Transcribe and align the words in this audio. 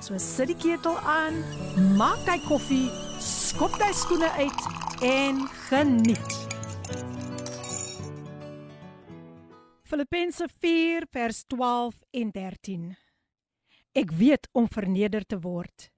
So 0.00 0.16
sit 0.16 0.48
die 0.48 0.56
ketel 0.56 0.96
aan, 1.04 1.34
maak 2.00 2.24
jy 2.24 2.38
koffie, 2.46 2.86
skop 3.20 3.74
jy 3.76 3.90
skoene 3.92 4.30
uit 4.32 5.02
en 5.04 5.42
geniet. 5.66 6.36
Filippense 9.84 10.46
4 10.64 11.04
vers 11.12 11.42
12 11.52 11.98
en 12.16 12.30
13. 12.32 12.86
Ek 14.00 14.14
weet 14.16 14.48
om 14.56 14.70
verneder 14.72 15.26
te 15.28 15.36
word. 15.44 15.90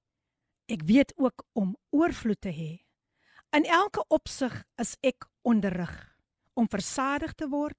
Ek 0.67 0.83
weet 0.89 1.15
ook 1.15 1.47
om 1.55 1.77
oorvloed 1.95 2.43
te 2.43 2.51
hê. 2.51 2.73
In 3.55 3.69
elke 3.71 4.03
opsig 4.11 4.57
is 4.83 4.97
ek 5.07 5.29
onderrig 5.47 5.95
om 6.59 6.67
versadig 6.67 7.37
te 7.39 7.47
word 7.47 7.79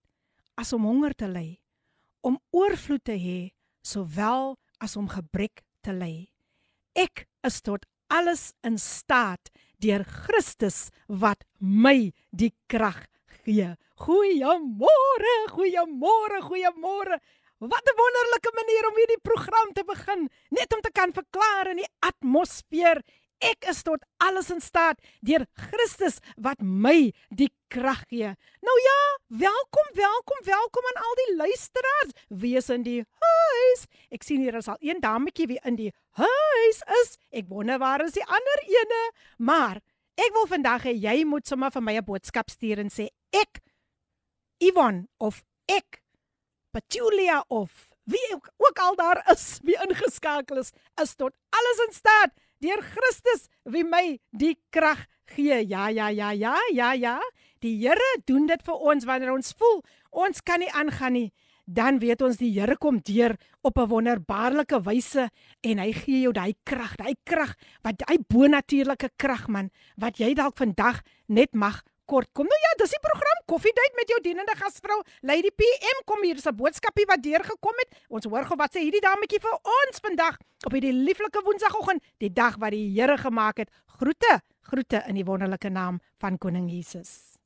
as 0.55 0.71
om 0.71 0.87
honger 0.87 1.17
te 1.19 1.27
ly, 1.27 1.59
om 2.23 2.39
oorvloed 2.55 3.03
te 3.11 3.19
hê 3.19 3.37
sowel 3.83 4.53
as 4.79 4.95
om 4.95 5.11
gebrek 5.11 5.65
te 5.83 5.93
ly. 5.95 6.29
Ek 6.95 7.25
is 7.45 7.61
tot 7.61 7.85
alles 8.13 8.51
in 8.63 8.77
staat 8.81 9.51
deur 9.83 10.05
Christus 10.07 10.89
wat 11.07 11.43
my 11.59 12.13
die 12.31 12.53
krag 12.71 13.05
gee. 13.43 13.73
Goeiemôre, 14.03 15.35
goeiemôre, 15.51 16.39
goeiemôre. 16.49 17.19
Wat 17.63 17.85
'n 17.87 17.99
wonderlike 18.03 18.51
manier 18.59 18.87
om 18.89 18.95
hierdie 18.99 19.23
program 19.23 19.73
te 19.73 19.83
begin, 19.83 20.29
net 20.51 20.73
om 20.73 20.81
te 20.81 20.91
kan 20.91 21.13
verklaar 21.13 21.71
in 21.71 21.77
die 21.77 21.91
atmosfeer 21.99 22.99
Ek 23.43 23.67
is 23.67 23.81
tot 23.83 24.03
alles 24.23 24.49
in 24.53 24.61
staat 24.63 25.01
deur 25.25 25.43
Christus 25.67 26.21
wat 26.39 26.61
my 26.63 27.11
die 27.29 27.49
krag 27.73 28.03
gee. 28.07 28.29
Nou 28.61 28.77
ja, 28.83 28.99
welkom, 29.27 29.87
welkom, 29.93 30.39
welkom 30.45 30.89
aan 30.89 31.03
al 31.03 31.15
die 31.21 31.35
luisteraars. 31.35 32.11
Wie 32.27 32.55
is 32.57 32.69
in 32.69 32.83
die 32.85 33.01
huis? 33.25 33.85
Ek 34.13 34.25
sien 34.25 34.43
hier 34.43 34.57
is 34.59 34.69
al 34.69 34.77
een 34.79 35.01
dametjie 35.01 35.47
wie 35.49 35.59
in 35.65 35.79
die 35.79 35.89
huis 36.19 36.83
is. 37.01 37.15
Ek 37.33 37.49
wonder 37.49 37.81
waar 37.81 38.05
is 38.05 38.13
die 38.17 38.25
ander 38.25 38.63
ene? 38.69 39.01
Maar 39.37 39.81
ek 40.21 40.29
wil 40.37 40.45
vandag 40.51 40.85
hê 40.89 40.93
jy 40.93 41.23
moet 41.25 41.49
sommer 41.49 41.73
vir 41.73 41.81
my 41.81 41.97
'n 41.97 42.05
boodskap 42.05 42.53
stuur 42.53 42.83
en 42.85 42.93
sê 42.93 43.09
ek 43.33 43.61
Ivan 44.61 45.07
of 45.17 45.43
ek 45.65 46.03
Petulia 46.71 47.43
of 47.49 47.89
wie 48.03 48.33
ook, 48.33 48.49
ook 48.57 48.79
al 48.79 48.95
daar 48.95 49.23
is 49.31 49.59
wie 49.63 49.77
ingeskakel 49.81 50.57
is, 50.57 50.71
is 51.01 51.15
tot 51.15 51.33
alles 51.49 51.85
in 51.87 51.93
staat 51.93 52.31
deur 52.63 52.81
Christus 52.81 53.49
wie 53.67 53.83
my 53.83 54.17
die 54.31 54.55
krag 54.71 55.05
gee. 55.35 55.61
Ja, 55.67 55.89
ja, 55.89 56.09
ja, 56.09 56.31
ja, 56.31 56.55
ja, 56.73 56.93
ja. 56.93 57.19
Die 57.63 57.77
Here 57.79 58.09
doen 58.27 58.47
dit 58.47 58.63
vir 58.63 58.75
ons 58.91 59.07
wanneer 59.07 59.33
ons 59.33 59.53
voel 59.57 59.81
ons 60.13 60.43
kan 60.45 60.61
nie 60.61 60.71
aangaan 60.71 61.17
nie. 61.17 61.31
Dan 61.65 62.01
weet 62.03 62.21
ons 62.21 62.37
die 62.37 62.51
Here 62.51 62.75
kom 62.77 62.99
deur 62.99 63.37
op 63.63 63.77
'n 63.77 63.87
wonderbaarlike 63.87 64.83
wyse 64.83 65.29
en 65.61 65.79
hy 65.79 65.91
gee 65.93 66.21
jou 66.21 66.33
daai 66.33 66.53
krag, 66.63 66.95
daai 66.97 67.15
krag 67.23 67.55
wat 67.83 68.03
hy 68.09 68.17
bonatuurlike 68.27 69.09
krag 69.17 69.47
man 69.47 69.69
wat 69.95 70.19
jy 70.19 70.33
dalk 70.33 70.57
vandag 70.57 71.01
net 71.27 71.53
mag 71.53 71.83
kort 72.08 72.30
kom. 72.32 72.48
Nou 72.48 72.60
ja, 72.64 72.72
dis 72.80 72.94
die 72.96 73.02
program 73.04 73.40
Koffiedייט 73.48 73.96
met 73.96 74.10
jou 74.12 74.18
dienende 74.24 74.54
gasvrou 74.56 74.98
Lady 75.28 75.50
PM 75.52 76.02
kom 76.08 76.22
hier 76.24 76.36
is 76.40 76.46
'n 76.46 76.56
boodskapie 76.56 77.06
wat 77.06 77.22
deurgekom 77.22 77.76
het. 77.82 77.90
Ons 78.08 78.24
hoor 78.24 78.44
gou 78.44 78.56
wat 78.56 78.74
sê 78.74 78.80
hierdie 78.80 79.04
dametjie 79.04 79.40
vir 79.40 79.56
ons 79.78 80.00
vandag 80.00 80.38
op 80.66 80.72
hierdie 80.72 80.92
lieflike 80.92 81.40
woensdagoggend, 81.44 82.02
die 82.18 82.32
dag 82.32 82.56
wat 82.56 82.70
die 82.70 82.88
Here 82.96 83.16
gemaak 83.18 83.58
het. 83.58 83.70
Groete, 83.86 84.40
groete 84.62 85.04
in 85.08 85.14
die 85.14 85.24
wonderlike 85.24 85.68
naam 85.68 86.00
van 86.18 86.38
Koning 86.38 86.70
Jesus. 86.70 87.36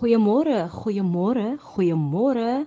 Goeiemôre, 0.00 0.68
goeiemôre, 0.70 1.58
goeiemôre 1.58 2.66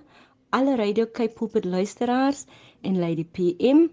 alle 0.50 0.76
Radio 0.76 1.06
Cape 1.06 1.34
Pulpit 1.34 1.64
luisteraars 1.64 2.44
en 2.82 2.98
Lady 2.98 3.24
PM. 3.24 3.90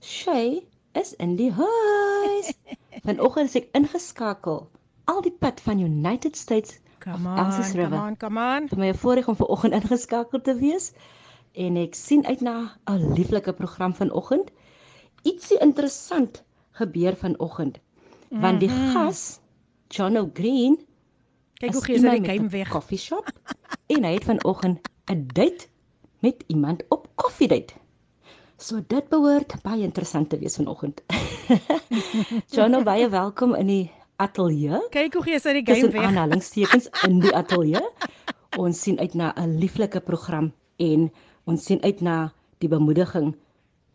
Shay 0.00 0.66
is 0.92 1.14
in 1.14 1.36
die 1.36 1.50
huis. 1.52 2.52
Vanoggend 3.02 3.48
is 3.48 3.56
ek 3.56 3.70
ingeskakel 3.72 4.68
al 5.05 5.21
die 5.21 5.35
pad 5.39 5.61
van 5.61 5.79
United 5.79 6.35
States 6.37 6.79
Come 7.03 7.27
on, 7.27 7.51
come 7.73 7.95
on, 7.95 8.15
come 8.15 8.39
on. 8.39 8.67
Vir 8.71 8.79
my 8.79 8.93
voorreg 8.95 9.27
om 9.27 9.35
vanoggend 9.35 9.75
ingeskakel 9.75 10.39
te 10.41 10.53
wees 10.55 10.93
en 11.59 11.75
ek 11.81 11.97
sien 11.99 12.23
uit 12.25 12.41
na 12.41 12.71
'n 12.87 13.11
lieflike 13.17 13.53
program 13.53 13.93
vanoggend. 13.93 14.51
Ietsie 15.27 15.59
interessant 15.59 16.43
gebeur 16.79 17.15
vanoggend. 17.15 17.79
Mm 17.79 17.83
-hmm. 18.29 18.41
Want 18.41 18.59
die 18.59 18.69
mhm. 18.69 18.91
gas 18.95 19.39
John 19.87 20.17
O'Green 20.17 20.79
kyk 21.59 21.73
hoe 21.73 21.83
gee 21.83 21.99
hy 21.99 22.19
die 22.19 22.29
game 22.31 22.49
weg. 22.49 22.69
Coffee 22.69 22.97
shop 22.97 23.27
en 23.87 24.03
hy 24.03 24.13
het 24.13 24.23
vanoggend 24.23 24.79
'n 25.11 25.27
date 25.33 25.67
met 26.19 26.43
iemand 26.47 26.83
op 26.89 27.07
koffie 27.15 27.47
date. 27.47 27.73
So 28.57 28.79
dit 28.87 29.09
behoort 29.09 29.61
baie 29.61 29.83
interessant 29.83 30.29
te 30.29 30.39
wees 30.39 30.55
vanoggend. 30.55 31.03
John, 32.53 32.83
baie 32.83 33.09
welkom 33.09 33.55
in 33.55 33.67
die 33.67 33.91
ateljee. 34.15 34.79
Kyk 34.93 35.13
hoe 35.13 35.23
gee 35.23 35.39
sy 35.39 35.53
die 35.59 35.65
game 35.65 35.91
weg. 35.93 36.05
Aanhalingstekens 36.09 36.89
in 37.07 37.19
die 37.23 37.33
ateljee. 37.35 37.81
Ons 38.57 38.81
sien 38.85 38.99
uit 38.99 39.13
na 39.13 39.33
'n 39.37 39.57
lieflike 39.59 40.01
program 40.01 40.53
en 40.77 41.11
ons 41.45 41.65
sien 41.65 41.81
uit 41.83 42.01
na 42.01 42.33
die 42.59 42.69
bemoediging 42.69 43.33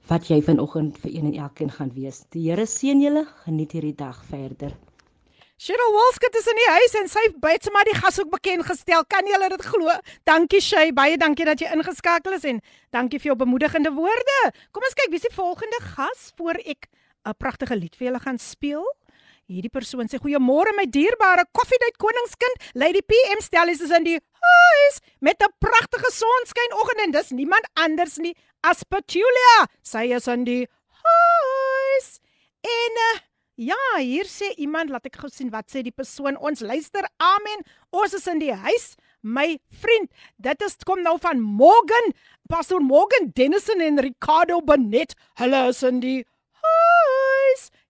wat 0.08 0.28
jy 0.28 0.40
vanoggend 0.42 0.98
vir 0.98 1.10
een 1.14 1.32
en 1.32 1.38
elkeen 1.44 1.70
gaan 1.70 1.92
wees. 1.94 2.24
Die 2.32 2.50
Here 2.50 2.66
seën 2.66 3.00
julle, 3.00 3.26
geniet 3.44 3.72
hierdie 3.72 3.94
dag 3.94 4.24
verder. 4.24 4.72
Cheryl 5.58 5.90
Wolskut 5.90 6.36
is 6.38 6.46
in 6.46 6.54
die 6.54 6.70
huis 6.70 6.92
en 7.00 7.08
sy 7.10 7.22
byt 7.42 7.64
sommer 7.66 7.82
die 7.88 7.96
gas 7.98 8.20
ook 8.22 8.30
bekend 8.30 8.62
gestel. 8.62 9.02
Kan 9.10 9.26
jy 9.26 9.48
dit 9.50 9.64
glo? 9.66 9.90
Dankie 10.24 10.60
Shay, 10.62 10.92
baie 10.94 11.16
dankie 11.18 11.44
dat 11.44 11.58
jy 11.58 11.66
ingeskakel 11.74 12.36
is 12.36 12.44
en 12.44 12.60
dankie 12.94 13.18
vir 13.18 13.32
jou 13.32 13.36
bemoedigende 13.40 13.90
woorde. 13.90 14.52
Kom 14.70 14.86
ons 14.86 14.94
kyk 14.94 15.10
wie 15.10 15.18
die 15.18 15.34
volgende 15.34 15.80
gas 15.82 16.32
voor 16.38 16.62
ek 16.62 16.86
'n 17.26 17.34
pragtige 17.34 17.74
lied 17.74 17.96
vir 17.96 18.06
julle 18.06 18.20
gaan 18.20 18.38
speel. 18.38 18.86
Hierdie 19.51 19.71
persoon 19.73 20.07
sê 20.07 20.19
goeiemôre 20.21 20.71
my 20.77 20.85
dierbare 20.87 21.45
koffiedייט 21.51 21.97
koningskind. 21.99 22.69
Lady 22.75 23.01
PM 23.01 23.41
stel 23.43 23.69
is 23.69 23.83
in 23.83 24.03
die 24.07 24.19
huis 24.19 25.01
met 25.19 25.41
'n 25.41 25.51
pragtige 25.59 26.11
sonskyn 26.11 26.77
oggend 26.79 27.03
en 27.05 27.11
dis 27.11 27.31
niemand 27.31 27.65
anders 27.75 28.17
nie 28.17 28.35
as 28.63 28.83
Petulia. 28.83 29.67
Sy 29.83 30.13
is 30.15 30.27
in 30.27 30.43
die 30.43 30.67
huis. 31.03 32.19
En 32.63 32.99
uh, 33.07 33.19
ja, 33.55 33.83
hier 33.99 34.25
sê 34.25 34.53
iemand, 34.57 34.89
laat 34.89 35.05
ek 35.05 35.19
gou 35.21 35.29
sien 35.29 35.51
wat 35.53 35.69
sê 35.71 35.83
die 35.83 35.95
persoon. 35.95 36.37
Ons 36.37 36.61
luister. 36.61 37.05
Amen. 37.19 37.65
Ons 37.91 38.15
is 38.17 38.27
in 38.27 38.39
die 38.39 38.53
huis. 38.53 38.93
My 39.23 39.57
vriend, 39.69 40.09
dit 40.43 40.65
is 40.67 40.75
kom 40.83 41.03
nou 41.03 41.15
van 41.23 41.39
Morgan, 41.39 42.11
Pastor 42.51 42.83
Morgan 42.83 43.31
Dennison 43.35 43.79
en 43.81 44.01
Ricardo 44.03 44.59
Benet. 44.61 45.15
Hulle 45.39 45.67
is 45.69 45.83
in 45.83 46.01
die 46.03 46.19
huis. 46.59 47.16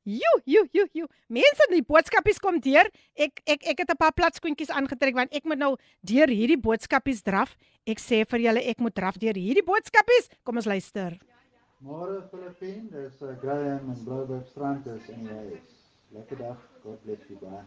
Jo, 0.08 0.30
jo, 0.48 0.62
jo, 0.72 0.86
jo. 0.96 1.06
Mense, 1.28 1.66
die 1.68 1.82
boodskapies 1.84 2.38
kom 2.40 2.56
deur. 2.64 2.88
Ek 3.12 3.42
ek 3.44 3.66
ek 3.74 3.80
het 3.82 3.90
'n 3.92 3.96
paar 4.00 4.12
platskoentjies 4.16 4.70
aangetrek 4.70 5.14
want 5.14 5.34
ek 5.34 5.44
moet 5.44 5.58
nou 5.58 5.76
deur 6.00 6.28
hierdie 6.28 6.56
boodskapies 6.56 7.20
draf. 7.22 7.56
Ek 7.86 7.98
sê 7.98 8.24
vir 8.24 8.40
julle 8.40 8.62
ek 8.64 8.80
moet 8.80 8.94
draf 8.94 9.18
deur 9.18 9.36
hierdie 9.36 9.64
boodskapies. 9.64 10.30
Kom 10.44 10.56
ons 10.56 10.64
luister. 10.64 11.18
Môre 11.80 12.22
Filippin, 12.30 12.88
dis 12.90 13.22
uh, 13.22 13.36
Graham 13.42 13.90
en 13.90 14.04
Blouberg 14.04 14.46
strand 14.48 14.86
is 14.86 15.10
en 15.10 15.26
jy 15.26 15.60
is. 15.60 15.76
Lekker 16.10 16.38
dag. 16.38 16.56
God 16.82 17.02
bless 17.04 17.28
you 17.28 17.36
baie. 17.36 17.64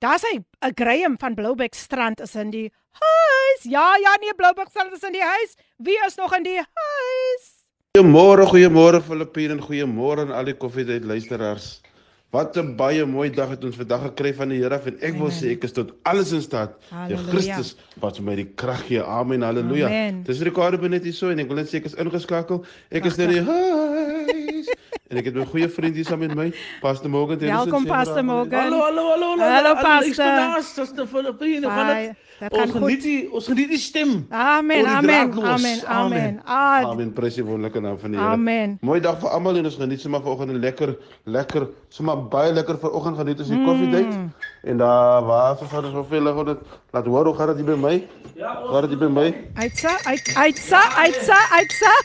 Daar 0.00 0.18
sê 0.18 0.36
'n 0.36 0.44
uh, 0.60 0.70
Graham 0.76 1.16
van 1.18 1.34
Blouberg 1.34 1.74
strand 1.74 2.20
is 2.20 2.34
in 2.34 2.50
die 2.50 2.70
huis. 2.92 3.62
Ja, 3.62 3.96
ja, 3.96 4.16
nee, 4.20 4.34
Blouberg 4.34 4.68
strand 4.68 4.92
is 4.92 5.02
in 5.02 5.12
die 5.12 5.24
huis. 5.24 5.56
Wie 5.78 5.98
is 6.06 6.16
nog 6.16 6.36
in 6.36 6.42
die 6.42 6.60
huis? 6.60 7.53
Goeiemôre, 7.97 8.45
goeiemôre 8.45 8.99
Filippine 9.01 9.55
en 9.57 9.61
goeiemôre 9.65 10.21
aan 10.21 10.33
al 10.37 10.45
die 10.45 10.53
koffiedייט 10.53 11.07
luisteraars. 11.09 11.81
Wat 12.31 12.55
'n 12.55 12.75
baie 12.77 13.05
mooi 13.05 13.31
dag 13.33 13.49
het 13.49 13.63
ons 13.65 13.75
vandag 13.75 14.03
gekry 14.03 14.33
van 14.33 14.49
die 14.49 14.59
Here 14.61 14.79
en 14.85 14.97
ek 15.01 15.17
wil 15.17 15.31
sê 15.31 15.51
ek 15.51 15.63
is 15.63 15.73
tot 15.73 15.91
alles 16.03 16.31
in 16.31 16.41
staat. 16.41 16.77
Die 17.07 17.17
Christus 17.17 17.75
wat 17.99 18.17
vir 18.17 18.25
my 18.25 18.35
die 18.35 18.45
krag 18.55 18.85
gee. 18.85 19.01
Amen. 19.01 19.41
Halleluja. 19.41 19.89
Dis 20.23 20.41
Ricardo 20.41 20.77
Benet 20.77 21.03
hier 21.03 21.13
so 21.13 21.29
en 21.29 21.39
ek 21.39 21.47
wil 21.47 21.57
net 21.57 21.67
sê 21.67 21.77
ek 21.81 21.85
is 21.85 21.95
ingeskakel. 21.95 22.63
Ek 22.91 23.05
is 23.05 23.17
net 23.17 23.29
die 23.29 23.41
huis. 23.41 23.82
en 25.10 25.18
ek 25.20 25.26
het 25.28 25.34
my 25.36 25.44
goeie 25.44 25.66
vriend 25.68 25.96
hier 25.98 26.06
saam 26.08 26.22
met 26.24 26.32
my, 26.36 26.46
Pastor 26.80 27.10
Morgan 27.12 27.38
Tennyson. 27.38 27.68
Welkom 27.68 27.84
Pastor 27.88 28.24
Morgan. 28.24 28.70
Hallo, 28.70 28.78
hallo, 28.86 29.02
hallo, 29.10 29.26
hallo. 29.36 29.48
Hallo, 29.52 29.74
Pastor. 29.82 30.62
Suster 30.64 31.06
Filippine, 31.06 31.68
gaan 31.68 31.90
Ai, 31.92 32.06
dit? 32.06 32.16
dit 32.38 32.52
Ons 32.52 32.60
gaan 32.60 32.70
goed. 32.70 32.80
geniet 32.80 33.02
die 33.04 33.18
ons 33.32 33.50
geniet 33.52 33.68
die 33.74 33.78
stem. 33.78 34.14
Amen, 34.30 34.78
die 34.78 34.88
amen, 34.88 35.32
amen, 35.36 35.84
amen. 35.84 35.84
Amen. 35.86 36.40
Amen. 36.88 37.12
Prys 37.12 37.36
die 37.36 37.44
wonderlike 37.44 37.80
naam 37.84 37.98
van 38.00 38.16
die 38.16 38.20
Here. 38.20 38.30
Amen. 38.32 38.78
Mooi 38.80 39.00
dag 39.04 39.20
vir 39.20 39.28
almal 39.36 39.60
en 39.60 39.68
ons 39.68 39.76
geniet 39.76 40.00
sommer 40.00 40.24
vanoggend 40.24 40.56
'n 40.56 40.60
lekker 40.64 40.96
lekker 41.24 41.68
sommer 41.88 42.16
baie 42.32 42.52
lekker 42.52 42.78
vanoggend 42.78 43.16
geniet 43.20 43.38
ons 43.44 43.48
die 43.48 43.60
Mm. 43.60 44.32
En 44.64 44.76
daar 44.76 45.24
was 45.24 45.60
ons 45.60 45.70
hadden 45.70 45.92
zoveel 45.92 46.26
gewoon 46.26 46.46
het. 46.46 46.58
Laat 46.90 47.06
horen, 47.06 47.26
hoe 47.26 47.34
gaat 47.34 47.48
het 47.48 47.56
hier 47.56 47.64
bij 47.64 47.76
mij? 47.76 48.08
Ja, 48.34 48.60
hoe 48.62 48.70
gaat 48.70 48.80
het 48.80 48.90
hier 48.90 48.98
bij 48.98 49.08
mij? 49.08 49.50
Uitza, 49.54 50.04
uit, 50.04 50.32
uitza, 50.34 50.96
uitza, 50.96 51.48
uitza. 51.50 51.92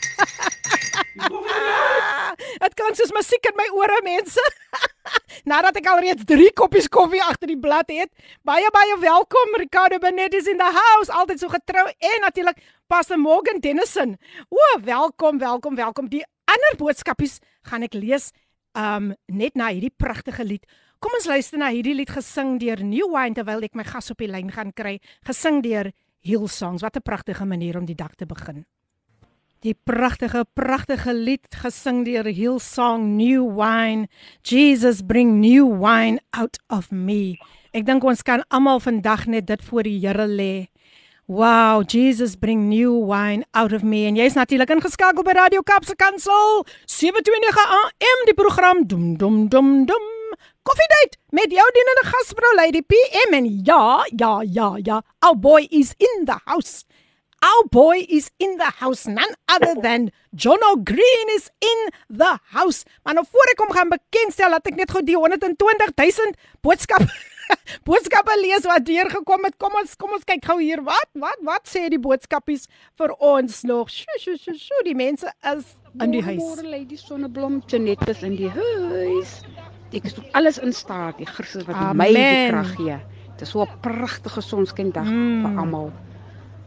Het 2.64 2.74
klink 2.74 2.94
soos 2.94 3.12
musiek 3.12 3.44
in 3.46 3.56
my 3.56 3.68
ore, 3.74 4.00
mense. 4.02 4.52
Nadat 5.50 5.76
ek 5.76 5.88
alreeds 5.88 6.24
3 6.24 6.52
koppies 6.52 6.88
koffie 6.88 7.22
agter 7.24 7.48
die 7.50 7.58
blad 7.58 7.90
het, 7.90 8.12
baie 8.46 8.68
baie 8.72 8.98
welkom 9.00 9.56
Ricardo 9.60 9.98
Benet 9.98 10.34
is 10.34 10.48
in 10.48 10.60
the 10.60 10.70
house, 10.76 11.12
altyd 11.12 11.40
so 11.40 11.48
getrou 11.48 11.86
en 11.88 12.20
natuurlik 12.20 12.60
Pastor 12.86 13.18
Morgan 13.18 13.60
Dennison. 13.60 14.16
O, 14.48 14.80
welkom, 14.84 15.38
welkom, 15.38 15.74
welkom. 15.74 16.08
Die 16.08 16.24
ander 16.44 16.76
boodskapies 16.76 17.38
gaan 17.68 17.82
ek 17.88 17.96
lees 17.96 18.30
um 18.78 19.14
net 19.26 19.56
na 19.58 19.72
hierdie 19.72 19.94
pragtige 19.96 20.44
lied 20.46 20.68
Kom 21.00 21.14
ons 21.16 21.24
luister 21.24 21.56
na 21.56 21.70
hierdie 21.72 21.94
lied 21.96 22.10
gesing 22.12 22.58
deur 22.60 22.82
New 22.84 23.06
Wine 23.14 23.32
terwyl 23.32 23.64
ek 23.64 23.76
my 23.78 23.86
gas 23.88 24.12
op 24.12 24.20
die 24.20 24.28
lyn 24.28 24.50
gaan 24.52 24.68
kry. 24.76 24.98
Gesing 25.24 25.62
deur 25.64 25.88
Hillsongs. 26.20 26.82
Wat 26.84 26.96
'n 26.96 27.00
pragtige 27.00 27.46
manier 27.48 27.78
om 27.78 27.86
die 27.86 27.96
dag 27.96 28.14
te 28.14 28.26
begin. 28.26 28.66
Die 29.60 29.72
pragtige 29.72 30.44
pragtige 30.54 31.14
lied 31.14 31.48
gesing 31.48 32.04
deur 32.04 32.24
Hillsong 32.24 33.16
New 33.16 33.48
Wine. 33.56 34.08
Jesus 34.42 35.00
bring 35.00 35.40
new 35.40 35.64
wine 35.80 36.20
out 36.32 36.58
of 36.68 36.90
me. 36.90 37.38
Ek 37.72 37.86
dink 37.86 38.04
ons 38.04 38.22
kan 38.22 38.44
almal 38.50 38.80
vandag 38.80 39.26
net 39.26 39.46
dit 39.46 39.64
voor 39.64 39.82
die 39.82 40.06
Here 40.06 40.26
lê. 40.26 40.68
Wow, 41.26 41.82
Jesus 41.86 42.36
bring 42.36 42.68
new 42.68 43.06
wine 43.06 43.44
out 43.52 43.72
of 43.72 43.82
me. 43.82 44.06
En 44.06 44.16
jy's 44.16 44.34
natuurlik 44.34 44.68
ingeskakel 44.68 45.22
by 45.22 45.32
Radio 45.32 45.62
Kapse 45.62 45.96
Kansel 45.96 46.66
729 46.84 47.56
AM 47.56 48.24
die 48.26 48.34
program 48.34 48.86
Dum 48.86 49.16
Dum 49.16 49.48
Dum 49.48 49.86
Dum. 49.86 50.19
Koffiedייט 50.63 51.17
met 51.37 51.51
jou 51.51 51.65
dienende 51.77 52.05
gasvrou 52.09 52.55
Lady 52.55 52.81
PM 52.81 53.33
en 53.39 53.49
ja, 53.65 54.05
ja, 54.15 54.41
ja, 54.41 54.75
ja. 54.83 55.01
Our 55.25 55.37
boy 55.37 55.67
is 55.69 55.93
in 55.97 56.25
the 56.25 56.39
house. 56.45 56.85
Our 57.45 57.67
boy 57.69 58.05
is 58.09 58.31
in 58.37 58.57
the 58.57 58.71
house. 58.79 59.05
None 59.05 59.35
other 59.47 59.75
than 59.81 60.09
Jono 60.31 60.81
Green 60.83 61.27
is 61.35 61.49
in 61.59 61.89
the 62.09 62.39
house. 62.55 62.85
Maar 63.03 63.13
nou 63.13 63.25
voor 63.31 63.51
ek 63.53 63.61
hom 63.61 63.71
gaan 63.75 63.93
bekendstel, 63.93 64.49
laat 64.49 64.65
ek 64.65 64.79
net 64.79 64.91
gou 64.91 65.03
die 65.05 65.17
120 65.19 65.93
000 65.93 66.33
boodskap 66.65 67.05
boodskappe 67.87 68.33
lees 68.41 68.65
wat 68.65 68.85
deurgekom 68.87 69.45
het. 69.45 69.57
Kom 69.61 69.77
ons 69.77 69.93
kom 69.99 70.15
ons 70.17 70.25
kyk 70.27 70.45
gou 70.49 70.57
hier. 70.61 70.81
Wat? 70.85 71.09
Wat? 71.21 71.41
Wat 71.45 71.69
sê 71.69 71.85
die 71.93 72.01
boodskapies 72.01 72.65
vir 72.97 73.13
ons 73.19 73.61
nog? 73.69 73.93
Sjoe, 73.93 74.17
sjoe, 74.21 74.37
sjoe, 74.41 74.57
sjoe. 74.59 74.81
Die 74.87 74.97
mense 74.97 75.29
is 75.53 75.75
in 76.01 76.15
die 76.15 76.23
huis. 76.25 76.41
Môre 76.41 76.65
lê 76.65 76.81
die 76.89 76.99
sonneblom 76.99 77.61
Janet 77.69 78.09
is 78.09 78.25
in 78.25 78.39
die 78.39 78.49
huis. 78.49 79.39
Ek 79.92 80.04
is 80.06 80.14
alles 80.32 80.58
in 80.62 80.72
staat, 80.72 81.18
die 81.18 81.26
Christus 81.26 81.64
wat 81.66 81.74
Amen. 81.76 81.96
my 81.96 82.06
die 82.14 82.48
krag 82.50 82.74
gee. 82.76 82.98
Dit 83.32 83.42
is 83.42 83.50
so 83.50 83.62
'n 83.62 83.68
pragtige 83.80 84.40
sonskyndag 84.40 85.04
Mm. 85.04 85.42
vir 85.42 85.58
almal. 85.60 85.92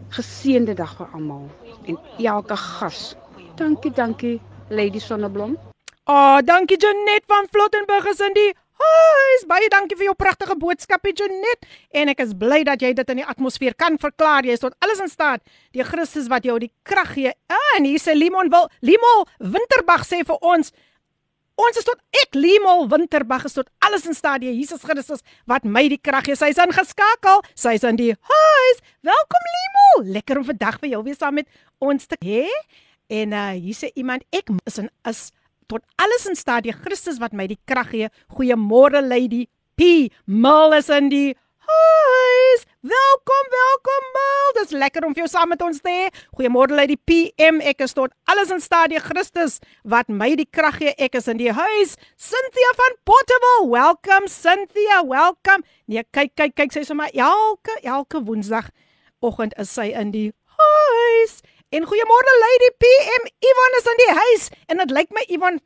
Geseënde 0.10 0.74
dag 0.76 0.96
vir 0.98 1.08
almal 1.14 1.50
en 1.88 1.98
elke 2.20 2.56
gas. 2.58 3.16
Dankie, 3.56 3.92
dankie 3.92 4.42
Lady 4.70 5.00
Sonneblom. 5.00 5.58
Oh, 6.06 6.38
dankie 6.44 6.78
Janet 6.78 7.24
van 7.28 7.48
Flottenburg 7.52 8.06
is 8.06 8.20
in 8.20 8.34
die 8.34 8.54
huis. 8.74 9.46
Baie 9.48 9.70
dankie 9.70 9.96
vir 9.98 10.06
jou 10.06 10.16
pragtige 10.16 10.56
boodskapie 10.58 11.14
Janet. 11.14 11.66
En 11.92 12.10
ek 12.10 12.20
is 12.20 12.34
bly 12.34 12.64
dat 12.64 12.82
jy 12.82 12.94
dit 12.94 13.10
in 13.10 13.16
die 13.22 13.26
atmosfeer 13.26 13.74
kan 13.76 13.98
verklaar. 13.98 14.44
Jy 14.44 14.52
is 14.52 14.60
tot 14.60 14.76
alles 14.80 15.00
in 15.00 15.08
staat. 15.10 15.42
Die 15.72 15.84
Christus 15.84 16.28
wat 16.28 16.44
jou 16.44 16.60
die 16.60 16.72
krag 16.84 17.14
gee. 17.14 17.32
Ah, 17.50 17.78
en 17.78 17.86
hier 17.86 18.00
sê 18.00 18.14
Limon 18.16 18.50
wil 18.50 18.70
Limol 18.82 19.26
Winterbag 19.40 20.04
sê 20.06 20.24
vir 20.26 20.38
ons 20.42 20.72
Ons 21.54 21.78
is 21.78 21.86
tot 21.86 22.00
ek 22.18 22.34
Limol 22.34 22.88
Winterbag 22.90 23.44
is 23.46 23.54
tot 23.54 23.68
alles 23.86 24.08
in 24.10 24.16
staat. 24.18 24.42
Die 24.42 24.50
Jesus 24.50 24.82
Christus 24.82 25.22
wat 25.50 25.68
my 25.70 25.86
die 25.92 26.00
krag 26.02 26.26
gee. 26.26 26.38
Sy's 26.38 26.58
ingeskakel. 26.58 27.44
Sy's 27.54 27.86
in 27.86 28.00
die 28.00 28.10
huis. 28.18 28.82
Welkom 29.06 29.52
Limol. 29.58 30.08
Lekker 30.16 30.42
om 30.42 30.48
vandag 30.48 30.80
by 30.82 30.90
jou 30.96 31.04
weer 31.06 31.18
saam 31.20 31.38
met 31.38 31.50
ons 31.78 32.10
te 32.10 32.18
hê. 32.26 32.48
En 33.14 33.38
uh 33.38 33.52
hier 33.54 33.78
sê 33.78 33.92
iemand 33.94 34.26
ek 34.34 34.50
is 34.66 34.82
in 34.82 34.90
is 35.10 35.28
tot 35.70 35.86
alles 36.02 36.26
in 36.30 36.38
staat 36.38 36.66
die 36.66 36.74
Christus 36.74 37.22
wat 37.22 37.38
my 37.38 37.46
die 37.52 37.60
krag 37.70 37.94
gee. 37.94 38.10
Goeiemôre 38.34 39.04
Lady 39.06 39.46
P. 39.78 40.10
Mil 40.26 40.74
is 40.74 40.90
in 40.90 41.14
die 41.14 41.36
huis. 41.66 42.66
Welkom, 42.82 43.46
welkom 43.50 44.04
Mil. 44.16 44.52
Dis 44.58 44.72
lekker 44.72 45.06
om 45.08 45.14
vir 45.16 45.24
jou 45.24 45.30
saam 45.32 45.52
met 45.54 45.62
ons 45.64 45.80
te 45.82 45.92
hê. 45.92 46.10
Goeiemôre 46.36 46.76
Lady 46.76 46.98
PM. 47.08 47.62
Ek 47.64 47.84
is 47.86 47.96
tot 47.96 48.14
alles 48.30 48.52
in 48.54 48.62
staat 48.64 48.92
die 48.92 49.02
Christus 49.04 49.60
wat 49.88 50.12
my 50.12 50.34
die 50.40 50.48
krag 50.50 50.80
gee. 50.82 50.94
Ek 50.98 51.16
is 51.20 51.30
in 51.32 51.40
die 51.40 51.52
huis. 51.54 51.96
Cynthia 52.20 52.72
van 52.80 52.98
Potterville. 53.08 53.72
Welcome 53.72 54.32
Cynthia. 54.32 55.02
Welcome. 55.08 55.64
Nee, 55.88 56.06
kyk 56.12 56.36
kyk 56.40 56.56
kyk 56.60 56.76
sy 56.76 56.86
sê 56.88 56.98
maar 56.98 57.14
elke 57.14 57.78
elke 57.84 58.24
woensdag 58.28 58.72
oggend 59.24 59.56
is 59.62 59.72
sy 59.72 59.90
in 59.96 60.12
die 60.16 60.30
huis. 60.60 61.40
En 61.74 61.88
goeiemôre 61.90 62.40
Lady 62.46 62.74
PM. 62.84 63.30
Ivan 63.52 63.80
is 63.80 63.94
in 63.94 64.04
die 64.04 64.14
huis 64.20 64.50
en 64.68 64.84
dit 64.84 64.98
lyk 65.00 65.16
my 65.16 65.24
Ivan 65.32 65.64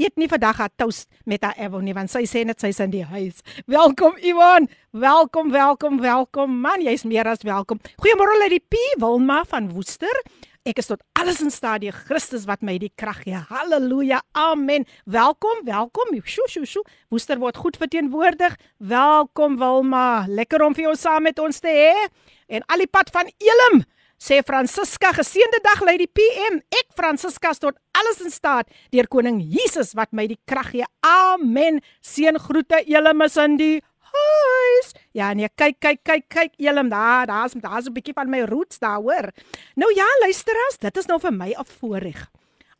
eet 0.00 0.16
nie 0.16 0.28
vandag 0.28 0.56
haar 0.62 0.72
toast 0.80 1.08
met 1.28 1.44
haar 1.44 1.58
Evo 1.60 1.80
nie 1.84 1.94
want 1.96 2.12
sy 2.12 2.24
sê 2.28 2.44
net 2.48 2.62
sy's 2.62 2.80
in 2.80 2.92
die 2.92 3.04
huis. 3.04 3.42
Welkom 3.68 4.16
Ivan. 4.24 4.68
Welkom, 4.96 5.52
welkom, 5.52 6.00
welkom. 6.00 6.54
Man, 6.64 6.80
jy's 6.84 7.04
meer 7.04 7.28
as 7.28 7.44
welkom. 7.46 7.80
Goeiemôre 8.00 8.38
Lady 8.40 8.60
P. 8.60 8.80
Wilma 9.02 9.42
van 9.50 9.68
Woester. 9.74 10.22
Ek 10.68 10.80
is 10.80 10.90
tot 10.90 11.00
alles 11.16 11.40
in 11.44 11.52
staat 11.52 11.84
die 11.84 11.92
Christus 11.92 12.46
wat 12.48 12.64
my 12.64 12.78
die 12.80 12.92
krag 12.96 13.22
gee. 13.24 13.38
Halleluja. 13.48 14.22
Amen. 14.36 14.84
Welkom, 15.04 15.62
welkom. 15.68 16.16
Sjoe, 16.24 16.48
sjoe, 16.48 16.66
sjoe. 16.68 16.84
Woester 17.12 17.40
word 17.40 17.60
goed 17.60 17.76
verteenwoordig. 17.80 18.56
Welkom 18.78 19.60
Wilma. 19.60 20.26
Lekker 20.28 20.64
om 20.64 20.76
vir 20.76 20.88
jou 20.88 20.96
saam 21.00 21.28
met 21.28 21.40
ons 21.40 21.60
te 21.60 21.72
hê. 21.72 22.10
En 22.48 22.64
al 22.72 22.84
die 22.84 22.92
pad 22.92 23.12
van 23.12 23.28
Elim 23.36 23.84
sê 24.20 24.42
Francisca 24.44 25.14
geseënde 25.16 25.62
dag 25.64 25.80
Lady 25.88 26.06
PM 26.06 26.60
ek 26.76 26.92
Francisca 26.96 27.54
is 27.54 27.62
tot 27.62 27.78
alles 27.96 28.20
in 28.20 28.32
staat 28.32 28.68
deur 28.92 29.08
koning 29.08 29.40
Jesus 29.40 29.94
wat 29.96 30.12
my 30.12 30.26
die 30.28 30.38
krag 30.44 30.74
gee. 30.74 30.88
Amen. 31.00 31.80
Seën 32.04 32.36
groete 32.38 32.82
Elim 32.84 33.24
is 33.24 33.38
in 33.40 33.56
die 33.56 33.78
huis. 34.12 34.92
Ja 35.16 35.32
nee 35.34 35.48
kyk 35.48 35.80
kyk 35.80 36.04
kyk 36.04 36.28
kyk 36.28 36.52
Elim 36.60 36.92
daar 36.92 37.26
daar's 37.26 37.56
daar's 37.56 37.88
'n 37.88 37.96
bietjie 37.96 38.14
van 38.14 38.28
my 38.30 38.44
roots 38.44 38.78
daar 38.78 39.00
hoor. 39.00 39.32
Nou 39.74 39.90
ja 39.96 40.06
luisteras 40.20 40.78
dit 40.78 40.96
is 40.96 41.06
nou 41.06 41.18
vir 41.18 41.32
my 41.32 41.54
'n 41.56 41.64
voorreg 41.80 42.28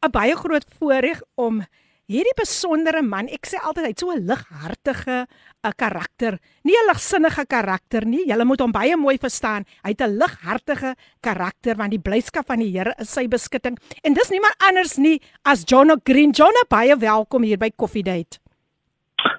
'n 0.05 0.11
baie 0.11 0.37
groot 0.37 0.65
voorreg 0.79 1.23
om 1.37 1.65
hierdie 2.11 2.35
besondere 2.35 3.03
man 3.07 3.29
ek 3.31 3.47
sê 3.47 3.61
altyd 3.63 3.87
hy't 3.87 4.03
so 4.03 4.11
'n 4.11 4.27
lighartige 4.27 5.27
'n 5.63 5.73
karakter, 5.79 6.39
nie 6.65 6.75
'n 6.75 6.89
ligsinnige 6.91 7.45
karakter 7.47 8.05
nie. 8.05 8.27
Jy 8.27 8.45
moet 8.45 8.61
hom 8.61 8.73
baie 8.73 8.97
mooi 8.97 9.17
verstaan. 9.19 9.65
Hy't 9.87 10.01
'n 10.03 10.19
lighartige 10.19 10.95
karakter 11.23 11.77
want 11.77 11.91
die 11.91 12.03
blyskap 12.03 12.47
van 12.47 12.59
die 12.59 12.71
Here 12.71 12.95
is 12.99 13.11
sy 13.13 13.29
beskutting. 13.29 13.79
En 14.03 14.15
dis 14.15 14.31
niemand 14.31 14.55
anders 14.59 14.97
nie 14.99 15.21
as 15.45 15.65
John 15.65 15.91
Green. 16.05 16.33
John, 16.33 16.55
baie 16.69 16.97
welkom 16.97 17.43
hier 17.43 17.59
by 17.59 17.71
Coffee 17.77 18.03
Date. 18.03 18.39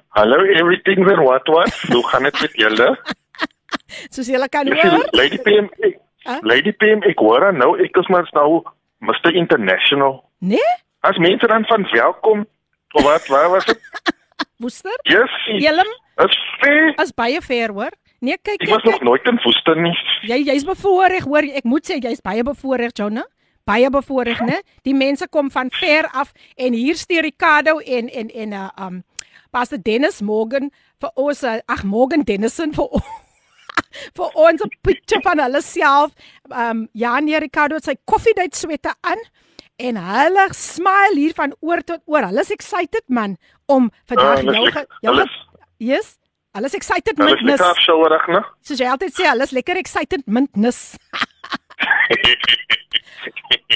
Hallo 0.09 0.43
everything 0.43 0.99
and 1.09 1.23
what 1.23 1.47
what? 1.47 1.71
Hoe 1.91 2.03
gaan 2.07 2.23
dit 2.23 2.41
met 2.41 2.53
julle? 2.53 2.97
Soos 4.13 4.27
julle 4.27 4.47
kan 4.49 4.67
hoor. 4.67 5.07
Lady 5.11 5.37
PM, 5.37 5.67
ek, 5.79 5.99
Huh? 6.23 6.37
Lady 6.43 6.71
PM, 6.71 7.01
ek 7.09 7.17
hoor 7.17 7.51
nou 7.53 7.79
ek 7.81 7.97
is 7.97 8.07
maar 8.13 8.27
nou 8.37 8.61
Mr 9.01 9.33
International. 9.33 10.21
Nee? 10.37 10.71
As 11.01 11.17
mense 11.17 11.47
dan 11.47 11.65
van 11.65 11.87
welkom 11.91 12.45
wat, 12.92 13.26
waar 13.26 13.50
was 13.50 13.64
dit? 13.64 13.80
Woester? 14.58 14.96
Yes. 15.04 15.30
Elim 15.46 15.86
Is 16.24 16.36
fair. 16.60 16.94
is 17.02 17.12
baie 17.12 17.40
ver, 17.44 17.72
hoor. 17.72 17.92
Nee, 18.20 18.38
kyk 18.42 18.54
Ek 18.54 18.60
kyk. 18.64 18.70
was 18.74 18.82
nog 18.84 18.94
kyk. 18.94 19.02
nooit 19.02 19.26
in 19.28 19.38
Woester 19.44 19.76
nie. 19.76 19.92
Jy 20.22 20.38
jy's 20.48 20.64
bevoorreg, 20.64 21.24
hoor. 21.28 21.44
Ek 21.60 21.64
moet 21.64 21.84
sê 21.84 21.98
jy's 22.00 22.20
baie 22.24 22.42
bevoorreg, 22.42 22.94
John. 22.96 23.20
Baie 23.66 23.90
bevoorreg, 23.90 24.40
né? 24.46 24.60
Die 24.86 24.94
mense 24.94 25.26
kom 25.28 25.50
van 25.50 25.70
ver 25.70 26.06
af 26.14 26.32
en 26.56 26.72
hier 26.72 26.94
stuur 26.96 27.22
Ricardo 27.26 27.78
en 27.80 28.08
en 28.08 28.30
en 28.30 28.52
uh, 28.52 28.68
um 28.86 29.02
Pastor 29.50 29.78
Dennis 29.82 30.20
Morgan 30.22 30.70
vir 31.00 31.10
ons 31.16 31.42
uh, 31.44 31.58
ag 31.66 31.82
Morgan 31.84 32.22
Dennison 32.24 32.72
vir 32.72 32.86
ons 32.88 33.04
vir 34.16 34.30
ons 34.34 34.62
'n 34.62 34.70
picture 34.82 35.20
van 35.22 35.38
hulle 35.42 35.60
self. 35.62 36.12
Um 36.50 36.88
ja, 36.94 37.18
nee 37.20 37.38
Ricardo 37.38 37.74
het 37.74 37.84
sy 37.84 37.96
koffiedייט 38.04 38.54
swette 38.54 38.94
aan 39.02 39.18
en 39.89 39.95
hulle 39.97 40.45
smile 40.57 41.17
hier 41.17 41.33
van 41.37 41.53
oor 41.61 41.81
tot 41.85 42.01
oor. 42.05 42.23
Hulle 42.29 42.41
is 42.45 42.51
excited 42.53 43.03
man 43.07 43.37
om 43.67 43.89
vandag 44.09 44.37
hulle 44.43 44.51
is 44.51 44.57
jou 44.57 44.65
jou 45.01 45.13
hulle 45.13 45.25
Yes. 45.81 46.17
Hulle 46.53 46.67
is 46.67 46.75
excited 46.77 47.17
Hulle 47.17 47.31
met 47.31 47.39
is 47.39 47.45
lekker 47.47 47.65
afsouerig, 47.71 48.25
né? 48.27 48.41
Soos 48.67 48.79
jy 48.83 48.87
altyd 48.91 49.13
sê, 49.15 49.23
hulle 49.31 49.43
is 49.47 49.53
lekker 49.55 49.77
excited 49.79 50.21
mintnis. 50.27 50.79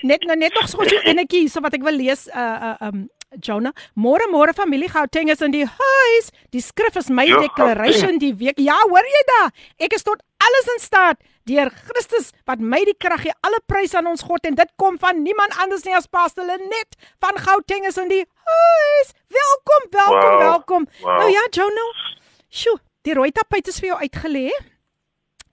net 0.09 0.21
nou 0.27 0.35
net 0.37 0.53
nog 0.53 0.67
so 0.69 0.83
'n 0.83 1.07
enetjie 1.13 1.49
so 1.49 1.61
wat 1.65 1.73
ek 1.73 1.85
wil 1.85 1.97
lees 1.97 2.27
uh 2.29 2.57
uh 2.71 2.77
um 2.89 3.07
Jonah, 3.43 3.73
môre 3.99 4.29
môre 4.31 4.53
familie 4.55 4.87
Gauteng 4.87 5.29
is 5.29 5.41
in 5.41 5.51
die 5.51 5.65
huis. 5.65 6.31
Die 6.51 6.61
skrif 6.61 6.95
is 6.95 7.09
my 7.09 7.25
Ja, 7.27 7.41
declaration 7.41 8.17
die 8.17 8.33
week. 8.33 8.59
Ja, 8.63 8.77
hoor 8.87 9.03
jy 9.03 9.23
da? 9.27 9.49
Ek 9.79 9.93
is 9.93 10.03
tot 10.03 10.21
alles 10.39 10.67
in 10.75 10.79
staat 10.79 11.17
deur 11.45 11.69
Christus 11.69 12.31
wat 12.49 12.59
my 12.59 12.81
die 12.87 12.95
krag 12.97 13.21
gee. 13.25 13.33
Alle 13.45 13.59
prys 13.69 13.93
aan 13.97 14.07
ons 14.09 14.23
God 14.25 14.45
en 14.49 14.55
dit 14.57 14.71
kom 14.81 14.97
van 15.01 15.21
niemand 15.23 15.55
anders 15.61 15.83
nie 15.85 15.95
as 15.95 16.07
Pastor 16.09 16.45
Lenet 16.45 16.97
van 17.23 17.37
Gauteng 17.37 17.85
is 17.85 17.97
in 18.01 18.09
die 18.11 18.23
huis. 18.25 19.11
Welkom, 19.29 19.89
welkom, 19.91 20.31
Wow. 20.31 20.39
welkom. 20.41 20.87
Wow. 21.01 21.19
Nou 21.19 21.29
ja, 21.31 21.43
Jonah. 21.51 21.91
Sjoe, 22.49 22.79
die 23.03 23.13
rooi 23.13 23.31
tapuit 23.31 23.67
is 23.67 23.79
vir 23.79 23.93
jou 23.93 23.99
uitgelê. 24.01 24.49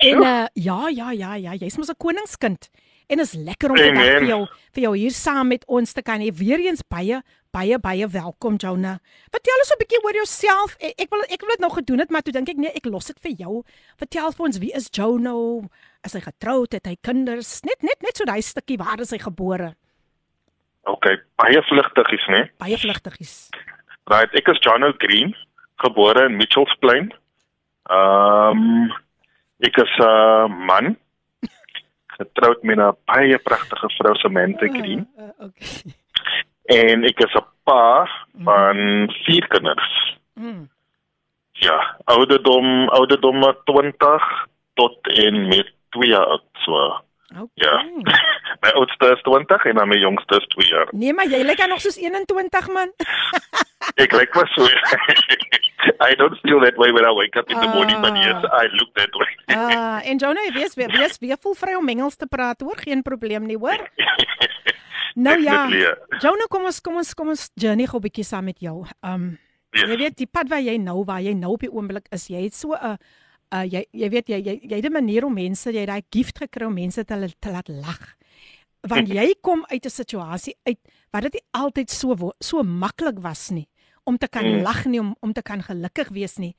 En 0.02 0.22
uh, 0.22 0.46
ja, 0.54 0.88
ja, 0.88 1.10
ja, 1.12 1.34
ja, 1.38 1.52
jy's 1.54 1.76
mos 1.78 1.88
'n 1.90 1.96
koningskind. 1.98 2.70
En 3.06 3.20
is 3.20 3.32
lekker 3.32 3.70
om 3.70 3.76
vandag 3.76 4.02
Amen. 4.08 4.18
vir 4.18 4.28
jou 4.28 4.46
vir 4.72 4.82
jou 4.82 4.96
hier 4.96 5.10
saam 5.12 5.48
met 5.48 5.64
ons 5.66 5.92
te 5.92 6.02
kan 6.02 6.20
hê. 6.20 6.32
Weereens 6.32 6.82
baie 6.88 7.22
baie 7.52 7.78
baie 7.78 8.06
welkom 8.08 8.56
Jonah. 8.56 8.98
Vertel 9.32 9.60
ons 9.62 9.72
'n 9.72 9.80
bietjie 9.80 10.00
oor 10.04 10.16
jouself. 10.16 10.76
Ek, 10.80 10.94
ek 11.04 11.10
wil 11.10 11.22
ek 11.28 11.40
wil 11.40 11.52
dit 11.54 11.60
nou 11.60 11.72
gedoen 11.72 11.98
het, 11.98 12.10
maar 12.10 12.22
toe 12.22 12.32
dink 12.32 12.48
ek 12.48 12.56
nee, 12.56 12.72
ek 12.74 12.86
los 12.86 13.06
dit 13.06 13.20
vir 13.20 13.34
jou. 13.44 13.62
Vertel 13.96 14.32
vir 14.32 14.46
ons 14.46 14.58
wie 14.58 14.72
is 14.72 14.88
Jonah? 14.90 15.68
Is 16.04 16.14
hy 16.14 16.20
getroud? 16.20 16.72
Het 16.72 16.86
hy 16.86 16.96
kinders? 17.00 17.62
Net 17.62 17.82
net 17.82 18.00
net 18.02 18.16
so 18.16 18.24
daai 18.24 18.42
stukkie 18.42 18.78
waar 18.78 19.00
is 19.00 19.10
hy 19.10 19.18
gebore? 19.18 19.74
Okay, 20.84 21.16
baie 21.36 21.62
vlugtigies, 21.62 22.26
né? 22.28 22.50
Baie 22.58 22.76
vlugtigies. 22.76 23.50
Right, 24.10 24.34
ek 24.34 24.48
is 24.48 24.58
John 24.58 24.82
O'Green, 24.82 25.36
gebore 25.78 26.26
in 26.26 26.36
Mitchells 26.36 26.74
Plain. 26.80 27.12
Ehm 27.90 28.58
um, 28.58 28.92
ek 29.60 29.76
is 29.76 29.92
'n 29.98 30.02
uh, 30.02 30.48
man 30.48 30.96
getroud 32.18 32.62
met 32.62 32.78
'n 32.78 32.96
baie 33.04 33.38
pragtige 33.38 33.88
vrou 33.98 34.14
Samantha 34.16 34.66
Green 34.66 35.06
Uh, 35.16 35.22
uh, 35.22 35.46
okay. 35.46 36.00
En 36.64 37.04
ek 37.04 37.18
is 37.20 37.34
'n 37.34 37.46
pa 37.64 38.08
van 38.44 39.08
vier 39.24 39.46
kinders. 39.48 40.18
Mm. 40.34 40.68
Ja, 41.52 41.96
ouderdom 42.04 42.88
ouderdom 42.88 43.54
20 43.64 44.22
tot 44.74 44.96
en 45.18 45.48
met 45.48 45.72
2 45.90 46.08
jaar 46.08 46.26
oud. 46.26 46.44
So, 46.64 47.00
Okay. 47.32 47.48
ja. 47.54 47.84
my 48.62 48.70
oudste 48.76 49.12
is 49.12 49.22
20 49.22 49.64
en 49.64 49.74
dan 49.74 49.88
my 49.88 49.96
jongste 49.96 50.36
is 50.36 50.46
2 50.46 50.66
jaar. 50.68 50.88
Nee, 50.90 51.12
maar 51.12 51.28
jy 51.28 51.42
lyk 51.42 51.56
dan 51.56 51.68
nog 51.68 51.80
soos 51.80 51.96
21 51.96 52.68
man. 52.68 52.92
Ek 54.04 54.12
lyk 54.12 54.34
maar 54.34 54.50
so. 54.54 54.66
I 56.08 56.14
don't 56.14 56.38
feel 56.42 56.60
that 56.60 56.76
way 56.76 56.92
when 56.92 57.04
I 57.04 57.10
wake 57.10 57.36
up 57.38 57.50
in 57.50 57.58
the 57.58 57.66
morning, 57.66 58.00
but 58.00 58.14
yes, 58.14 58.38
I 58.44 58.68
look 58.78 58.92
that 58.94 59.10
way. 59.18 59.32
Ah, 59.46 59.98
en 60.06 60.16
Jonah, 60.16 60.52
wees 60.54 60.74
wees 60.74 60.92
wees 60.98 61.18
weer 61.18 61.36
voel 61.40 61.54
vry 61.54 61.74
om 61.74 61.88
Engels 61.88 62.16
te 62.16 62.26
praat, 62.26 62.60
hoor, 62.60 62.78
geen 62.78 63.02
probleem 63.02 63.46
nie, 63.46 63.58
hoor. 63.58 63.80
Nou 65.14 65.40
ja. 65.42 65.68
Ja. 65.68 65.96
Jonah, 66.20 66.46
kom 66.48 66.64
ons 66.64 66.80
kom 66.80 66.96
ons 66.96 67.14
kom 67.14 67.28
ons 67.28 67.50
journey 67.54 67.86
gou 67.86 67.98
'n 67.98 68.02
bietjie 68.02 68.24
saam 68.24 68.44
met 68.44 68.58
jou. 68.60 68.84
Um 69.02 69.38
Yes. 69.74 69.88
jy 69.88 69.96
weet 69.96 70.16
die 70.16 70.26
pad 70.26 70.48
waar 70.50 70.60
jy 70.60 70.76
nou 70.76 71.02
waar 71.04 71.20
jy 71.22 71.32
nou 71.32 71.52
op 71.52 71.60
die 71.60 71.70
oomblik 71.72 72.06
is, 72.12 72.26
jy 72.28 72.42
het 72.44 72.54
so 72.54 72.74
'n 72.74 72.98
uh 73.52 73.64
jy 73.64 73.84
jy 73.92 74.08
weet 74.10 74.28
jy 74.28 74.36
jy, 74.44 74.60
jy 74.68 74.76
het 74.76 74.84
'n 74.86 74.92
manier 74.92 75.24
om 75.24 75.32
mense, 75.34 75.70
jy 75.72 75.78
het 75.80 75.88
daai 75.88 76.02
gift 76.10 76.38
gekry 76.38 76.66
om 76.66 76.74
mense 76.74 77.04
te, 77.04 77.34
te 77.40 77.50
laat 77.50 77.68
lag. 77.68 78.14
Want 78.82 79.08
jy 79.18 79.34
kom 79.40 79.64
uit 79.70 79.84
'n 79.86 79.90
situasie 79.90 80.56
uit 80.66 80.78
wat 81.10 81.22
dit 81.22 81.32
nie 81.34 81.42
altyd 81.52 81.90
so 81.90 82.32
so 82.40 82.62
maklik 82.62 83.18
was 83.20 83.50
nie 83.50 83.66
om 84.04 84.18
te 84.18 84.28
kan 84.28 84.44
Mm. 84.44 84.62
lag 84.62 84.84
nie 84.84 85.00
om 85.00 85.14
om 85.20 85.32
te 85.32 85.42
kan 85.42 85.62
gelukkig 85.62 86.08
wees 86.10 86.36
nie. 86.38 86.54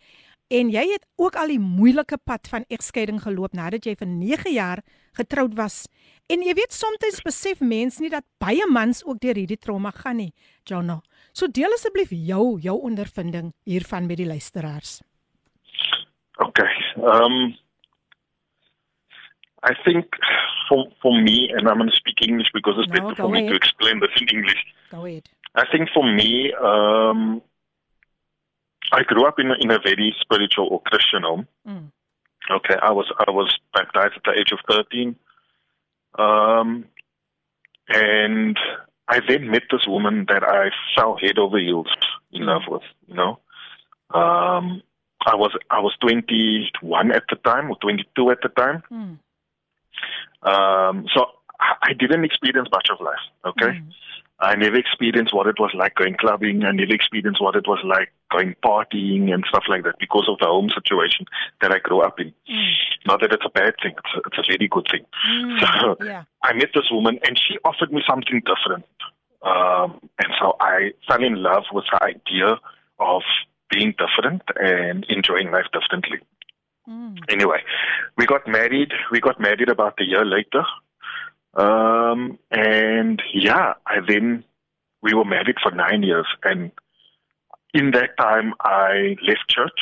En 0.53 0.69
jy 0.69 0.83
het 0.91 1.05
ook 1.17 1.35
al 1.39 1.49
die 1.49 1.59
moeilike 1.61 2.17
pad 2.21 2.47
van 2.51 2.65
egskeiding 2.69 3.21
geloop 3.23 3.55
nadat 3.57 3.87
jy 3.89 3.95
vir 3.97 4.07
9 4.07 4.51
jaar 4.53 4.83
getroud 5.17 5.55
was. 5.57 5.87
En 6.29 6.43
jy 6.45 6.53
weet 6.53 6.73
soms 6.73 7.21
besef 7.25 7.59
mense 7.59 8.01
nie 8.01 8.11
dat 8.13 8.25
baie 8.39 8.65
mans 8.69 9.01
ook 9.05 9.19
deur 9.23 9.35
hierdie 9.39 9.57
trauma 9.57 9.91
gaan 9.91 10.17
nie, 10.21 10.33
Jono. 10.69 11.01
So 11.33 11.47
deel 11.47 11.73
asseblief 11.73 12.13
jou 12.13 12.59
jou 12.61 12.77
ondervinding 12.85 13.53
hiervan 13.65 14.05
met 14.07 14.17
die 14.21 14.29
luisteraars. 14.29 15.01
Okay. 16.37 16.69
Um 16.97 17.55
I 19.63 19.73
think 19.85 20.05
for 20.67 20.85
for 21.01 21.13
me, 21.21 21.49
and 21.55 21.67
I'm 21.69 21.77
going 21.77 21.89
to 21.89 21.95
speak 21.95 22.21
English 22.27 22.51
because 22.53 22.75
it's 22.77 22.91
No, 22.91 23.09
better 23.09 23.15
for 23.23 23.29
me 23.31 23.39
to 23.39 23.45
ahead. 23.45 23.55
explain 23.63 23.99
this 23.99 24.11
in 24.21 24.27
English. 24.37 24.59
Go 24.91 25.05
ahead. 25.05 25.29
I 25.55 25.65
think 25.71 25.87
for 25.93 26.03
me, 26.03 26.51
um, 26.59 27.41
I 28.91 29.03
grew 29.03 29.25
up 29.25 29.39
in 29.39 29.51
a, 29.51 29.55
in 29.59 29.71
a 29.71 29.79
very 29.79 30.15
spiritual 30.19 30.67
or 30.69 30.81
Christian 30.81 31.23
home. 31.23 31.47
Mm. 31.67 31.91
Okay, 32.51 32.75
I 32.81 32.91
was 32.91 33.11
I 33.17 33.31
was 33.31 33.57
baptized 33.73 34.15
at 34.17 34.23
the 34.25 34.37
age 34.37 34.51
of 34.51 34.59
thirteen, 34.69 35.15
um, 36.19 36.85
and 37.87 38.57
I 39.07 39.19
then 39.27 39.49
met 39.49 39.63
this 39.71 39.87
woman 39.87 40.25
that 40.27 40.43
I 40.43 40.69
fell 40.95 41.17
head 41.17 41.37
over 41.37 41.57
heels 41.57 41.87
in 42.31 42.45
love 42.45 42.63
with. 42.67 42.81
You 43.07 43.15
know, 43.15 43.39
um, 44.13 44.81
I 45.25 45.35
was 45.35 45.57
I 45.69 45.79
was 45.79 45.95
twenty 46.01 46.69
one 46.81 47.11
at 47.11 47.23
the 47.29 47.37
time 47.37 47.69
or 47.69 47.77
twenty 47.77 48.05
two 48.15 48.29
at 48.29 48.39
the 48.41 48.49
time. 48.49 48.83
Mm. 48.91 49.19
Um, 50.45 51.05
so 51.13 51.27
I, 51.59 51.75
I 51.81 51.93
didn't 51.93 52.25
experience 52.25 52.67
much 52.71 52.89
of 52.91 52.99
life. 52.99 53.23
Okay. 53.45 53.77
Mm. 53.77 53.91
I 54.39 54.55
never 54.55 54.75
experienced 54.75 55.33
what 55.33 55.47
it 55.47 55.59
was 55.59 55.71
like 55.73 55.95
going 55.95 56.15
clubbing. 56.19 56.63
I 56.65 56.71
never 56.71 56.93
experienced 56.93 57.41
what 57.41 57.55
it 57.55 57.67
was 57.67 57.79
like 57.85 58.11
going 58.31 58.55
partying 58.63 59.33
and 59.33 59.45
stuff 59.47 59.63
like 59.69 59.83
that 59.83 59.95
because 59.99 60.27
of 60.27 60.39
the 60.39 60.47
home 60.47 60.69
situation 60.73 61.25
that 61.61 61.71
I 61.71 61.79
grew 61.79 62.01
up 62.01 62.19
in. 62.19 62.33
Mm. 62.49 62.73
Not 63.07 63.21
that 63.21 63.31
it's 63.31 63.45
a 63.45 63.49
bad 63.49 63.75
thing; 63.81 63.93
it's 63.97 64.13
a, 64.15 64.19
it's 64.25 64.37
a 64.37 64.51
very 64.51 64.67
good 64.67 64.87
thing. 64.91 65.05
Mm. 65.27 65.59
So 65.81 66.05
Yeah. 66.05 66.23
I 66.43 66.53
met 66.53 66.69
this 66.73 66.89
woman, 66.91 67.19
and 67.25 67.39
she 67.39 67.57
offered 67.63 67.93
me 67.93 68.01
something 68.07 68.41
different. 68.41 68.85
Um, 69.43 69.99
and 70.19 70.33
so 70.39 70.55
I 70.59 70.91
fell 71.07 71.23
in 71.23 71.41
love 71.41 71.63
with 71.71 71.85
the 71.91 72.03
idea 72.03 72.59
of 72.99 73.21
being 73.69 73.93
different 73.97 74.41
and 74.55 75.05
enjoying 75.09 75.51
life 75.51 75.67
differently. 75.73 76.19
Mm. 76.87 77.17
Anyway, 77.29 77.59
we 78.17 78.25
got 78.25 78.47
married. 78.47 78.91
We 79.11 79.19
got 79.19 79.39
married 79.39 79.69
about 79.69 79.99
a 79.99 80.05
year 80.05 80.25
later. 80.25 80.63
Um, 81.53 82.39
and 82.51 83.21
yeah, 83.33 83.73
I 83.85 83.97
then 84.07 84.43
we 85.01 85.13
were 85.13 85.25
married 85.25 85.57
for 85.61 85.71
nine 85.71 86.03
years, 86.03 86.27
and 86.43 86.71
in 87.73 87.91
that 87.91 88.17
time, 88.17 88.53
I 88.61 89.15
left 89.27 89.49
church. 89.49 89.79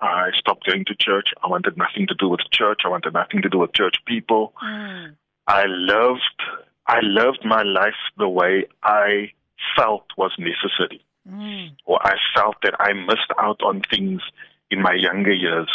I 0.00 0.30
stopped 0.38 0.66
going 0.66 0.84
to 0.86 0.94
church. 0.94 1.28
I 1.44 1.48
wanted 1.48 1.76
nothing 1.76 2.06
to 2.06 2.14
do 2.14 2.28
with 2.28 2.40
church. 2.50 2.80
I 2.84 2.88
wanted 2.88 3.12
nothing 3.12 3.42
to 3.42 3.48
do 3.50 3.58
with 3.58 3.74
church 3.74 3.96
people. 4.06 4.54
Mm. 4.62 5.16
I 5.46 5.64
loved, 5.66 6.42
I 6.86 7.00
loved 7.02 7.44
my 7.44 7.62
life 7.62 8.00
the 8.16 8.28
way 8.28 8.66
I 8.82 9.32
felt 9.76 10.06
was 10.16 10.32
necessary, 10.38 11.04
Mm. 11.28 11.76
or 11.84 11.98
I 12.06 12.16
felt 12.34 12.56
that 12.62 12.74
I 12.80 12.94
missed 12.94 13.30
out 13.38 13.60
on 13.62 13.82
things 13.82 14.22
in 14.70 14.80
my 14.80 14.94
younger 14.94 15.32
years. 15.32 15.68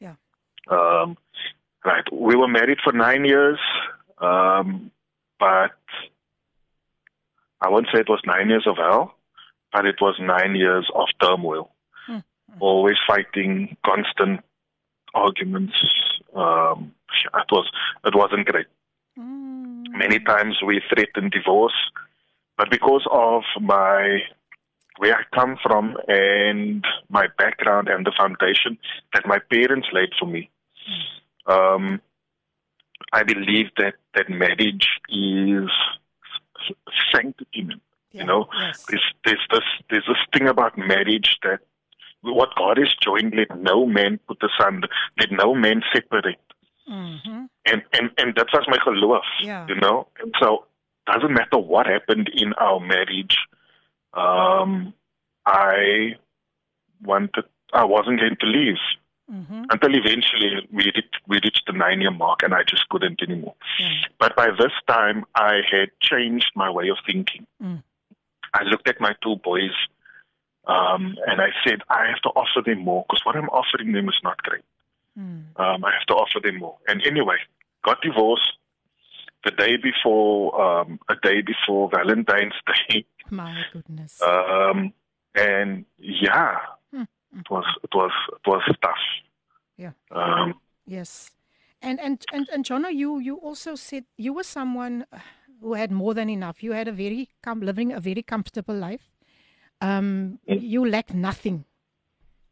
Yeah. 0.00 0.14
Um, 0.68 1.16
right. 1.84 2.04
We 2.12 2.34
were 2.34 2.48
married 2.48 2.78
for 2.82 2.92
nine 2.92 3.24
years, 3.24 3.60
um, 4.20 4.90
but 5.38 5.72
I 7.60 7.68
won't 7.68 7.86
say 7.92 8.00
it 8.00 8.08
was 8.08 8.20
nine 8.24 8.48
years 8.48 8.66
of 8.66 8.76
hell, 8.76 9.14
but 9.72 9.86
it 9.86 9.96
was 10.00 10.16
nine 10.20 10.54
years 10.54 10.88
of 10.94 11.08
turmoil. 11.20 11.70
Hmm. 12.06 12.18
Always 12.60 12.96
fighting, 13.06 13.76
constant 13.84 14.40
arguments. 15.14 15.74
Um, 16.34 16.92
it 17.34 17.46
was 17.50 17.70
it 18.04 18.14
wasn't 18.14 18.46
great. 18.46 18.66
Mm. 19.18 19.84
Many 19.90 20.20
times 20.20 20.58
we 20.64 20.80
threatened 20.92 21.32
divorce, 21.32 21.90
but 22.56 22.70
because 22.70 23.06
of 23.10 23.42
my 23.60 24.20
where 24.98 25.14
I 25.14 25.22
come 25.34 25.56
from 25.62 25.96
and 26.08 26.84
my 27.08 27.28
background 27.38 27.88
and 27.88 28.04
the 28.04 28.12
foundation 28.16 28.78
that 29.14 29.26
my 29.26 29.38
parents 29.38 29.88
laid 29.92 30.10
for 30.18 30.26
me, 30.26 30.50
um, 31.46 32.00
I 33.12 33.22
believe 33.22 33.66
that 33.78 33.94
that 34.14 34.28
marriage 34.28 34.88
is 35.08 35.70
sanctity. 37.12 37.66
Yeah. 38.12 38.20
You 38.22 38.24
know, 38.26 38.48
Yes. 38.58 38.84
there's 38.86 39.14
there's 39.24 39.46
this 39.50 39.64
there's 39.90 40.06
this 40.06 40.16
thing 40.32 40.48
about 40.48 40.76
marriage 40.78 41.38
that 41.42 41.60
what 42.22 42.50
God 42.56 42.78
has 42.78 42.92
joined, 43.02 43.34
let 43.36 43.56
no 43.58 43.86
man 43.86 44.18
put 44.26 44.38
asunder, 44.42 44.88
let 45.18 45.30
no 45.30 45.54
man 45.54 45.82
separate. 45.94 46.40
Mhm. 46.88 47.48
And 47.66 47.82
and 47.92 48.10
and 48.18 48.34
that 48.36 48.48
was 48.52 48.64
my 48.68 48.78
geloof, 48.78 49.24
Yeah. 49.40 49.66
you 49.68 49.74
know. 49.76 50.08
And 50.20 50.34
so 50.40 50.66
doesn't 51.06 51.32
matter 51.32 51.58
what 51.58 51.86
happened 51.86 52.28
in 52.34 52.52
our 52.54 52.80
marriage. 52.80 53.36
Um, 54.14 54.92
I 55.46 56.16
wanted 57.02 57.44
I 57.72 57.84
wasn't 57.84 58.20
going 58.20 58.36
to 58.40 58.46
leave 58.46 58.78
Mhm. 59.30 59.66
until 59.70 59.94
eventually 59.94 60.66
we 60.72 60.84
reached, 60.84 61.20
we 61.26 61.36
reached 61.44 61.66
the 61.66 61.72
nine 61.72 62.00
year 62.00 62.10
mark, 62.10 62.42
and 62.42 62.54
I 62.54 62.62
just 62.62 62.88
couldn't 62.88 63.20
anymore. 63.22 63.54
Yeah. 63.78 63.92
But 64.18 64.34
by 64.34 64.50
this 64.50 64.72
time, 64.88 65.26
I 65.34 65.60
had 65.70 65.90
changed 66.00 66.50
my 66.54 66.70
way 66.70 66.88
of 66.88 66.96
thinking. 67.04 67.46
Mm. 67.62 67.82
I 68.54 68.62
looked 68.62 68.88
at 68.88 69.00
my 69.00 69.14
two 69.22 69.36
boys, 69.36 69.74
um, 70.66 71.18
and 71.26 71.42
I 71.42 71.50
said, 71.62 71.82
I 71.90 72.06
have 72.06 72.22
to 72.22 72.30
offer 72.30 72.62
them 72.64 72.80
more 72.84 73.04
because 73.06 73.24
what 73.26 73.36
I'm 73.36 73.50
offering 73.50 73.92
them 73.92 74.08
is 74.08 74.18
not 74.24 74.42
great. 74.42 74.64
Mm. 75.18 75.58
Um, 75.60 75.84
I 75.84 75.92
have 75.92 76.06
to 76.06 76.14
offer 76.14 76.40
them 76.40 76.58
more. 76.58 76.78
And 76.86 77.04
anyway, 77.06 77.36
got 77.84 78.00
divorced 78.00 78.52
the 79.44 79.50
day 79.50 79.76
before, 79.76 80.58
um, 80.60 81.00
a 81.10 81.16
day 81.16 81.42
before 81.42 81.90
Valentine's 81.90 82.54
Day. 82.88 83.04
My 83.30 83.62
goodness. 83.72 84.22
Um, 84.22 84.94
and 85.34 85.84
yeah. 85.98 86.60
It 87.36 87.50
was 87.50 87.64
it 87.82 87.90
was 87.94 88.12
it 88.32 88.46
was 88.46 88.62
tough. 88.82 89.04
Yeah. 89.76 89.92
Um, 90.10 90.54
Yes. 90.86 91.30
And 91.82 92.00
and 92.00 92.24
and 92.32 92.48
and 92.52 92.64
Jono, 92.64 92.92
you 92.92 93.18
you 93.20 93.36
also 93.36 93.74
said 93.76 94.04
you 94.16 94.32
were 94.32 94.42
someone 94.44 95.04
uh, 95.12 95.18
who 95.60 95.74
had 95.74 95.90
more 95.92 96.14
than 96.14 96.28
enough. 96.30 96.62
You 96.62 96.72
had 96.72 96.88
a 96.88 96.92
very 96.92 97.28
com- 97.42 97.60
living 97.60 97.92
a 97.92 98.00
very 98.00 98.22
comfortable 98.22 98.74
life. 98.74 99.10
Um, 99.80 100.40
Mm. 100.48 100.60
you 100.62 100.84
lacked 100.88 101.14
nothing. 101.14 101.64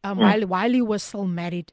Um, 0.05 0.19
Mm. 0.19 0.23
while 0.23 0.47
while 0.47 0.73
you 0.75 0.85
were 0.85 0.99
still 1.01 1.27
married. 1.27 1.73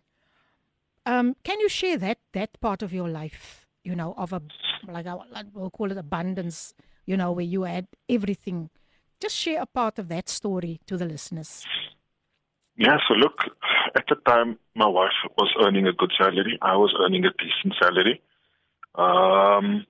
Um, 1.05 1.35
can 1.43 1.59
you 1.59 1.69
share 1.69 1.97
that 1.97 2.19
that 2.31 2.59
part 2.61 2.81
of 2.81 2.93
your 2.93 3.09
life? 3.09 3.67
You 3.83 3.95
know, 3.95 4.13
of 4.17 4.31
a 4.33 4.41
like, 4.87 5.05
a, 5.05 5.15
like 5.31 5.47
we'll 5.53 5.69
call 5.69 5.91
it 5.91 5.97
abundance. 5.97 6.73
You 7.05 7.17
know, 7.17 7.33
where 7.33 7.45
you 7.45 7.63
had 7.63 7.87
everything. 8.09 8.69
Just 9.19 9.35
share 9.35 9.61
a 9.61 9.65
part 9.65 9.99
of 9.99 10.07
that 10.07 10.29
story 10.29 10.79
to 10.87 10.97
the 10.97 11.05
listeners. 11.05 11.65
Yeah. 12.75 12.97
So 13.07 13.13
look, 13.13 13.39
at 13.95 14.05
the 14.07 14.15
time, 14.15 14.57
my 14.75 14.87
wife 14.87 15.11
was 15.37 15.53
earning 15.59 15.87
a 15.87 15.93
good 15.93 16.11
salary. 16.17 16.57
I 16.61 16.75
was 16.75 16.93
earning 16.99 17.25
a 17.25 17.31
decent 17.31 17.75
salary. 17.81 18.21
Um, 18.95 19.85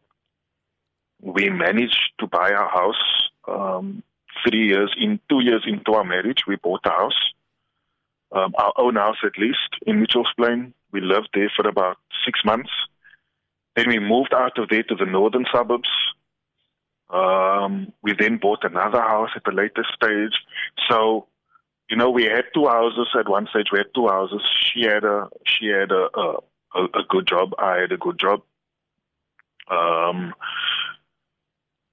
we 1.21 1.49
managed 1.49 2.11
to 2.19 2.27
buy 2.27 2.51
our 2.51 2.69
house. 2.69 3.29
Um, 3.47 4.03
three 4.45 4.67
years 4.67 4.93
in, 4.97 5.19
two 5.29 5.41
years 5.41 5.63
into 5.65 5.93
our 5.93 6.03
marriage, 6.03 6.43
we 6.47 6.55
bought 6.57 6.85
a 6.85 6.89
house. 6.89 7.33
Um, 8.31 8.53
our 8.57 8.73
own 8.77 8.95
house, 8.95 9.17
at 9.23 9.37
least, 9.37 9.77
in 9.85 10.01
Mitchell's 10.01 10.33
Plain. 10.37 10.73
We 10.91 11.01
lived 11.01 11.29
there 11.33 11.51
for 11.55 11.67
about 11.67 11.97
six 12.25 12.39
months. 12.43 12.71
Then 13.75 13.89
we 13.89 13.99
moved 13.99 14.33
out 14.33 14.57
of 14.57 14.69
there 14.69 14.83
to 14.83 14.95
the 14.95 15.05
northern 15.05 15.45
suburbs. 15.51 15.89
Um, 17.09 17.93
we 18.01 18.13
then 18.17 18.37
bought 18.37 18.63
another 18.63 19.01
house 19.01 19.29
at 19.35 19.47
a 19.51 19.55
later 19.55 19.85
stage. 19.93 20.33
So, 20.89 21.27
you 21.89 21.97
know, 21.97 22.09
we 22.09 22.23
had 22.23 22.45
two 22.53 22.67
houses 22.67 23.07
at 23.19 23.29
one 23.29 23.47
stage. 23.47 23.67
We 23.71 23.79
had 23.79 23.93
two 23.93 24.07
houses. 24.07 24.41
She 24.59 24.83
had 24.83 25.03
a 25.03 25.29
she 25.45 25.67
had 25.67 25.91
a 25.91 26.07
a, 26.15 26.83
a, 26.85 27.03
good 27.07 27.27
job. 27.27 27.53
I 27.59 27.77
had 27.77 27.91
a 27.91 27.97
good 27.97 28.19
job. 28.19 28.41
Um, 29.69 30.33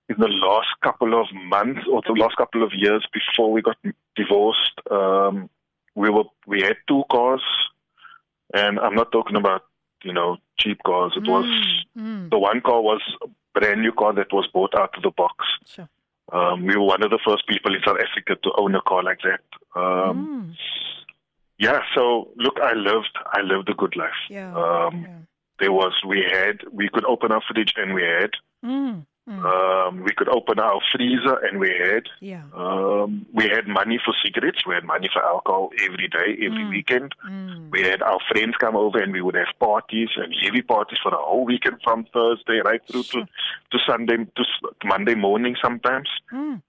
in 0.08 0.16
the 0.18 0.28
last 0.28 0.68
couple 0.82 1.20
of 1.20 1.28
months 1.34 1.82
or 1.90 2.02
the 2.06 2.14
last 2.14 2.36
couple 2.36 2.64
of 2.64 2.72
years 2.74 3.06
before 3.12 3.52
we 3.52 3.62
got 3.62 3.76
divorced, 4.16 4.80
um, 4.90 5.48
we 5.94 6.10
were 6.10 6.24
we 6.46 6.62
had 6.62 6.76
two 6.88 7.04
cars, 7.10 7.42
and 8.54 8.78
I'm 8.78 8.94
not 8.94 9.12
talking 9.12 9.36
about 9.36 9.62
you 10.02 10.12
know 10.12 10.38
cheap 10.58 10.78
cars. 10.84 11.12
It 11.16 11.28
was 11.28 11.46
Mm, 11.98 12.30
the 12.30 12.38
one 12.38 12.60
car 12.60 12.80
was 12.80 13.02
a 13.22 13.26
brand 13.58 13.82
new 13.82 13.92
car 13.92 14.12
that 14.14 14.32
was 14.32 14.46
bought 14.54 14.74
out 14.74 14.96
of 14.96 15.02
the 15.02 15.10
box. 15.10 15.44
sure. 15.66 15.88
Um, 16.32 16.64
we 16.66 16.76
were 16.76 16.84
one 16.84 17.02
of 17.02 17.10
the 17.10 17.18
first 17.24 17.46
people 17.48 17.74
in 17.74 17.80
South 17.84 17.98
Africa 17.98 18.36
to 18.42 18.52
own 18.56 18.74
a 18.74 18.80
car 18.82 19.02
like 19.02 19.20
that. 19.22 19.40
Um, 19.80 20.28
Mm, 20.28 20.56
Yeah, 21.58 21.80
so 21.94 22.30
look, 22.36 22.58
I 22.62 22.72
lived, 22.72 23.10
I 23.32 23.40
lived 23.42 23.68
a 23.68 23.74
good 23.74 23.94
life. 23.96 24.20
yeah. 24.30 24.54
Um, 24.54 25.02
yeah. 25.02 25.18
there 25.58 25.72
was, 25.72 25.92
we 26.06 26.22
had, 26.22 26.60
we 26.72 26.88
could 26.88 27.04
open 27.04 27.32
our 27.32 27.42
fridge 27.42 27.74
and 27.76 27.94
we 27.94 28.02
had, 28.02 28.30
Mm, 28.64 29.06
mm, 29.30 29.44
um, 29.50 30.02
we 30.02 30.12
could 30.18 30.28
open 30.28 30.58
our 30.58 30.80
freezer 30.92 31.36
and 31.46 31.60
we 31.60 31.70
had, 31.70 32.04
yeah. 32.20 32.42
um, 32.52 33.24
we 33.32 33.44
had 33.44 33.68
money 33.68 33.98
for 34.04 34.12
cigarettes, 34.24 34.66
we 34.66 34.74
had 34.74 34.84
money 34.84 35.08
for 35.12 35.22
alcohol 35.24 35.70
every 35.86 36.08
day, 36.08 36.28
every 36.46 36.64
Mm. 36.64 36.70
weekend. 36.70 37.14
Mm, 37.24 37.70
We 37.70 37.82
had 37.82 38.02
our 38.02 38.18
friends 38.30 38.54
come 38.58 38.74
over 38.76 38.98
and 38.98 39.12
we 39.12 39.22
would 39.22 39.36
have 39.36 39.52
parties 39.60 40.10
and 40.16 40.34
heavy 40.42 40.62
parties 40.62 40.98
for 41.02 41.10
the 41.12 41.16
whole 41.28 41.44
weekend 41.44 41.76
from 41.84 42.04
Thursday 42.12 42.58
right 42.64 42.80
through 42.90 43.04
to, 43.12 43.20
to 43.70 43.78
Sunday, 43.88 44.16
to 44.38 44.44
Monday 44.84 45.14
morning 45.14 45.54
sometimes. 45.62 46.08
mm, 46.32 46.60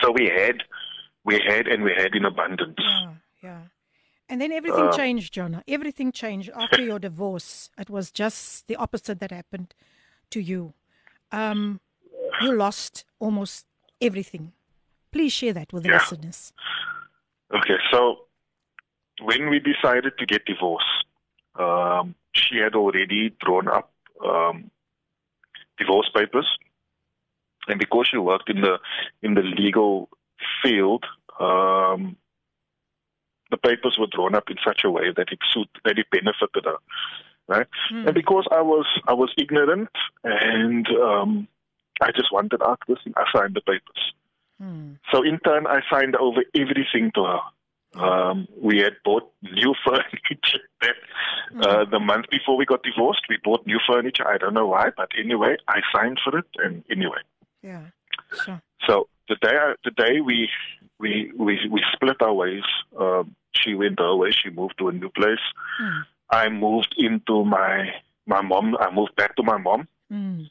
So 0.00 0.12
we 0.12 0.26
had, 0.26 0.62
we 1.24 1.34
had, 1.50 1.66
and 1.66 1.82
we 1.82 1.92
had 1.96 2.14
in 2.14 2.24
abundance. 2.24 2.78
yeah, 2.78 3.14
yeah. 3.42 3.60
And 4.30 4.40
then 4.42 4.52
everything 4.52 4.88
Uh, 4.88 4.96
changed, 4.96 5.32
Jonah. 5.32 5.62
Everything 5.66 6.12
changed 6.12 6.50
after 6.54 6.82
your 6.82 6.98
divorce. 6.98 7.70
It 7.78 7.88
was 7.90 8.10
just 8.12 8.68
the 8.68 8.76
opposite 8.76 9.18
that 9.20 9.30
happened 9.30 9.74
to 10.30 10.40
you. 10.40 10.74
Um, 11.32 11.80
you 12.42 12.52
lost 12.56 13.04
almost 13.18 13.66
everything. 14.00 14.52
Please 15.12 15.32
share 15.32 15.52
that 15.54 15.72
with 15.72 15.82
the 15.84 15.90
Yeah. 15.90 15.98
listeners. 15.98 16.52
Okay, 17.54 17.76
so 17.90 18.26
when 19.22 19.48
we 19.50 19.58
decided 19.58 20.12
to 20.18 20.26
get 20.26 20.44
divorced, 20.44 21.04
um, 21.58 22.14
she 22.34 22.56
had 22.58 22.74
already 22.74 23.30
drawn 23.40 23.68
up 23.68 23.90
um, 24.24 24.70
divorce 25.78 26.10
papers, 26.14 26.46
and 27.68 27.78
because 27.78 28.08
she 28.10 28.18
worked 28.18 28.48
in 28.50 28.60
the 28.60 28.78
in 29.22 29.34
the 29.34 29.42
legal 29.42 30.08
field, 30.62 31.04
um, 31.40 32.16
the 33.50 33.56
papers 33.56 33.96
were 33.98 34.06
drawn 34.08 34.34
up 34.34 34.50
in 34.50 34.56
such 34.64 34.82
a 34.84 34.90
way 34.90 35.10
that 35.16 35.32
it 35.32 35.38
suit 35.52 35.68
that 35.84 35.98
it 35.98 36.06
benefited 36.10 36.64
her, 36.64 36.76
right? 37.46 37.66
Mm, 37.90 38.06
And 38.06 38.14
because 38.14 38.46
I 38.50 38.60
was 38.60 38.86
I 39.08 39.14
was 39.14 39.32
ignorant 39.38 39.88
and 40.24 40.86
um, 40.88 41.48
I 42.02 42.10
just 42.12 42.32
wanted 42.32 42.62
out 42.62 42.80
this, 42.88 42.98
I 43.16 43.24
signed 43.34 43.54
the 43.54 43.60
papers. 43.60 44.02
mm, 44.62 44.98
So 45.12 45.22
in 45.22 45.38
turn, 45.40 45.66
I 45.66 45.80
signed 45.90 46.16
over 46.16 46.42
everything 46.54 47.10
to 47.14 47.24
her. 47.24 47.40
Um, 47.94 48.46
we 48.60 48.78
had 48.78 48.94
bought 49.04 49.30
new 49.42 49.74
furniture. 49.84 50.60
That 50.82 50.96
uh, 51.66 51.84
the 51.90 51.98
month 51.98 52.26
before 52.30 52.56
we 52.56 52.66
got 52.66 52.82
divorced, 52.82 53.22
we 53.28 53.38
bought 53.42 53.66
new 53.66 53.80
furniture. 53.86 54.28
I 54.28 54.36
don't 54.38 54.54
know 54.54 54.66
why, 54.66 54.90
but 54.96 55.08
anyway, 55.18 55.56
I 55.66 55.80
signed 55.94 56.20
for 56.22 56.38
it. 56.38 56.44
And 56.56 56.84
anyway, 56.90 57.22
yeah. 57.62 57.86
Sure. 58.44 58.60
so 58.86 59.08
the 59.28 59.36
day 59.36 59.56
I, 59.56 59.74
the 59.84 59.90
day 59.90 60.20
we 60.20 60.50
we 60.98 61.32
we 61.36 61.58
we 61.70 61.82
split 61.94 62.20
our 62.20 62.34
ways. 62.34 62.62
Um, 63.00 63.34
she 63.52 63.74
went 63.74 63.98
her 63.98 64.14
way. 64.14 64.30
She 64.32 64.50
moved 64.50 64.74
to 64.78 64.88
a 64.88 64.92
new 64.92 65.08
place. 65.08 65.40
Mm, 65.80 66.02
I 66.30 66.48
moved 66.50 66.94
into 66.98 67.44
my 67.44 67.88
my 68.26 68.42
mom. 68.42 68.76
I 68.78 68.90
moved 68.94 69.16
back 69.16 69.34
to 69.36 69.42
my 69.42 69.56
mom. 69.56 69.88
mm, 70.12 70.48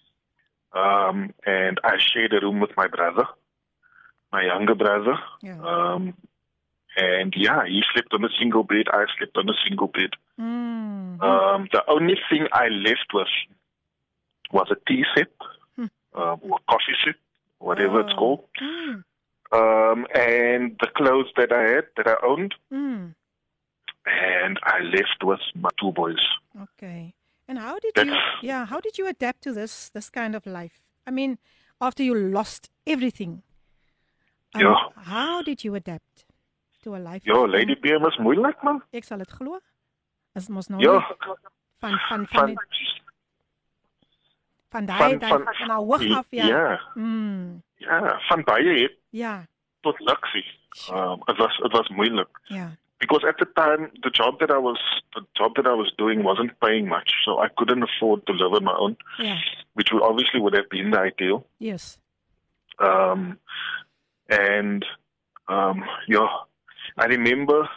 Um, 0.73 1.33
and 1.45 1.79
I 1.83 1.97
shared 1.99 2.33
a 2.33 2.39
room 2.41 2.59
with 2.59 2.71
my 2.77 2.87
brother, 2.87 3.25
my 4.31 4.43
younger 4.45 4.75
brother. 4.75 5.17
yeah. 5.41 5.59
Um, 5.61 6.13
and 6.97 7.33
yeah, 7.37 7.65
he 7.67 7.83
slept 7.93 8.13
on 8.13 8.23
a 8.25 8.29
single 8.39 8.63
bed. 8.63 8.85
I 8.91 9.05
slept 9.17 9.37
on 9.37 9.49
a 9.49 9.53
single 9.67 9.87
bed. 9.87 10.11
Mm, 10.39 11.21
Um, 11.21 11.67
the 11.71 11.83
only 11.87 12.15
thing 12.29 12.47
I 12.51 12.67
left 12.69 13.07
with 13.13 13.27
was 14.51 14.67
a 14.71 14.75
tea 14.87 15.03
set, 15.15 15.27
Hmm. 15.75 15.85
um, 16.15 16.39
or 16.41 16.57
coffee 16.69 16.95
set, 17.03 17.15
whatever 17.59 18.01
it's 18.01 18.13
Oh. 18.13 18.17
called, 18.17 18.47
mm, 18.61 19.03
um, 19.51 20.07
and 20.15 20.75
the 20.79 20.87
clothes 20.95 21.31
that 21.37 21.51
I 21.51 21.61
had, 21.73 21.85
that 21.97 22.07
I 22.07 22.15
owned, 22.25 22.55
mm. 22.71 23.13
and 24.05 24.59
I 24.63 24.79
left 24.81 25.23
with 25.23 25.41
my 25.55 25.69
two 25.79 25.91
boys. 25.91 26.23
Okay. 26.61 27.13
And 27.47 27.57
how 27.59 27.79
did 27.79 27.95
you 27.95 28.13
yeah, 28.41 28.65
how 28.69 28.79
did 28.79 28.97
you 28.97 29.07
adapt 29.07 29.41
to 29.43 29.53
this 29.53 29.89
this 29.93 30.09
kind 30.09 30.35
of 30.35 30.45
life? 30.45 30.81
I 31.07 31.11
mean, 31.11 31.37
after 31.79 32.03
you 32.03 32.15
lost 32.15 32.69
everything. 32.85 33.41
um, 34.55 34.61
Ja. 34.61 34.91
How 34.95 35.41
did 35.43 35.63
you 35.63 35.75
adapt 35.75 36.25
to 36.83 36.95
a 36.95 36.99
life? 36.99 37.23
Ja, 37.25 37.47
Lady 37.47 37.75
PM 37.75 38.05
is 38.05 38.17
moeilijk, 38.17 38.61
man. 38.63 38.83
Ek 38.91 39.03
sal 39.03 39.17
dit 39.17 39.31
glo. 39.31 39.59
Is 40.35 40.47
mos 40.49 40.67
nou 40.67 40.81
Ja, 40.81 40.99
van 41.17 41.37
van 41.79 41.99
van 41.99 42.27
van, 42.27 42.27
van, 42.27 42.55
van 44.69 44.85
daai 44.85 45.17
van, 45.19 45.29
van, 45.29 45.53
van 45.55 45.67
nou 45.67 45.85
hoog 45.85 46.17
af 46.17 46.27
ja. 46.29 46.45
ja, 46.47 46.81
Mm, 46.95 47.63
ja, 47.75 48.19
van 48.27 48.43
baie 48.43 48.81
het 48.81 48.95
ja. 49.09 49.45
tot 49.81 49.99
luxe. 49.99 50.43
Sure. 50.71 50.99
Um, 51.11 51.21
het 51.25 51.37
was, 51.37 51.57
het 51.57 51.71
was 51.71 51.87
moeilijk. 51.89 52.39
Ja. 52.43 52.71
Because 52.99 53.23
at 53.27 53.35
the 53.39 53.45
time 53.45 53.91
the 54.03 54.09
job 54.09 54.39
that 54.39 54.51
I 54.51 54.57
was 54.57 54.77
the 55.15 55.21
job 55.37 55.53
that 55.55 55.67
I 55.67 55.73
was 55.73 55.91
doing 55.97 56.23
wasn't 56.23 56.59
paying 56.61 56.87
much, 56.87 57.11
so 57.25 57.39
I 57.39 57.47
couldn't 57.57 57.83
afford 57.83 58.25
to 58.27 58.33
live 58.33 58.53
on 58.53 58.63
my 58.63 58.75
own, 58.77 58.97
Ja. 59.19 59.35
which 59.73 59.89
would 59.91 60.03
obviously 60.03 60.39
would 60.39 60.53
have 60.53 60.69
been 60.69 60.91
the 60.91 60.99
ideal. 60.99 61.45
Yes. 61.59 61.97
Um, 62.79 63.39
and 64.29 64.85
um, 65.47 65.83
yeah, 66.07 66.27
I 66.97 67.05
remember 67.05 67.69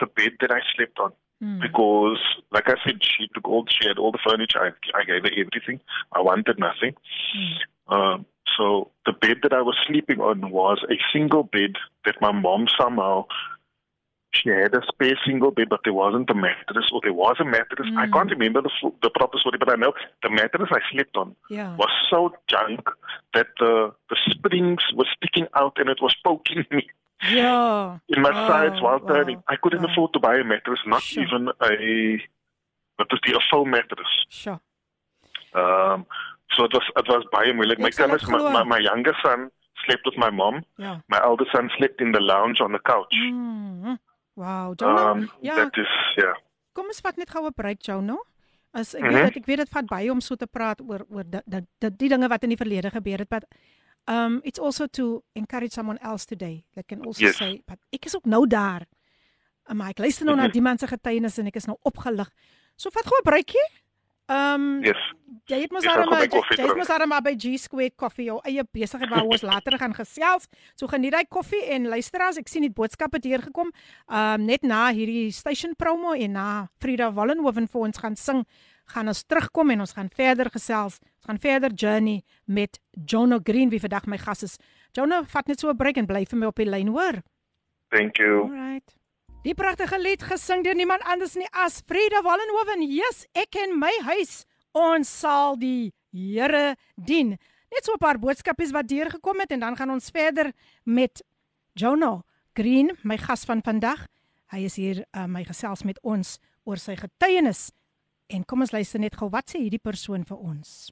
the 0.00 0.06
bed 0.06 0.32
that 0.40 0.50
I 0.50 0.60
slept 0.76 0.98
on 0.98 1.12
Mm. 1.40 1.60
because, 1.60 2.18
like 2.50 2.68
I 2.68 2.74
said, 2.84 2.98
she 3.00 3.28
took 3.32 3.46
all 3.46 3.64
she 3.68 3.86
had 3.86 3.96
all 3.96 4.10
the 4.10 4.18
furniture. 4.28 4.58
I, 4.60 4.98
I 4.98 5.04
gave 5.04 5.22
her 5.22 5.30
everything. 5.30 5.78
I 6.12 6.20
wanted 6.20 6.58
nothing. 6.58 6.96
Mm. 7.36 7.94
Um, 7.94 8.26
so 8.56 8.90
the 9.06 9.12
bed 9.12 9.36
that 9.44 9.52
I 9.52 9.62
was 9.62 9.76
sleeping 9.86 10.20
on 10.20 10.50
was 10.50 10.84
a 10.90 10.96
single 11.12 11.44
bed 11.44 11.74
that 12.04 12.16
my 12.20 12.32
mom 12.32 12.66
somehow 12.76 13.26
she 14.32 14.50
had 14.50 14.74
a 14.74 14.82
spare 14.86 15.18
single 15.24 15.50
bed, 15.50 15.68
but 15.70 15.80
there 15.84 15.94
wasn't 15.94 16.28
a 16.30 16.34
mattress, 16.34 16.90
or 16.92 17.00
there 17.02 17.12
was 17.14 17.36
a 17.40 17.44
mattress. 17.44 17.88
I 17.96 18.06
Mm. 18.06 18.12
can't 18.12 18.30
remember 18.30 18.60
the 18.62 18.70
the 19.02 19.10
proper 19.10 19.38
story, 19.38 19.58
but 19.58 19.70
I 19.72 19.76
know 19.76 19.92
the 20.22 20.30
mattress 20.30 20.70
I 20.70 20.80
slept 20.92 21.16
on 21.16 21.34
Ja. 21.50 21.74
was 21.76 21.90
so 22.10 22.20
junk 22.46 22.80
that 23.34 23.48
the 23.58 23.72
the 24.10 24.16
springs 24.30 24.82
were 24.94 25.08
sticking 25.16 25.46
out 25.54 25.78
and 25.78 25.88
it 25.88 26.00
was 26.02 26.14
poking 26.24 26.64
me 26.70 26.86
Ja. 27.22 27.98
in 28.08 28.22
my 28.22 28.32
sides 28.48 28.80
while 28.82 28.98
wow, 29.00 29.08
turning. 29.14 29.42
I 29.48 29.56
couldn't 29.56 29.82
wow. 29.82 29.90
afford 29.92 30.12
to 30.12 30.20
buy 30.20 30.36
a 30.36 30.44
mattress, 30.44 30.80
not 30.86 31.02
Sure. 31.02 31.22
even 31.24 31.48
a 31.60 31.72
the 32.98 33.34
a 33.36 33.40
foam 33.50 33.70
mattress. 33.70 34.12
Sure. 34.28 34.60
Um, 35.54 36.04
so 36.54 36.64
it 36.64 36.72
was 36.74 36.86
it 36.96 37.08
was 37.08 37.24
baie 37.32 37.52
moeilik. 37.52 37.78
My 37.78 37.90
kinders, 37.90 38.26
my, 38.28 38.38
my, 38.52 38.62
my 38.64 38.78
younger 38.78 39.14
son 39.22 39.50
slept 39.86 40.04
with 40.04 40.18
my 40.18 40.30
mom. 40.30 40.64
Ja. 40.76 40.98
My 41.08 41.20
elder 41.22 41.46
son 41.52 41.70
slept 41.78 42.00
in 42.00 42.12
the 42.12 42.20
lounge 42.20 42.60
on 42.60 42.72
the 42.72 42.78
couch. 42.78 43.14
Mm. 43.16 43.98
Wow, 44.38 44.74
Jono. 44.78 45.10
Um, 45.16 45.30
ja, 45.42 45.56
That 45.64 45.76
is, 45.76 45.90
yeah. 46.16 46.36
kom 46.72 46.86
ons 46.86 47.00
vat 47.02 47.16
net 47.18 47.30
gou 47.30 47.44
'n 47.46 47.52
break, 47.54 47.82
Jono. 47.82 48.22
As 48.72 48.94
ek 48.94 49.02
Mhm. 49.02 49.12
weet 49.14 49.22
dat 49.24 49.36
ek 49.36 49.46
weet 49.46 49.56
dit 49.58 49.68
vat 49.68 49.86
baie 49.86 50.10
om 50.12 50.20
so 50.20 50.36
te 50.36 50.46
praat 50.46 50.80
oor 50.80 51.04
oor 51.10 51.24
dat 51.24 51.42
dat 51.46 51.64
dat 51.80 51.98
die 51.98 52.08
dinge 52.08 52.28
wat 52.28 52.42
in 52.42 52.50
die 52.50 52.56
verlede 52.56 52.90
gebeur 52.90 53.18
het, 53.18 53.28
but 53.28 53.44
um 54.06 54.40
it's 54.44 54.58
also 54.60 54.86
to 54.86 55.22
encourage 55.34 55.72
someone 55.72 55.98
else 56.00 56.24
today. 56.26 56.64
That 56.74 56.86
can 56.86 57.04
also 57.04 57.24
Yes. 57.24 57.36
say, 57.36 57.62
but 57.66 57.78
ek 57.92 58.04
is 58.04 58.14
ook 58.16 58.26
nou 58.26 58.46
daar. 58.46 58.86
Maar 59.74 59.88
ek 59.90 59.98
luister 59.98 60.24
nou 60.24 60.36
na 60.36 60.44
Mhm. 60.44 60.52
die 60.52 60.62
man 60.62 60.78
se 60.78 60.86
getuienis 60.86 61.38
en 61.38 61.46
ek 61.46 61.56
is 61.56 61.66
nou 61.66 61.76
opgelig. 61.82 62.30
So 62.76 62.90
vat 62.90 63.04
gou 63.04 63.18
'n 63.18 63.42
breakie. 64.28 64.54
Um 64.54 64.82
Yes. 64.84 64.96
jy 65.48 65.60
het 65.62 65.72
mos 65.72 65.84
my 65.84 65.94
maar 66.04 66.28
koffie 66.28 66.56
jy 66.58 66.66
het 66.68 66.76
mos 66.76 67.06
maar 67.08 67.22
by 67.22 67.34
G 67.34 67.56
Square 67.58 67.90
Coffee 67.96 68.26
jou 68.26 68.38
eie 68.44 68.62
besigheid 68.72 69.08
waar 69.10 69.24
ons 69.24 69.42
later 69.42 69.78
gaan 69.78 69.94
gesels. 69.94 70.46
So 70.76 70.86
geniet 70.86 71.12
daai 71.12 71.24
koffie 71.28 71.64
en 71.72 71.88
luister 71.88 72.20
as 72.20 72.36
ek 72.38 72.48
sien 72.48 72.62
die 72.62 72.70
boodskappe 72.70 73.18
deurgekom. 73.18 73.72
Um 74.08 74.44
net 74.44 74.62
na 74.62 74.92
hierdie 74.92 75.32
station 75.32 75.74
promo 75.76 76.12
en 76.12 76.32
na 76.32 76.68
Frida 76.80 77.10
Wallenhoven 77.12 77.68
vir 77.68 77.80
ons 77.80 77.98
gaan 77.98 78.16
sing, 78.16 78.44
gaan 78.86 79.08
ons 79.08 79.24
terugkom 79.24 79.70
en 79.70 79.80
ons 79.80 79.92
gaan 79.92 80.08
verder 80.10 80.50
gesels. 80.50 81.00
Ons 81.18 81.26
gaan 81.26 81.38
verder 81.38 81.72
journey 81.74 82.22
met 82.46 82.78
Jono 82.92 83.38
Green 83.42 83.70
wie 83.70 83.80
vandag 83.80 84.06
my 84.06 84.18
gas 84.18 84.42
is. 84.42 84.58
Jono, 84.92 85.22
vat 85.24 85.48
net 85.48 85.60
so 85.60 85.70
'n 85.70 85.76
break 85.76 85.96
en 85.96 86.06
bly 86.06 86.24
vir 86.24 86.38
my 86.38 86.46
op 86.46 86.56
die 86.56 86.64
lyn, 86.64 86.88
hoor. 86.88 87.22
Thank 87.90 88.18
you. 88.18 88.42
Alright. 88.42 88.97
Die 89.46 89.54
pragtige 89.54 90.00
lied 90.02 90.24
gesing 90.26 90.64
deur 90.66 90.74
niemand 90.74 91.04
anders 91.06 91.36
nie 91.38 91.46
as 91.62 91.76
Frida 91.86 92.24
Wallenhoven. 92.26 92.80
Yes, 92.82 93.22
ek 93.38 93.54
en 93.62 93.76
my 93.78 93.92
huis, 94.08 94.42
ons 94.74 95.06
sal 95.20 95.54
die 95.60 95.92
Here 96.10 96.74
dien. 96.96 97.36
Net 97.70 97.84
so 97.84 97.92
'n 97.94 98.02
paar 98.02 98.18
boodskapies 98.18 98.72
wat 98.74 98.88
deurgekom 98.88 99.38
het 99.38 99.52
en 99.52 99.60
dan 99.60 99.76
gaan 99.76 99.90
ons 99.90 100.10
verder 100.10 100.52
met 100.84 101.22
Jono 101.74 102.24
Green, 102.54 102.90
my 103.04 103.16
gas 103.16 103.44
van 103.44 103.62
vandag. 103.62 104.08
Hy 104.50 104.64
is 104.64 104.76
hier 104.76 105.04
uh, 105.14 105.26
my 105.26 105.44
gesels 105.44 105.84
met 105.84 106.00
ons 106.02 106.40
oor 106.64 106.76
sy 106.76 106.96
getuienis. 106.96 107.70
En 108.26 108.44
kom 108.44 108.60
ons 108.60 108.72
luister 108.72 108.98
net 108.98 109.14
gou 109.14 109.28
wat 109.30 109.50
sê 109.50 109.60
hierdie 109.60 109.78
persoon 109.78 110.24
vir 110.24 110.36
ons. 110.36 110.90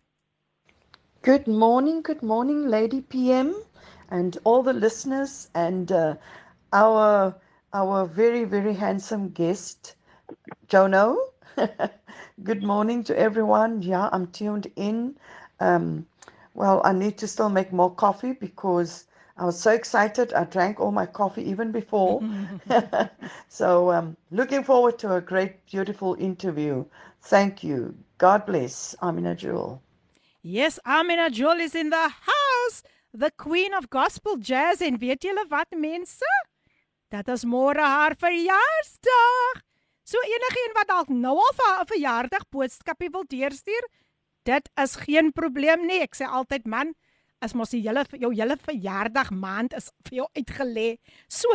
Good 1.23 1.49
morning, 1.49 2.05
good 2.07 2.23
morning, 2.23 2.69
Lady 2.69 3.01
PM, 3.01 3.55
and 4.11 4.39
all 4.45 4.63
the 4.63 4.73
listeners, 4.73 5.51
and 5.55 5.91
uh, 5.91 6.15
our 6.73 7.35
our 7.73 8.07
very 8.07 8.45
very 8.45 8.75
handsome 8.75 9.29
guest, 9.31 9.97
Jono. 10.69 11.17
good 12.43 12.63
morning 12.63 13.03
to 13.05 13.19
everyone. 13.19 13.83
Yeah, 13.83 14.09
I'm 14.13 14.27
tuned 14.29 14.71
in. 14.77 15.17
Um, 15.61 16.07
well, 16.55 16.81
I 16.85 16.93
need 16.93 17.19
to 17.19 17.29
still 17.29 17.49
make 17.51 17.73
more 17.73 17.95
coffee 17.95 18.33
because 18.33 19.07
I 19.37 19.45
was 19.45 19.61
so 19.61 19.71
excited. 19.71 20.33
I 20.33 20.45
drank 20.45 20.81
all 20.81 20.93
my 20.93 21.07
coffee 21.07 21.49
even 21.49 21.71
before. 21.73 22.23
so, 23.49 23.93
um, 23.93 24.17
looking 24.31 24.65
forward 24.65 24.99
to 25.01 25.15
a 25.15 25.21
great, 25.21 25.65
beautiful 25.67 26.15
interview. 26.19 26.85
Thank 27.23 27.63
you. 27.63 27.95
God 28.19 28.47
bless. 28.47 28.95
Amina 29.03 29.35
Jewel. 29.35 29.83
Yes, 30.43 30.79
Amina 30.87 31.29
Jewel 31.29 31.61
is 31.61 31.75
in 31.75 31.91
the 31.91 32.09
house. 32.09 32.83
The 33.13 33.31
queen 33.37 33.75
of 33.75 33.91
gospel 33.91 34.37
jazz 34.37 34.81
en 34.81 34.99
weet 34.99 35.23
julle 35.23 35.45
wat 35.49 35.69
mense? 35.71 36.25
Dat 37.09 37.29
is 37.29 37.45
môre 37.47 37.83
haar 37.83 38.17
verjaarsdag. 38.19 39.63
So 40.07 40.19
enigiemand 40.23 40.79
wat 40.79 40.91
dalk 40.91 41.09
nou 41.11 41.35
al 41.39 41.55
vir 41.59 41.67
haar 41.71 41.89
verjaardag 41.91 42.45
boodskapie 42.51 43.11
wil 43.15 43.27
deurstuur, 43.31 43.89
dit 44.47 44.71
is 44.83 44.95
geen 45.03 45.33
probleem 45.35 45.87
nie. 45.87 46.03
Ek 46.07 46.15
sê 46.19 46.27
altyd 46.27 46.67
man, 46.71 46.95
as 47.43 47.55
mos 47.55 47.75
die 47.75 47.83
hele 47.85 48.05
jou 48.15 48.31
hele 48.35 48.57
verjaardag 48.59 49.33
maand 49.35 49.75
is 49.79 49.91
vir 50.07 50.23
jou 50.23 50.29
uitgelê. 50.39 50.97
So, 51.29 51.51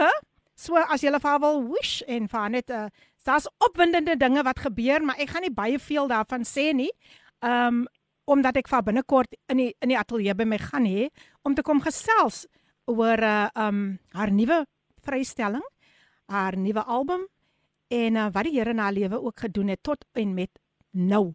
so 0.56 0.80
as 0.80 1.04
jy 1.04 1.12
vir 1.16 1.30
haar 1.30 1.42
wil 1.44 1.64
wish 1.72 2.02
en 2.08 2.28
vir 2.32 2.40
haar 2.40 2.52
net 2.52 2.70
'n 2.70 2.88
uh, 2.88 2.90
daar's 3.24 3.48
opwindende 3.60 4.18
dinge 4.18 4.44
wat 4.44 4.60
gebeur, 4.60 5.04
maar 5.04 5.20
ek 5.20 5.30
gaan 5.30 5.42
nie 5.46 5.54
baie 5.54 5.80
veel 5.80 6.08
daarvan 6.08 6.44
sê 6.44 6.74
nie. 6.74 6.92
Um 7.42 7.88
omdat 8.26 8.56
ek 8.58 8.70
vir 8.70 8.84
binnekort 8.84 9.34
in 9.50 9.58
die 9.58 9.76
in 9.82 9.90
die 9.90 9.98
ateljee 9.98 10.36
by 10.36 10.46
my 10.46 10.58
gaan 10.58 10.86
hê 10.86 11.10
om 11.44 11.56
te 11.56 11.62
kom 11.62 11.82
gesels 11.82 12.46
oor 12.86 13.18
'n 13.18 13.24
uh, 13.24 13.50
um 13.56 14.00
haar 14.14 14.32
nuwe 14.32 14.66
vrystelling, 15.02 15.66
haar 16.32 16.58
nuwe 16.58 16.84
album 16.84 17.28
en 17.92 18.16
uh, 18.16 18.28
wat 18.32 18.48
die 18.48 18.56
Here 18.56 18.72
in 18.72 18.80
haar 18.80 18.96
lewe 18.96 19.20
ook 19.22 19.40
gedoen 19.40 19.68
het 19.68 19.84
tot 19.84 20.06
en 20.14 20.34
met 20.34 20.60
nou. 20.92 21.34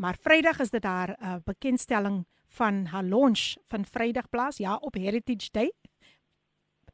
Maar 0.00 0.16
Vrydag 0.20 0.60
is 0.60 0.70
dit 0.70 0.84
haar 0.84 1.16
uh, 1.18 1.34
bekendstelling 1.44 2.24
van 2.56 2.86
haar 2.86 3.04
launch 3.04 3.56
van 3.68 3.84
Vrydag 3.84 4.28
plaas, 4.28 4.56
ja, 4.56 4.76
op 4.76 4.94
Heritage 4.94 5.48
Day. 5.52 5.72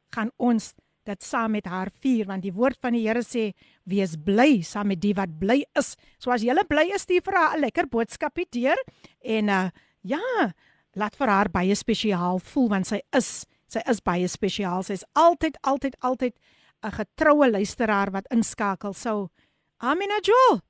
Gaan 0.09 0.31
ons 0.35 0.73
dit 1.07 1.23
saam 1.23 1.51
met 1.55 1.65
haar 1.65 1.89
vier 2.03 2.27
want 2.27 2.43
die 2.43 2.53
woord 2.53 2.77
van 2.83 2.95
die 2.97 3.05
Here 3.07 3.23
sê 3.23 3.51
wees 3.87 4.17
bly 4.19 4.61
saam 4.67 4.91
met 4.91 5.01
die 5.01 5.13
wat 5.15 5.37
bly 5.39 5.61
is. 5.79 5.95
So 6.19 6.33
as 6.35 6.43
jy 6.43 6.55
bly 6.67 6.89
is, 6.95 7.05
stuur 7.07 7.23
vir 7.23 7.37
haar 7.39 7.57
'n 7.57 7.61
lekker 7.61 7.87
boodskapie 7.87 8.47
deur 8.51 8.77
en 9.23 9.49
uh 9.49 9.69
ja, 10.01 10.53
laat 10.95 11.15
vir 11.15 11.27
haar 11.27 11.49
baie 11.49 11.75
spesiaal 11.75 12.39
voel 12.39 12.69
want 12.69 12.87
sy 12.87 13.01
is 13.11 13.45
sy 13.67 13.81
is 13.89 14.01
baie 14.01 14.27
spesiaal. 14.27 14.83
Sy's 14.83 15.03
altyd 15.15 15.57
altyd 15.63 15.95
altyd 16.01 16.35
'n 16.83 16.91
getroue 16.91 17.49
luisteraar 17.51 18.11
wat 18.11 18.27
inskakel. 18.31 18.93
So 18.93 19.29
Amina 19.79 20.19
Joel, 20.21 20.61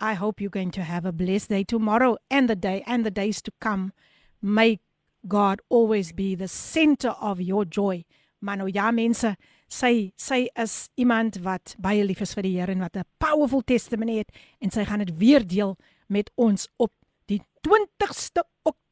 I 0.00 0.14
hope 0.14 0.40
you're 0.40 0.50
going 0.50 0.72
to 0.72 0.82
have 0.82 1.04
a 1.04 1.12
blessed 1.12 1.48
day 1.48 1.64
tomorrow 1.64 2.16
and 2.30 2.48
the 2.48 2.56
day 2.56 2.82
and 2.86 3.04
the 3.04 3.10
days 3.10 3.42
to 3.42 3.52
come. 3.60 3.92
May 4.40 4.80
God 5.26 5.60
always 5.68 6.12
be 6.12 6.34
the 6.34 6.48
center 6.48 7.10
of 7.20 7.40
your 7.40 7.64
joy. 7.64 8.04
Maar 8.38 8.56
nou 8.56 8.68
ja 8.68 8.90
mense, 8.90 9.36
sy 9.68 10.12
sy 10.20 10.48
is 10.60 10.88
iemand 11.00 11.38
wat 11.42 11.74
baie 11.80 12.04
lief 12.04 12.20
is 12.20 12.34
vir 12.36 12.42
die 12.42 12.56
Here 12.58 12.72
en 12.72 12.84
wat 12.84 12.96
'n 12.96 13.04
powerful 13.18 13.62
testimony 13.62 14.18
het 14.18 14.30
en 14.60 14.70
sy 14.70 14.84
gaan 14.84 15.04
dit 15.04 15.16
weer 15.18 15.46
deel 15.46 15.76
met 16.08 16.30
ons 16.36 16.68
op 16.76 16.92
die 17.26 17.40
20ste 17.66 18.44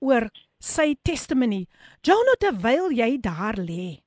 oor 0.00 0.28
sy 0.58 0.94
testimony. 1.02 1.66
Jono, 2.02 2.34
terwyl 2.40 2.90
jy 2.90 3.18
daar 3.20 3.54
lê, 3.60 4.00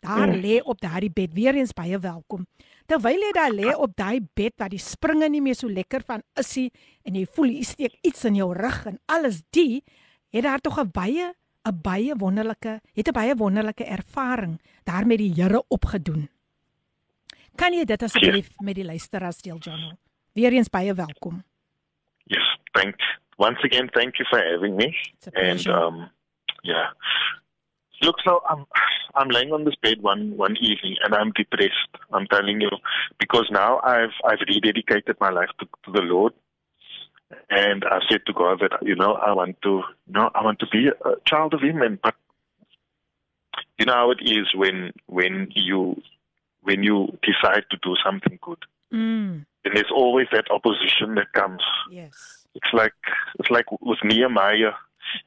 daar 0.00 0.28
Mm. 0.28 0.40
lê 0.42 0.60
op 0.62 0.80
daardie 0.80 1.10
bed, 1.10 1.32
weer 1.34 1.54
eens 1.54 1.72
baie 1.72 1.98
welkom. 1.98 2.46
Terwyl 2.86 3.18
jy 3.20 3.32
daar 3.32 3.50
lê 3.52 3.74
op 3.76 3.96
daai 3.96 4.20
bed 4.34 4.52
waar 4.58 4.68
die 4.68 4.78
springe 4.78 5.28
nie 5.28 5.40
meer 5.40 5.54
so 5.54 5.68
lekker 5.68 6.02
van 6.06 6.22
is 6.36 6.56
nie 6.56 6.70
en 7.04 7.14
jy 7.14 7.26
voel 7.26 7.46
jy 7.46 7.62
steek 7.62 7.98
iets 8.02 8.24
in 8.24 8.34
jou 8.34 8.52
rug 8.54 8.86
en 8.86 8.98
alles 9.06 9.42
die, 9.50 9.82
het 10.32 10.42
daar 10.44 10.58
tog 10.60 10.78
'n 10.78 10.90
baie 10.90 11.32
'n 11.66 11.80
baie 11.82 12.14
wonderlike, 12.16 12.80
het 12.94 13.08
'n 13.08 13.12
baie 13.12 13.34
wonderlike 13.34 13.84
ervaring 13.84 14.60
daarmee 14.84 15.16
die 15.18 15.32
Here 15.34 15.62
opgedoen. 15.68 16.28
Kan 17.56 17.72
jy 17.72 17.84
dit 17.84 18.02
asseblief 18.02 18.48
met 18.60 18.74
die 18.74 18.84
luisteraars 18.84 19.42
deel, 19.42 19.58
Jono? 19.58 19.92
Weereens 20.40 20.68
baie 20.72 20.94
welkom. 20.94 21.44
Yes, 22.32 22.46
thank 22.72 22.96
once 23.36 23.58
again. 23.62 23.90
Thank 23.92 24.18
you 24.18 24.24
for 24.30 24.38
having 24.38 24.76
me. 24.76 24.96
And 25.34 25.66
um, 25.68 26.10
yeah, 26.62 26.88
look, 28.02 28.16
so 28.24 28.40
I'm 28.48 28.64
I'm 29.14 29.28
laying 29.28 29.52
on 29.52 29.64
this 29.64 29.76
bed 29.82 30.00
one 30.00 30.36
one 30.36 30.56
evening, 30.60 30.96
and 31.04 31.14
I'm 31.14 31.32
depressed. 31.32 31.92
I'm 32.12 32.26
telling 32.26 32.60
you, 32.60 32.70
because 33.18 33.48
now 33.50 33.80
I've 33.84 34.16
I've 34.24 34.40
rededicated 34.48 35.20
my 35.20 35.30
life 35.30 35.50
to, 35.58 35.66
to 35.84 35.92
the 35.92 36.02
Lord, 36.02 36.32
and 37.50 37.84
I 37.84 37.98
said 38.08 38.24
to 38.26 38.32
God 38.32 38.60
that 38.60 38.80
you 38.82 38.96
know 38.96 39.14
I 39.14 39.32
want 39.32 39.60
to 39.62 39.82
you 40.06 40.14
know 40.14 40.30
I 40.34 40.42
want 40.42 40.58
to 40.60 40.66
be 40.72 40.88
a 40.88 41.14
child 41.26 41.54
of 41.54 41.60
Him, 41.60 41.82
and 41.82 42.00
but 42.00 42.14
you 43.78 43.84
know 43.86 43.94
how 43.94 44.10
it 44.12 44.22
is 44.22 44.46
when 44.54 44.92
when 45.06 45.48
you 45.54 46.00
when 46.62 46.82
you 46.82 47.18
decide 47.22 47.64
to 47.70 47.76
do 47.82 47.96
something 48.04 48.38
good, 48.42 48.58
Mm, 48.92 49.46
and 49.64 49.76
there's 49.76 49.90
always 49.94 50.26
that 50.32 50.50
opposition 50.50 51.14
that 51.16 51.32
comes. 51.32 51.62
yes. 51.90 52.36
It's 52.54 52.72
like 52.72 52.94
it's 53.38 53.50
like 53.50 53.66
with 53.80 53.98
Nehemiah. 54.04 54.72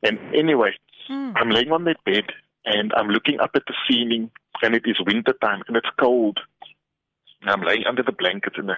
And 0.03 0.19
anyway, 0.35 0.73
Mm. 1.09 1.33
I'm 1.35 1.49
laying 1.49 1.71
on 1.71 1.83
that 1.83 2.01
bed 2.05 2.25
and 2.63 2.93
I'm 2.95 3.09
looking 3.09 3.37
up 3.41 3.51
at 3.55 3.63
the 3.67 3.73
ceiling 3.85 4.31
and 4.61 4.73
it 4.73 4.83
is 4.85 4.97
winter 5.05 5.33
time 5.41 5.61
and 5.67 5.75
it's 5.75 5.89
cold. 5.99 6.39
And 7.41 7.49
I'm 7.51 7.61
laying 7.61 7.85
under 7.85 8.03
the 8.03 8.13
blankets 8.13 8.55
and 8.57 8.71
I 8.71 8.75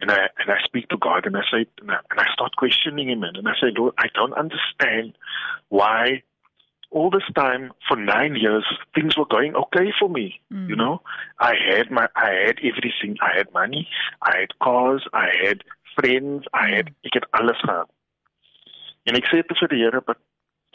and 0.00 0.10
I 0.10 0.28
and 0.38 0.50
I 0.50 0.58
speak 0.64 0.88
to 0.88 0.96
God 0.96 1.24
and 1.26 1.36
I 1.36 1.42
say 1.52 1.66
and 1.80 1.90
I, 1.92 1.98
and 2.10 2.18
I 2.18 2.26
start 2.32 2.56
questioning 2.56 3.10
him 3.10 3.22
and 3.22 3.46
I 3.46 3.52
say, 3.60 3.68
Lord, 3.76 3.94
I 3.98 4.06
don't 4.12 4.32
understand 4.34 5.16
why 5.68 6.22
all 6.92 7.10
this 7.10 7.28
time 7.34 7.72
for 7.88 7.96
nine 7.96 8.36
years, 8.36 8.64
things 8.94 9.16
were 9.16 9.26
going 9.26 9.54
okay 9.56 9.92
for 9.98 10.08
me. 10.08 10.40
Mm. 10.52 10.68
You 10.68 10.76
know, 10.76 11.00
I 11.40 11.54
had 11.68 11.90
my, 11.90 12.06
I 12.16 12.30
had 12.46 12.58
everything. 12.58 13.16
I 13.20 13.36
had 13.36 13.52
money, 13.52 13.88
I 14.22 14.38
had 14.40 14.58
cars, 14.62 15.02
I 15.12 15.28
had 15.42 15.64
friends, 15.96 16.44
I 16.52 16.68
had, 16.76 16.90
ek 17.04 17.14
het 17.14 17.26
alles 17.32 17.60
gehad. 17.60 17.88
En 19.04 19.18
ek 19.18 19.26
sê 19.30 19.42
dit 19.42 19.58
vir 19.58 19.72
die 19.72 19.82
Here, 19.82 20.00
but 20.00 20.20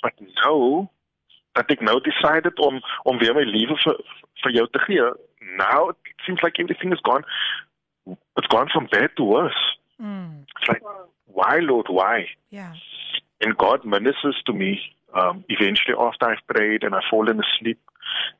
but 0.03 0.13
nou 0.43 0.87
dat 1.57 1.71
ek 1.73 1.81
nou 1.81 1.97
decided 2.05 2.59
om 2.61 2.81
om 3.09 3.21
weer 3.21 3.33
my 3.37 3.45
lewe 3.47 3.77
vir 3.83 4.01
vir 4.43 4.57
jou 4.59 4.67
te 4.73 4.83
gee. 4.85 5.07
Now 5.57 5.89
it 5.89 6.25
seems 6.25 6.43
like 6.43 6.59
everything 6.59 6.93
is 6.93 7.01
gone. 7.07 7.25
It's 8.37 8.51
gone 8.53 8.69
from 8.73 8.89
bad 8.91 9.15
to 9.17 9.23
worse. 9.23 9.63
Mm. 10.01 10.43
It's 10.57 10.69
like, 10.69 10.83
why, 11.25 11.57
Lord, 11.59 11.87
why? 11.89 12.27
Yeah. 12.49 12.73
And 13.41 13.57
God 13.57 13.85
ministers 13.85 14.41
to 14.45 14.53
me 14.53 14.79
um, 15.13 15.43
eventually 15.49 15.95
after 15.99 16.29
I've 16.29 16.45
prayed 16.47 16.83
and 16.83 16.93
I've 16.95 17.09
fallen 17.09 17.39
asleep. 17.39 17.79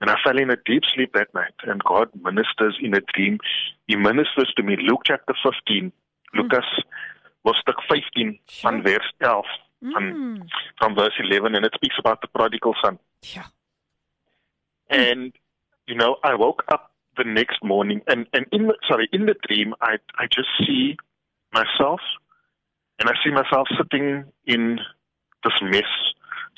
And 0.01 0.09
I 0.09 0.15
fell 0.23 0.37
in 0.37 0.49
a 0.49 0.55
deep 0.65 0.83
sleep 0.85 1.13
that 1.13 1.33
night. 1.33 1.53
And 1.63 1.83
God 1.83 2.09
ministers 2.23 2.77
in 2.81 2.93
a 2.95 3.01
dream. 3.13 3.39
He 3.87 3.95
ministers 3.95 4.51
to 4.55 4.63
me. 4.63 4.77
Luke 4.79 5.01
chapter 5.05 5.33
15. 5.43 5.91
Lucas 6.33 6.65
hoofstuk 7.45 7.81
15 7.87 8.39
van 8.61 8.81
vers 8.83 9.13
11 9.19 9.45
van 9.79 10.03
Mm. 10.13 10.41
from 10.75 10.95
verse 10.95 11.17
11 11.19 11.55
and 11.55 11.63
it 11.65 11.73
speaks 11.73 11.95
about 11.99 12.19
the 12.21 12.27
prodigal 12.27 12.75
son. 12.81 12.97
Yeah. 13.35 13.45
And 14.89 15.33
you 15.87 15.95
know, 15.95 16.17
I 16.23 16.35
woke 16.35 16.63
up 16.71 16.91
the 17.15 17.23
next 17.23 17.63
morning 17.63 18.01
and 18.07 18.27
and 18.33 18.45
in 18.51 18.67
the, 18.67 18.75
sorry, 18.87 19.07
in 19.11 19.25
the 19.25 19.35
dream 19.47 19.73
I 19.81 19.97
I 20.17 20.25
just 20.27 20.49
see 20.65 20.97
myself 21.53 22.01
and 22.99 23.09
I 23.09 23.13
see 23.23 23.31
myself 23.31 23.67
sitting 23.77 24.25
in 24.45 24.79
this 25.43 25.61
mess, 25.61 25.91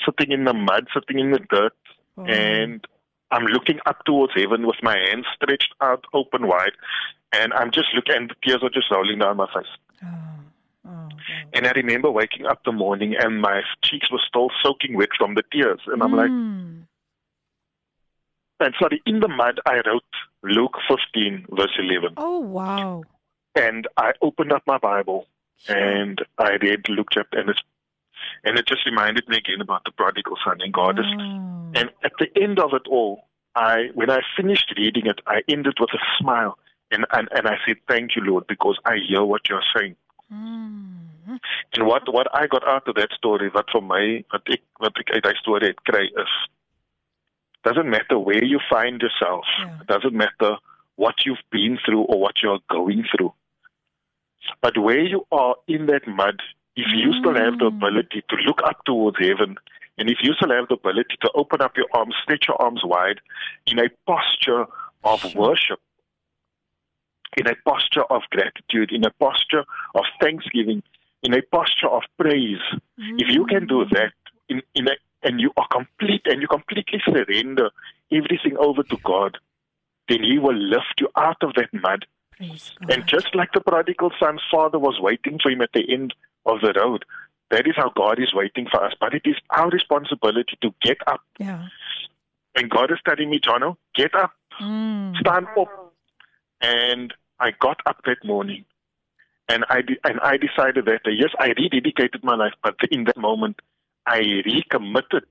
sitting 0.05 0.31
in 0.31 0.43
the 0.45 0.53
mud, 0.53 0.87
sitting 0.93 1.19
in 1.19 1.31
the 1.31 1.39
dirt 1.39 1.73
Oh. 2.17 2.25
and 2.25 2.85
I'm 3.31 3.45
looking 3.45 3.79
up 3.85 4.03
towards 4.05 4.33
heaven 4.35 4.65
with 4.67 4.75
my 4.83 4.97
hands 4.97 5.25
stretched 5.35 5.73
out 5.81 6.03
open 6.13 6.47
wide 6.47 6.73
and 7.31 7.53
I'm 7.53 7.71
just 7.71 7.87
looking 7.95 8.15
and 8.15 8.29
the 8.29 8.35
tears 8.43 8.61
are 8.63 8.69
just 8.69 8.91
rolling 8.91 9.19
down 9.19 9.37
my 9.37 9.45
face. 9.53 9.71
Oh. 10.03 10.09
Oh. 10.89 11.09
And 11.53 11.65
I 11.67 11.71
remember 11.71 12.09
waking 12.11 12.45
up 12.45 12.63
the 12.65 12.71
morning 12.71 13.15
and 13.17 13.41
my 13.41 13.61
cheeks 13.83 14.11
were 14.11 14.19
still 14.27 14.49
soaking 14.63 14.97
wet 14.97 15.09
from 15.17 15.35
the 15.35 15.43
tears. 15.51 15.79
And 15.87 16.01
I'm 16.03 16.13
like, 16.13 16.29
Mm. 16.31 16.83
and 18.59 18.73
sorry, 18.79 19.01
in 19.05 19.19
the 19.21 19.27
mud, 19.27 19.59
I 19.65 19.75
wrote 19.85 20.03
Luke 20.43 20.77
15, 20.89 21.45
verse 21.51 21.71
11. 21.79 22.15
Oh 22.17 22.39
wow. 22.39 23.03
And 23.55 23.87
I 23.97 24.11
opened 24.21 24.51
up 24.51 24.63
my 24.67 24.77
Bible 24.77 25.27
and 25.67 26.19
I 26.37 26.51
read 26.61 26.87
Luke 26.89 27.07
chapter, 27.11 27.39
and, 27.39 27.49
it's, 27.49 27.59
and 28.43 28.57
it 28.57 28.65
just 28.67 28.85
reminded 28.85 29.27
me 29.27 29.37
again 29.37 29.61
about 29.61 29.83
the 29.85 29.91
prodigal 29.91 30.37
son 30.43 30.57
and 30.61 30.73
God 30.73 30.99
is. 30.99 31.05
Oh. 31.19 31.71
And 31.75 31.89
at 32.03 32.13
the 32.19 32.29
end 32.41 32.59
of 32.59 32.73
it 32.73 32.87
all, 32.89 33.25
I 33.55 33.89
when 33.93 34.09
I 34.09 34.21
finished 34.35 34.73
reading 34.77 35.05
it, 35.07 35.19
I 35.27 35.41
ended 35.47 35.77
with 35.79 35.89
a 35.93 35.99
smile. 36.19 36.57
And, 36.91 37.05
and, 37.11 37.27
and 37.31 37.47
I 37.47 37.57
said, 37.67 37.77
Thank 37.87 38.15
you, 38.15 38.23
Lord, 38.23 38.47
because 38.47 38.79
I 38.83 38.95
hear 39.07 39.23
what 39.23 39.47
you're 39.47 39.61
saying. 39.75 39.95
Mm. 40.33 41.09
En 41.69 41.85
wat 41.85 42.07
wat 42.07 42.27
I 42.33 42.47
got 42.47 42.63
out 42.63 42.87
of 42.87 42.95
that 42.95 43.11
story 43.11 43.49
wat 43.53 43.69
vir 43.71 43.83
my 43.83 44.23
wat 44.33 44.49
ek 44.55 44.63
wat 44.81 44.97
ek 44.97 45.11
uit 45.13 45.23
daai 45.23 45.35
storie 45.41 45.69
het 45.69 45.81
kry 45.89 46.05
is 46.23 46.33
doesn't 47.67 47.89
matter 47.89 48.17
where 48.17 48.43
you 48.43 48.59
find 48.69 49.01
yourself 49.01 49.45
Yeah. 49.59 49.81
it 49.81 49.87
doesn't 49.87 50.17
matter 50.23 50.57
what 50.95 51.25
you've 51.25 51.45
been 51.51 51.77
through 51.85 52.03
or 52.03 52.19
what 52.19 52.41
you're 52.41 52.61
going 52.69 53.03
through 53.11 53.33
but 54.61 54.77
where 54.77 55.05
you 55.13 55.25
are 55.31 55.55
in 55.67 55.85
that 55.91 56.07
mud 56.07 56.41
if 56.81 56.87
you 57.01 57.09
still 57.19 57.35
have 57.43 57.55
the 57.59 57.69
Mm. 57.69 57.77
ability 57.77 58.19
to 58.29 58.35
look 58.47 58.61
up 58.69 58.79
towards 58.89 59.17
heaven 59.27 59.51
and 59.97 60.09
if 60.13 60.19
you 60.25 60.31
still 60.37 60.53
have 60.57 60.67
the 60.69 60.75
ability 60.83 61.15
to 61.23 61.29
open 61.41 61.59
up 61.65 61.73
your 61.81 61.89
arms 61.99 62.15
stretch 62.23 62.45
your 62.49 62.59
arms 62.65 62.81
wide 62.93 63.19
in 63.71 63.77
a 63.85 63.89
posture 64.11 64.63
of 65.11 65.19
Sure. 65.21 65.31
worship 65.43 65.79
in 67.37 67.47
a 67.47 67.55
posture 67.69 68.03
of 68.15 68.21
gratitude 68.35 68.89
in 68.97 69.03
a 69.05 69.11
posture 69.25 69.63
of 69.95 70.05
thanksgiving 70.21 70.81
in 71.21 71.33
a 71.33 71.41
posture 71.57 71.89
of 71.89 72.03
praise. 72.17 72.63
If 73.21 73.27
you 73.35 73.45
can 73.45 73.67
do 73.67 73.79
that 73.91 74.13
in, 74.47 74.61
in 74.73 74.87
a, 74.87 74.95
and 75.21 75.39
you 75.41 75.51
are 75.57 75.67
complete 75.67 76.21
and 76.25 76.41
you 76.41 76.47
completely 76.47 77.01
surrender 77.03 77.71
everything 78.11 78.55
over 78.57 78.83
to 78.83 78.97
God, 79.03 79.37
then 80.07 80.23
He 80.23 80.39
will 80.39 80.55
lift 80.55 80.95
you 81.01 81.09
out 81.17 81.35
of 81.43 81.53
that 81.55 81.73
mud. 81.73 82.05
And 82.89 83.05
just 83.05 83.35
like 83.35 83.51
the 83.53 83.59
prodigal 83.59 84.11
son's 84.17 84.41
father 84.49 84.79
was 84.79 84.97
waiting 85.01 85.39
for 85.43 85.51
him 85.51 85.61
at 85.61 85.73
the 85.73 85.83
end 85.91 86.13
of 86.45 86.61
the 86.61 86.73
road, 86.79 87.05
that 87.51 87.67
is 87.67 87.73
how 87.75 87.91
God 87.95 88.19
is 88.19 88.33
waiting 88.33 88.67
for 88.71 88.83
us. 88.83 88.93
But 88.99 89.13
it 89.13 89.23
is 89.25 89.35
our 89.49 89.69
responsibility 89.69 90.57
to 90.61 90.73
get 90.81 90.97
up. 91.07 91.21
yeah. 91.37 91.67
And 92.55 92.69
God 92.69 92.91
is 92.91 92.97
telling 93.07 93.29
me, 93.29 93.39
Jono, 93.39 93.77
get 93.95 94.13
up, 94.15 94.31
Mm. 94.59 95.17
stand 95.19 95.47
up. 95.57 95.95
And 96.61 97.13
I 97.39 97.51
got 97.51 97.79
up 97.85 98.01
that 98.05 98.23
morning. 98.25 98.65
And 99.47 99.65
I 99.69 99.81
de- 99.81 99.99
and 100.03 100.19
I 100.21 100.37
decided 100.37 100.85
that 100.85 101.01
uh, 101.07 101.09
yes, 101.11 101.29
I 101.39 101.49
rededicated 101.49 102.23
my 102.23 102.35
life, 102.35 102.53
but 102.63 102.75
in 102.91 103.05
that 103.05 103.17
moment, 103.17 103.59
I 104.05 104.19
recommitted 104.45 105.25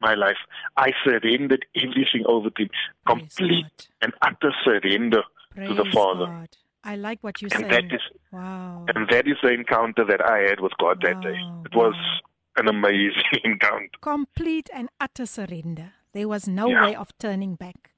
my 0.00 0.14
life. 0.14 0.38
I 0.76 0.92
surrendered 1.04 1.64
everything 1.76 2.24
over 2.26 2.50
to 2.50 2.62
Him, 2.62 2.70
Praise 3.04 3.34
complete 3.36 3.64
God. 3.64 3.86
and 4.02 4.12
utter 4.22 4.52
surrender 4.64 5.22
to 5.66 5.74
the 5.74 5.84
Father. 5.92 6.26
God. 6.26 6.48
I 6.92 6.96
like 6.96 7.18
what 7.22 7.42
And 7.42 7.50
saying. 7.52 7.68
that 7.68 7.84
is 7.92 8.02
wow. 8.32 8.84
and 8.94 9.08
that 9.10 9.26
is 9.26 9.36
the 9.42 9.52
encounter 9.52 10.04
that 10.06 10.20
I 10.20 10.38
had 10.48 10.60
with 10.60 10.72
God 10.78 11.00
that 11.02 11.20
day. 11.20 11.34
Wow, 11.34 11.62
It 11.66 11.74
was 11.74 11.94
wow. 11.94 12.62
an 12.62 12.68
amazing 12.68 13.32
encounter. 13.44 13.98
Complete 14.00 14.70
and 14.72 14.88
utter 15.00 15.26
surrender. 15.26 15.92
There 16.12 16.28
was 16.28 16.46
no 16.48 16.68
Ja. 16.68 16.82
way 16.84 16.94
of 16.96 17.08
turning 17.18 17.56
back. 17.56 17.92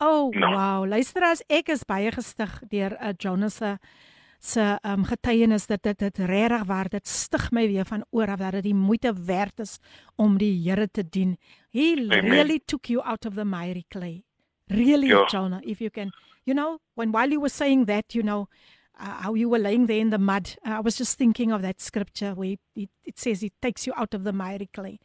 Oh, 0.00 0.30
No. 0.34 0.50
wow. 0.50 0.84
Luisteraars, 0.86 1.42
ek 1.50 1.68
is 1.68 1.82
baie 1.84 2.10
gestig 2.14 2.60
deur 2.70 2.92
uh, 3.00 3.12
Jonas 3.18 3.56
se 3.56 3.78
se 4.40 4.78
um, 4.86 5.02
getuienis 5.04 5.66
dat 5.66 5.82
dit 5.82 5.98
dit 5.98 6.18
regtig 6.18 6.62
waar 6.66 6.88
dit 6.88 7.06
stig 7.08 7.50
my 7.50 7.66
weer 7.66 7.84
van 7.84 8.04
oor 8.10 8.30
af 8.30 8.38
dat 8.38 8.52
dit 8.52 8.62
die 8.70 8.74
moeite 8.74 9.12
werd 9.26 9.58
is 9.60 9.78
om 10.16 10.38
die 10.38 10.52
Here 10.68 10.86
te 10.90 11.02
dien. 11.08 11.36
He 11.72 11.96
Amen. 11.98 12.30
really 12.30 12.60
took 12.64 12.86
you 12.86 13.02
out 13.02 13.26
of 13.26 13.34
the 13.34 13.44
miry 13.44 13.84
clay. 13.88 14.22
Really, 14.68 15.08
Ja. 15.08 15.26
Jonah, 15.26 15.60
if 15.64 15.80
you 15.80 15.90
can, 15.90 16.12
you 16.48 16.54
know, 16.54 16.78
when 16.94 17.12
while 17.12 17.30
you 17.30 17.40
were 17.40 17.50
saying 17.50 17.84
that, 17.84 18.14
you 18.14 18.22
know, 18.22 18.48
uh, 18.98 19.22
how 19.22 19.34
you 19.34 19.50
were 19.50 19.58
laying 19.58 19.84
there 19.86 20.00
in 20.00 20.08
the 20.08 20.18
mud, 20.18 20.56
uh, 20.66 20.70
I 20.70 20.80
was 20.80 20.96
just 20.96 21.18
thinking 21.18 21.52
of 21.52 21.60
that 21.60 21.80
scripture 21.80 22.32
where 22.34 22.56
it, 22.74 22.88
it, 23.04 23.18
says 23.18 23.42
it 23.42 23.52
takes 23.60 23.86
you 23.86 23.92
out 23.94 24.14
of 24.14 24.24
the 24.24 24.32
miry 24.32 24.68
clay. 24.72 24.98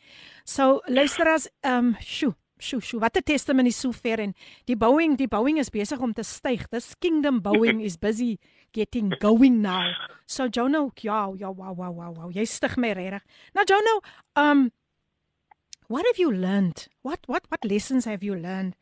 So, 0.46 0.82
luisteraars, 0.88 1.48
um, 1.66 1.98
sjoe, 2.00 2.34
sjoe, 2.60 2.80
sjoe, 2.80 3.02
wat 3.02 3.18
'n 3.18 3.24
testimony 3.24 3.72
sover 3.72 4.20
en 4.20 4.34
die 4.66 4.76
bouing, 4.76 5.18
die 5.18 5.28
bouing 5.28 5.60
is 5.60 5.70
besig 5.70 6.00
om 6.00 6.14
te 6.14 6.24
styg. 6.24 6.70
This 6.70 6.96
kingdom 6.96 7.42
bouing 7.42 7.82
is 7.82 7.98
busy 7.98 8.40
getting 8.72 9.14
going 9.20 9.62
now. 9.62 9.92
So 10.26 10.48
Jonah, 10.48 10.90
ja, 10.96 11.34
ja, 11.38 11.52
wow, 11.52 11.74
wow, 11.74 11.92
wow, 11.92 12.12
wow. 12.16 12.30
Jy 12.32 12.46
stig 12.46 12.78
my 12.78 12.94
regtig. 12.94 13.22
Now 13.54 13.66
Jonah, 13.66 14.00
um 14.36 14.72
what 15.90 16.06
have 16.06 16.18
you 16.18 16.32
learned? 16.32 16.88
What 17.02 17.20
what 17.28 17.44
what 17.50 17.66
lessons 17.66 18.06
have 18.06 18.24
you 18.24 18.34
learned? 18.34 18.76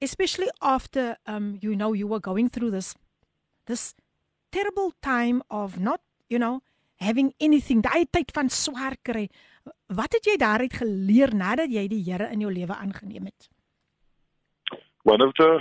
Especially 0.00 0.48
after 0.60 1.16
um 1.26 1.58
you 1.60 1.74
know 1.76 1.92
you 1.92 2.06
were 2.08 2.20
going 2.20 2.48
through 2.48 2.70
this 2.70 2.94
this 3.66 3.94
terrible 4.50 4.92
time 5.02 5.42
of 5.50 5.78
not, 5.78 6.00
you 6.28 6.38
know, 6.38 6.62
having 6.98 7.32
anything. 7.40 7.82
Daai 7.82 8.06
tyd 8.10 8.32
van 8.34 8.48
swaar 8.50 8.96
kry. 9.02 9.28
Wat 9.86 10.12
het 10.16 10.24
jy 10.26 10.36
daaruit 10.40 10.72
geleer 10.72 11.34
nadat 11.34 11.70
jy 11.70 11.86
die 11.92 12.02
Here 12.02 12.30
in 12.32 12.40
jou 12.40 12.50
lewe 12.52 12.74
aangeneem 12.74 13.28
het? 13.30 13.48
One 15.04 15.22
of 15.22 15.32
the 15.34 15.60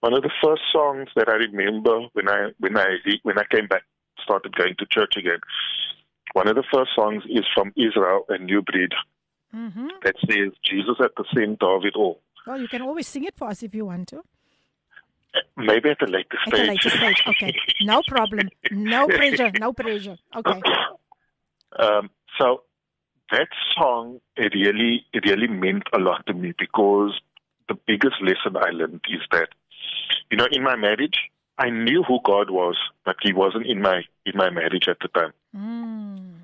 one 0.00 0.14
of 0.14 0.22
the 0.22 0.32
first 0.42 0.62
songs 0.72 1.10
that 1.16 1.28
I 1.28 1.36
remember 1.42 2.08
when 2.14 2.28
I 2.28 2.52
when 2.58 2.76
I 2.78 2.88
when 3.22 3.38
I 3.38 3.44
came 3.50 3.66
back 3.66 3.84
started 4.22 4.56
going 4.56 4.74
to 4.78 4.86
church 4.86 5.16
again. 5.16 5.40
One 6.34 6.48
of 6.48 6.56
the 6.56 6.66
first 6.72 6.94
songs 6.94 7.24
is 7.28 7.46
from 7.54 7.72
Israel 7.76 8.24
and 8.28 8.46
New 8.46 8.62
Breed 8.62 8.92
Mhm. 9.54 9.88
that 10.04 10.16
says 10.28 10.52
Jesus 10.62 10.98
at 11.00 11.14
the 11.16 11.24
center 11.34 11.68
of 11.76 11.84
it 11.84 11.96
all. 11.96 12.20
Well, 12.48 12.58
you 12.58 12.68
can 12.68 12.80
always 12.80 13.06
sing 13.06 13.24
it 13.24 13.36
for 13.36 13.48
us 13.48 13.62
if 13.62 13.74
you 13.74 13.84
want 13.84 14.08
to. 14.08 14.22
Maybe 15.58 15.90
at 15.90 16.00
a 16.00 16.06
later 16.06 16.38
At 16.46 16.54
a 16.54 16.56
stage. 16.56 16.68
later 16.68 16.90
stage. 16.90 17.22
Okay. 17.28 17.54
No 17.82 18.00
problem. 18.08 18.48
No 18.70 19.06
pressure. 19.06 19.52
No 19.60 19.74
pressure. 19.74 20.16
Okay. 20.34 20.62
Um, 21.78 22.08
so 22.38 22.62
that 23.30 23.48
song 23.76 24.20
it 24.36 24.54
really 24.54 25.04
it 25.12 25.26
really 25.26 25.46
meant 25.46 25.82
a 25.92 25.98
lot 25.98 26.24
to 26.26 26.32
me 26.32 26.54
because 26.58 27.20
the 27.68 27.76
biggest 27.86 28.16
lesson 28.22 28.56
I 28.56 28.70
learned 28.70 29.02
is 29.10 29.20
that 29.30 29.50
you 30.30 30.38
know 30.38 30.46
in 30.50 30.62
my 30.62 30.76
marriage 30.76 31.18
I 31.58 31.68
knew 31.68 32.02
who 32.02 32.18
God 32.24 32.48
was, 32.48 32.78
but 33.04 33.16
He 33.20 33.34
wasn't 33.34 33.66
in 33.66 33.82
my 33.82 34.04
in 34.24 34.32
my 34.34 34.48
marriage 34.48 34.88
at 34.88 34.96
the 35.00 35.08
time. 35.08 35.32
Mm. 35.54 36.37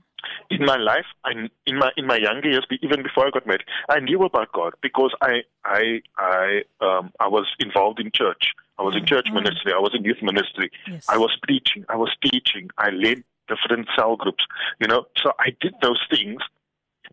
In 0.50 0.64
my 0.64 0.76
life, 0.76 1.06
I, 1.24 1.32
in 1.66 1.78
my 1.78 1.90
in 1.96 2.06
my 2.06 2.16
younger 2.16 2.48
years, 2.48 2.66
even 2.82 3.02
before 3.02 3.26
I 3.26 3.30
got 3.30 3.46
married, 3.46 3.64
I 3.88 4.00
knew 4.00 4.22
about 4.24 4.52
God 4.52 4.74
because 4.82 5.12
I 5.20 5.42
I 5.64 6.00
I 6.18 6.62
um, 6.80 7.10
I 7.20 7.28
was 7.28 7.46
involved 7.58 8.00
in 8.00 8.10
church. 8.12 8.52
I 8.78 8.82
was 8.82 8.96
in 8.96 9.06
church 9.06 9.26
Mm. 9.30 9.34
ministry. 9.34 9.72
I 9.72 9.78
was 9.78 9.92
in 9.94 10.04
youth 10.04 10.22
ministry. 10.22 10.70
Yes. 10.86 11.06
I 11.08 11.16
was 11.16 11.36
preaching. 11.42 11.84
I 11.88 11.96
was 11.96 12.12
teaching. 12.22 12.70
I 12.78 12.90
led 12.90 13.22
different 13.48 13.88
cell 13.96 14.16
groups. 14.16 14.44
You 14.80 14.88
know, 14.88 15.06
so 15.22 15.32
I 15.38 15.50
did 15.60 15.74
those 15.82 16.00
things, 16.10 16.40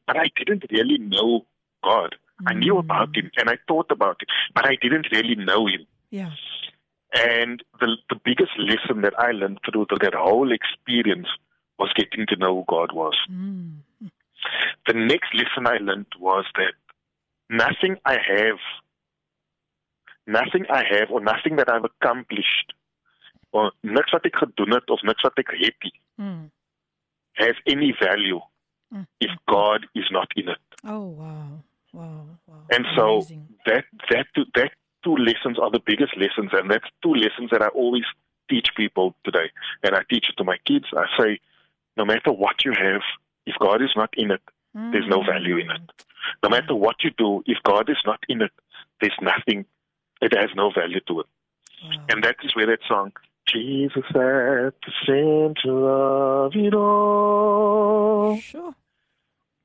but 0.07 0.17
I 0.17 0.27
didn't 0.37 0.65
really 0.71 0.97
know 0.97 1.45
God. 1.83 2.15
I 2.47 2.53
knew 2.53 2.77
about 2.79 3.15
him 3.15 3.29
and 3.37 3.49
I 3.49 3.57
thought 3.67 3.91
about 3.91 4.21
him, 4.21 4.27
but 4.55 4.65
I 4.65 4.75
didn't 4.81 5.07
really 5.11 5.35
know 5.35 5.67
him. 5.67 5.85
Yeah. 6.09 6.31
And 7.13 7.61
the 7.79 7.97
the 8.09 8.15
biggest 8.23 8.51
lesson 8.57 9.01
that 9.01 9.13
I 9.19 9.31
learned 9.31 9.59
through 9.65 9.85
that 10.01 10.13
whole 10.15 10.51
experience 10.51 11.27
was 11.81 11.91
getting 11.99 12.25
to 12.31 12.35
know 12.43 12.51
who 12.57 12.63
God 12.75 12.91
was. 13.01 13.17
Mm. 13.29 13.81
The 14.87 14.93
next 14.93 15.33
lesson 15.39 15.67
I 15.73 15.77
learned 15.87 16.13
was 16.19 16.45
that 16.59 16.73
nothing 17.63 17.95
I 18.05 18.17
have, 18.35 18.59
nothing 20.27 20.65
I 20.69 20.83
have, 20.93 21.09
or 21.11 21.21
nothing 21.21 21.55
that 21.57 21.69
I've 21.71 21.85
accomplished, 21.85 22.73
or 23.51 23.71
niks 23.83 24.13
wat 24.15 24.25
ek 24.29 24.37
gedoen 24.41 24.73
het 24.77 24.89
of 24.95 25.01
niks 25.03 25.23
wat 25.27 25.37
ek 25.43 25.51
het 25.59 25.83
nie, 25.87 25.97
Mm. 26.19 26.51
has 27.41 27.55
any 27.65 27.91
value 27.99 28.39
Mm. 28.93 29.07
if 29.19 29.31
God 29.47 29.85
is 29.95 30.09
not 30.11 30.31
in 30.35 30.49
it. 30.49 30.59
Oh 30.83 31.05
wow. 31.21 31.63
Wow. 31.93 32.25
Wow. 32.47 32.63
And 32.71 32.85
so 32.95 33.05
Amazing. 33.17 33.47
that 33.65 33.85
that 34.09 34.27
two, 34.35 34.45
that 34.55 34.71
two 35.03 35.15
lessons 35.17 35.59
are 35.59 35.71
the 35.71 35.79
biggest 35.91 36.15
lessons, 36.17 36.51
and 36.53 36.69
that's 36.71 36.89
two 37.01 37.13
lessons 37.13 37.49
that 37.51 37.61
I 37.61 37.67
always 37.67 38.05
teach 38.49 38.69
people 38.75 39.13
today. 39.23 39.49
And 39.83 39.95
I 39.95 40.01
teach 40.09 40.29
it 40.29 40.37
to 40.37 40.43
my 40.43 40.57
kids. 40.69 40.85
I 40.95 41.05
say, 41.19 41.39
no 41.97 42.05
matter 42.05 42.31
what 42.31 42.63
you 42.65 42.71
have, 42.71 43.01
if 43.45 43.55
God 43.59 43.81
is 43.81 43.91
not 43.95 44.13
in 44.15 44.31
it, 44.31 44.41
there's 44.73 45.07
no 45.07 45.21
hmm. 45.21 45.29
value 45.29 45.57
in 45.57 45.69
it. 45.69 45.81
No 46.43 46.49
matter 46.49 46.75
what 46.75 47.03
you 47.03 47.11
do, 47.17 47.43
if 47.45 47.57
God 47.63 47.89
is 47.89 47.97
not 48.05 48.19
in 48.29 48.41
it, 48.41 48.51
there's 49.01 49.17
nothing. 49.21 49.65
It 50.21 50.33
has 50.37 50.49
no 50.55 50.71
value 50.71 51.01
to 51.07 51.21
it. 51.21 51.25
Wow. 51.83 52.05
And 52.09 52.23
that 52.23 52.35
is 52.43 52.55
where 52.55 52.67
that 52.67 52.79
song, 52.87 53.11
Jesus 53.47 54.03
at 54.09 54.13
the 54.15 54.91
center 55.05 55.89
of 55.89 56.55
it 56.55 56.73
all. 56.73 58.39
Sure. 58.39 58.75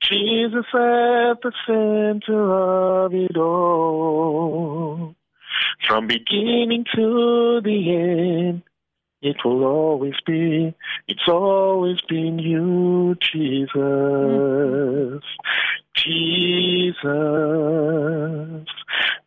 Jesus 0.02 0.64
at 0.72 1.42
the 1.42 1.52
center 1.66 3.04
of 3.04 3.14
it 3.14 3.36
all. 3.36 5.14
From 5.86 6.06
beginning 6.06 6.84
to 6.94 7.60
the 7.62 7.94
end, 7.94 8.62
it 9.22 9.36
will 9.44 9.64
always 9.64 10.14
be, 10.26 10.74
it's 11.08 11.28
always 11.28 12.00
been 12.02 12.38
you, 12.38 13.16
Jesus. 13.20 15.22
Jesus. 15.96 17.04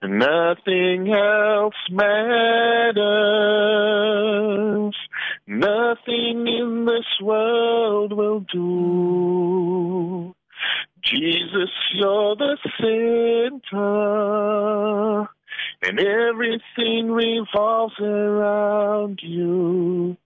Nothing 0.04 1.12
else 1.13 1.75
matters. 1.89 2.95
Nothing 5.47 6.47
in 6.47 6.86
this 6.86 7.06
world 7.21 8.13
will 8.13 8.41
do. 8.41 10.36
Jesus, 11.04 11.69
you're 11.93 12.36
the 12.36 12.58
center, 13.71 15.28
and 15.81 15.99
everything 15.99 17.11
revolves 17.11 17.99
around 17.99 19.19
you. 19.23 20.17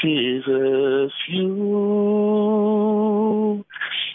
Jesus, 0.00 1.12
you. 2.72 3.64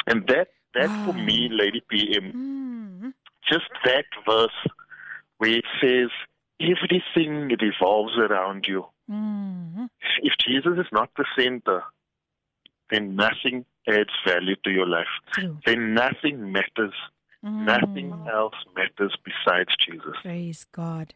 And 0.08 0.26
that, 0.28 0.48
that 0.74 0.92
for 1.04 1.14
me, 1.14 1.50
Lady 1.52 1.82
PM, 1.90 2.34
Mm. 2.34 3.14
just 3.50 3.70
that 3.86 4.06
verse 4.26 4.68
where 5.38 5.52
it 5.58 5.66
says, 5.82 6.10
everything 6.60 7.56
revolves 7.62 8.18
around 8.18 8.66
you. 8.68 8.86
Mm. 9.10 9.90
If 10.24 10.34
Jesus 10.46 10.78
is 10.80 10.88
not 10.92 11.10
the 11.16 11.26
center, 11.38 11.84
then 12.90 13.16
nothing 13.16 13.66
adds 13.88 14.10
value 14.26 14.56
to 14.64 14.72
your 14.72 14.88
life. 14.88 15.08
True. 15.32 15.58
Then 15.66 15.94
nothing 15.94 16.52
matters. 16.52 16.94
Nothing 17.48 18.12
Mm. 18.12 18.28
else 18.28 18.56
matters 18.76 19.16
besides 19.24 19.70
Jesus. 19.86 20.16
Praise 20.22 20.66
God. 20.72 21.14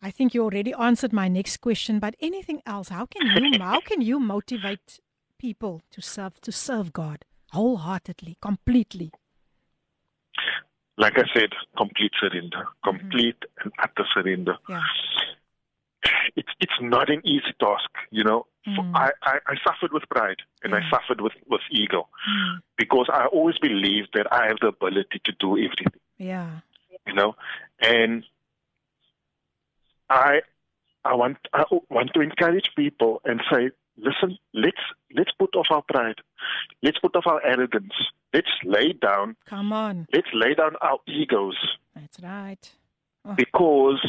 I 0.00 0.10
think 0.10 0.32
you 0.34 0.44
already 0.44 0.72
answered 0.74 1.12
my 1.12 1.26
next 1.28 1.56
question, 1.58 1.98
but 1.98 2.14
anything 2.20 2.62
else? 2.64 2.88
How 2.88 3.06
can 3.06 3.26
you 3.26 3.58
how 3.60 3.80
can 3.80 4.00
you 4.00 4.20
motivate 4.20 5.00
people 5.38 5.82
to 5.90 6.00
serve 6.00 6.40
to 6.42 6.52
serve 6.52 6.92
God 6.92 7.24
wholeheartedly, 7.52 8.36
completely? 8.40 9.10
Like 10.96 11.14
I 11.16 11.24
said, 11.32 11.50
complete 11.76 12.12
surrender, 12.20 12.66
complete 12.84 13.42
and 13.62 13.72
utter 13.78 14.04
surrender. 14.14 14.56
Yeah. 14.68 14.82
It's 16.40 16.52
it's 16.64 16.78
not 16.80 17.06
an 17.14 17.20
easy 17.34 17.52
task, 17.64 17.90
you 18.10 18.24
know. 18.28 18.40
Mm. 18.66 18.92
I, 18.94 19.08
I, 19.30 19.34
I 19.52 19.54
suffered 19.66 19.92
with 19.96 20.04
pride 20.10 20.40
and 20.62 20.74
I 20.74 20.80
suffered 20.90 21.20
with, 21.24 21.32
with 21.52 21.62
ego 21.70 22.00
Mm. 22.30 22.58
because 22.76 23.06
I 23.20 23.24
always 23.36 23.58
believed 23.58 24.10
that 24.16 24.26
I 24.38 24.42
have 24.48 24.58
the 24.60 24.68
ability 24.76 25.18
to 25.26 25.32
do 25.44 25.48
everything. 25.64 26.00
Yeah. 26.18 26.50
you 27.06 27.14
know 27.20 27.30
and 27.80 28.24
i 30.10 30.40
i 31.04 31.14
want 31.20 31.36
i 31.52 31.62
want 31.90 32.10
to 32.14 32.20
encourage 32.28 32.68
people 32.76 33.12
and 33.24 33.40
say 33.50 33.70
listen 33.96 34.36
let's 34.64 34.84
let's 35.18 35.30
put 35.38 35.54
off 35.60 35.68
our 35.70 35.84
pride 35.92 36.18
let's 36.82 36.98
put 36.98 37.14
off 37.16 37.26
our 37.26 37.40
arrogance 37.52 37.94
let's 38.34 38.54
lay 38.64 38.92
down 39.08 39.36
Come 39.46 39.72
on. 39.72 40.06
let's 40.12 40.28
lay 40.42 40.54
down 40.54 40.72
our 40.82 40.98
egos 41.06 41.58
That's 41.94 42.18
right. 42.20 42.64
because 43.36 44.00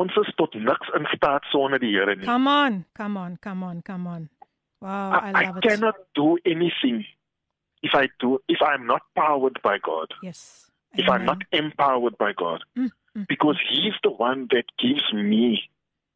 ons 0.00 0.16
is 0.22 0.32
tot 0.36 0.54
niks 0.54 0.88
in 0.98 1.06
staat 1.16 1.44
sonder 1.52 1.78
die 1.82 1.92
Here 1.94 2.14
nie 2.16 2.26
Come 2.26 2.48
on. 2.50 2.84
Come 2.94 3.16
on. 3.20 3.36
Come 3.46 3.62
on. 3.70 3.82
Come 3.82 4.06
on. 4.10 4.28
Wow, 4.80 5.10
I, 5.12 5.30
I, 5.30 5.46
love 5.46 5.56
it. 5.58 5.64
I 5.66 5.68
cannot 5.68 5.94
do 6.14 6.36
anything 6.44 7.04
if 7.82 7.94
i 7.94 8.08
do 8.20 8.38
if 8.48 8.60
i'm 8.62 8.86
not 8.86 9.02
powered 9.16 9.60
by 9.62 9.78
god 9.78 10.12
Yes. 10.22 10.70
if 10.96 11.08
I'm 11.08 11.24
not 11.24 11.42
empowered 11.50 12.16
by 12.18 12.32
God. 12.32 12.62
Mm, 12.78 12.90
mm, 13.16 13.26
Because 13.28 13.58
He's 13.68 13.94
the 14.04 14.10
one 14.10 14.46
that 14.52 14.66
gives 14.78 15.02
me 15.12 15.60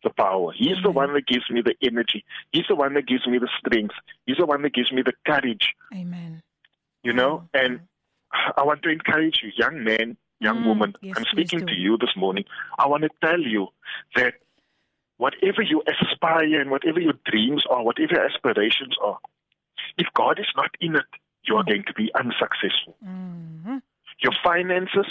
the 0.04 0.10
power. 0.10 0.52
He's 0.56 0.80
the 0.84 0.92
one 0.92 1.14
that 1.14 1.26
gives 1.26 1.50
me 1.50 1.62
the 1.62 1.74
energy. 1.82 2.24
He's 2.52 2.68
the 2.68 2.76
one 2.76 2.94
that 2.94 3.06
gives 3.08 3.26
me 3.26 3.38
the 3.40 3.48
strength. 3.58 3.96
He's 4.26 4.36
the 4.36 4.46
one 4.46 4.62
that 4.62 4.72
gives 4.74 4.92
me 4.92 5.02
the 5.02 5.14
courage, 5.26 5.74
Amen. 5.92 6.42
you 7.02 7.12
know? 7.12 7.48
And 7.52 7.80
I 8.56 8.62
want 8.62 8.82
to 8.84 8.90
encourage 8.90 9.40
you, 9.42 9.50
young 9.56 9.82
man, 9.82 10.16
young 10.40 10.62
Mm, 10.62 10.66
woman. 10.66 10.96
yes, 11.00 11.14
I'm 11.16 11.24
speaking 11.30 11.66
to 11.66 11.74
you 11.74 11.96
this 11.98 12.14
morning. 12.16 12.44
I 12.78 12.86
want 12.86 13.02
to 13.04 13.10
tell 13.20 13.40
you 13.40 13.68
that 14.16 14.34
whatever 15.16 15.62
you 15.62 15.82
aspire 15.86 16.60
and 16.60 16.70
whatever 16.70 17.00
your 17.00 17.14
dreams 17.24 17.64
are, 17.68 17.82
whatever 17.82 18.14
your 18.14 18.24
aspirations 18.24 18.94
are, 19.02 19.18
if 19.96 20.06
God 20.14 20.38
is 20.38 20.46
not 20.56 20.70
in 20.80 20.96
it, 20.96 21.06
you 21.44 21.56
are 21.56 21.64
going 21.64 21.84
to 21.84 21.94
be 21.94 22.10
unsuccessful 22.14 22.96
Mhm. 23.04 23.82
your 24.20 24.32
finances. 24.42 25.06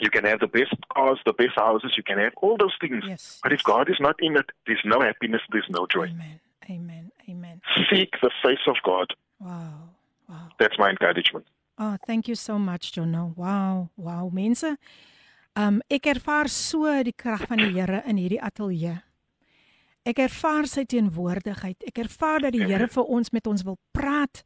You 0.00 0.10
can 0.10 0.24
have 0.24 0.40
the 0.40 0.48
best 0.48 0.74
cars, 0.94 1.18
the 1.24 1.32
best 1.32 1.54
houses, 1.56 1.96
you 1.96 2.02
can 2.02 2.18
have 2.18 2.32
all 2.38 2.56
those 2.56 2.74
things. 2.80 3.04
Yes. 3.06 3.40
But 3.42 3.52
if 3.52 3.62
God 3.62 3.88
is 3.88 4.00
not 4.00 4.16
in 4.20 4.36
it, 4.36 4.50
there's 4.66 4.84
no 4.84 5.00
happiness, 5.00 5.40
there's 5.50 5.68
no 5.70 5.86
joy. 5.86 6.06
Amen. 6.08 6.40
Amen. 6.68 7.12
Amen. 7.28 7.60
Seek 7.90 8.10
the 8.20 8.30
face 8.42 8.66
of 8.66 8.76
God. 8.82 9.14
Wow. 9.38 9.90
Wow. 10.28 10.48
That's 10.58 10.78
my 10.78 10.90
encouragement. 10.90 11.46
Oh, 11.76 11.96
thank 12.06 12.28
you 12.28 12.36
so 12.36 12.58
much, 12.58 12.92
Jono. 12.92 13.34
Wow, 13.36 13.90
wow, 13.96 14.30
mense. 14.30 14.76
Um 15.56 15.80
ek 15.90 16.06
ervaar 16.06 16.48
so 16.50 16.90
die 17.06 17.14
krag 17.14 17.46
van 17.50 17.58
die 17.62 17.72
Here 17.74 18.02
in 18.06 18.18
hierdie 18.18 18.40
ateljee. 18.42 18.96
Ek 20.04 20.18
ervaar 20.18 20.68
sy 20.70 20.84
teenwoordigheid. 20.84 21.82
Ek 21.86 21.98
ervaar 22.02 22.46
dat 22.46 22.54
die 22.54 22.66
Here 22.66 22.88
vir 22.90 23.10
ons 23.10 23.30
met 23.34 23.46
ons 23.46 23.62
wil 23.66 23.78
praat. 23.94 24.44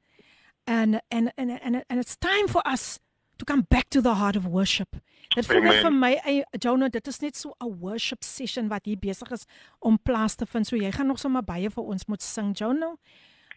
And 0.67 1.01
and 1.11 1.33
and 1.37 1.57
and, 1.61 1.85
and 1.89 2.01
it's 2.01 2.17
time 2.17 2.49
for 2.49 2.63
us 2.69 2.99
to 3.39 3.45
come 3.45 3.67
back 3.71 3.89
to 3.91 4.01
the 4.01 4.15
heart 4.15 4.37
of 4.37 4.47
worship. 4.47 4.97
Dit 5.35 5.47
voel 5.47 5.63
net 5.63 5.81
Amen. 5.81 5.85
vir 5.85 5.93
my, 5.93 6.45
Jono, 6.61 6.89
dit 6.89 7.09
is 7.09 7.21
net 7.21 7.37
so 7.37 7.55
'n 7.61 7.79
worship 7.81 8.25
session 8.25 8.69
wat 8.69 8.85
hier 8.85 8.99
besig 8.99 9.31
is 9.33 9.45
om 9.81 9.99
plaas 9.99 10.35
te 10.35 10.47
vind. 10.47 10.67
So 10.67 10.77
jy 10.77 10.93
gaan 10.93 11.07
nog 11.07 11.19
sommer 11.19 11.43
baie 11.43 11.71
vir 11.71 11.85
ons 11.85 12.07
moet 12.07 12.23
sing, 12.23 12.55
Jono. 12.57 12.99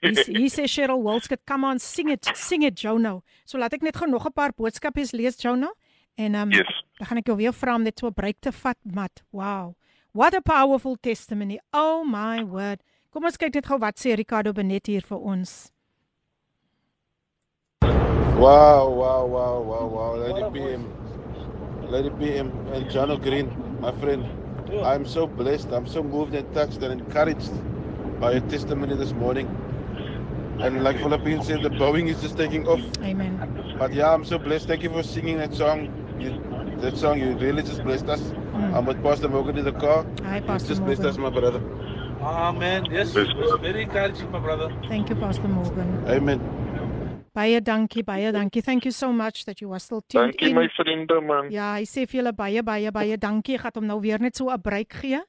Hier 0.01 0.49
sê 0.55 0.67
Cheryl 0.67 1.01
Wilskut, 1.03 1.41
come 1.45 1.65
on, 1.65 1.79
sing 1.79 2.09
it, 2.09 2.25
sing 2.35 2.63
it 2.63 2.75
Jono. 2.75 3.21
So 3.45 3.57
laat 3.57 3.73
ek 3.73 3.83
net 3.83 3.95
gou 3.97 4.07
nog 4.09 4.25
'n 4.25 4.33
paar 4.33 4.51
boodskappe 4.53 5.03
lees 5.13 5.37
Jono. 5.37 5.73
En 6.17 6.35
um, 6.35 6.51
Yes. 6.51 6.83
dan 6.97 7.07
gaan 7.07 7.17
ek 7.17 7.27
jou 7.27 7.37
weer 7.37 7.53
vra 7.53 7.75
om 7.75 7.83
net 7.83 7.99
so 7.99 8.07
'n 8.07 8.13
break 8.13 8.37
te 8.41 8.51
vat, 8.51 8.77
mat. 8.83 9.23
Wow. 9.31 9.75
What 10.13 10.33
a 10.33 10.41
powerful 10.41 10.97
testimony. 10.97 11.59
Oh 11.73 12.03
my 12.03 12.43
word. 12.43 12.81
Kom 13.11 13.25
ons 13.25 13.37
kyk 13.37 13.53
net 13.53 13.65
gou 13.65 13.77
wat 13.77 13.95
sê 13.99 14.15
Ricardo 14.15 14.53
Benet 14.53 14.87
hier 14.87 15.01
vir 15.01 15.17
ons. 15.19 15.71
Wow, 18.37 18.89
wow, 18.89 19.25
wow, 19.27 19.61
wow, 19.61 19.87
wow. 19.87 20.15
Lady 20.17 20.43
PM. 20.51 20.85
Lady 21.89 22.09
PM 22.19 22.51
and 22.73 22.89
John 22.89 23.15
Green, 23.21 23.51
my 23.81 23.91
friend. 24.01 24.25
I'm 24.83 25.05
so 25.05 25.27
blessed. 25.27 25.71
I'm 25.71 25.85
so 25.85 26.01
moved 26.01 26.33
and 26.33 26.47
touched 26.53 26.81
and 26.81 26.99
encouraged 27.01 27.51
by 28.19 28.31
your 28.31 28.41
testimony 28.49 28.95
this 28.95 29.13
morning. 29.13 29.47
And 30.63 30.83
like 30.83 30.97
Philippines 30.99 31.47
said, 31.47 31.63
the 31.63 31.69
Boeing 31.69 32.07
is 32.09 32.21
just 32.21 32.37
taking 32.37 32.67
off. 32.67 32.81
Amen. 33.03 33.39
But 33.79 33.93
yeah, 33.93 34.13
I'm 34.13 34.23
so 34.25 34.37
blessed. 34.37 34.67
Thank 34.67 34.83
you 34.83 34.89
for 34.91 35.03
singing 35.03 35.37
that 35.37 35.53
song. 35.53 35.89
You, 36.19 36.31
that 36.81 36.97
song, 36.97 37.19
you 37.19 37.35
really 37.37 37.63
just 37.63 37.83
blessed 37.83 38.07
us. 38.09 38.21
I'm 38.53 38.85
with 38.85 39.01
Pastor 39.03 39.27
Morgan 39.29 39.57
in 39.57 39.65
the 39.65 39.71
car. 39.73 40.05
Hi, 40.23 40.37
You 40.37 40.43
Pastor 40.43 40.69
just 40.69 40.83
blessed 40.85 41.01
us, 41.05 41.17
Morgan. 41.17 41.33
my 41.33 41.39
brother. 41.39 41.61
Amen. 42.21 42.85
Yes, 42.91 43.15
Yes. 43.15 43.27
it's 43.35 43.61
very 43.61 43.81
encouraging, 43.83 44.29
my 44.31 44.39
brother. 44.39 44.69
Thank 44.87 45.09
you 45.09 45.15
Pastor 45.15 45.47
Morgan. 45.47 46.03
Amen. 46.07 46.39
Baie 47.33 47.61
dankie, 47.61 48.03
baie 48.03 48.31
dankie. 48.31 48.61
Thank 48.61 48.83
you 48.85 48.91
so 48.91 49.11
much 49.13 49.45
that 49.45 49.61
you 49.61 49.71
are 49.71 49.79
still 49.79 50.01
tuned 50.01 50.33
Dankie 50.33 50.49
in. 50.49 50.55
my 50.55 50.67
vriende 50.77 51.21
man. 51.25 51.49
Ja, 51.49 51.75
hy 51.79 51.85
sê 51.87 52.03
vir 52.05 52.19
julle 52.21 52.33
baie 52.35 52.61
baie 52.61 52.91
baie 52.91 53.17
dankie. 53.17 53.55
Ek 53.55 53.61
gaan 53.65 53.71
hom 53.79 53.87
nou 53.87 53.99
weer 54.03 54.19
net 54.19 54.35
so 54.35 54.49
'n 54.51 54.59
breek 54.61 54.93
gee. 54.93 55.21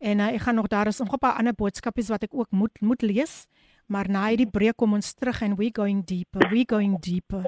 En 0.00 0.20
uh, 0.20 0.28
ek 0.34 0.40
gaan 0.46 0.54
nog 0.54 0.68
daar 0.68 0.86
is 0.86 0.98
nog 1.00 1.12
'n 1.12 1.18
paar 1.18 1.34
ander 1.36 1.52
boodskapies 1.52 2.08
wat 2.08 2.22
ek 2.22 2.30
ook 2.34 2.46
moet 2.52 2.70
moet 2.80 3.02
lees. 3.02 3.46
Maar 3.88 4.08
na 4.12 4.26
hierdie 4.28 4.50
breek 4.52 4.76
kom 4.76 4.96
ons 4.98 5.14
terug 5.16 5.40
en 5.44 5.56
we 5.56 5.70
going 5.74 6.04
deeper. 6.04 6.44
We 6.52 6.64
going 6.68 6.98
deeper 7.00 7.46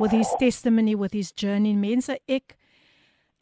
with 0.00 0.12
his 0.12 0.30
testimony, 0.40 0.96
with 0.96 1.12
his 1.12 1.32
journey. 1.36 1.74
Mense, 1.76 2.16
ek 2.26 2.56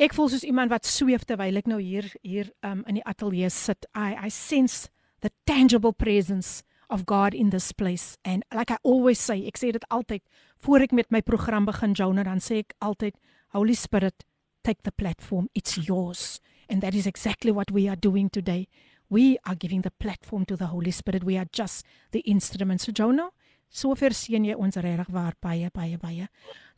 ek 0.00 0.14
voel 0.16 0.30
soos 0.32 0.46
iemand 0.48 0.72
wat 0.72 0.88
sweef 0.88 1.26
terwyl 1.28 1.60
ek 1.60 1.68
nou 1.70 1.78
hier 1.78 2.08
hier 2.24 2.50
um 2.66 2.82
in 2.88 2.98
die 2.98 3.06
ateljee 3.06 3.50
sit. 3.54 3.86
I 3.94 4.16
I 4.26 4.32
sense 4.34 4.88
the 5.20 5.30
tangible 5.46 5.92
presence 5.92 6.64
of 6.90 7.06
God 7.06 7.34
in 7.34 7.50
this 7.50 7.72
place. 7.72 8.18
And 8.24 8.44
like 8.52 8.70
I 8.70 8.78
always 8.82 9.20
say, 9.20 9.46
ek 9.46 9.60
sê 9.60 9.70
dit 9.72 9.86
altyd 9.90 10.24
voor 10.66 10.84
ek 10.84 10.92
met 10.92 11.10
my 11.14 11.22
program 11.22 11.68
begin, 11.68 11.94
Jonah, 11.94 12.26
dan 12.26 12.42
sê 12.42 12.64
ek 12.64 12.74
altyd, 12.82 13.14
Holy 13.54 13.74
Spirit, 13.78 14.24
take 14.64 14.82
the 14.82 14.92
platform. 14.92 15.48
It's 15.54 15.78
yours. 15.78 16.40
And 16.68 16.82
that 16.82 16.94
is 16.94 17.06
exactly 17.06 17.52
what 17.52 17.70
we 17.70 17.88
are 17.88 17.96
doing 17.96 18.28
today. 18.28 18.68
We 19.10 19.38
are 19.44 19.56
giving 19.56 19.82
the 19.82 19.90
platform 19.90 20.44
to 20.46 20.56
the 20.56 20.66
Holy 20.66 20.92
Spirit. 20.92 21.24
We 21.24 21.36
are 21.36 21.48
just 21.52 21.84
the 22.12 22.20
instruments. 22.20 22.84
So 22.86 22.92
Jonah, 22.92 23.30
so 23.68 23.94
verseën 23.98 24.46
jy 24.46 24.54
ons 24.54 24.78
regtig 24.78 25.10
waar 25.10 25.34
baie 25.42 25.66
baie 25.74 25.98
baie. 25.98 26.28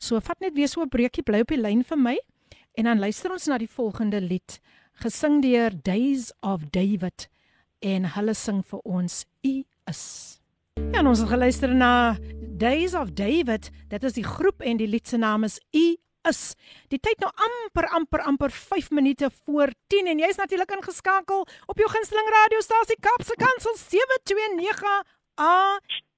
So 0.01 0.19
vat 0.19 0.41
net 0.41 0.55
weer 0.57 0.67
so 0.67 0.81
'n 0.81 0.89
breekie 0.89 1.23
bly 1.23 1.41
op 1.45 1.53
die 1.53 1.61
lyn 1.61 1.83
vir 1.83 1.97
my 1.97 2.17
en 2.75 2.85
dan 2.85 2.99
luister 2.99 3.31
ons 3.31 3.47
na 3.47 3.57
die 3.57 3.69
volgende 3.69 4.19
lied 4.19 4.59
gesing 5.01 5.41
deur 5.41 5.69
Days 5.69 6.31
of 6.41 6.65
David 6.71 7.29
en 7.81 8.05
hulle 8.15 8.33
sing 8.33 8.63
vir 8.63 8.79
ons 8.83 9.25
U 9.45 9.63
is. 9.89 10.39
Ja, 10.77 10.99
en 10.99 11.07
ons 11.07 11.19
het 11.19 11.29
geluister 11.29 11.73
na 11.75 12.17
Days 12.57 12.93
of 12.93 13.13
David. 13.13 13.69
Dit 13.89 14.03
is 14.03 14.13
die 14.13 14.25
groep 14.25 14.61
en 14.61 14.77
die 14.77 14.87
lied 14.87 15.07
se 15.07 15.17
naam 15.17 15.43
is 15.43 15.59
U 15.75 15.95
is. 16.29 16.53
Die 16.93 16.99
tyd 16.99 17.19
nou 17.23 17.31
amper 17.47 17.87
amper 17.97 18.23
amper 18.29 18.51
5 18.51 18.89
minute 18.91 19.29
voor 19.43 19.73
10 19.93 20.07
en 20.13 20.23
jy's 20.23 20.39
natuurlik 20.39 20.71
ingeskakel 20.77 21.45
op 21.65 21.77
jou 21.77 21.89
gunsteling 21.89 22.31
radiostasie 22.37 22.99
Kapse 22.99 23.35
Kansel 23.35 23.77
729 23.77 25.03
AM. 25.35 26.12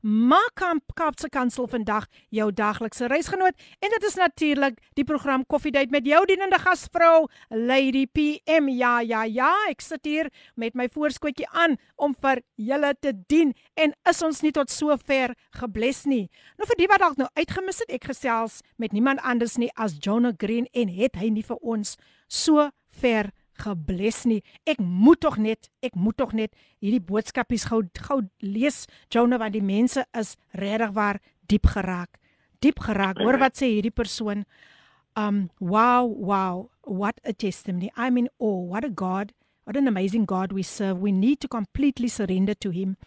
Maak 0.00 0.62
aan 0.62 0.80
Kapse 0.94 1.28
Kansel 1.28 1.66
vandag 1.68 2.06
jou 2.28 2.46
daglikse 2.52 3.06
reisgenoot 3.10 3.56
en 3.78 3.92
dit 3.94 4.04
is 4.08 4.14
natuurlik 4.14 4.78
die 4.98 5.04
program 5.04 5.44
Koffiedייט 5.46 5.90
met 5.90 6.06
jou 6.06 6.20
dienende 6.26 6.58
gasvrou 6.58 7.26
Lady 7.48 8.06
PM. 8.06 8.68
Ja, 8.68 9.00
ja, 9.00 9.24
ja, 9.24 9.50
ek 9.68 9.84
sit 9.84 10.04
hier 10.08 10.30
met 10.54 10.74
my 10.74 10.88
voorskootjie 10.92 11.48
aan 11.52 11.76
om 11.96 12.14
vir 12.20 12.42
julle 12.56 12.94
te 13.00 13.12
dien 13.32 13.54
en 13.74 13.94
is 14.08 14.22
ons 14.22 14.42
nie 14.44 14.52
tot 14.56 14.72
sover 14.72 15.34
gebless 15.60 16.06
nie. 16.08 16.28
Nou 16.58 16.68
vir 16.70 16.80
die 16.80 16.88
wat 16.90 17.04
dalk 17.04 17.20
nou 17.20 17.28
uitgemis 17.36 17.82
het, 17.84 17.92
ek 17.92 18.10
gesels 18.12 18.60
met 18.76 18.96
niemand 18.96 19.20
anders 19.20 19.58
nie 19.60 19.70
as 19.76 19.98
Jonah 20.00 20.34
Green 20.36 20.68
en 20.72 20.88
het 20.88 21.20
hy 21.20 21.32
nie 21.32 21.46
vir 21.46 21.60
ons 21.60 21.96
so 22.28 22.70
ver 23.00 23.32
gebless 23.61 24.23
nie. 24.29 24.41
Ek 24.67 24.79
moet 24.79 25.21
tog 25.23 25.37
net, 25.41 25.69
ek 25.85 25.95
moet 25.95 26.17
tog 26.17 26.33
net 26.37 26.53
hierdie 26.83 27.03
boodskapies 27.03 27.67
gou 27.69 27.83
gou 28.07 28.21
lees, 28.41 28.85
Jonah, 29.13 29.39
want 29.41 29.55
die 29.55 29.63
mense 29.63 30.05
is 30.17 30.35
regtig 30.59 30.93
waar 30.95 31.21
diep 31.47 31.67
geraak. 31.73 32.19
Diep 32.63 32.79
geraak. 32.79 33.19
Hoor 33.21 33.39
wat 33.41 33.59
sê 33.59 33.69
hierdie 33.73 33.93
persoon. 33.93 34.45
Um 35.15 35.49
wow, 35.59 36.05
wow, 36.05 36.69
what 36.83 37.19
a 37.23 37.33
testimony. 37.33 37.91
I'm 37.95 38.17
in 38.17 38.29
awe. 38.39 38.65
What 38.67 38.83
a 38.83 38.89
God. 38.89 39.33
What 39.63 39.77
an 39.77 39.87
amazing 39.87 40.25
God 40.25 40.51
we 40.51 40.63
serve. 40.63 40.99
We 40.99 41.11
need 41.11 41.39
to 41.41 41.47
completely 41.47 42.07
surrender 42.07 42.53
to 42.55 42.69
him 42.69 42.97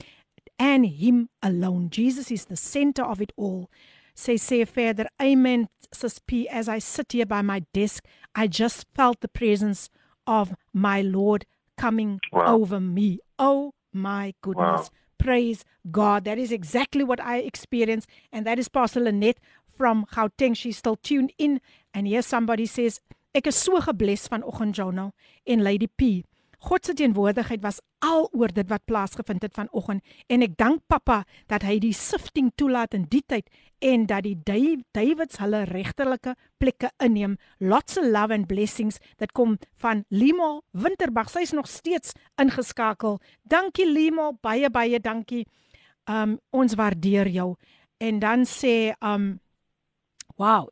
and 0.58 0.86
him 0.86 1.28
alone. 1.42 1.90
Jesus 1.90 2.30
is 2.30 2.46
the 2.46 2.56
center 2.56 3.04
of 3.04 3.20
it 3.20 3.32
all. 3.36 3.70
Say 4.14 4.36
say 4.36 4.64
further. 4.64 5.06
Amen. 5.22 5.68
Sis 5.92 6.18
P 6.18 6.48
as 6.48 6.68
I 6.68 6.80
sit 6.80 7.12
here 7.12 7.26
by 7.26 7.42
my 7.42 7.60
desk, 7.72 8.04
I 8.34 8.48
just 8.48 8.86
felt 8.94 9.20
the 9.20 9.28
presence 9.28 9.90
of 10.28 10.54
my 10.72 11.00
Lord 11.02 11.46
coming 11.76 12.20
Wow. 12.32 12.56
over 12.56 12.78
me. 12.80 13.18
Oh 13.38 13.72
my 13.92 14.34
goodness. 14.42 14.82
Wow. 14.82 14.88
Praise 15.18 15.64
God. 15.90 16.24
That 16.24 16.38
is 16.38 16.52
exactly 16.52 17.02
what 17.02 17.20
I 17.20 17.38
experienced. 17.38 18.08
And 18.32 18.46
that 18.46 18.58
is 18.58 18.68
Pastor 18.68 19.00
Lynette 19.00 19.38
from 19.76 20.04
Gauteng. 20.12 20.54
She's 20.56 20.76
still 20.78 20.96
tuned 20.96 21.32
in. 21.38 21.60
And 21.94 22.06
here 22.06 22.22
somebody 22.22 22.66
says, 22.66 23.00
Ek 23.34 23.46
is 23.46 23.56
so 23.56 23.80
gebless 23.80 24.28
vanoggend 24.28 24.74
Jono 24.74 25.12
en 25.46 25.64
Lady 25.64 25.86
P. 25.86 26.24
God 26.58 26.84
se 26.84 26.94
teenwoordigheid 26.98 27.62
was 27.62 27.78
al 28.02 28.26
oor 28.34 28.50
dit 28.50 28.66
wat 28.70 28.82
plaasgevind 28.90 29.44
het 29.46 29.54
vanoggend 29.54 30.02
en 30.26 30.42
ek 30.42 30.56
dank 30.58 30.82
Pappa 30.90 31.20
dat 31.46 31.62
hy 31.62 31.76
die 31.82 31.94
sifting 31.94 32.50
toelaat 32.58 32.96
in 32.98 33.04
die 33.12 33.22
tyd 33.22 33.46
en 33.78 34.08
dat 34.10 34.26
die 34.26 34.34
Davids 34.42 35.38
hulle 35.38 35.62
regterlike 35.70 36.34
plekke 36.58 36.90
inneem. 36.98 37.36
Lots 37.62 37.98
of 37.98 38.08
love 38.10 38.34
and 38.34 38.48
blessings 38.50 38.98
dat 39.22 39.32
kom 39.32 39.56
van 39.78 40.04
Limo 40.10 40.62
Winterbag. 40.72 41.30
Sy's 41.30 41.54
nog 41.54 41.70
steeds 41.70 42.16
ingeskakel. 42.42 43.20
Dankie 43.46 43.86
Limo, 43.86 44.32
baie 44.42 44.70
baie 44.70 44.98
dankie. 44.98 45.46
Um 46.10 46.38
ons 46.50 46.74
waardeer 46.74 47.30
jou. 47.30 47.54
En 48.02 48.18
dan 48.18 48.46
sê 48.46 48.94
um 48.98 49.38
wow. 50.36 50.66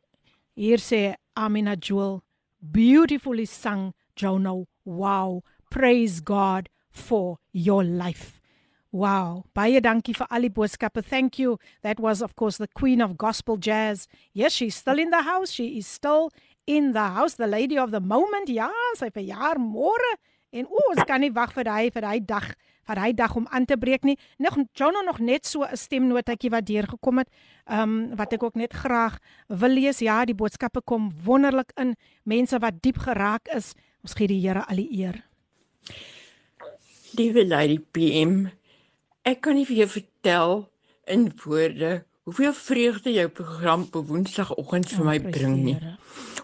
Hier 0.55 0.83
sê 0.83 1.15
Amina 1.33 1.75
Jewel 1.79 2.21
beautifully 2.59 3.45
sung 3.45 3.93
Jono. 4.17 4.65
Wow. 4.83 5.43
Praise 5.69 6.21
God 6.21 6.69
for 6.91 7.37
your 7.51 7.83
life. 7.83 8.41
Wow. 8.91 9.43
Baie 9.53 9.81
dankie 9.83 10.15
vir 10.15 10.27
al 10.31 10.47
die 10.47 10.53
boodskappe. 10.53 11.03
Thank 11.03 11.37
you. 11.39 11.57
That 11.83 11.99
was 11.99 12.21
of 12.21 12.35
course 12.35 12.57
the 12.57 12.69
queen 12.73 13.01
of 13.01 13.17
gospel 13.17 13.57
jazz. 13.59 14.07
Yes, 14.33 14.53
she's 14.53 14.75
still 14.75 14.99
in 14.99 15.11
the 15.11 15.21
house. 15.21 15.51
She 15.51 15.77
is 15.77 15.87
still 15.87 16.31
in 16.65 16.93
the 16.93 16.99
house, 16.99 17.35
the 17.35 17.47
lady 17.47 17.77
of 17.77 17.91
the 17.91 17.99
moment. 17.99 18.49
Ja, 18.49 18.71
sy 18.97 19.11
verjaar 19.13 19.59
môre. 19.59 20.15
En 20.55 20.65
o, 20.65 20.81
ons 20.93 21.03
kan 21.07 21.19
nie 21.21 21.33
wag 21.35 21.51
vir 21.55 21.67
daai 21.67 21.91
vir 21.91 22.05
daai 22.07 22.19
dag, 22.23 22.47
vir 22.87 22.99
daai 22.99 23.13
dag 23.13 23.35
om 23.35 23.47
aan 23.51 23.67
te 23.67 23.75
breek 23.77 24.07
nie. 24.07 24.15
Nog 24.39 24.55
Jono 24.73 25.03
nog 25.03 25.19
net 25.19 25.45
so 25.45 25.63
'n 25.63 25.75
stemnotetjie 25.75 26.49
wat 26.49 26.65
deurgekom 26.65 27.17
het. 27.17 27.29
Ehm 27.67 27.81
um, 27.81 28.15
wat 28.15 28.33
ek 28.33 28.43
ook 28.43 28.55
net 28.55 28.73
graag 28.73 29.19
wil 29.47 29.69
lees. 29.69 29.99
Ja, 29.99 30.25
die 30.25 30.35
boodskappe 30.35 30.81
kom 30.81 31.11
wonderlik 31.23 31.71
in. 31.75 31.95
Mense 32.23 32.59
wat 32.59 32.81
diep 32.81 32.97
geraak 32.97 33.47
is. 33.47 33.73
Ons 34.03 34.13
gee 34.13 34.27
die 34.27 34.41
Here 34.41 34.65
al 34.65 34.75
die 34.75 35.03
eer. 35.03 35.23
Liewe 37.17 37.45
Lady 37.47 37.79
PM, 37.79 38.47
ek 39.27 39.41
kan 39.45 39.55
nie 39.57 39.65
vir 39.67 39.83
jou 39.83 39.87
vertel 39.95 40.53
in 41.07 41.29
woorde 41.43 42.03
hoeveel 42.27 42.53
vreugde 42.53 43.13
jou 43.15 43.27
program 43.31 43.85
op 43.95 44.09
Woensdagoggend 44.09 44.89
vir 44.91 45.05
my 45.07 45.15
prys 45.23 45.37
bring 45.37 45.55
nie. 45.63 45.77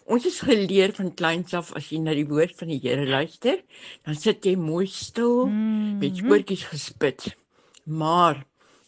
Ons 0.07 0.25
is 0.29 0.39
geleer 0.43 0.93
van 0.95 1.11
kleins 1.15 1.53
af 1.55 1.73
as 1.75 1.89
jy 1.91 1.99
na 2.03 2.13
die 2.15 2.25
woord 2.27 2.55
van 2.59 2.71
die 2.71 2.79
Here 2.83 3.03
luister, 3.07 3.59
dan 4.07 4.15
sit 4.19 4.43
jy 4.47 4.55
mooi 4.59 4.87
stil 4.87 5.45
Mhm. 5.47 5.99
met 5.99 6.21
oortjies 6.23 6.63
gespit. 6.71 7.35
Maar 7.85 8.45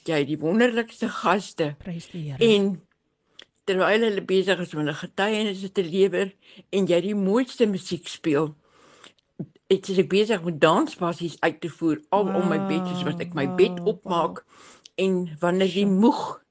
jy 0.07 0.19
het 0.23 0.27
die 0.27 0.39
wonderlikste 0.39 1.09
gaste 1.09 1.75
Prys 1.79 2.07
die 2.11 2.31
Here. 2.31 2.39
en 2.55 2.81
terwyl 3.65 3.99
hulle 4.07 4.21
besig 4.21 4.59
is 4.59 4.73
om 4.73 4.79
hulle 4.83 4.93
getuienisse 4.93 5.71
te 5.71 5.83
lewer 5.83 6.31
en 6.71 6.87
jy 6.87 7.01
die 7.01 7.15
mooiste 7.15 7.65
musiek 7.67 8.07
speel, 8.07 8.53
het 9.71 9.89
ek 9.89 10.09
besig 10.09 10.43
met 10.45 10.57
dansbasies 10.61 11.37
uit 11.41 11.61
te 11.61 11.69
voer 11.69 12.01
al 12.13 12.29
om 12.29 12.49
my 12.49 12.59
bed 12.69 12.85
soos 12.89 13.05
wat 13.07 13.21
ek 13.23 13.33
my 13.37 13.47
bed 13.57 13.79
Wow, 13.79 13.95
opmaak 13.95 14.43
en 15.01 15.23
wanneer 15.41 15.71
die 15.73 15.87
moeg 15.89 16.41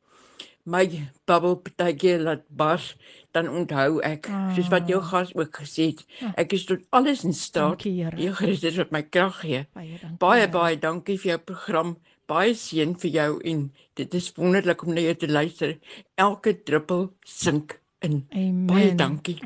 my 0.65 0.85
bubbel 1.29 1.59
partykeer 1.67 2.23
laat 2.25 2.43
bars 2.49 2.95
dan 3.37 3.51
onthou 3.53 4.01
ek 4.07 4.27
soos 4.57 4.71
wat 4.73 4.89
jou 4.89 5.01
gas 5.05 5.35
ook 5.37 5.61
gesê 5.63 5.91
het 5.93 6.35
ek 6.41 6.57
is 6.57 6.67
tot 6.71 6.83
alles 6.97 7.25
in 7.29 7.37
staat 7.37 7.85
die 7.85 8.33
Christus 8.41 8.81
wat 8.81 8.93
my 8.95 9.05
krag 9.05 9.41
gee. 9.45 9.65
Baie 9.77 9.99
dankie. 10.01 10.53
baie 10.59 10.79
dankie 10.81 11.19
vir 11.21 11.35
jou 11.35 11.41
program. 11.53 11.97
Baie 12.27 12.55
seën 12.57 12.95
vir 12.97 13.11
jou 13.21 13.31
en 13.45 13.67
dit 14.01 14.15
is 14.21 14.31
wonderlik 14.37 14.83
om 14.87 14.95
na 14.97 15.05
jou 15.05 15.17
te 15.21 15.29
luister. 15.29 15.77
Elke 16.17 16.57
druppel 16.65 17.11
sink 17.25 17.81
in. 18.01 18.25
Amen. 18.33 18.67
baie 18.71 18.95
dankie 18.97 19.39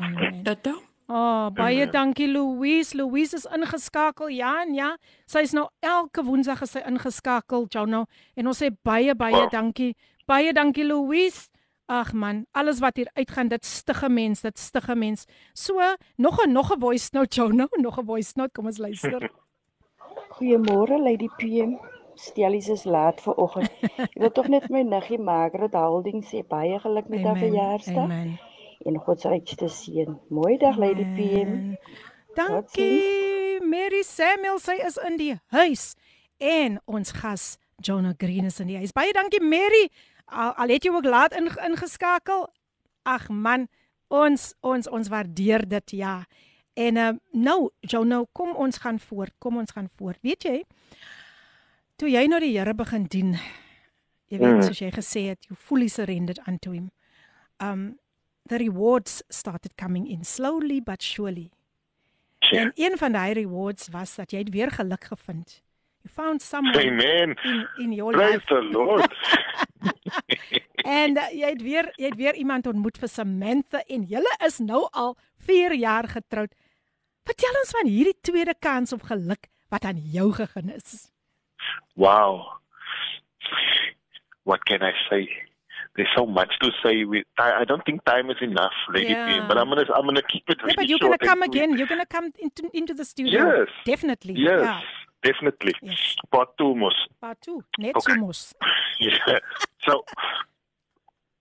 tata 0.47 0.79
Oh, 1.09 1.49
baie 1.57 1.87
dankie 1.89 2.29
Louise. 2.29 2.97
Louise 2.97 3.37
is 3.37 3.47
ingeskakel. 3.49 4.29
Ja, 4.29 4.63
en 4.63 4.75
ja. 4.77 4.91
Sy 5.25 5.41
is 5.47 5.55
nou 5.57 5.65
elke 5.81 6.21
Woensdag 6.25 6.61
is 6.67 6.75
sy 6.77 6.83
ingeskakel, 6.85 7.65
Jono. 7.73 8.03
En 8.37 8.51
ons 8.51 8.61
sê 8.61 8.69
baie 8.85 9.15
baie 9.17 9.47
dankie. 9.49 9.95
Baie 10.29 10.53
dankie 10.53 10.85
Louise. 10.85 11.49
Ag 11.89 12.13
man, 12.13 12.43
alles 12.53 12.83
wat 12.85 12.99
hier 13.01 13.09
uitgaan, 13.17 13.49
dit 13.49 13.65
stige 13.65 14.11
mens, 14.13 14.43
dit 14.45 14.59
stige 14.61 14.93
mens. 14.95 15.25
So, 15.57 15.81
nog 16.19 16.45
'n 16.45 16.53
nog 16.53 16.73
'n 16.77 16.81
voice 16.81 17.09
note, 17.13 17.35
Jono, 17.35 17.69
nog 17.87 17.99
'n 17.99 18.05
voice 18.05 18.33
note. 18.37 18.53
Kom 18.53 18.67
ons 18.67 18.77
luister. 18.79 19.31
Goeiemôre 20.37 21.01
Lady 21.01 21.29
PM. 21.39 21.79
Stellies 22.15 22.69
is 22.69 22.85
laat 22.85 23.21
vir 23.21 23.35
oggend. 23.35 23.71
Ek 23.97 24.13
wil 24.19 24.31
tog 24.37 24.49
net 24.49 24.69
my 24.69 24.83
niggie 24.83 25.19
Margaret 25.19 25.73
Holding 25.73 26.21
sê 26.25 26.45
baie 26.47 26.79
geluk 26.79 27.09
met 27.09 27.25
haar 27.25 27.37
Amen. 27.37 27.49
verjaarsdag 27.49 28.05
Amen. 28.05 28.39
En 28.87 28.99
God 28.99 29.21
se 29.21 29.29
rykste 29.29 29.69
seën. 29.69 30.19
Mooi 30.31 30.57
dag 30.59 30.77
Lady 30.79 31.05
PM. 31.17 31.75
Dankie 32.37 33.59
Mary 33.65 34.03
Samuel, 34.07 34.61
sy 34.63 34.77
is 34.87 34.99
in 35.07 35.17
die 35.19 35.33
huis 35.55 35.95
en 36.39 36.79
ons 36.87 37.11
gas 37.17 37.57
Jonah 37.83 38.15
Green 38.19 38.47
is 38.47 38.61
in 38.63 38.71
die 38.71 38.79
huis. 38.79 38.93
Baie 38.95 39.13
dankie 39.13 39.43
Mary. 39.43 39.89
al, 40.27 40.53
al 40.61 40.69
het 40.69 40.85
jy 40.85 40.93
ook 40.93 41.05
laat 41.09 41.35
in, 41.35 41.49
ingeskakel. 41.65 42.47
Ag 43.09 43.29
man, 43.33 43.67
ons 44.13 44.53
ons 44.61 44.89
ons 44.89 45.09
waardeer 45.09 45.65
dit 45.69 45.91
ja. 45.99 46.23
En 46.79 46.97
uh, 46.97 47.13
nou, 47.33 47.71
jou 47.81 48.05
nou 48.07 48.27
kom 48.33 48.53
ons 48.55 48.77
gaan 48.79 48.99
voort. 49.03 49.35
Kom 49.39 49.57
ons 49.59 49.73
gaan 49.75 49.89
voort. 49.99 50.19
Weet 50.23 50.45
jy? 50.47 50.59
Toe 51.99 52.11
jy 52.13 52.27
nou 52.31 52.39
die 52.41 52.53
Here 52.55 52.75
begin 52.79 53.09
dien, 53.11 53.33
jy 54.31 54.39
weet 54.39 54.59
Mm. 54.61 54.63
soos 54.63 54.79
jy 54.79 54.91
gesê 54.95 55.23
het, 55.33 55.47
you 55.49 55.57
fully 55.57 55.89
surrendered 55.89 56.39
unto 56.47 56.71
him. 56.73 56.91
Um 57.59 57.99
the 58.49 58.57
rewards 58.59 59.23
started 59.29 59.75
coming 59.77 60.09
in 60.11 60.25
slowly 60.25 60.81
but 60.83 61.03
surely. 61.03 61.51
Ja. 62.39 62.61
En 62.61 62.73
een 62.75 62.99
van 62.99 63.13
daai 63.13 63.33
rewards 63.33 63.89
was 63.91 64.15
dat 64.15 64.31
jy 64.31 64.39
het 64.39 64.51
weer 64.51 64.71
geluk 64.71 65.05
gevind. 65.05 65.63
You 66.03 66.15
found 66.15 66.43
someone 66.43 66.87
Amen. 66.91 67.37
in 67.43 67.69
in 67.77 67.93
your 67.93 68.13
Praise 68.13 68.33
life. 68.33 68.47
the 68.47 68.63
Lord. 68.63 69.09
En 70.89 71.17
uh, 71.19 71.25
jy 71.33 71.49
het 71.51 71.63
weer 71.63 71.93
jy 71.97 72.07
het 72.07 72.17
weer 72.17 72.35
iemand 72.35 72.67
ontmoet 72.67 72.99
vir 72.99 73.09
Samantha 73.09 73.83
en 73.93 74.05
julle 74.09 74.31
is 74.47 74.59
nou 74.59 74.87
al 74.91 75.17
4 75.45 75.75
jaar 75.75 76.09
getroud. 76.09 76.55
Vertel 77.29 77.59
ons 77.61 77.71
van 77.77 77.91
hierdie 77.91 78.17
tweede 78.25 78.55
kans 78.59 78.93
op 78.93 79.03
geluk 79.03 79.49
wat 79.69 79.85
aan 79.85 79.99
jou 80.13 80.33
gegee 80.33 80.73
is. 80.77 81.11
Wow. 81.95 82.47
What 84.45 84.63
can 84.65 84.83
I 84.83 84.93
say? 85.09 85.48
There's 85.99 86.09
so 86.17 86.25
much 86.27 86.53
to 86.63 86.71
say. 86.83 87.05
We, 87.05 87.25
I, 87.39 87.63
I 87.63 87.65
don't 87.65 87.85
think 87.85 88.05
time 88.05 88.31
is 88.31 88.37
enough, 88.41 88.77
Lady 88.95 89.11
Yeah. 89.11 89.45
But 89.49 89.59
I'm 89.59 89.69
gonna, 89.69 89.85
I'm 89.97 90.05
gonna 90.07 90.23
keep 90.23 90.45
it 90.49 90.59
Yeah, 90.61 90.67
really 90.67 90.77
but 90.77 90.89
you're 90.89 90.99
to 91.19 91.19
come 91.19 91.43
again. 91.43 91.77
You're 91.77 91.89
going 91.89 92.01
to 92.01 92.07
come 92.07 92.31
into 92.39 92.71
into 92.73 92.95
the 92.95 93.05
studio. 93.05 93.41
Yes. 93.59 93.69
Definitely. 93.85 94.35
Yes, 94.37 94.61
Yeah. 94.63 94.81
definitely. 95.25 95.75
Yes. 95.83 96.15
Part 96.31 96.57
two, 96.57 96.77
mos. 96.77 96.95
Part 97.21 97.39
2. 97.41 97.65
Net 97.81 97.97
Okay. 97.97 98.15
so. 98.15 98.55
Yeah. 99.01 99.39
So, 99.87 100.05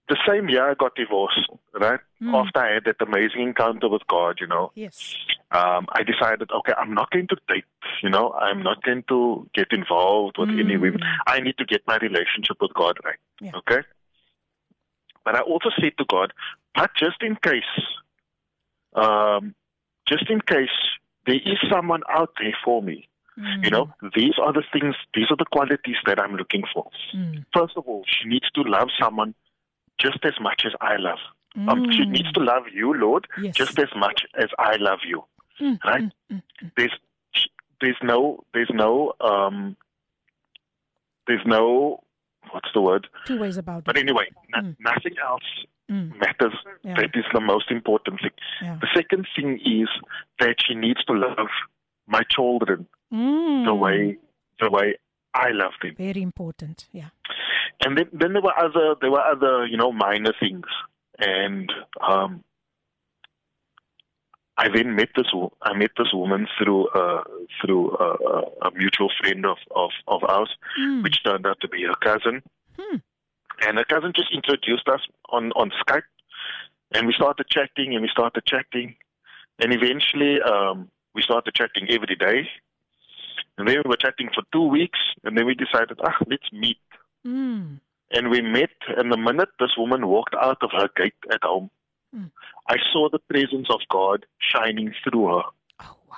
the 0.10 0.18
same 0.28 0.48
year 0.50 0.72
I 0.72 0.74
got 0.74 0.96
divorced, 0.96 1.50
right? 1.80 2.00
Mm. 2.22 2.34
After 2.34 2.60
I 2.62 2.74
had 2.76 2.86
that 2.86 3.02
amazing 3.02 3.42
encounter 3.42 3.90
with 3.90 4.04
God, 4.08 4.38
you 4.40 4.48
know, 4.48 4.72
Yes. 4.76 5.16
um, 5.52 5.86
I 5.92 6.02
decided, 6.04 6.50
okay, 6.52 6.74
I'm 6.78 6.94
not 6.94 7.12
going 7.12 7.28
to 7.28 7.38
date, 7.48 7.66
you 8.02 8.10
know, 8.10 8.32
I'm 8.34 8.64
not 8.64 8.82
going 8.84 9.04
to 9.10 9.50
get 9.54 9.68
involved 9.72 10.38
with 10.40 10.50
any 10.50 10.78
women. 10.78 11.02
I 11.28 11.42
need 11.42 11.58
to 11.58 11.66
get 11.66 11.82
my 11.88 11.98
relationship 11.98 12.58
with 12.62 12.74
God 12.74 12.98
right. 13.04 13.20
Yeah. 13.42 13.52
Okay? 13.56 13.82
But 15.28 15.36
I 15.36 15.42
also 15.42 15.70
said 15.82 15.92
to 15.98 16.06
God, 16.08 16.32
but 16.74 16.90
just 16.98 17.22
in 17.22 17.36
case, 17.44 17.74
um, 18.96 19.56
just 20.08 20.30
in 20.30 20.40
case 20.40 20.70
there 21.26 21.36
is 21.36 21.58
someone 21.70 22.02
out 22.10 22.32
there 22.40 22.56
for 22.64 22.82
me, 22.82 23.10
you 23.62 23.70
know, 23.70 23.94
these 24.16 24.36
are 24.42 24.54
the 24.54 24.64
things, 24.72 24.96
these 25.14 25.26
are 25.30 25.36
the 25.36 25.44
qualities 25.52 25.98
that 26.06 26.18
I'm 26.18 26.36
looking 26.38 26.64
for. 26.74 26.90
Mm. 27.14 27.44
First 27.54 27.74
of 27.76 27.84
all, 27.90 28.06
she 28.08 28.30
needs 28.30 28.50
to 28.52 28.62
love 28.62 28.88
someone 28.98 29.36
just 30.00 30.20
as 30.24 30.40
much 30.40 30.64
as 30.66 30.72
I 30.80 30.96
love. 30.96 31.20
Um, 31.68 31.84
she 31.92 32.04
Mm. 32.04 32.12
needs 32.12 32.32
to 32.32 32.40
love 32.40 32.64
you, 32.74 32.94
Lord, 32.94 33.28
Yes. 33.38 33.54
just 33.58 33.78
as 33.80 33.94
much 33.98 34.26
as 34.36 34.48
I 34.58 34.78
love 34.78 35.00
you. 35.04 35.26
Mm, 35.60 35.78
Right? 35.84 36.04
mm, 36.04 36.12
mm, 36.32 36.42
mm. 36.64 36.72
There's 36.78 36.98
there's 37.82 37.98
no 38.02 38.46
there's 38.54 38.70
no 38.74 39.12
um 39.20 39.76
there's 41.28 41.46
no 41.46 42.02
what's 42.52 42.70
the 42.74 42.82
word? 42.82 43.08
Two 43.26 43.40
ways 43.40 43.58
about 43.58 43.84
But 43.86 43.98
it. 43.98 44.02
anyway, 44.02 44.26
no, 44.56 44.74
nothing 44.80 45.16
else 45.24 45.44
Mm. 45.90 46.20
matters. 46.20 46.54
Yeah. 46.84 46.96
That 46.98 47.12
is 47.16 47.24
the 47.34 47.40
most 47.40 47.72
important 47.72 48.20
thing. 48.22 48.32
Yeah. 48.62 48.78
The 48.82 48.90
second 48.94 49.26
thing 49.36 49.58
is 49.64 49.88
that 50.40 50.58
she 50.68 50.76
needs 50.76 51.02
to 51.06 51.14
love 51.14 51.48
my 52.08 52.24
children 52.30 52.88
Mm. 53.14 53.64
the 53.66 53.74
way 53.74 54.18
the 54.60 54.70
way 54.70 54.96
I 55.34 55.52
love 55.52 55.72
them. 55.82 55.96
Very 55.96 56.22
important. 56.22 56.88
Yeah. 56.92 57.10
And 57.86 57.98
then, 57.98 58.10
then 58.12 58.34
there 58.34 58.42
were 58.42 58.58
other 58.58 58.96
there 59.00 59.12
were 59.12 59.22
other 59.34 59.66
you 59.66 59.78
know 59.78 59.92
minor 59.94 60.34
things, 60.40 60.66
and 61.20 61.72
um, 62.06 62.44
I 64.58 64.70
then 64.70 64.96
met 64.96 65.10
this 65.16 65.28
I 65.62 65.74
met 65.74 65.92
this 65.98 66.12
woman 66.14 66.48
through 66.58 66.88
uh, 66.90 67.24
through 67.62 67.96
a, 67.98 68.10
a, 68.14 68.68
a 68.68 68.72
mutual 68.76 69.12
friend 69.20 69.46
of 69.46 69.58
of, 69.76 69.92
of 70.08 70.24
ours, 70.24 70.50
Mm. 70.80 71.04
which 71.04 71.24
turned 71.24 71.46
out 71.46 71.60
to 71.62 71.68
be 71.68 71.84
her 71.84 71.96
cousin. 71.96 72.42
Hmm. 72.78 72.98
And 73.66 73.78
her 73.78 73.86
cousin 73.86 74.14
just 74.16 74.32
introduced 74.34 74.88
us 74.88 75.02
on 75.30 75.52
on 75.54 75.72
Skype, 75.82 76.10
and 76.94 77.08
we 77.08 77.14
started 77.14 77.48
chatting 77.50 77.94
and 77.94 78.02
we 78.02 78.10
started 78.10 78.46
chatting, 78.46 78.96
and 79.60 79.74
eventually 79.74 80.42
um, 80.42 80.90
we 81.16 81.22
started 81.22 81.54
chatting 81.54 81.88
every 81.90 82.16
day. 82.16 82.50
And 83.58 83.68
then 83.68 83.82
we 83.84 83.90
were 83.90 83.98
chatting 83.98 84.30
for 84.36 84.44
two 84.52 84.68
weeks, 84.68 85.00
and 85.24 85.36
then 85.36 85.48
we 85.48 85.56
decided, 85.56 86.00
ah, 86.04 86.16
let's 86.28 86.52
meet. 86.54 86.78
Mm. 87.26 87.80
And 88.12 88.30
we 88.30 88.40
met, 88.42 88.70
and 88.96 89.12
the 89.12 89.18
minute 89.18 89.50
this 89.60 89.76
woman 89.76 90.06
walked 90.08 90.36
out 90.40 90.62
of 90.62 90.70
her 90.78 90.88
gate 90.96 91.16
at 91.32 91.44
home, 91.44 91.72
Mm. 92.16 92.32
I 92.70 92.78
saw 92.92 93.10
the 93.10 93.20
presence 93.20 93.68
of 93.70 93.80
God 93.90 94.26
shining 94.40 94.94
through 95.04 95.26
her. 95.28 95.44
Oh 95.82 95.98
wow. 96.10 96.18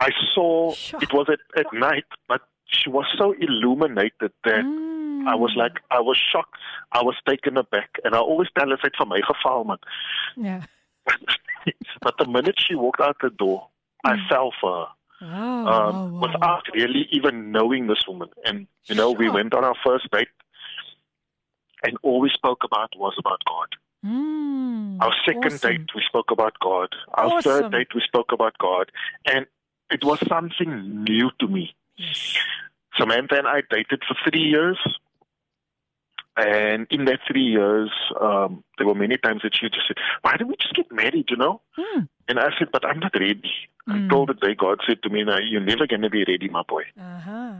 I 0.00 0.10
saw 0.34 0.72
it 1.00 1.12
was 1.12 1.28
at, 1.28 1.40
at 1.58 1.72
night, 1.72 2.04
but 2.28 2.40
she 2.66 2.88
was 2.90 3.06
so 3.18 3.34
illuminated 3.40 4.32
that 4.44 4.64
Mm. 5.20 5.28
I 5.28 5.34
was 5.34 5.52
like, 5.56 5.80
I 5.90 6.00
was 6.00 6.18
shocked. 6.32 6.56
I 6.92 7.02
was 7.02 7.14
taken 7.28 7.56
aback. 7.56 7.90
And 8.04 8.14
I 8.14 8.18
always 8.18 8.48
tell 8.58 8.68
her, 8.68 8.78
it's 8.82 8.96
van 8.98 9.08
my 9.08 9.20
geval, 9.20 9.64
man. 9.64 9.76
Yeah. 10.36 10.62
but 12.02 12.14
the 12.18 12.26
minute 12.26 12.56
she 12.58 12.74
walked 12.74 13.00
out 13.00 13.16
the 13.20 13.30
door, 13.30 13.68
I 14.04 14.16
fell 14.28 14.52
for 14.60 14.86
her. 14.86 14.86
Wow. 15.22 15.66
um, 15.66 16.20
without 16.20 16.62
really 16.74 17.06
even 17.12 17.52
knowing 17.52 17.86
this 17.86 18.04
woman. 18.08 18.30
And 18.46 18.66
you 18.86 18.94
know, 18.94 19.10
we 19.10 19.28
went 19.28 19.52
on 19.52 19.64
our 19.64 19.74
first 19.84 20.10
date, 20.10 20.28
and 21.82 21.98
all 22.02 22.20
we 22.20 22.30
spoke 22.32 22.64
about 22.64 22.94
was 22.96 23.14
about 23.18 23.42
God. 23.46 23.68
Mm. 24.04 24.98
Our 25.00 25.12
second 25.26 25.54
Awesome. 25.54 25.70
date, 25.70 25.90
we 25.94 26.02
spoke 26.06 26.30
about 26.30 26.54
God. 26.60 26.88
Our 27.14 27.26
Awesome. 27.26 27.40
third 27.42 27.72
date, 27.72 27.88
we 27.94 28.00
spoke 28.00 28.32
about 28.32 28.56
God, 28.58 28.90
and 29.26 29.46
it 29.90 30.04
was 30.04 30.18
something 30.28 31.04
new 31.04 31.30
to 31.40 31.46
me. 31.46 31.74
Samantha 32.96 33.36
and 33.38 33.46
I 33.48 33.62
dated 33.68 34.02
for 34.06 34.16
three 34.28 34.40
years. 34.42 34.78
And 36.36 36.86
in 36.90 37.04
that 37.06 37.20
three 37.26 37.42
years, 37.42 37.90
um, 38.20 38.64
there 38.78 38.86
were 38.86 38.94
many 38.94 39.18
times 39.18 39.42
that 39.42 39.54
she 39.54 39.68
just 39.68 39.86
said, 39.88 39.96
Why 40.22 40.36
don't 40.36 40.48
we 40.48 40.56
just 40.56 40.74
get 40.74 40.90
married, 40.90 41.26
you 41.28 41.36
know? 41.36 41.60
Hmm. 41.76 42.02
And 42.28 42.38
I 42.38 42.50
said, 42.58 42.68
But 42.72 42.86
I'm 42.86 43.00
not 43.00 43.12
ready. 43.14 43.52
Mm. 43.88 44.04
Until 44.04 44.26
the 44.26 44.34
day 44.34 44.54
God 44.54 44.80
said 44.86 45.02
to 45.02 45.10
me, 45.10 45.24
no, 45.24 45.36
You're 45.38 45.60
never 45.60 45.86
going 45.86 46.02
to 46.02 46.08
be 46.08 46.24
ready, 46.26 46.48
my 46.48 46.62
boy. 46.66 46.84
Uh-huh. 46.98 47.54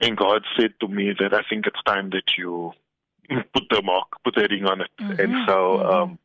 And 0.00 0.16
God 0.16 0.42
said 0.56 0.74
to 0.80 0.88
me 0.88 1.12
that 1.18 1.32
I 1.32 1.42
think 1.48 1.66
it's 1.66 1.82
time 1.84 2.10
that 2.10 2.36
you 2.36 2.72
put 3.28 3.64
the 3.70 3.82
mark, 3.82 4.08
put 4.24 4.34
the 4.34 4.46
ring 4.50 4.64
on 4.66 4.80
it. 4.80 4.90
And 4.98 5.18
Mhm, 5.18 5.46
so, 5.46 5.84
um, 5.90 6.18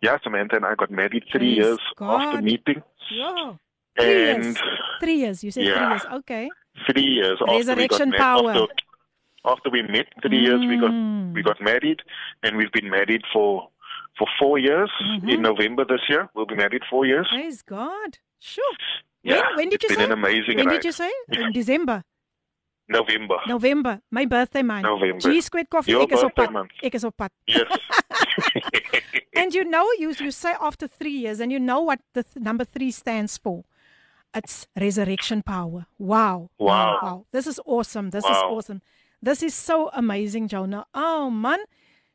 yeah, 0.00 0.18
Samantha 0.22 0.56
and 0.56 0.64
I 0.66 0.74
got 0.74 0.90
married 0.90 1.24
three 1.32 1.54
Praise 1.54 1.56
years 1.56 1.78
after 2.00 2.42
meeting. 2.42 2.82
Yeah. 3.10 3.54
Three 3.98 4.30
And 4.30 4.44
years. 4.44 4.58
Three 5.00 5.14
years. 5.16 5.44
You 5.44 5.50
said 5.50 5.64
three 5.64 5.86
years. 5.88 6.04
Okay. 6.12 6.50
three 6.90 7.02
years 7.02 7.38
after 7.40 7.44
we 7.44 7.52
got 7.52 7.68
Resurrection 7.68 8.10
married, 8.10 8.20
power. 8.20 8.50
after, 8.50 8.66
after 9.44 9.70
we 9.70 9.82
met, 9.82 10.06
three 10.22 10.38
years 10.40 10.60
we 10.60 10.76
got 10.78 10.90
Mm. 10.90 11.32
we 11.34 11.42
got 11.42 11.60
married, 11.60 12.00
and 12.42 12.56
we've 12.56 12.72
been 12.72 12.90
married 12.90 13.22
for 13.32 13.68
for 14.18 14.26
four 14.38 14.58
years. 14.58 14.90
Mm-hmm. 15.02 15.28
In 15.28 15.42
November 15.42 15.84
this 15.84 16.00
year, 16.08 16.28
we'll 16.34 16.46
be 16.46 16.54
married 16.56 16.82
four 16.90 17.04
years. 17.06 17.28
Praise 17.30 17.62
God. 17.62 18.18
Sure. 18.40 18.74
Yeah, 19.22 19.40
when, 19.48 19.56
when 19.56 19.68
did 19.70 19.74
it's 19.74 19.84
you 19.84 19.88
been 19.90 19.98
say? 19.98 20.04
an 20.04 20.12
amazing 20.12 20.56
When 20.58 20.68
did 20.68 20.84
you 20.84 20.92
say? 20.92 21.10
In 21.32 21.52
December. 21.60 22.02
November. 22.88 23.36
November. 23.46 24.00
My 24.10 24.26
birthday 24.26 24.62
man. 24.62 24.82
November. 24.82 25.18
G 25.20 25.40
squared 25.40 25.70
coffee. 25.70 25.92
Your 25.92 26.02
ek 26.02 26.12
is 26.12 26.22
op 26.22 26.34
pad. 26.34 26.50
month. 26.52 26.70
Ek 26.82 26.94
is 26.94 27.04
op 27.04 27.16
pad. 27.16 27.30
Yes. 27.46 27.64
And 29.36 29.54
you 29.54 29.64
know, 29.64 29.86
you 29.98 30.12
you 30.20 30.30
say 30.30 30.54
after 30.60 30.86
three 30.86 31.10
years, 31.24 31.40
and 31.40 31.50
you 31.52 31.58
know 31.58 31.80
what 31.80 32.00
the 32.12 32.22
th- 32.22 32.36
number 32.44 32.64
three 32.64 32.90
stands 32.90 33.36
for. 33.38 33.64
It's 34.34 34.66
resurrection 34.78 35.42
power. 35.42 35.86
Wow. 35.98 36.50
Wow. 36.58 36.98
Wow. 37.02 37.26
This 37.32 37.46
is 37.46 37.60
awesome. 37.64 38.10
This 38.10 38.24
is 38.24 38.30
Wow. 38.30 38.54
awesome. 38.56 38.80
This 39.22 39.42
is 39.42 39.54
so 39.54 39.90
amazing, 39.92 40.48
Jonah. 40.48 40.86
Oh 40.94 41.30
man. 41.30 41.58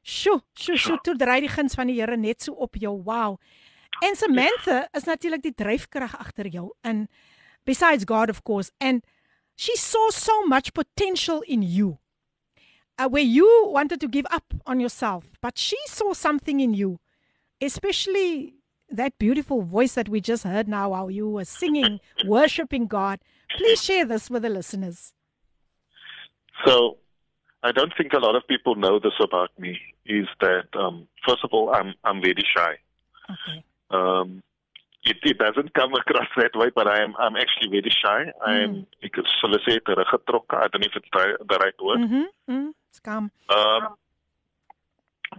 Sjoe, 0.03 0.41
sjoe, 0.55 0.77
sjoe, 0.77 0.97
toe 1.03 1.15
dry 1.15 1.39
die 1.43 1.49
guns 1.51 1.75
van 1.75 1.87
die 1.87 1.99
Here 1.99 2.15
net 2.17 2.41
so 2.41 2.53
op 2.53 2.75
jou. 2.75 3.01
Wow. 3.03 3.37
En 4.03 4.15
Samantha 4.15 4.87
is 4.95 5.03
natuurlik 5.03 5.41
die 5.43 5.53
dryfkrag 5.53 6.15
agter 6.19 6.47
jou. 6.47 6.71
And 6.83 7.07
besides 7.65 8.05
God 8.07 8.29
of 8.29 8.43
course, 8.43 8.71
and 8.79 9.03
she 9.59 9.75
saw 9.75 10.09
so 10.09 10.45
much 10.45 10.73
potential 10.73 11.43
in 11.45 11.61
you. 11.61 11.99
Uh, 12.97 13.09
where 13.09 13.23
you 13.23 13.65
wanted 13.67 13.99
to 13.99 14.07
give 14.07 14.25
up 14.31 14.53
on 14.65 14.79
yourself, 14.79 15.25
but 15.41 15.57
she 15.57 15.77
saw 15.85 16.13
something 16.13 16.61
in 16.61 16.73
you, 16.73 16.99
especially 17.61 18.53
that 18.89 19.17
beautiful 19.17 19.61
voice 19.61 19.95
that 19.95 20.07
we 20.07 20.21
just 20.21 20.43
heard 20.43 20.69
now, 20.69 20.89
while 20.89 21.11
you 21.11 21.29
were 21.29 21.43
singing, 21.43 21.99
worshiping 22.25 22.87
God. 22.87 23.19
Please 23.57 23.83
share 23.83 24.05
this 24.05 24.29
with 24.29 24.43
the 24.43 24.49
listeners. 24.49 25.13
So, 26.65 26.97
I 27.61 27.73
don't 27.73 27.93
think 27.97 28.13
a 28.13 28.19
lot 28.19 28.35
of 28.35 28.47
people 28.47 28.75
know 28.75 28.97
this 28.97 29.19
about 29.21 29.49
me. 29.59 29.77
Is 30.05 30.27
that 30.39 30.67
um, 30.73 31.07
first 31.27 31.43
of 31.43 31.49
all, 31.51 31.73
I'm 31.73 31.93
I'm 32.05 32.21
very 32.21 32.43
shy. 32.55 32.77
Okay. 33.29 33.63
Um, 33.91 34.41
it, 35.03 35.17
it 35.23 35.37
doesn't 35.37 35.73
come 35.73 35.93
across 35.93 36.27
that 36.37 36.55
way, 36.55 36.69
but 36.75 36.87
I 36.87 37.01
am 37.03 37.15
I'm 37.19 37.35
actually 37.35 37.69
very 37.69 37.89
shy. 37.89 38.31
I'm 38.45 38.85
ek 39.03 39.15
sal 39.39 39.55
sê 39.65 39.79
teruggetrokke. 39.79 40.53
I 40.57 40.67
don't 40.67 40.81
know 40.81 40.89
if 40.91 40.95
it's 40.95 41.09
the, 41.13 41.37
the 41.47 41.57
right 41.57 41.79
word. 41.81 41.99
Mhm. 41.99 42.25
Mm, 42.49 42.73
skam. 42.93 43.31
Um, 43.49 43.95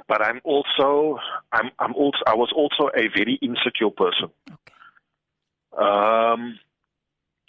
but 0.09 0.23
I'm 0.23 0.41
also 0.45 1.19
I'm 1.53 1.71
I'm 1.79 1.95
also 1.95 2.19
I 2.27 2.35
was 2.35 2.53
also 2.55 2.91
a 2.95 3.09
very 3.09 3.35
insecure 3.43 3.91
person. 3.91 4.31
Okay. 4.51 4.75
Um 5.77 6.59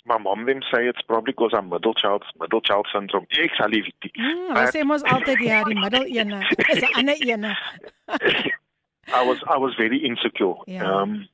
my 0.03 0.17
mom 0.17 0.47
then 0.47 0.61
say 0.73 0.87
it's 0.87 1.01
probably 1.03 1.31
because 1.31 1.51
I'm 1.53 1.69
middle 1.69 1.93
child 1.93 2.23
middle 2.39 2.61
child 2.61 2.87
syndrome. 2.91 3.27
Ek 3.31 3.51
sal 3.57 3.69
lief 3.69 3.85
dit. 4.01 4.11
Mm, 4.17 4.47
hulle 4.55 4.71
sê 4.73 4.83
mos 4.83 5.03
altyd 5.03 5.39
ja, 5.45 5.63
die 5.63 5.77
middel 5.77 6.07
ene 6.09 6.41
is 6.69 6.83
'n 6.83 6.91
ander 6.97 7.17
ene. 7.21 7.53
I 9.13 9.21
was 9.23 9.39
I 9.47 9.57
was 9.57 9.75
very 9.77 9.97
insecure. 10.03 10.55
Yeah. 10.67 10.83
Um 10.89 11.27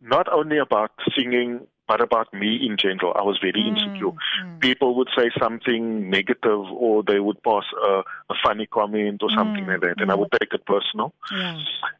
not 0.00 0.32
only 0.32 0.58
about 0.58 0.90
singing 1.16 1.66
but 1.88 2.00
about 2.00 2.32
me 2.32 2.64
in 2.64 2.76
general. 2.76 3.12
I 3.16 3.22
was 3.22 3.38
very 3.42 3.66
Mm, 3.66 3.68
insecure. 3.76 4.12
People 4.60 4.94
would 4.94 5.08
say 5.16 5.28
something 5.42 6.08
negative 6.08 6.60
or 6.70 7.02
they 7.02 7.18
would 7.18 7.42
pass 7.42 7.64
a, 7.84 8.02
a 8.30 8.34
funny 8.44 8.66
comment 8.66 9.22
or 9.24 9.30
something 9.36 9.64
Mm, 9.64 9.72
like 9.72 9.80
that 9.80 10.00
and 10.00 10.10
I 10.12 10.14
would 10.14 10.30
take 10.30 10.52
it 10.54 10.64
personal. 10.66 11.12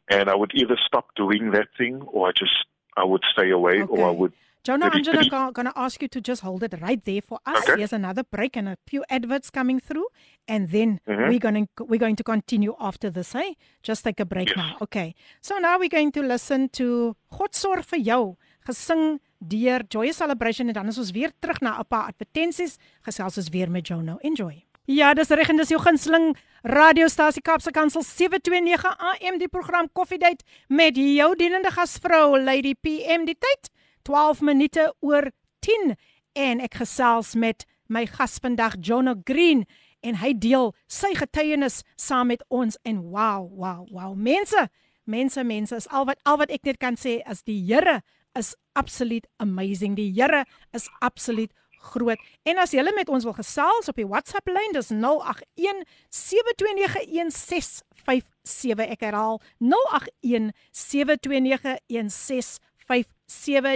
And 0.09 0.29
I 0.29 0.35
would 0.35 0.51
either 0.55 0.77
stop 0.87 1.13
doing 1.15 1.51
that 1.51 1.67
thing 1.77 2.01
or 2.03 2.29
I 2.29 2.31
just 2.31 2.65
I 2.95 3.03
would 3.03 3.23
stay 3.33 3.49
away 3.49 3.83
or 3.89 4.07
I 4.07 4.11
would 4.11 4.33
Jonah, 4.64 4.86
maybe 4.86 4.96
Angela, 4.98 5.22
delete- 5.22 5.54
going 5.54 5.66
to 5.66 5.78
ask 5.78 6.02
you 6.02 6.08
to 6.08 6.20
just 6.20 6.42
hold 6.42 6.62
it 6.64 6.74
right 6.80 7.00
there 7.04 7.20
for 7.22 7.38
us. 7.46 7.62
Okay. 7.68 7.76
Here's 7.78 7.92
another 7.92 8.24
break 8.24 8.56
and 8.56 8.68
a 8.68 8.76
few 8.84 9.04
adverts 9.08 9.48
coming 9.48 9.78
through, 9.78 10.06
and 10.48 10.70
then 10.70 10.98
Mhm. 11.06 11.28
we're 11.28 11.38
going 11.38 11.66
to 11.76 11.84
we're 11.84 12.00
going 12.00 12.16
to 12.16 12.24
continue 12.24 12.74
after 12.80 13.08
this. 13.10 13.32
Hey, 13.32 13.54
just 13.82 14.02
take 14.02 14.18
a 14.18 14.24
break 14.24 14.56
now. 14.56 14.76
Okay. 14.80 15.14
So 15.40 15.58
now 15.58 15.78
we're 15.78 15.88
going 15.88 16.10
to 16.12 16.22
listen 16.22 16.68
to 16.70 17.14
God 17.30 17.52
sorg 17.54 17.84
vir 17.84 18.00
jou, 18.00 18.36
gesing 18.66 19.20
deur 19.38 19.82
Joy 19.88 20.10
Celebration 20.12 20.66
en 20.68 20.74
dan 20.74 20.88
is 20.88 20.98
ons 20.98 21.12
weer 21.12 21.30
terug 21.40 21.60
na 21.60 21.78
'n 21.78 21.84
paar 21.86 22.08
advertensies. 22.10 22.76
Gesels 23.06 23.38
ons 23.38 23.48
weer 23.50 23.70
met 23.70 23.86
Jono. 23.86 24.18
Enjoy. 24.22 24.64
Ja, 24.88 25.14
dis 25.14 25.28
reg 25.28 25.48
en 25.48 25.56
dis 25.56 25.68
jou 25.68 25.80
gunsteling 25.80 26.36
radiostasie 26.64 27.42
Kaapse 27.42 27.70
Kansel 27.70 28.02
729 28.02 28.96
AM 28.98 29.38
die 29.38 29.48
program 29.48 29.88
Koffiedייט 29.92 30.42
met 30.68 30.96
jou 30.96 31.34
dienende 31.36 31.70
gasvrou 31.70 32.36
Lady 32.42 32.74
PM 32.74 33.24
die 33.24 33.36
tyd 33.38 33.70
12 34.07 34.41
minute 34.41 34.87
oor 34.99 35.29
10 35.65 35.95
en 36.33 36.63
ek 36.63 36.79
gesels 36.81 37.35
met 37.35 37.65
my 37.91 38.05
gas 38.07 38.39
vandag 38.41 38.77
Jono 38.79 39.15
Green 39.27 39.65
en 40.01 40.17
hy 40.21 40.31
deel 40.33 40.71
sy 40.89 41.13
getuienis 41.17 41.81
saam 41.99 42.31
met 42.31 42.43
ons 42.49 42.77
en 42.87 43.01
wow 43.11 43.45
wow 43.45 43.85
wow 43.91 44.15
mense 44.15 44.67
mense 45.05 45.43
mense 45.43 45.75
is 45.75 45.89
al 45.89 46.07
wat 46.09 46.21
al 46.25 46.37
wat 46.41 46.53
ek 46.53 46.65
net 46.65 46.79
kan 46.81 46.97
sê 46.97 47.19
is 47.29 47.43
die 47.43 47.61
Here 47.67 48.01
is 48.37 48.55
absoluut 48.73 49.27
amazing 49.43 49.95
die 49.99 50.11
Here 50.15 50.45
is 50.73 50.89
absoluut 51.01 51.51
groot. 51.81 52.19
En 52.43 52.57
as 52.61 52.71
jy 52.75 52.83
met 52.95 53.09
ons 53.09 53.23
wil 53.25 53.33
gesels 53.33 53.87
op 53.89 53.95
die 53.97 54.07
WhatsApp 54.07 54.47
lyn, 54.51 54.71
dis 54.75 54.89
081 54.93 55.83
7291657. 56.13 58.85
Ek 58.85 59.01
herhaal 59.07 59.41
081 59.57 60.51
7291657. 60.71 63.09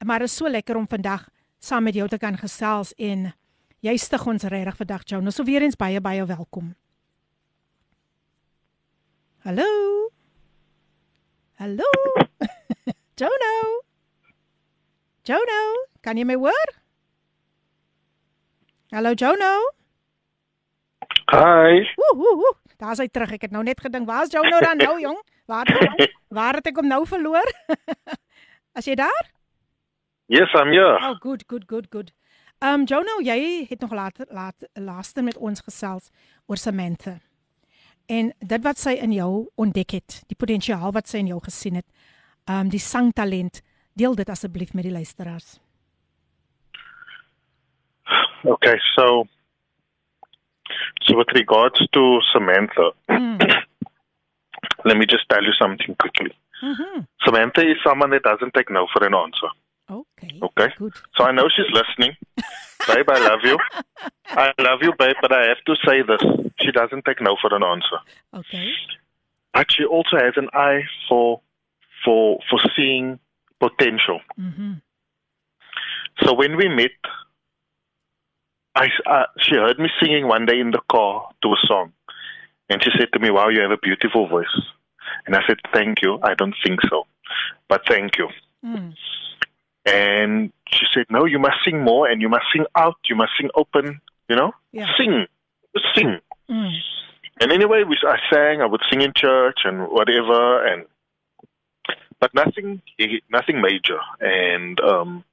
Maar 0.05 0.21
is 0.25 0.35
so 0.35 0.49
lekker 0.49 0.75
om 0.75 0.87
vandag 0.87 1.27
saam 1.59 1.83
met 1.83 1.93
jou 1.93 2.07
te 2.07 2.17
kan 2.17 2.37
gesels 2.37 2.93
en 2.97 3.33
jy 3.85 3.97
stig 3.97 4.25
ons 4.25 4.43
regtig 4.43 4.77
vandag 4.79 5.03
Jono. 5.05 5.29
So 5.29 5.43
weer 5.43 5.61
eens 5.61 5.75
baie 5.75 6.01
baie 6.01 6.25
welkom. 6.25 6.73
Hallo. 9.45 9.67
Hallo. 11.59 11.91
Jono. 13.19 13.53
Jono, 15.27 15.59
kan 16.01 16.17
jy 16.17 16.25
my 16.25 16.39
hoor? 16.39 16.73
Hallo 18.89 19.13
Jono. 19.13 19.53
Hi. 21.29 21.85
Woe 21.99 22.15
woe 22.17 22.35
woe. 22.41 22.68
Daar's 22.79 23.01
hy 23.03 23.09
terug. 23.11 23.33
Ek 23.35 23.47
het 23.47 23.51
nou 23.55 23.63
net 23.67 23.81
gedink, 23.83 24.07
waar's 24.07 24.31
Jono 24.31 24.59
dan 24.63 24.79
nou 24.79 24.95
jong? 25.05 25.19
Waar 25.49 25.67
het 25.67 26.15
waar 26.29 26.59
het 26.59 26.69
ek 26.69 26.77
hom 26.79 26.87
nou 26.87 27.03
verloor? 27.09 27.51
As 28.77 28.87
jy 28.87 28.95
daar? 28.95 29.31
Yes, 30.29 30.53
I'm 30.53 30.71
here. 30.71 30.95
Oh, 31.01 31.17
good, 31.19 31.47
good, 31.49 31.65
good, 31.67 31.89
good. 31.89 32.13
Um 32.63 32.85
Jono, 32.87 33.17
jy 33.23 33.65
het 33.69 33.81
nog 33.81 33.91
later 33.95 34.27
laat 34.29 34.67
laaste 34.73 35.23
met 35.25 35.37
ons 35.37 35.63
gesels 35.65 36.11
oor 36.45 36.59
Samantha. 36.59 37.17
En 38.09 38.31
dit 38.39 38.63
wat 38.65 38.79
sy 38.79 38.95
in 38.99 39.13
jou 39.13 39.47
ontdek 39.59 39.95
het, 39.99 40.21
die 40.27 40.37
potensiaal 40.37 40.93
wat 40.95 41.07
sy 41.07 41.21
in 41.23 41.31
jou 41.33 41.39
gesien 41.43 41.79
het, 41.79 41.87
um 42.49 42.69
die 42.71 42.81
sangtalent, 42.81 43.61
deel 43.99 44.15
dit 44.15 44.29
asseblief 44.29 44.73
met 44.73 44.87
die 44.87 44.93
luisteraars. 44.93 45.57
Okay, 48.43 48.77
so 48.95 49.27
so 51.03 51.17
with 51.17 51.27
regards 51.33 51.79
to 51.93 52.19
Samantha, 52.33 52.91
let 54.85 54.97
me 54.97 55.05
just 55.05 55.27
tell 55.29 55.43
you 55.43 55.53
something 55.53 55.95
quickly. 55.95 56.31
Mhm. 56.61 57.07
Samantha 57.25 57.61
is 57.61 57.77
someone 57.83 58.09
that 58.11 58.23
doesn't 58.23 58.53
take 58.53 58.69
no 58.69 58.87
for 58.93 59.05
an 59.05 59.13
answer. 59.15 59.47
Okay. 59.89 60.39
Okay. 60.41 60.73
Good. 60.77 60.93
So 61.15 61.23
I 61.23 61.31
know 61.31 61.47
she's 61.49 61.71
listening. 61.71 62.15
babe, 62.87 63.09
I 63.09 63.19
love 63.27 63.39
you. 63.43 63.57
I 64.27 64.51
love 64.59 64.79
you, 64.81 64.93
babe, 64.99 65.15
but 65.21 65.31
I 65.31 65.47
have 65.47 65.63
to 65.65 65.75
say 65.85 66.01
this. 66.01 66.21
She 66.61 66.71
doesn't 66.71 67.05
take 67.05 67.21
no 67.21 67.35
for 67.41 67.53
an 67.55 67.63
answer. 67.63 67.97
Okay. 68.33 68.71
But 69.53 69.71
she 69.71 69.83
also 69.85 70.17
has 70.17 70.33
an 70.37 70.49
eye 70.53 70.83
for 71.07 71.41
for 72.05 72.39
for 72.49 72.59
seeing 72.75 73.19
potential. 73.59 74.19
Mhm. 74.39 74.81
So 76.23 76.33
when 76.33 76.55
we 76.57 76.67
met, 76.67 76.91
I, 78.79 78.87
uh, 79.05 79.25
she 79.39 79.55
heard 79.55 79.77
me 79.77 79.89
singing 80.01 80.25
one 80.27 80.45
day 80.45 80.59
in 80.59 80.71
the 80.71 80.79
car 80.89 81.29
to 81.43 81.49
a 81.49 81.57
song, 81.67 81.91
and 82.69 82.81
she 82.83 82.91
said 82.97 83.09
to 83.13 83.19
me, 83.19 83.29
"Wow, 83.29 83.49
you 83.49 83.61
have 83.61 83.71
a 83.71 83.77
beautiful 83.77 84.27
voice." 84.27 84.55
And 85.25 85.35
I 85.35 85.41
said, 85.47 85.57
"Thank 85.73 86.01
you. 86.01 86.19
I 86.23 86.33
don't 86.33 86.55
think 86.63 86.79
so, 86.89 87.05
but 87.67 87.81
thank 87.87 88.17
you." 88.17 88.29
Mm. 88.63 88.93
And 89.85 90.53
she 90.71 90.85
said, 90.93 91.07
"No, 91.09 91.25
you 91.25 91.39
must 91.39 91.57
sing 91.65 91.81
more, 91.83 92.07
and 92.07 92.21
you 92.21 92.29
must 92.29 92.45
sing 92.53 92.65
out. 92.75 92.97
You 93.09 93.15
must 93.15 93.31
sing 93.37 93.49
open. 93.55 93.99
You 94.29 94.35
know, 94.37 94.51
Yeah. 94.71 94.87
sing, 94.97 95.27
sing." 95.95 96.19
Mm. 96.49 96.73
And 97.41 97.51
anyway, 97.51 97.83
we, 97.83 97.97
I 98.07 98.17
sang. 98.31 98.61
I 98.61 98.65
would 98.65 98.81
sing 98.89 99.01
in 99.01 99.11
church 99.13 99.59
and 99.65 99.87
whatever, 99.89 100.65
and 100.65 100.85
but 102.19 102.33
nothing, 102.33 102.81
nothing 103.29 103.61
major. 103.61 103.99
And 104.19 104.79
um, 104.81 105.23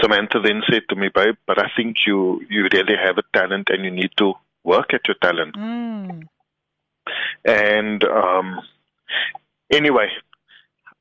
Samantha 0.00 0.40
then 0.40 0.62
said 0.70 0.82
to 0.88 0.96
me, 0.96 1.08
"Babe, 1.14 1.36
but 1.46 1.58
I 1.58 1.70
think 1.76 1.98
you 2.06 2.44
you 2.50 2.68
really 2.72 2.96
have 2.96 3.18
a 3.18 3.22
talent, 3.38 3.68
and 3.70 3.84
you 3.84 3.90
need 3.90 4.10
to 4.18 4.34
work 4.64 4.92
at 4.94 5.06
your 5.06 5.16
talent." 5.22 5.54
Mm. 5.56 6.26
And 7.44 8.04
um, 8.04 8.60
anyway, 9.70 10.08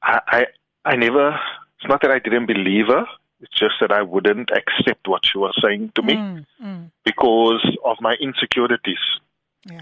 I, 0.01 0.19
I 0.27 0.45
I 0.85 0.95
never. 0.95 1.39
It's 1.79 1.89
not 1.89 2.01
that 2.01 2.11
I 2.11 2.19
didn't 2.19 2.45
believe 2.45 2.87
her. 2.87 3.05
It's 3.41 3.53
just 3.59 3.75
that 3.81 3.91
I 3.91 4.01
wouldn't 4.03 4.51
accept 4.51 5.07
what 5.07 5.25
she 5.25 5.37
was 5.37 5.57
saying 5.61 5.91
to 5.95 6.01
me 6.01 6.15
Mm. 6.15 6.45
Mm. 6.63 6.91
because 7.03 7.65
of 7.83 7.97
my 7.99 8.13
insecurities. 8.21 9.03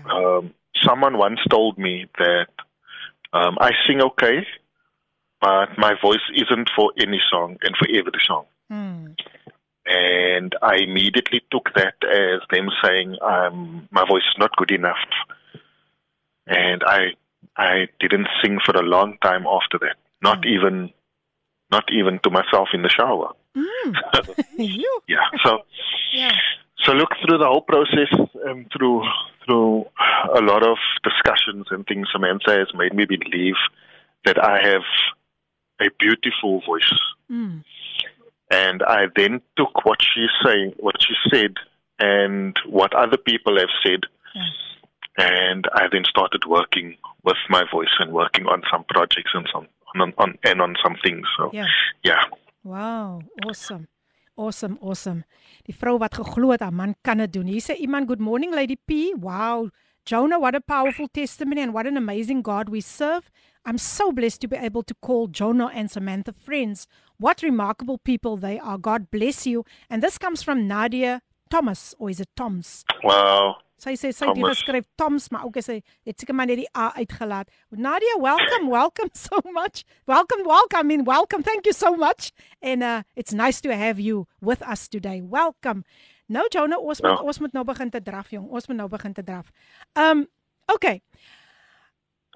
Um, 0.10 0.54
someone 0.84 1.18
once 1.18 1.40
told 1.50 1.78
me 1.78 2.08
that 2.18 2.48
um, 3.34 3.58
I 3.60 3.72
sing 3.88 4.02
okay, 4.02 4.48
but 5.40 5.78
my 5.78 5.94
voice 6.02 6.26
isn't 6.36 6.70
for 6.76 6.92
any 6.98 7.20
song 7.32 7.58
and 7.62 7.76
for 7.78 7.88
every 7.90 8.22
song. 8.26 8.46
Mm. 8.72 9.16
And 9.86 10.56
I 10.62 10.76
immediately 10.78 11.42
took 11.52 11.74
that 11.76 11.96
as 12.04 12.42
them 12.52 12.70
saying 12.84 13.18
um, 13.22 13.88
my 13.92 14.06
voice 14.08 14.24
is 14.32 14.38
not 14.40 14.56
good 14.56 14.72
enough. 14.72 14.98
And 16.48 16.84
I 16.86 17.14
I 17.58 17.88
didn't 18.00 18.28
sing 18.42 18.60
for 18.66 18.76
a 18.76 18.84
long 18.84 19.18
time 19.22 19.46
after 19.46 19.78
that. 19.80 19.98
Not 20.22 20.46
even 20.46 20.92
not 21.72 21.86
even 21.92 22.20
to 22.20 22.30
myself 22.30 22.70
in 22.74 22.82
the 22.84 22.90
shower. 22.90 23.34
Mm. 23.54 23.94
Yeah. 25.10 25.28
So 25.44 25.60
Yeah. 26.14 26.32
so 26.86 26.94
look 26.94 27.10
through 27.22 27.38
the 27.40 27.48
whole 27.48 27.62
process 27.62 28.08
and 28.46 28.72
through 28.72 29.04
through 29.44 29.86
a 30.34 30.42
lot 30.42 30.64
of 30.64 30.78
discussions 31.04 31.66
and 31.70 31.86
things 31.86 32.08
Samantha 32.14 32.52
has 32.52 32.70
made 32.74 32.94
me 32.94 33.06
believe 33.06 33.56
that 34.24 34.38
I 34.42 34.66
have 34.70 34.84
a 35.82 35.90
beautiful 36.00 36.62
voice. 36.66 36.94
Mm. 37.30 37.64
And 38.52 38.84
I 38.84 39.08
then 39.16 39.42
took 39.56 39.86
what 39.86 40.00
she 40.02 40.28
saying 40.44 40.74
what 40.78 40.96
she 41.02 41.14
said 41.32 41.54
and 42.00 42.54
what 42.68 42.94
other 42.94 43.18
people 43.18 43.58
have 43.58 43.74
said. 43.84 44.02
Hmm. 44.34 44.52
And 45.18 45.68
I 45.74 45.88
then 45.92 46.04
started 46.06 46.44
working 46.46 46.98
with 47.24 47.38
my 47.50 47.64
voice 47.72 47.96
and 48.00 48.12
working 48.12 48.46
on 48.48 48.62
some 48.72 48.84
projects 48.90 49.32
and 49.34 49.48
some 49.54 49.68
on, 49.96 50.14
on 50.18 50.38
and 50.44 50.62
on 50.62 50.76
some 50.84 50.96
things. 51.04 51.26
So 51.38 51.50
Yeah. 51.54 51.68
yeah. 52.04 52.24
Wow, 52.64 53.22
awesome. 53.46 53.88
Awesome, 54.36 54.78
awesome. 54.82 55.24
Die 55.68 55.76
vrou 55.76 55.98
wat 56.00 56.16
geglo 56.16 56.52
het 56.52 56.62
haar 56.62 56.74
man 56.74 56.96
kan 57.02 57.18
dit 57.18 57.34
doen. 57.34 57.46
Hier 57.46 57.62
sê 57.62 57.76
iemand, 57.76 58.08
"Good 58.08 58.20
morning 58.20 58.54
Lady 58.54 58.78
P." 58.86 59.14
Wow. 59.20 59.70
Jono, 60.06 60.40
what 60.40 60.56
a 60.56 60.62
powerful 60.62 61.08
testimony 61.08 61.62
and 61.62 61.74
what 61.74 61.86
an 61.86 61.96
amazing 61.96 62.42
God 62.42 62.70
we 62.70 62.82
serve. 62.82 63.30
I'm 63.66 63.78
so 63.78 64.12
blessed 64.12 64.42
to 64.42 64.48
be 64.48 64.58
able 64.58 64.84
to 64.84 64.96
call 64.96 65.28
Jono 65.28 65.70
and 65.74 65.92
Samantha 65.92 66.34
friends. 66.34 66.88
What 67.18 67.44
remarkable 67.44 68.00
people 68.00 68.36
they 68.36 68.58
are. 68.60 68.80
God 68.80 69.12
bless 69.12 69.46
you. 69.46 69.64
And 69.90 70.02
this 70.02 70.18
comes 70.18 70.42
from 70.42 70.68
Nadia 70.68 71.22
Thomas, 71.52 71.94
or 72.00 72.10
is 72.10 72.20
it 72.20 72.30
Toms? 72.36 72.84
Wow. 73.04 73.58
Sy 73.82 73.96
sê 73.98 74.12
sy 74.14 74.28
het 74.30 74.36
Thomas. 74.38 74.60
geskryf 74.60 74.86
Toms, 74.98 75.30
maar 75.34 75.46
ook 75.48 75.56
hy 75.58 75.80
het 76.06 76.20
seker 76.22 76.36
maar 76.38 76.46
net 76.46 76.60
die 76.62 76.68
A 76.78 76.92
uitgelaat. 76.98 77.50
Nadia, 77.72 78.18
welcome, 78.22 78.70
welcome 78.70 79.10
so 79.28 79.40
much. 79.52 79.84
Welcome, 80.06 80.46
welcome, 80.46 80.80
I 80.80 80.84
mean 80.84 81.04
welcome. 81.04 81.42
Thank 81.44 81.66
you 81.66 81.74
so 81.74 81.96
much. 81.96 82.32
And 82.62 82.84
uh 82.84 83.02
it's 83.16 83.34
nice 83.34 83.62
to 83.62 83.74
have 83.76 84.00
you 84.00 84.28
with 84.40 84.62
us 84.62 84.88
today. 84.88 85.22
Welcome. 85.22 85.84
Nou 86.32 86.46
Jono, 86.50 86.78
ons 86.80 87.02
moet 87.02 87.12
Ja. 87.12 87.24
ons 87.28 87.40
moet 87.40 87.54
nou 87.54 87.64
begin 87.68 87.90
te 87.90 88.02
draf, 88.02 88.30
jong. 88.32 88.48
Ons 88.50 88.68
moet 88.68 88.78
nou 88.78 88.88
begin 88.90 89.14
te 89.14 89.24
draf. 89.24 89.52
Um 90.00 90.28
okay. 90.74 91.02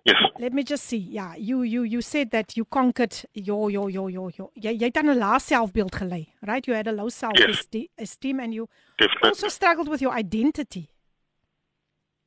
Yes. 0.05 0.19
Let 0.37 0.53
me 0.53 0.61
just 0.63 0.83
see. 0.85 0.99
Yeah, 0.99 1.33
you 1.37 1.63
you 1.63 1.83
you 1.83 2.01
said 2.01 2.29
that 2.31 2.55
you 2.57 2.65
conquered 2.69 3.15
your 3.33 3.71
your 3.71 3.89
your 3.89 4.09
your 4.11 4.31
your 4.37 4.49
jy 4.53 4.73
jy 4.77 4.85
het 4.91 4.97
aan 4.97 5.09
'n 5.09 5.17
lae 5.17 5.39
selfbeeld 5.39 5.95
gelei, 5.95 6.27
right? 6.41 6.65
You 6.67 6.75
had 6.75 6.87
a 6.87 6.91
low 6.91 7.09
self-esteem 7.09 7.87
esteem 7.97 8.39
and 8.39 8.53
you 8.53 8.67
Definitely. 8.97 9.29
also 9.29 9.47
struggled 9.49 9.87
with 9.89 10.01
your 10.01 10.13
identity. 10.19 10.89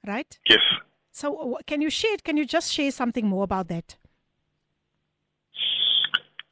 Right? 0.03 0.39
Yes. 0.49 0.62
So 1.11 1.27
uh, 1.37 1.59
can 1.66 1.81
you 1.81 1.91
share 1.91 2.16
can 2.25 2.37
you 2.37 2.47
just 2.47 2.73
share 2.73 2.91
something 2.91 3.27
more 3.27 3.43
about 3.45 3.69
that? 3.69 3.99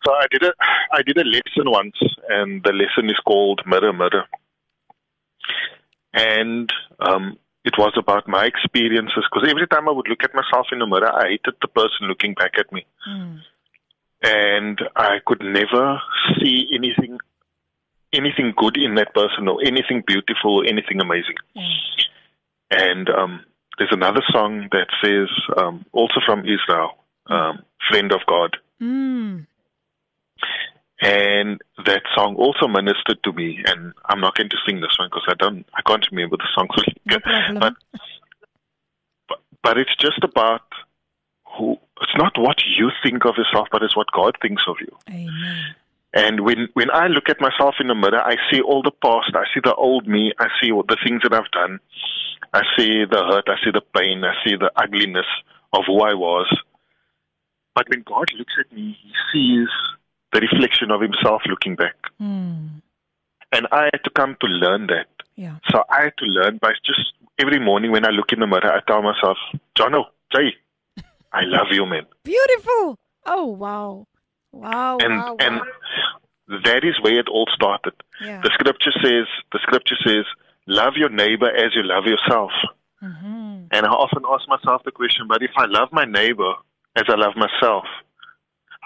So 0.05 0.13
I 0.13 0.27
did 0.31 0.43
a 0.45 0.53
I 0.93 1.03
did 1.03 1.19
a 1.19 1.25
lesson 1.25 1.71
once, 1.71 1.97
and 2.29 2.63
the 2.63 2.73
lesson 2.73 3.11
is 3.11 3.19
called 3.27 3.63
Mirror 3.67 3.93
Mirror, 3.95 4.25
and 6.15 6.71
um, 7.01 7.39
it 7.65 7.75
was 7.79 7.93
about 7.97 8.27
my 8.29 8.45
experiences. 8.47 9.25
Because 9.31 9.49
every 9.51 9.67
time 9.67 9.89
I 9.89 9.93
would 9.93 10.09
look 10.09 10.23
at 10.23 10.35
myself 10.35 10.67
in 10.73 10.79
the 10.79 10.87
mirror, 10.87 11.13
I 11.13 11.29
hated 11.31 11.55
the 11.61 11.69
person 11.69 12.09
looking 12.09 12.35
back 12.35 12.53
at 12.59 12.73
me, 12.73 12.87
and 14.23 14.81
I 14.97 15.19
could 15.27 15.43
never 15.43 16.01
see 16.41 16.69
anything 16.75 17.19
anything 18.13 18.55
good 18.57 18.77
in 18.77 18.95
that 18.95 19.15
person, 19.15 19.49
or 19.49 19.61
anything 19.65 20.03
beautiful, 20.07 20.59
or 20.59 20.65
anything 20.65 21.01
amazing. 21.01 21.35
And 22.71 23.11
um, 23.11 23.45
there's 23.79 23.93
another 23.93 24.23
song 24.33 24.69
that 24.73 24.89
says, 25.03 25.29
um, 25.59 25.85
also 25.93 26.21
from 26.25 26.41
Israel, 26.41 26.97
um, 27.27 27.63
"Friend 27.91 28.13
of 28.13 28.21
God." 28.27 28.57
Mm. 28.81 29.47
And 31.01 31.61
that 31.85 32.03
song 32.15 32.37
also 32.37 32.67
ministered 32.67 33.23
to 33.25 33.33
me. 33.33 33.63
And 33.67 33.93
I'm 34.07 34.21
not 34.21 34.35
going 34.35 34.49
to 34.49 34.57
sing 34.67 34.81
this 34.81 34.97
one 34.99 35.09
because 35.09 35.27
I 35.29 35.35
don't, 35.35 35.67
I 35.75 35.83
can't 35.83 36.07
remember 36.11 36.37
the 36.37 36.49
song. 36.55 36.69
No 37.07 37.61
but, 37.61 37.75
but 39.29 39.39
but 39.63 39.79
it's 39.79 39.95
just 40.01 40.23
about 40.23 40.63
who. 41.57 41.77
It's 42.01 42.17
not 42.17 42.33
what 42.37 42.57
you 42.79 42.91
think 43.03 43.25
of 43.25 43.37
yourself, 43.37 43.69
but 43.73 43.83
it's 43.83 43.97
what 43.97 44.07
God 44.13 44.37
thinks 44.43 44.63
of 44.69 44.77
you. 44.81 44.97
Amen. 45.09 45.75
And 46.13 46.41
when 46.41 46.69
when 46.75 46.91
I 46.91 47.09
look 47.09 47.29
at 47.29 47.41
myself 47.41 47.77
in 47.81 47.89
the 47.89 47.95
mirror, 47.95 48.21
I 48.21 48.37
see 48.51 48.61
all 48.61 48.83
the 48.83 48.91
past. 48.91 49.35
I 49.35 49.45
see 49.55 49.61
the 49.63 49.75
old 49.75 50.07
me. 50.07 50.33
I 50.39 50.49
see 50.61 50.73
all 50.73 50.83
the 50.83 50.97
things 51.05 51.23
that 51.23 51.33
I've 51.33 51.51
done. 51.53 51.79
I 52.53 52.63
see 52.77 53.05
the 53.05 53.23
hurt. 53.23 53.49
I 53.49 53.57
see 53.65 53.71
the 53.71 53.83
pain. 53.97 54.25
I 54.25 54.35
see 54.45 54.57
the 54.57 54.71
ugliness 54.77 55.27
of 55.73 55.85
who 55.87 56.01
I 56.01 56.15
was. 56.15 56.49
But 57.75 57.89
when 57.89 58.03
God 58.03 58.31
looks 58.39 58.55
at 58.59 58.73
me, 58.73 58.97
He 59.03 59.13
sees 59.33 59.69
the 60.33 60.41
reflection 60.41 60.91
of 60.91 61.01
Himself 61.01 61.43
looking 61.47 61.77
back. 61.77 61.97
Mm. 62.21 62.83
And 63.53 63.67
I 63.73 63.85
had 63.93 64.03
to 64.05 64.11
come 64.11 64.37
to 64.41 64.47
learn 64.47 64.89
that. 64.89 65.07
Yeah. 65.37 65.57
So 65.71 65.85
I 65.91 66.05
had 66.05 66.17
to 66.19 66.25
learn 66.25 66.59
by 66.59 66.73
just 66.85 67.13
every 67.39 67.59
morning 67.59 67.93
when 67.93 68.05
I 68.05 68.11
look 68.11 68.33
in 68.33 68.41
the 68.41 68.47
mirror, 68.47 68.73
I 68.73 68.81
tell 68.87 69.03
myself, 69.03 69.37
Jono, 69.79 70.05
Jay, 70.35 70.55
I 71.33 71.43
love 71.43 71.69
you, 71.71 71.87
man. 71.87 72.07
Beautiful. 72.25 72.99
Oh 73.25 73.47
wow. 73.47 74.07
Wow. 74.53 74.99
and 74.99 75.19
wow, 75.19 75.37
and 75.39 75.57
wow. 75.57 76.59
that 76.65 76.85
is 76.85 76.95
where 77.03 77.19
it 77.19 77.29
all 77.29 77.47
started. 77.55 77.93
Yeah. 78.23 78.41
The 78.41 78.51
scripture 78.55 78.93
says, 79.03 79.27
the 79.53 79.59
scripture 79.63 79.97
says, 80.05 80.25
love 80.67 80.95
your 80.97 81.11
neighbor 81.11 81.49
as 81.49 81.75
you 81.75 81.83
love 81.83 82.05
yourself. 82.07 82.53
Mm-hmm. 83.03 83.67
And 83.71 83.87
I 83.87 83.91
often 83.91 84.23
ask 84.33 84.49
myself 84.49 84.83
the 84.85 84.93
question, 84.93 85.27
but 85.29 85.43
if 85.43 85.51
I 85.57 85.67
love 85.67 85.89
my 85.93 86.05
neighbor 86.05 86.55
as 86.97 87.05
I 87.09 87.17
love 87.17 87.35
myself, 87.37 87.85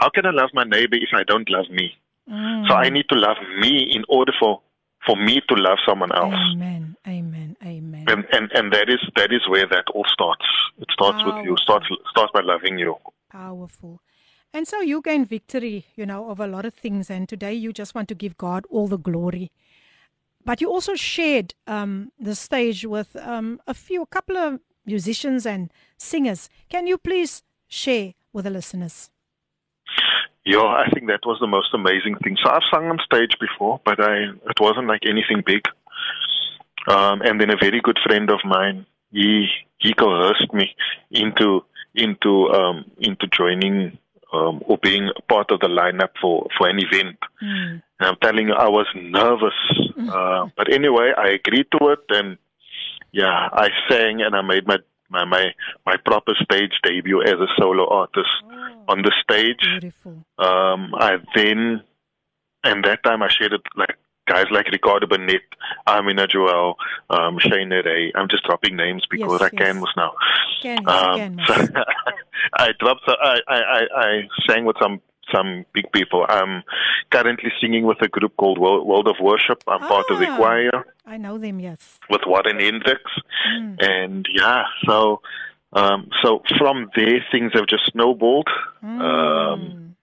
how 0.01 0.09
can 0.09 0.24
I 0.24 0.30
love 0.30 0.51
my 0.55 0.64
neighbor 0.64 0.96
if 0.96 1.11
I 1.14 1.22
don't 1.24 1.48
love 1.51 1.68
me? 1.70 1.92
Mm. 2.28 2.68
So 2.68 2.74
I 2.74 2.88
need 2.88 3.07
to 3.11 3.18
love 3.18 3.36
me 3.61 3.92
in 3.94 4.05
order 4.09 4.32
for 4.40 4.61
for 5.07 5.16
me 5.16 5.40
to 5.48 5.55
love 5.55 5.78
someone 5.86 6.12
else. 6.12 6.34
Amen. 6.53 6.96
Amen. 7.07 7.57
Amen. 7.62 8.05
And 8.09 8.24
and 8.32 8.51
and 8.55 8.72
that 8.72 8.88
is 8.88 9.01
that 9.16 9.32
is 9.32 9.46
where 9.48 9.66
that 9.68 9.84
all 9.94 10.07
starts. 10.12 10.46
It 10.78 10.88
starts 10.90 11.22
with 11.24 11.44
you. 11.44 11.57
Starts 11.59 11.86
starts 12.11 12.32
by 12.32 12.40
loving 12.40 12.78
you. 12.78 12.96
Powerful. 13.30 14.01
And 14.53 14.66
so 14.66 14.80
you 14.80 15.01
gain 15.01 15.24
victory, 15.24 15.86
you 15.94 16.05
know, 16.05 16.28
over 16.28 16.44
a 16.44 16.48
lot 16.48 16.64
of 16.64 16.74
things. 16.74 17.09
And 17.09 17.28
today 17.28 17.55
you 17.55 17.72
just 17.72 17.94
want 17.94 18.09
to 18.09 18.14
give 18.14 18.36
God 18.36 18.64
all 18.68 18.88
the 18.88 18.98
glory. 18.98 19.53
But 20.44 20.61
you 20.61 20.70
also 20.70 20.96
shared 20.96 21.55
um, 21.66 22.11
the 22.18 22.34
stage 22.34 22.84
with 22.84 23.14
um, 23.16 23.61
a 23.66 23.74
few, 23.74 24.03
a 24.03 24.07
couple 24.07 24.36
of 24.36 24.59
musicians 24.84 25.46
and 25.46 25.70
singers. 25.98 26.48
Can 26.68 26.86
you 26.86 26.98
please 26.98 27.42
share 27.68 28.14
with 28.32 28.44
the 28.44 28.51
listeners? 28.51 29.11
Yeah, 30.45 30.62
I 30.62 30.88
think 30.93 31.07
that 31.09 31.20
was 31.26 31.38
the 31.41 31.47
most 31.47 31.74
amazing 31.74 32.16
thing. 32.16 32.36
So 32.43 32.51
I've 32.51 32.62
sung 32.72 32.86
on 32.86 32.99
stage 33.05 33.36
before, 33.38 33.80
but 33.84 34.01
I 34.01 34.30
it 34.53 34.61
wasn't 34.61 34.88
like 34.88 35.03
anything 35.05 35.43
big. 35.45 35.62
Um, 36.88 37.20
and 37.22 37.41
then 37.41 37.51
a 37.51 37.57
very 37.57 37.80
good 37.82 37.99
friend 38.05 38.30
of 38.30 38.41
mine, 38.45 38.86
he 39.12 39.49
he 39.78 39.93
coerced 39.93 40.53
me 40.53 40.74
into 41.11 41.64
into 41.95 42.49
um, 42.51 42.84
into 42.99 43.26
joining 43.26 43.99
um, 44.32 44.62
or 44.66 44.78
being 44.78 45.11
part 45.28 45.51
of 45.51 45.61
the 45.61 45.66
lineup 45.68 46.11
for 46.20 46.47
for 46.57 46.68
an 46.68 46.78
event. 46.78 47.18
And 47.99 48.09
I'm 48.09 48.16
telling 48.22 48.49
you, 48.49 48.55
I 48.55 48.68
was 48.68 48.86
nervous. 48.95 49.55
Uh, 50.11 50.47
but 50.57 50.72
anyway, 50.72 51.12
I 51.16 51.28
agreed 51.30 51.66
to 51.72 51.88
it, 51.91 52.01
and 52.09 52.38
yeah, 53.12 53.49
I 53.53 53.68
sang 53.88 54.22
and 54.22 54.34
I 54.34 54.43
made 54.43 54.66
my 54.66 54.78
my 55.11 55.24
my, 55.24 55.52
my 55.86 55.96
proper 56.04 56.32
stage 56.42 56.72
debut 56.82 57.22
as 57.22 57.34
a 57.34 57.46
solo 57.58 57.86
artist 57.88 58.28
on 58.88 59.02
the 59.02 59.12
stage. 59.22 59.61
Beautiful. 59.80 60.24
Um, 60.38 60.94
I 60.94 61.18
then, 61.34 61.82
and 62.64 62.84
that 62.84 63.02
time 63.04 63.22
I 63.22 63.28
shared 63.28 63.52
it 63.52 63.62
like 63.76 63.96
guys 64.28 64.46
like 64.50 64.66
Ricardo 64.70 65.06
Burnett, 65.06 65.42
Amina 65.88 66.26
Joel, 66.28 66.76
um, 67.11 67.38
Shane 67.40 67.70
Ray. 67.70 68.12
I'm 68.14 68.28
just 68.28 68.44
dropping 68.44 68.76
names 68.76 69.04
because 69.11 69.40
Yes, 69.40 69.42
I 69.42 69.48
can 69.50 69.76
yes. 69.76 69.82
was 69.82 69.92
now. 69.96 70.12
Can, 70.62 70.88
Um, 70.88 71.16
can, 71.16 71.40
so 71.46 71.54
I 72.54 72.70
dropped. 72.78 73.02
I, 73.08 73.38
I 73.48 73.56
I 73.58 73.82
I 73.96 74.28
sang 74.48 74.64
with 74.64 74.76
some 74.80 75.00
some 75.33 75.64
big 75.72 75.91
people. 75.93 76.26
I'm 76.28 76.62
currently 77.11 77.51
singing 77.61 77.85
with 77.87 77.99
a 78.03 78.09
group 78.09 78.37
called 78.37 78.59
World, 78.59 79.07
of 79.09 79.16
Worship. 79.20 79.62
I'm 79.66 79.81
part 79.81 80.07
of 80.11 80.18
the 80.18 80.28
Ah. 80.28 80.37
choir 80.37 80.85
I 81.07 81.16
know 81.16 81.39
them, 81.39 81.61
yes. 81.61 81.99
with 82.09 82.22
Warren 82.26 82.59
Hendricks, 82.61 83.12
Mm. 83.57 83.76
and 83.83 84.26
yeah, 84.33 84.64
so 84.87 85.20
um, 85.72 86.09
so 86.22 86.43
from 86.59 86.91
there 86.97 87.24
things 87.33 87.53
have 87.55 87.66
just 87.68 87.87
snowballed. 87.93 88.49
Mm. 88.85 89.01
Um, 89.01 89.97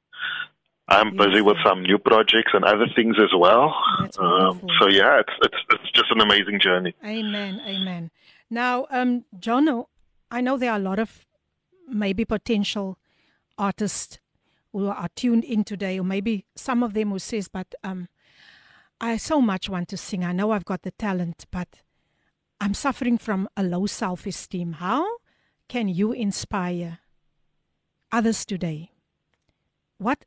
I'm 0.90 1.18
busy 1.18 1.42
with 1.42 1.58
some 1.66 1.84
new 1.84 1.98
projects 1.98 2.52
and 2.54 2.64
other 2.64 2.88
things 2.96 3.18
as 3.20 3.34
well. 3.38 3.76
Um, 4.18 4.62
so 4.80 4.88
yeah, 4.88 5.20
it's 5.20 5.34
it's 5.42 5.58
it's 5.74 5.92
just 5.92 6.10
an 6.12 6.22
amazing 6.22 6.60
journey. 6.62 6.94
Amen. 7.04 7.62
Amen. 7.68 8.12
Now, 8.50 8.88
um, 8.90 9.26
Jono, 9.38 9.88
I 10.32 10.40
know 10.40 10.56
there 10.58 10.72
are 10.72 10.78
a 10.78 10.88
lot 10.92 11.00
of 11.00 11.26
maybe 11.90 12.24
potential 12.24 12.98
artists 13.58 14.20
who 14.78 14.88
are 14.88 15.10
tuned 15.16 15.44
in 15.44 15.64
today, 15.64 16.00
or 16.00 16.04
maybe 16.04 16.46
some 16.56 16.84
of 16.84 16.94
them 16.94 17.10
who 17.10 17.20
says, 17.20 17.48
but 17.48 17.74
um, 17.84 18.08
I 19.02 19.18
so 19.18 19.42
much 19.42 19.70
want 19.70 19.90
to 19.90 19.98
sing. 19.98 20.24
I 20.24 20.32
know 20.32 20.52
I've 20.52 20.66
got 20.66 20.84
the 20.84 20.92
talent, 20.92 21.46
but 21.52 21.82
I'm 22.62 22.74
suffering 22.74 23.18
from 23.18 23.48
a 23.58 23.64
low 23.64 23.88
self-esteem. 23.88 24.74
How 24.74 25.06
can 25.68 25.88
you 25.88 26.12
inspire 26.12 27.00
others 28.12 28.46
today? 28.46 28.92
What 29.98 30.26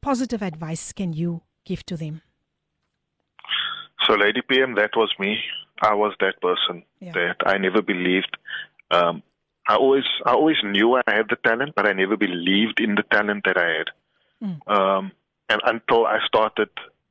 positive 0.00 0.42
advice 0.42 0.92
can 0.92 1.12
you 1.12 1.42
give 1.64 1.86
to 1.86 1.96
them? 1.96 2.22
So, 4.06 4.14
Lady 4.14 4.42
PM, 4.42 4.74
that 4.74 4.90
was 4.96 5.12
me. 5.20 5.38
I 5.80 5.94
was 5.94 6.14
that 6.18 6.40
person 6.40 6.82
that 7.00 7.36
I 7.46 7.58
never 7.58 7.82
believed. 7.82 8.36
Um, 8.90 9.22
I 9.68 9.76
always, 9.76 10.04
I 10.26 10.32
always 10.32 10.56
knew 10.64 10.96
I 10.96 11.02
had 11.06 11.26
the 11.28 11.36
talent, 11.36 11.74
but 11.76 11.86
I 11.86 11.92
never 11.92 12.16
believed 12.16 12.80
in 12.80 12.94
the 12.96 13.04
talent 13.04 13.44
that 13.44 13.56
I 13.56 13.68
had. 13.78 13.88
Um, 14.66 15.12
and 15.48 15.60
until 15.64 16.06
I 16.06 16.18
started 16.26 16.68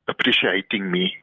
appreciating 0.08 0.90
me 0.90 1.16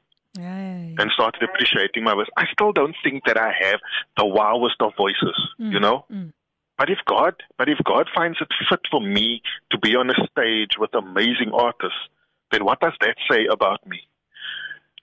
and 0.97 1.11
started 1.11 1.43
appreciating 1.43 2.03
my 2.03 2.13
voice. 2.13 2.27
I 2.37 2.45
still 2.51 2.71
don't 2.71 2.95
think 3.03 3.23
that 3.25 3.37
I 3.37 3.51
have 3.61 3.79
the 4.17 4.25
wowest 4.25 4.75
of 4.79 4.93
voices, 4.95 5.37
Mm, 5.59 5.73
you 5.73 5.79
know. 5.79 6.05
mm. 6.11 6.31
But 6.77 6.89
if 6.89 6.99
God, 7.05 7.35
but 7.57 7.67
if 7.67 7.77
God 7.83 8.07
finds 8.15 8.37
it 8.39 8.47
fit 8.69 8.79
for 8.89 9.01
me 9.01 9.41
to 9.71 9.77
be 9.77 9.95
on 9.95 10.09
a 10.09 10.13
stage 10.31 10.77
with 10.77 10.93
amazing 10.93 11.51
artists, 11.53 11.99
then 12.51 12.63
what 12.63 12.79
does 12.79 12.93
that 13.01 13.17
say 13.29 13.45
about 13.47 13.85
me? 13.85 13.99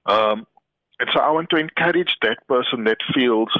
Um, 0.06 0.46
and 0.98 1.10
so 1.12 1.20
I 1.20 1.30
want 1.30 1.50
to 1.50 1.56
encourage 1.56 2.16
that 2.22 2.38
person 2.48 2.84
that 2.84 2.96
feels 3.14 3.50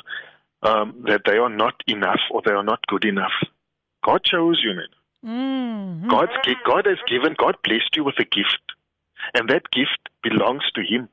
um, 0.62 1.04
that 1.07 1.22
they 1.26 1.36
are 1.36 1.50
not 1.50 1.74
enough 1.86 2.20
or 2.30 2.42
they 2.44 2.52
are 2.52 2.64
not 2.64 2.86
good 2.86 3.04
enough. 3.04 3.32
God 4.04 4.22
chose 4.24 4.61
you, 4.62 4.74
man. 4.74 4.88
Mm. 5.24 6.09
God's 6.09 6.32
God 6.64 6.86
has 6.86 6.98
given, 7.09 7.34
God 7.36 7.57
blessed 7.64 7.96
you 7.96 8.04
with 8.04 8.14
a 8.18 8.24
gift, 8.24 8.62
and 9.34 9.48
that 9.48 9.70
gift 9.70 10.09
belongs 10.22 10.62
to 10.74 10.82
Him. 10.82 11.09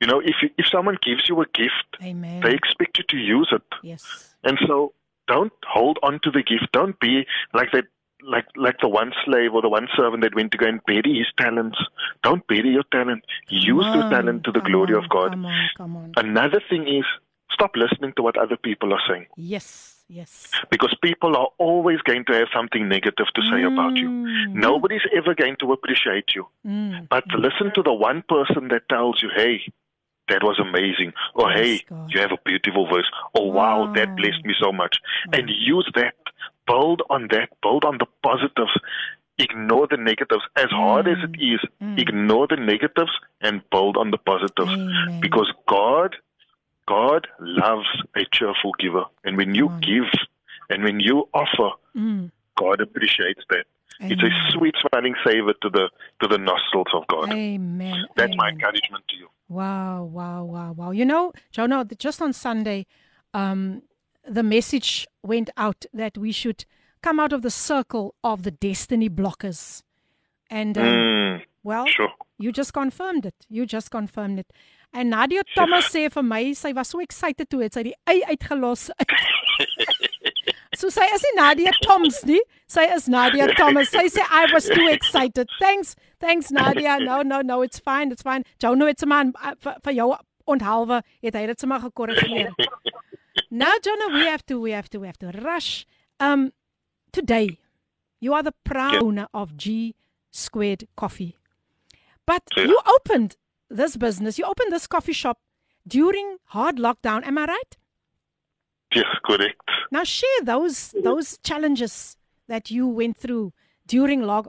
You 0.00 0.06
know, 0.06 0.20
if 0.20 0.36
you, 0.40 0.48
if 0.56 0.66
someone 0.66 0.96
gives 1.02 1.28
you 1.28 1.40
a 1.42 1.46
gift, 1.52 2.02
Amen. 2.02 2.40
they 2.40 2.54
expect 2.54 2.96
you 2.96 3.04
to 3.08 3.16
use 3.18 3.52
it. 3.52 3.62
Yes. 3.82 4.34
And 4.42 4.58
so 4.66 4.94
don't 5.28 5.52
hold 5.66 5.98
on 6.02 6.20
to 6.24 6.30
the 6.30 6.42
gift. 6.42 6.72
Don't 6.72 6.98
be 7.00 7.26
like 7.52 7.70
that 7.72 7.84
like 8.22 8.46
like 8.56 8.76
the 8.80 8.88
one 8.88 9.12
slave 9.24 9.52
or 9.54 9.62
the 9.62 9.68
one 9.68 9.88
servant 9.96 10.22
that 10.22 10.34
went 10.34 10.52
to 10.52 10.58
go 10.58 10.66
and 10.66 10.80
bury 10.86 11.18
his 11.18 11.26
talents. 11.38 11.78
Don't 12.22 12.46
bury 12.46 12.70
your 12.70 12.82
talent. 12.90 13.24
Use 13.48 13.84
your 13.94 14.10
talent 14.10 14.44
to 14.44 14.52
the 14.52 14.60
glory 14.60 14.94
on, 14.94 15.04
of 15.04 15.10
God. 15.10 15.30
Come 15.30 15.46
on, 15.46 15.70
come 15.76 15.96
on. 15.96 16.12
Another 16.16 16.60
thing 16.68 16.86
is 16.88 17.04
stop 17.52 17.72
listening 17.76 18.12
to 18.16 18.22
what 18.22 18.36
other 18.36 18.56
people 18.56 18.92
are 18.92 19.02
saying. 19.08 19.26
Yes, 19.36 20.02
yes. 20.08 20.50
Because 20.70 20.94
people 21.02 21.36
are 21.36 21.48
always 21.58 21.98
going 22.02 22.24
to 22.26 22.32
have 22.32 22.48
something 22.54 22.88
negative 22.88 23.26
to 23.34 23.42
say 23.50 23.62
about 23.62 23.96
you. 23.96 24.08
Mm. 24.08 24.54
Nobody's 24.54 25.06
ever 25.14 25.34
going 25.34 25.56
to 25.60 25.72
appreciate 25.72 26.34
you. 26.34 26.46
Mm. 26.66 27.08
But 27.08 27.24
listen 27.28 27.72
to 27.74 27.82
the 27.82 27.92
one 27.92 28.22
person 28.28 28.68
that 28.68 28.88
tells 28.88 29.22
you, 29.22 29.30
hey, 29.34 29.60
that 30.28 30.42
was 30.42 30.60
amazing. 30.60 31.12
Or 31.34 31.50
hey, 31.50 31.84
you 32.08 32.20
have 32.20 32.32
a 32.32 32.38
beautiful 32.44 32.86
voice. 32.86 33.04
Or 33.34 33.50
wow, 33.52 33.92
that 33.94 34.16
blessed 34.16 34.44
me 34.44 34.54
so 34.60 34.72
much. 34.72 34.96
Mm. 35.28 35.38
And 35.38 35.50
use 35.50 35.90
that. 35.94 36.14
Build 36.66 37.02
on 37.10 37.28
that. 37.32 37.48
Build 37.62 37.84
on 37.84 37.98
the 37.98 38.06
positives. 38.22 38.72
Ignore 39.38 39.88
the 39.90 39.96
negatives. 39.96 40.42
As 40.54 40.70
hard 40.70 41.08
as 41.08 41.16
it 41.24 41.32
mm. 41.32 41.54
is, 41.54 41.60
ignore 41.98 42.46
the 42.46 42.56
negatives 42.56 43.10
and 43.40 43.62
build 43.70 43.96
on 43.96 44.10
the 44.10 44.18
positives. 44.18 44.70
Because 45.20 45.50
God, 45.66 46.14
God 46.94 47.22
loves 47.38 47.86
a 48.16 48.22
cheerful 48.36 48.72
giver. 48.82 49.04
And 49.24 49.36
when 49.36 49.54
you 49.54 49.66
give 49.80 50.10
and 50.70 50.82
when 50.82 50.98
you 51.08 51.16
offer, 51.42 51.70
Mm. 51.96 52.30
God 52.56 52.80
appreciates 52.80 53.44
that. 53.52 53.64
It's 54.12 54.22
a 54.22 54.30
sweet 54.52 54.74
smelling 54.82 55.14
savor 55.26 55.52
to 55.62 55.68
the 55.76 55.84
to 56.20 56.26
the 56.32 56.38
nostrils 56.38 56.92
of 56.98 57.02
God. 57.14 57.28
Amen. 57.32 57.98
That's 58.16 58.34
my 58.42 58.48
encouragement 58.54 59.04
to 59.10 59.16
you. 59.16 59.28
Wow, 59.48 60.04
wow, 60.04 60.42
wow, 60.54 60.72
wow. 60.72 60.90
You 61.00 61.04
know, 61.12 61.32
Jono, 61.54 61.78
just 62.06 62.22
on 62.22 62.32
Sunday, 62.32 62.86
um, 63.34 63.82
the 64.36 64.42
message 64.42 65.06
went 65.32 65.50
out 65.64 65.80
that 65.92 66.16
we 66.24 66.32
should 66.40 66.64
come 67.02 67.18
out 67.22 67.32
of 67.32 67.42
the 67.42 67.50
circle 67.50 68.14
of 68.30 68.42
the 68.46 68.50
destiny 68.68 69.08
blockers. 69.10 69.82
And, 70.58 70.76
um, 70.78 70.84
Mm, 70.84 71.42
well, 71.62 71.86
sure. 71.86 72.12
you 72.38 72.52
just 72.52 72.72
confirmed 72.72 73.24
it. 73.26 73.38
You 73.48 73.66
just 73.76 73.90
confirmed 73.90 74.38
it. 74.38 74.48
En 74.92 75.08
Nadia 75.08 75.42
Thomas 75.54 75.86
sê 75.92 76.08
vir 76.10 76.24
my, 76.26 76.40
sy 76.58 76.72
was 76.74 76.90
so 76.90 77.00
excited 77.02 77.46
toe 77.50 77.62
het 77.62 77.76
sy 77.76 77.84
die 77.86 77.94
ei 78.10 78.24
uitgelos. 78.26 78.88
so 80.80 80.90
sy 80.90 81.06
is 81.14 81.26
nie 81.28 81.34
Nadia 81.36 81.74
Thoms 81.84 82.24
nie. 82.26 82.40
Sy 82.70 82.88
is 82.96 83.06
Nadia 83.10 83.46
Thomas. 83.54 83.92
Sy 83.94 84.08
sê 84.10 84.24
I 84.26 84.48
was 84.52 84.66
too 84.66 84.88
excited. 84.90 85.48
Thanks. 85.60 85.94
Thanks 86.18 86.50
Nadia. 86.50 86.98
No, 86.98 87.22
no, 87.22 87.40
no, 87.40 87.62
it's 87.62 87.78
fine. 87.78 88.10
It's 88.10 88.26
fine. 88.26 88.42
Jou 88.62 88.74
nou 88.74 88.90
het 88.90 88.98
se 88.98 89.06
man 89.06 89.30
uh, 89.38 89.54
vir, 89.62 89.78
vir 89.86 89.96
jou 90.00 90.10
onthaalwe 90.50 91.00
het 91.22 91.38
hy 91.38 91.46
dit 91.52 91.62
sommer 91.62 91.82
gekorrigeer. 91.86 92.50
now 93.62 93.72
Jonah, 93.86 94.10
we 94.18 94.26
have 94.26 94.44
to 94.46 94.58
we 94.58 94.74
have 94.74 94.90
to 94.90 94.98
we 94.98 95.06
have 95.06 95.22
to 95.22 95.30
rush. 95.46 95.86
Um 96.18 96.50
today 97.12 97.58
you 98.18 98.34
are 98.34 98.42
the 98.42 98.54
proud 98.64 99.02
owner 99.04 99.28
of 99.32 99.56
G 99.56 99.94
Squared 100.34 100.88
Coffee. 100.96 101.36
But 102.26 102.42
you 102.56 102.78
opened 102.86 103.36
this 103.70 103.96
business, 103.96 104.38
you 104.38 104.44
opened 104.44 104.72
this 104.72 104.86
coffee 104.86 105.12
shop 105.12 105.38
during 105.86 106.36
hard 106.46 106.76
lockdown, 106.76 107.24
am 107.24 107.38
I 107.38 107.46
right? 107.46 107.76
Yes, 108.94 109.06
correct. 109.24 109.60
Now 109.92 110.04
share 110.04 110.40
those 110.42 110.94
those 111.02 111.38
challenges 111.38 112.16
that 112.48 112.70
you 112.70 112.86
went 112.88 113.16
through 113.16 113.52
during 113.86 114.22
log 114.22 114.48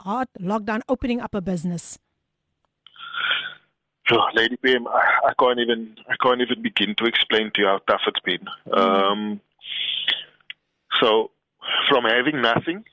hard 0.00 0.28
lockdown 0.38 0.82
opening 0.88 1.20
up 1.20 1.34
a 1.34 1.40
business. 1.40 1.98
Oh, 4.10 4.26
Lady 4.34 4.56
PM, 4.56 4.86
I, 4.88 5.28
I 5.28 5.32
can't 5.38 5.58
even 5.58 5.96
I 6.08 6.16
can't 6.22 6.40
even 6.40 6.60
begin 6.62 6.94
to 6.96 7.04
explain 7.06 7.50
to 7.54 7.60
you 7.62 7.66
how 7.66 7.78
tough 7.88 8.02
it's 8.06 8.20
been. 8.20 8.46
Um, 8.72 9.40
so, 11.00 11.30
from 11.88 12.04
having 12.04 12.42
nothing, 12.42 12.84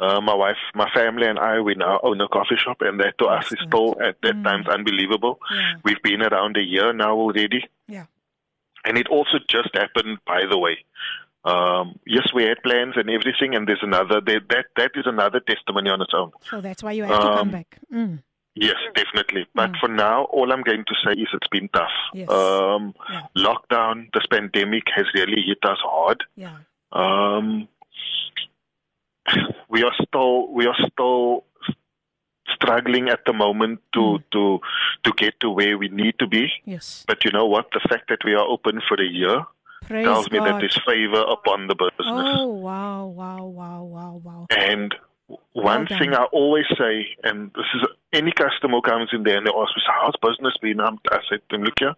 uh, 0.00 0.20
my 0.20 0.34
wife, 0.34 0.56
my 0.74 0.88
family, 0.90 1.26
and 1.26 1.38
I, 1.38 1.60
we 1.60 1.74
now 1.74 2.00
own 2.02 2.20
a 2.20 2.28
coffee 2.28 2.56
shop, 2.56 2.78
and 2.80 2.98
that 3.00 3.18
to 3.18 3.26
us 3.26 3.52
is 3.52 3.58
still 3.66 3.96
at 4.02 4.16
that 4.22 4.42
times 4.42 4.66
unbelievable. 4.68 5.38
We've 5.84 6.02
been 6.02 6.22
around 6.22 6.56
a 6.56 6.62
year 6.62 6.92
now 6.92 7.12
already. 7.12 7.68
Yeah. 7.86 8.06
And 8.84 8.96
it 8.96 9.08
also 9.08 9.38
just 9.48 9.70
happened, 9.74 10.18
by 10.26 10.42
the 10.50 10.58
way. 10.58 10.78
Um, 11.44 11.98
yes, 12.06 12.32
we 12.34 12.44
had 12.44 12.62
plans 12.62 12.94
and 12.96 13.08
everything, 13.10 13.54
and 13.54 13.66
there's 13.66 13.82
another 13.82 14.20
there, 14.20 14.40
that 14.50 14.66
that 14.76 14.90
is 14.94 15.06
another 15.06 15.40
testimony 15.40 15.88
on 15.90 16.00
its 16.02 16.12
own. 16.14 16.32
So 16.50 16.60
that's 16.60 16.82
why 16.82 16.92
you 16.92 17.04
have 17.04 17.20
to 17.20 17.26
come 17.26 17.38
Um, 17.38 17.50
back. 17.50 17.78
Mm. 17.92 18.22
Yes, 18.54 18.76
definitely. 18.94 19.46
But 19.54 19.70
for 19.80 19.88
now, 19.88 20.24
all 20.24 20.52
I'm 20.52 20.62
going 20.62 20.84
to 20.86 20.94
say 21.04 21.12
is 21.12 21.28
it's 21.32 21.48
been 21.48 21.68
tough. 21.68 21.96
Yes. 22.12 22.28
Um, 22.28 22.94
Lockdown, 23.36 24.08
this 24.12 24.26
pandemic 24.30 24.84
has 24.94 25.06
really 25.14 25.40
hit 25.46 25.58
us 25.62 25.78
hard. 25.82 26.24
Yeah. 26.36 26.56
Um, 26.92 27.68
we 29.68 29.82
are 29.82 29.94
still 30.06 30.52
we 30.52 30.66
are 30.66 30.76
still 30.90 31.44
struggling 32.54 33.08
at 33.08 33.20
the 33.26 33.32
moment 33.32 33.80
to 33.94 34.16
hmm. 34.16 34.22
to 34.32 34.60
to 35.04 35.12
get 35.16 35.38
to 35.40 35.50
where 35.50 35.78
we 35.78 35.88
need 35.88 36.18
to 36.18 36.26
be. 36.26 36.50
Yes. 36.64 37.04
But 37.06 37.24
you 37.24 37.30
know 37.30 37.46
what? 37.46 37.70
The 37.72 37.80
fact 37.88 38.08
that 38.08 38.24
we 38.24 38.34
are 38.34 38.46
open 38.46 38.80
for 38.88 39.00
a 39.00 39.06
year 39.06 39.44
Praise 39.82 40.04
tells 40.04 40.30
me 40.30 40.38
that 40.38 40.50
God. 40.50 40.62
there's 40.62 40.80
favor 40.86 41.22
upon 41.22 41.66
the 41.66 41.74
business. 41.74 41.92
Oh 42.06 42.46
wow, 42.46 43.06
wow, 43.06 43.44
wow, 43.44 43.82
wow, 43.82 44.20
wow. 44.22 44.46
And 44.50 44.94
one 45.52 45.86
Well 45.88 45.98
thing. 45.98 46.14
I 46.14 46.24
always 46.32 46.66
say, 46.76 47.06
and 47.22 47.50
this 47.54 47.66
is 47.74 47.88
any 48.12 48.32
customer 48.32 48.80
comes 48.80 49.10
in 49.12 49.22
there 49.22 49.38
and 49.38 49.46
they 49.46 49.50
ask 49.50 49.70
me, 49.76 49.82
"So 49.86 49.92
how's 49.92 50.16
business 50.20 50.54
been?" 50.60 50.80
I'm, 50.80 50.98
I 51.10 51.18
said 51.28 51.40
to 51.48 51.56
them, 51.56 51.64
"Look 51.64 51.78
here, 51.78 51.94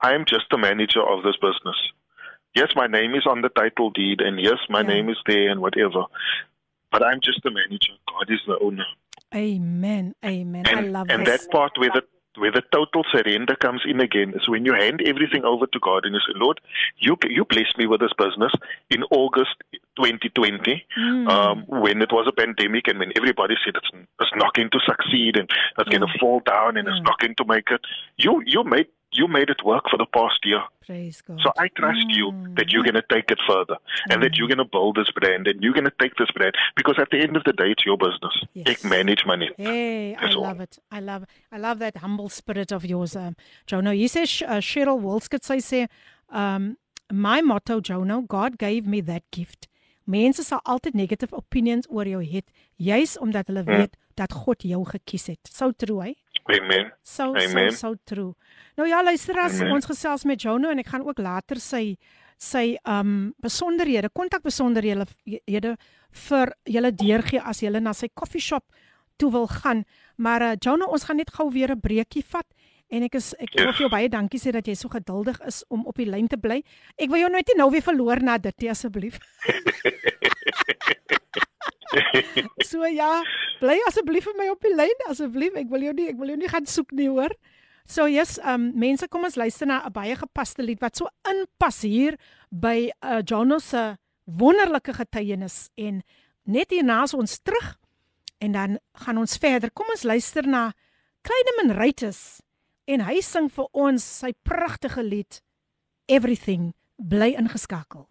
I 0.00 0.14
am 0.14 0.24
just 0.24 0.46
the 0.50 0.58
manager 0.58 1.02
of 1.02 1.22
this 1.22 1.36
business. 1.36 1.76
Yes, 2.54 2.72
my 2.76 2.86
name 2.86 3.14
is 3.14 3.26
on 3.26 3.40
the 3.40 3.48
title 3.48 3.90
deed, 3.90 4.20
and 4.20 4.38
yes, 4.38 4.58
my 4.68 4.82
name 4.82 5.08
is 5.08 5.16
there, 5.26 5.48
and 5.48 5.60
whatever. 5.60 6.04
But 6.92 7.02
I'm 7.04 7.20
just 7.20 7.42
the 7.42 7.50
manager. 7.50 7.94
God 8.08 8.30
is 8.30 8.40
the 8.46 8.58
owner. 8.60 8.84
Amen. 9.34 10.14
Amen. 10.24 10.64
I 10.66 10.72
And, 10.72 10.92
love 10.92 11.06
and 11.10 11.26
this. 11.26 11.42
that 11.46 11.50
part 11.50 11.72
where 11.78 11.90
the 11.94 12.02
where 12.38 12.50
the 12.50 12.62
total 12.72 13.04
surrender 13.12 13.54
comes 13.56 13.82
in 13.86 14.00
again 14.00 14.32
is 14.34 14.48
when 14.48 14.64
you 14.64 14.72
hand 14.72 15.02
everything 15.04 15.44
over 15.44 15.66
to 15.66 15.78
God 15.80 16.06
and 16.06 16.14
you 16.14 16.20
say, 16.20 16.32
Lord, 16.34 16.60
you 16.98 17.14
you 17.28 17.44
blessed 17.44 17.76
me 17.76 17.86
with 17.86 18.00
this 18.00 18.12
business 18.16 18.52
in 18.88 19.02
August 19.10 19.56
2020, 19.96 20.82
Mm. 20.98 21.28
um, 21.28 21.64
when 21.68 22.00
it 22.00 22.10
was 22.10 22.26
a 22.26 22.32
pandemic 22.32 22.88
and 22.88 22.98
when 22.98 23.12
everybody 23.16 23.54
said 23.64 23.74
it's, 23.76 23.90
it's 24.20 24.30
not 24.36 24.54
going 24.54 24.70
to 24.70 24.80
succeed 24.86 25.36
and 25.36 25.50
it's 25.78 25.88
going 25.90 26.00
to 26.00 26.18
fall 26.18 26.40
down 26.46 26.76
and 26.78 26.88
it's 26.88 27.02
not 27.02 27.18
going 27.18 27.34
to 27.34 27.44
make 27.46 27.68
it. 27.70 27.80
You 28.16 28.42
you 28.46 28.64
made 28.64 28.86
you 29.12 29.28
made 29.28 29.50
it 29.50 29.62
work 29.64 29.84
for 29.90 29.98
the 29.98 30.06
past 30.06 30.38
year. 30.44 30.62
Praise 30.86 31.22
God. 31.22 31.38
So 31.44 31.52
I 31.58 31.68
trust 31.68 32.06
you 32.08 32.32
Mm. 32.32 32.56
that 32.56 32.70
you're 32.72 32.82
going 32.82 32.94
to 33.02 33.06
take 33.14 33.30
it 33.30 33.38
further 33.46 33.76
and 34.10 34.22
that 34.22 34.36
you're 34.36 34.48
going 34.48 34.58
to 34.58 34.70
build 34.76 34.96
this 34.96 35.10
brand 35.18 35.46
and 35.46 35.62
you're 35.62 35.72
going 35.72 35.84
to 35.92 35.96
take 36.00 36.14
this 36.16 36.30
brand 36.36 36.54
because 36.76 36.96
at 36.98 37.08
the 37.10 37.20
end 37.20 37.36
of 37.36 37.44
the 37.44 37.52
day, 37.52 37.70
it's 37.70 37.84
your 37.84 37.96
business. 37.96 38.34
Ek 38.66 38.82
manage 38.84 39.24
money. 39.26 39.50
Hey, 39.56 40.14
I 40.14 40.20
That's 40.22 40.36
all. 40.36 40.42
love 40.42 40.60
it. 40.60 40.78
I 40.90 41.00
love 41.00 41.24
I 41.52 41.58
love 41.58 41.78
that 41.80 41.96
humble 41.98 42.28
spirit 42.28 42.72
of 42.72 42.84
yours, 42.84 43.14
um, 43.16 43.36
Jono. 43.68 43.96
You 43.96 44.08
say 44.08 44.22
uh, 44.46 44.60
Cheryl 44.60 45.00
Wolskut 45.00 45.44
sy 45.44 45.58
sê, 45.60 45.88
um, 46.30 46.76
my 47.12 47.40
motto, 47.42 47.80
Jono, 47.80 48.26
God 48.26 48.58
gave 48.58 48.86
me 48.86 49.00
that 49.02 49.22
gift. 49.30 49.68
Mense 50.06 50.42
sal 50.42 50.60
altyd 50.66 50.94
negative 50.94 51.32
opinions 51.32 51.86
oor 51.88 52.04
jou 52.10 52.24
het, 52.24 52.50
juis 52.76 53.18
omdat 53.18 53.46
hulle 53.46 53.62
Hmm. 53.62 53.76
weet 53.76 53.96
dat 54.16 54.32
God 54.32 54.62
jou 54.62 54.84
gekies 54.84 55.26
het. 55.26 55.38
So 55.48 55.70
true, 55.70 56.02
hè? 56.02 56.12
Amen. 56.50 56.90
So 57.02 57.34
Amen. 57.36 57.70
so 57.72 57.92
so 57.92 57.94
true. 58.04 58.34
Nou 58.76 58.88
ja, 58.88 59.02
luister 59.02 59.38
as 59.38 59.60
Amen. 59.60 59.72
ons 59.72 59.86
gesels 59.86 60.24
met 60.24 60.40
Jono 60.42 60.70
en 60.70 60.78
ek 60.78 60.86
gaan 60.86 61.06
ook 61.06 61.18
later 61.18 61.60
sy 61.60 61.96
sy 62.42 62.76
um 62.84 63.32
besonderhede, 63.40 64.08
kontak 64.10 64.42
besonderhede 64.42 65.06
hede 65.46 65.76
vir 66.10 66.52
julle 66.66 66.90
deurgee 66.92 67.38
as 67.40 67.60
julle 67.62 67.80
na 67.80 67.92
sy 67.92 68.08
koffie 68.14 68.40
shop 68.42 68.64
toe 69.16 69.30
wil 69.30 69.46
gaan. 69.46 69.84
Maar 70.16 70.42
uh, 70.42 70.56
Jono, 70.58 70.86
ons 70.90 71.04
gaan 71.04 71.16
net 71.16 71.30
gou 71.30 71.50
weer 71.52 71.70
'n 71.70 71.80
breekie 71.80 72.24
vat 72.26 72.46
en 72.90 73.02
ek 73.04 73.14
is 73.14 73.32
ek 73.38 73.54
wil 73.54 73.66
Yes. 73.70 73.78
jou 73.78 73.88
baie 73.88 74.08
dankie 74.08 74.40
sê 74.40 74.50
dat 74.52 74.66
jy 74.66 74.74
so 74.74 74.88
geduldig 74.88 75.38
is 75.46 75.62
om 75.70 75.86
op 75.86 75.94
die 75.96 76.06
lyn 76.10 76.26
te 76.28 76.36
bly. 76.36 76.62
Ek 76.98 77.08
wil 77.10 77.20
jou 77.20 77.30
nooit 77.30 77.46
nie 77.46 77.56
nou 77.58 77.70
weer 77.70 77.82
verloor 77.82 78.20
na 78.20 78.38
dit 78.38 78.60
nie 78.60 78.70
asseblief. 78.70 79.18
so 82.70 82.84
ja, 82.88 83.22
bly 83.60 83.78
asseblief 83.88 84.26
vir 84.28 84.38
my 84.38 84.48
op 84.52 84.62
die 84.64 84.74
lyn 84.74 85.08
asseblief. 85.08 85.56
Ek 85.58 85.70
wil 85.72 85.88
jou 85.88 85.94
nie 85.96 86.08
ek 86.12 86.20
wil 86.20 86.32
jou 86.34 86.38
nie 86.40 86.50
gaan 86.52 86.68
soek 86.68 86.92
nie, 86.96 87.08
hoor. 87.12 87.34
So 87.88 88.06
yes, 88.06 88.38
um 88.46 88.70
mense 88.78 89.08
kom 89.10 89.26
ons 89.26 89.36
luister 89.36 89.66
na 89.66 89.82
'n 89.86 89.92
baie 89.92 90.14
gepaste 90.16 90.62
lied 90.62 90.80
wat 90.80 90.96
so 90.96 91.08
inpas 91.28 91.82
hier 91.82 92.16
by 92.50 92.90
uh 93.02 93.22
Jono 93.22 93.58
se 93.58 93.96
wonderlike 94.24 94.94
getuienis 94.94 95.68
en 95.76 96.02
net 96.46 96.70
hierna 96.70 97.02
is 97.02 97.14
ons 97.14 97.38
terug 97.42 97.78
en 98.38 98.52
dan 98.52 98.78
gaan 98.94 99.18
ons 99.18 99.36
verder. 99.36 99.70
Kom 99.70 99.86
ons 99.90 100.02
luister 100.02 100.46
na 100.46 100.72
Kleineman 101.22 101.76
Rytes 101.78 102.40
en 102.86 103.00
hy 103.00 103.20
sing 103.20 103.50
vir 103.50 103.68
ons 103.72 104.02
sy 104.02 104.32
pragtige 104.42 105.02
lied 105.02 105.42
Everything 106.08 106.72
bly 106.98 107.34
ingeskakel. 107.38 108.08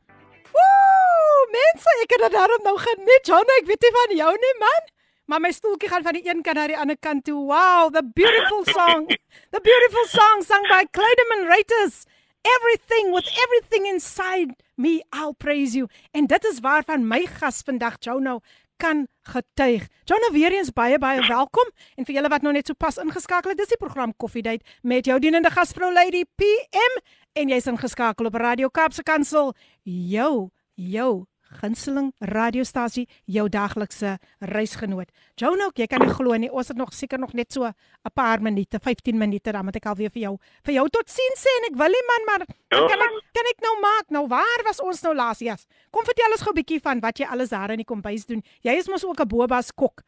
Mense, 1.51 1.93
ek 2.03 2.15
het 2.15 2.25
dit 2.27 2.35
daarom 2.37 2.63
nou 2.65 2.77
geniet. 2.79 3.27
Jono, 3.27 3.59
ek 3.59 3.69
weet 3.69 3.85
nie 3.85 3.93
van 3.97 4.15
jou 4.23 4.31
nie, 4.45 4.55
man. 4.61 4.89
Maar 5.31 5.43
my 5.43 5.51
stoeltjie 5.55 5.89
gaan 5.91 6.03
van 6.03 6.17
die 6.17 6.25
een 6.27 6.41
kant 6.43 6.59
na 6.59 6.67
die 6.67 6.77
ander 6.79 6.97
kant 6.99 7.23
toe. 7.27 7.37
Wow, 7.47 7.91
the 7.93 8.03
beautiful 8.03 8.65
song. 8.77 9.07
The 9.55 9.61
beautiful 9.63 10.07
song 10.11 10.43
sung 10.47 10.65
by 10.71 10.83
Claydeman 10.91 11.47
Writers. 11.47 12.03
Everything 12.41 13.13
with 13.13 13.29
everything 13.43 13.85
inside 13.87 14.55
me, 14.75 15.03
I'll 15.13 15.35
praise 15.37 15.77
you. 15.77 15.87
En 16.11 16.27
dit 16.27 16.45
is 16.49 16.59
waarvan 16.59 17.05
my 17.07 17.25
gas 17.37 17.61
vandag 17.65 17.99
Jono 18.01 18.39
kan 18.81 19.05
getuig. 19.29 19.87
Jono 20.09 20.31
weer 20.33 20.51
eens 20.57 20.73
baie 20.73 20.97
baie 20.99 21.21
welkom 21.27 21.69
en 21.95 22.07
vir 22.07 22.17
julle 22.17 22.31
wat 22.33 22.41
nou 22.41 22.53
net 22.55 22.67
so 22.67 22.73
pas 22.73 22.97
ingeskakel 22.97 23.53
het, 23.53 23.61
dis 23.61 23.75
die 23.75 23.79
program 23.79 24.15
Coffee 24.17 24.41
Date 24.41 24.65
met 24.81 25.05
jou 25.05 25.19
dienende 25.21 25.51
gasvrou 25.53 25.93
Lady 25.93 26.23
PM 26.35 26.97
en 27.37 27.53
jy's 27.53 27.69
ingeskakel 27.69 28.31
op 28.31 28.39
Radio 28.41 28.71
Kaapse 28.73 29.05
Kansel. 29.05 29.53
Jou, 29.85 30.49
jou 30.75 31.11
gunsteling 31.59 32.11
radiostasie, 32.19 33.07
jou 33.25 33.47
daglikse 33.49 34.17
reisgenoot. 34.39 35.09
Jono, 35.35 35.71
jy 35.75 35.87
kan 35.87 36.01
nie 36.03 36.13
glo 36.13 36.37
nie, 36.39 36.51
ons 36.51 36.71
het 36.71 36.77
nog 36.77 36.93
seker 36.93 37.19
nog 37.19 37.33
net 37.33 37.51
so 37.51 37.65
'n 37.65 38.13
paar 38.13 38.41
minute, 38.41 38.79
15 38.79 39.17
minute 39.17 39.51
dan 39.51 39.65
moet 39.65 39.75
ek 39.75 39.85
alweer 39.85 40.11
vir 40.11 40.21
jou 40.21 40.37
vir 40.63 40.73
jou 40.73 40.89
tot 40.89 41.09
sien 41.09 41.35
sê 41.35 41.49
en 41.59 41.71
ek 41.71 41.77
wil 41.77 41.89
nie 41.89 42.05
man, 42.07 42.25
maar 42.25 42.47
ja. 42.47 42.87
kan 42.87 43.01
ek 43.01 43.13
kan 43.33 43.45
ek 43.45 43.61
nou 43.61 43.79
maak? 43.81 44.09
Nou 44.09 44.27
waar 44.27 44.63
was 44.63 44.81
ons 44.81 45.01
nou 45.01 45.15
laas? 45.15 45.39
Ja. 45.39 45.55
Kom 45.91 46.03
vertel 46.05 46.31
ons 46.31 46.41
gou 46.41 46.51
'n 46.51 46.55
bietjie 46.55 46.81
van 46.81 46.99
wat 46.99 47.17
jy 47.17 47.25
alles 47.25 47.49
daar 47.49 47.71
in 47.71 47.77
die 47.77 47.85
kombuis 47.85 48.25
doen. 48.25 48.43
Jy 48.61 48.71
is 48.77 48.87
mos 48.87 49.05
ook 49.05 49.19
'n 49.19 49.27
bobas 49.27 49.71
kok. 49.71 50.03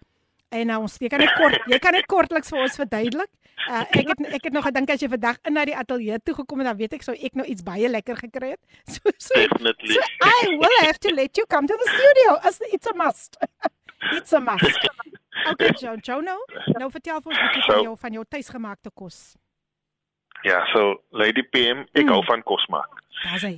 En 0.53 0.67
nou 0.69 0.81
ons 0.85 0.97
jy 1.01 1.09
kan 1.09 1.19
net 1.23 1.33
kort, 1.39 1.57
jy 1.71 1.79
kan 1.81 1.95
net 1.97 2.05
kortliks 2.11 2.51
vir 2.53 2.59
ons 2.65 2.75
verduidelik. 2.77 3.29
Uh, 3.63 3.81
ek 3.95 4.09
het 4.11 4.21
ek 4.37 4.43
het 4.49 4.53
nog 4.53 4.65
gedink 4.67 4.89
as 4.91 5.01
jy 5.01 5.07
vandag 5.09 5.37
in 5.47 5.53
na 5.55 5.63
die 5.65 5.75
ateljee 5.77 6.17
toe 6.25 6.33
gekom 6.35 6.59
het 6.61 6.67
dan 6.67 6.77
weet 6.77 6.93
ek 6.97 7.05
sou 7.05 7.15
ek 7.15 7.37
nou 7.39 7.45
iets 7.47 7.63
baie 7.63 7.89
lekker 7.89 8.17
gekry 8.25 8.49
het. 8.55 8.61
So 8.93 9.13
so. 9.17 9.33
Definitely. 9.39 9.93
So, 9.95 10.01
I 10.21 10.57
will 10.59 10.79
have 10.85 10.99
to 11.07 11.13
let 11.15 11.37
you 11.37 11.45
come 11.47 11.67
to 11.67 11.77
the 11.83 11.89
studio. 11.89 12.37
As 12.43 12.59
it's 12.71 12.87
a 12.87 12.93
must. 12.93 13.37
it's 14.17 14.33
a 14.33 14.39
must. 14.39 14.89
Okay, 15.53 15.71
Joe, 15.79 15.97
Joe 16.03 16.21
no. 16.21 16.37
Nou 16.79 16.89
vertel 16.91 17.21
vir 17.21 17.31
ons 17.33 17.39
'n 17.39 17.47
bietjie 17.47 17.63
So- 17.65 17.73
van 17.73 17.83
jou 17.83 17.95
van 17.97 18.13
jou 18.19 18.25
tuisgemaakte 18.29 18.91
kos. 18.93 19.35
Ja, 20.43 20.59
so 20.73 21.01
Lady 21.11 21.41
PM, 21.43 21.85
ek 21.95 22.03
Mm. 22.05 22.09
hou 22.11 22.23
van 22.25 22.43
kos 22.43 22.65
maak. 22.67 22.99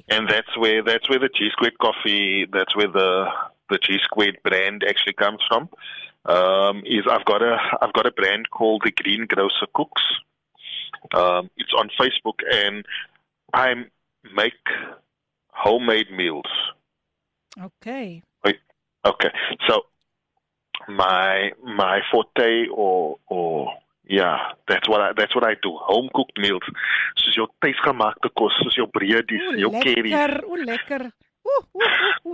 And 0.09 0.29
that's 0.29 0.55
where 0.57 0.83
that's 0.83 1.09
where 1.09 1.19
the 1.19 1.29
G 1.33 1.49
Squared 1.49 1.77
coffee, 1.79 2.45
that's 2.51 2.75
where 2.75 2.91
the 2.91 3.25
the 3.69 3.79
G 3.81 3.97
Squared 4.05 4.37
brand 4.43 4.83
actually 4.83 5.13
comes 5.13 5.41
from. 5.47 5.67
Um, 6.25 6.81
is 6.85 7.05
I've 7.09 7.25
got 7.25 7.41
a 7.41 7.57
I've 7.81 7.93
got 7.93 8.07
a 8.07 8.11
brand 8.11 8.49
called 8.49 8.81
the 8.83 8.91
Green 8.91 9.27
Grocer 9.27 9.67
Cooks. 9.73 10.01
Um, 11.13 11.49
it's 11.55 11.73
on 11.77 11.89
Facebook, 11.99 12.39
and 12.51 12.83
I 13.53 13.75
make 14.35 14.53
homemade 15.49 16.11
meals. 16.11 16.49
Okay. 17.61 18.23
Wait, 18.43 18.59
okay, 19.05 19.29
so 19.67 19.85
my 20.87 21.51
my 21.63 22.01
forte 22.11 22.67
or 22.73 23.17
or 23.27 23.73
yeah, 24.07 24.37
that's 24.67 24.87
what 24.89 25.01
I 25.01 25.13
that's 25.15 25.33
what 25.35 25.45
I 25.45 25.55
do. 25.61 25.77
Home 25.77 26.09
cooked 26.13 26.37
meals. 26.37 26.63
Soos 27.17 27.35
jou 27.35 27.47
tuisgemaakte 27.61 28.29
kos, 28.37 28.53
soos 28.61 28.75
jou 28.75 28.87
breedies, 28.87 29.45
jou 29.59 29.71
curries. 29.71 30.11
lekker, 30.11 30.43
o 30.45 30.55
lekker. 30.55 31.09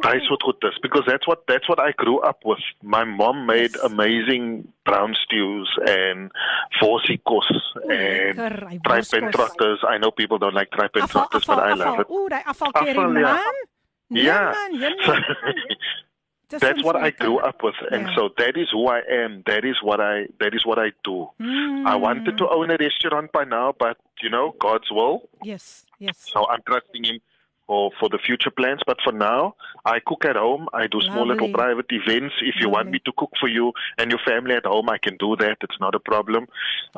That's 0.04 0.30
what 0.30 0.40
good 0.42 0.56
is 0.70 0.80
because 0.82 1.04
that's 1.06 1.28
what 1.28 1.44
that's 1.48 1.68
what 1.70 1.80
I 1.80 1.92
grew 1.92 2.20
up 2.20 2.40
with. 2.46 2.60
My 2.82 3.04
mom 3.04 3.46
made 3.46 3.76
amazing 3.84 4.68
brown 4.86 5.16
stews 5.24 5.70
and 5.88 6.32
vorsikos 6.82 7.50
and 7.90 8.38
lekker, 8.38 8.68
hy 8.68 8.78
tripen 8.86 9.32
trotters. 9.32 9.80
I 9.88 9.98
know 9.98 10.12
people 10.12 10.38
don't 10.38 10.54
like 10.56 10.72
tripen 10.72 11.04
Afval, 11.04 11.12
trotters, 11.30 11.46
but 11.46 11.60
I 11.60 11.74
love 11.74 12.00
it. 12.00 12.08
Oeh, 12.10 12.30
daai 12.30 12.44
afvalkerie 12.54 13.12
man. 13.14 13.54
Nee, 14.10 14.24
Yeah. 14.26 14.52
man, 14.52 14.72
nee, 14.80 14.96
So, 15.06 15.14
nee. 15.14 15.76
Dis 16.52 16.60
that's 16.60 16.84
what 16.84 16.98
I 16.98 17.12
grew 17.12 17.38
up 17.40 17.64
with, 17.64 17.76
and 17.92 18.08
Yeah. 18.08 18.16
so 18.16 18.30
that 18.38 18.58
is 18.58 18.68
who 18.76 18.88
I 18.88 19.00
am. 19.24 19.42
That 19.48 19.64
is 19.64 19.78
what 19.82 20.02
I 20.02 20.28
that 20.44 20.54
is 20.54 20.66
what 20.66 20.80
I 20.80 20.92
do. 21.04 21.30
Mm. 21.40 21.86
I 21.88 21.96
wanted 21.96 22.38
to 22.38 22.50
own 22.50 22.72
a 22.72 22.78
restaurant 22.78 23.32
by 23.32 23.46
now, 23.46 23.72
but 23.78 23.98
you 24.22 24.30
know, 24.30 24.54
God's 24.60 24.92
will. 24.92 25.30
Yes, 25.44 25.86
yes. 26.00 26.18
So 26.34 26.44
I'm 26.50 26.60
trusting 26.68 27.06
Him 27.06 27.20
for 27.72 27.92
for 28.00 28.10
the 28.14 28.20
future 28.28 28.52
plans. 28.60 28.82
But 28.92 29.00
for 29.06 29.14
now, 29.14 29.56
I 29.86 29.98
cook 30.10 30.26
at 30.32 30.36
home. 30.46 30.68
I 30.82 30.88
do 30.96 31.00
small 31.10 31.26
little 31.32 31.48
Lovely. 31.48 31.62
private 31.62 31.90
events. 32.00 32.36
If 32.52 32.56
you 32.62 32.68
want 32.76 32.88
Lovely. 32.88 33.00
me 33.00 33.06
to 33.08 33.14
cook 33.24 33.34
for 33.42 33.50
you 33.58 33.72
and 33.98 34.12
your 34.12 34.22
family 34.28 34.56
at 34.62 34.66
home, 34.74 34.90
I 34.90 34.98
can 35.06 35.16
do 35.26 35.36
that. 35.44 35.58
It's 35.68 35.80
not 35.86 35.96
a 35.96 36.04
problem. 36.12 36.48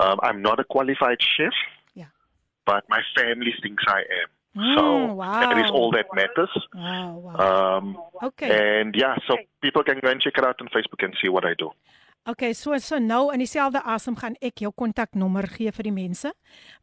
Um, 0.03 0.17
I'm 0.27 0.41
not 0.41 0.59
a 0.59 0.65
qualified 0.75 1.21
chef. 1.33 1.53
Yeah. 2.01 2.09
But 2.65 2.89
my 2.95 3.01
family 3.17 3.53
thinks 3.61 3.83
I 3.87 4.01
am. 4.21 4.29
Mm, 4.57 4.75
so 4.77 4.83
that 5.45 5.57
is 5.63 5.69
wow. 5.71 5.77
all 5.77 5.91
that 5.97 6.07
matters. 6.21 6.53
Wow, 6.73 7.13
wow. 7.25 7.77
Um, 7.77 7.97
Okay. 8.29 8.49
And 8.57 8.95
yeah, 9.03 9.15
so 9.27 9.37
people 9.65 9.83
can 9.83 9.99
go 10.03 10.09
and 10.13 10.21
check 10.21 10.37
it 10.37 10.45
out 10.49 10.61
on 10.61 10.67
Facebook 10.75 11.01
and 11.05 11.13
see 11.21 11.29
what 11.35 11.45
I 11.51 11.53
do. 11.63 11.69
Okay, 12.33 12.53
so 12.53 12.77
so 12.79 12.99
nou 13.03 13.23
in 13.35 13.41
dieselfde 13.43 13.81
asem 13.83 14.15
gaan 14.15 14.37
ek 14.39 14.61
jou 14.63 14.69
kontaknommer 14.71 15.43
gee 15.57 15.71
vir 15.75 15.89
die 15.89 15.95
mense 15.95 16.29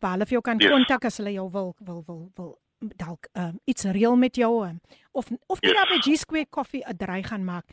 waar 0.02 0.12
hulle 0.16 0.26
vir 0.28 0.36
jou 0.36 0.42
kan 0.48 0.58
Yes. 0.60 0.72
kontak 0.74 1.06
as 1.08 1.16
hulle 1.22 1.32
jou 1.32 1.46
wil 1.54 1.70
wil 1.80 2.02
wil 2.08 2.20
wil 2.36 2.50
dalk 2.80 3.28
um, 3.36 3.58
iets 3.64 3.84
reël 3.84 4.16
met 4.16 4.36
jou 4.36 4.66
um, 4.66 4.80
of 5.12 5.28
of 5.46 5.60
jy 5.60 5.68
Yes. 5.68 5.76
daar 5.76 5.88
by 5.92 5.98
G 6.00 6.16
Square 6.16 6.48
Coffee 6.48 6.82
'n 6.86 6.96
draai 6.96 7.22
gaan 7.22 7.44
maak. 7.44 7.66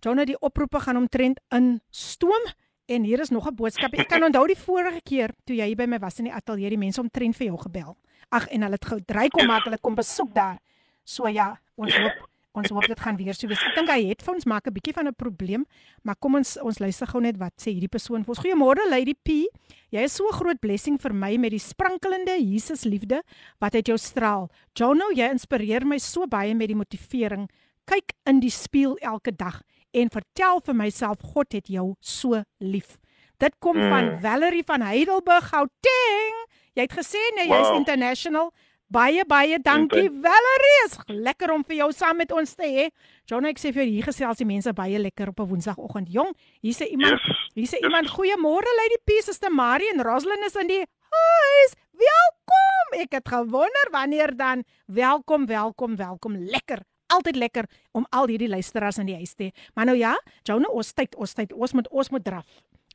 Jono 0.00 0.24
die 0.28 0.38
oproepe 0.38 0.80
gaan 0.80 0.96
omtrent 0.96 1.40
in 1.48 1.80
stoom 1.90 2.44
en 2.86 3.02
hier 3.02 3.20
is 3.20 3.30
nog 3.30 3.46
'n 3.46 3.54
boodskap. 3.54 3.92
Ek 3.94 4.08
kan 4.08 4.22
onthou 4.22 4.46
die 4.46 4.58
vorige 4.58 5.00
keer 5.02 5.30
toe 5.44 5.56
jy 5.56 5.66
hier 5.66 5.76
by 5.76 5.86
my 5.86 5.98
was 5.98 6.18
in 6.18 6.24
die 6.24 6.34
ateljee, 6.34 6.70
die 6.70 6.78
mense 6.78 7.00
omtrent 7.00 7.36
vir 7.36 7.46
jou 7.46 7.58
gebel. 7.58 7.96
Ag 8.30 8.48
en 8.48 8.62
hulle 8.62 8.74
het 8.74 8.84
gou 8.84 9.00
dry 9.00 9.28
kom 9.28 9.46
maak, 9.46 9.64
hulle 9.64 9.78
kom 9.78 9.94
besoek 9.94 10.34
daar. 10.34 10.58
So 11.04 11.28
ja, 11.28 11.58
ons 11.76 11.94
hoop 11.96 12.28
ons 12.56 12.70
hoop 12.70 12.86
dit 12.88 13.00
gaan 13.00 13.16
weer 13.16 13.34
so 13.34 13.46
wees. 13.46 13.60
Ek 13.60 13.74
dink 13.74 13.90
hy 13.92 14.08
het 14.08 14.22
vir 14.22 14.34
ons 14.34 14.46
maak 14.46 14.66
'n 14.66 14.72
bietjie 14.72 14.94
van 14.94 15.08
'n 15.08 15.14
probleem, 15.14 15.66
maar 16.02 16.16
kom 16.16 16.36
ons 16.36 16.56
ons 16.56 16.78
luister 16.78 17.06
gou 17.06 17.20
net 17.20 17.36
wat 17.36 17.52
sê 17.60 17.72
hierdie 17.72 17.88
persoon 17.88 18.24
vir 18.24 18.30
ons. 18.30 18.38
Goeiemôre 18.38 18.88
Lady 18.88 19.14
P. 19.14 19.46
Jy 19.90 20.02
is 20.02 20.12
so 20.12 20.26
'n 20.26 20.32
groot 20.32 20.60
blessing 20.60 20.98
vir 20.98 21.12
my 21.12 21.36
met 21.36 21.50
die 21.50 21.58
sprankelende 21.58 22.38
Jesus 22.40 22.84
liefde 22.84 23.22
wat 23.60 23.74
uit 23.74 23.86
jou 23.86 23.98
straal. 23.98 24.50
Jono, 24.74 25.10
jy 25.12 25.28
inspireer 25.30 25.84
my 25.84 25.98
so 25.98 26.26
baie 26.26 26.54
met 26.54 26.68
die 26.68 26.76
motivering. 26.76 27.48
Kyk 27.84 28.12
in 28.24 28.40
die 28.40 28.50
spieël 28.50 28.96
elke 28.96 29.36
dag 29.36 29.62
en 29.96 30.10
vertel 30.12 30.60
vir 30.66 30.76
myself 30.76 31.22
God 31.32 31.52
het 31.56 31.68
jou 31.72 31.94
so 32.00 32.42
lief. 32.60 32.96
Dit 33.40 33.56
kom 33.60 33.76
mm. 33.76 33.88
van. 33.92 34.10
Valerie 34.20 34.64
van 34.64 34.84
Heidelberg, 34.84 35.48
Gauteng. 35.52 36.38
Jy 36.76 36.84
het 36.86 36.92
gesê 36.96 37.20
nee, 37.36 37.48
jy's 37.48 37.68
Wow. 37.70 37.76
international. 37.80 38.50
Baie 38.88 39.24
baie 39.26 39.58
dankie 39.58 40.04
Inten- 40.06 40.22
Valerie. 40.22 40.76
Is 40.86 40.98
lekker 41.06 41.50
om 41.52 41.64
vir 41.66 41.76
jou 41.80 41.88
saam 41.92 42.16
met 42.16 42.32
ons 42.32 42.54
te 42.54 42.62
hê. 42.68 42.84
John, 43.26 43.44
ek 43.48 43.58
sê 43.58 43.72
vir 43.74 43.82
jou 43.82 43.92
hier 43.96 44.06
gesels 44.06 44.38
die 44.38 44.46
mense 44.46 44.72
baie 44.72 44.98
lekker 44.98 45.28
op 45.32 45.40
'n 45.40 45.48
Woensdagoggend. 45.48 46.12
Jong, 46.12 46.32
hier 46.62 46.74
sê 46.74 46.86
iemand, 46.92 47.18
Yes. 47.18 47.36
hier 47.54 47.66
sê 47.66 47.80
Yes. 47.80 47.88
iemand 47.88 48.08
goeiemôre 48.10 48.70
Lady 48.80 48.98
Peace, 49.04 49.28
is 49.30 49.38
te 49.38 49.50
Marie 49.50 49.90
en 49.92 50.02
Roslyn 50.02 50.44
is 50.46 50.54
in 50.54 50.66
die 50.68 50.84
huis. 51.10 51.72
Welkom. 51.92 53.00
Ek 53.00 53.12
het 53.12 53.28
gewonder 53.28 53.88
wanneer 53.90 54.36
dan. 54.36 54.64
Welkom, 54.86 55.46
welkom, 55.46 55.96
welkom. 55.96 56.36
Lekker 56.36 56.78
altyd 57.12 57.36
lekker 57.36 57.68
om 57.92 58.06
al 58.10 58.26
hierdie 58.26 58.48
luisteraars 58.48 58.98
in 58.98 59.06
die 59.06 59.18
huis 59.18 59.34
te 59.34 59.48
hê. 59.48 59.50
Maar 59.74 59.84
nou 59.90 59.96
ja, 59.96 60.14
Jonah, 60.42 60.70
ons 60.72 60.92
tyd, 60.92 61.14
ons 61.16 61.34
tyd, 61.34 61.52
ons 61.52 61.72
moet 61.72 61.88
ons 61.88 62.10
moet 62.10 62.24
draf. 62.24 62.46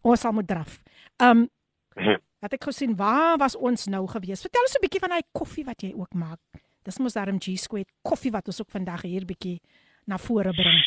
Ons 0.02 0.20
sal 0.20 0.34
moet 0.34 0.48
draf. 0.48 0.82
Um 1.22 1.48
Wat 2.42 2.56
ek 2.58 2.64
gesien, 2.66 2.96
waar 2.98 3.36
was 3.38 3.54
ons 3.54 3.86
nou 3.94 4.08
gewees? 4.10 4.42
Vertel 4.42 4.66
ons 4.66 4.74
'n 4.74 4.82
bietjie 4.82 5.02
van 5.04 5.14
daai 5.14 5.26
koffie 5.32 5.66
wat 5.66 5.84
jy 5.84 5.92
ook 5.94 6.14
maak. 6.18 6.40
Dis 6.84 6.98
mos 6.98 7.14
daarom 7.14 7.38
G 7.38 7.54
Squared 7.58 7.92
koffie 8.02 8.32
wat 8.32 8.48
ons 8.48 8.62
ook 8.62 8.72
vandag 8.74 9.04
hier 9.06 9.26
bietjie 9.26 9.62
na 10.10 10.18
vore 10.18 10.50
bring. 10.50 10.82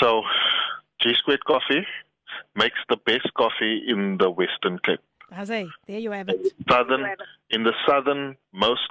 So, 0.00 0.24
G 1.02 1.12
Squared 1.12 1.44
Coffee 1.44 1.84
makes 2.54 2.80
the 2.88 2.96
best 3.04 3.28
coffee 3.34 3.84
in 3.86 4.16
the 4.16 4.30
Western 4.30 4.78
Cape. 4.80 5.04
As 5.30 5.50
hy, 5.50 5.68
there 5.86 6.00
you 6.00 6.12
have 6.12 6.32
it. 6.32 6.54
Southern 6.68 7.04
in 7.50 7.64
the 7.64 7.74
southern 7.84 8.36
most 8.52 8.88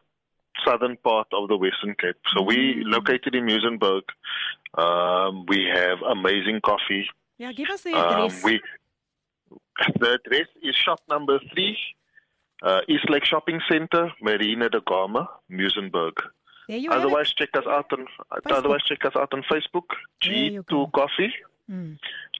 southern 0.65 0.97
part 0.97 1.27
of 1.33 1.49
the 1.49 1.57
Western 1.57 1.95
Cape. 1.99 2.15
So 2.35 2.41
we 2.43 2.83
located 2.85 3.35
in 3.35 3.45
Muizenberg. 3.45 4.03
Um, 4.77 5.45
we 5.47 5.65
have 5.73 5.99
amazing 6.01 6.61
coffee. 6.63 7.07
Yeah, 7.37 7.51
give 7.51 7.69
us 7.69 7.81
the 7.81 7.93
Um, 7.93 8.05
address. 8.25 8.43
we 8.43 8.61
the 9.99 10.13
address 10.19 10.47
is 10.61 10.75
shop 10.75 10.99
number 11.09 11.39
three, 11.53 11.77
uh, 12.61 12.81
East 12.87 13.09
Lake 13.09 13.25
Shopping 13.25 13.59
Center, 13.69 14.11
Marina 14.21 14.69
da 14.69 14.79
Gama, 14.87 15.27
Muizenberg. 15.51 16.13
There 16.69 16.77
you. 16.77 16.91
Otherwise, 16.91 17.33
check 17.33 17.49
us 17.55 17.65
out 17.67 17.91
on 17.91 18.07
otherwise 18.49 18.83
check 18.87 19.03
us 19.05 19.13
out 19.15 19.33
on 19.33 19.43
Facebook. 19.51 19.83
G2 20.23 20.91
Coffee. 20.93 21.33
Mm. 21.69 21.97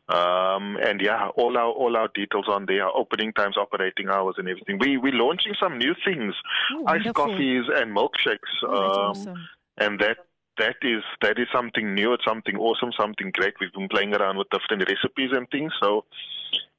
Um, 0.09 0.77
and 0.85 0.99
yeah, 1.01 1.29
all 1.37 1.57
our 1.57 1.71
all 1.71 1.95
our 1.95 2.09
details 2.13 2.45
on 2.49 2.65
there, 2.65 2.87
opening 2.87 3.31
times, 3.33 3.55
operating 3.57 4.09
hours, 4.09 4.35
and 4.37 4.49
everything. 4.49 4.77
We 4.79 4.97
we're 4.97 5.13
launching 5.13 5.53
some 5.59 5.77
new 5.77 5.95
things, 6.05 6.35
Oh, 6.73 6.83
iced 6.87 7.05
wonderful. 7.05 7.25
coffees 7.25 7.63
and 7.73 7.95
milkshakes. 7.95 8.53
Oh, 8.63 8.81
that's 8.81 8.97
um, 8.97 9.33
awesome. 9.33 9.47
and 9.77 9.99
that 10.01 10.17
that 10.57 10.75
is 10.81 11.03
that 11.21 11.39
is 11.39 11.47
something 11.53 11.95
new. 11.95 12.13
It's 12.13 12.25
something 12.25 12.57
awesome, 12.57 12.91
something 12.99 13.31
great. 13.33 13.53
We've 13.61 13.71
been 13.73 13.87
playing 13.87 14.13
around 14.13 14.37
with 14.37 14.47
different 14.49 14.83
recipes 14.89 15.31
and 15.31 15.47
things, 15.49 15.71
so 15.81 16.03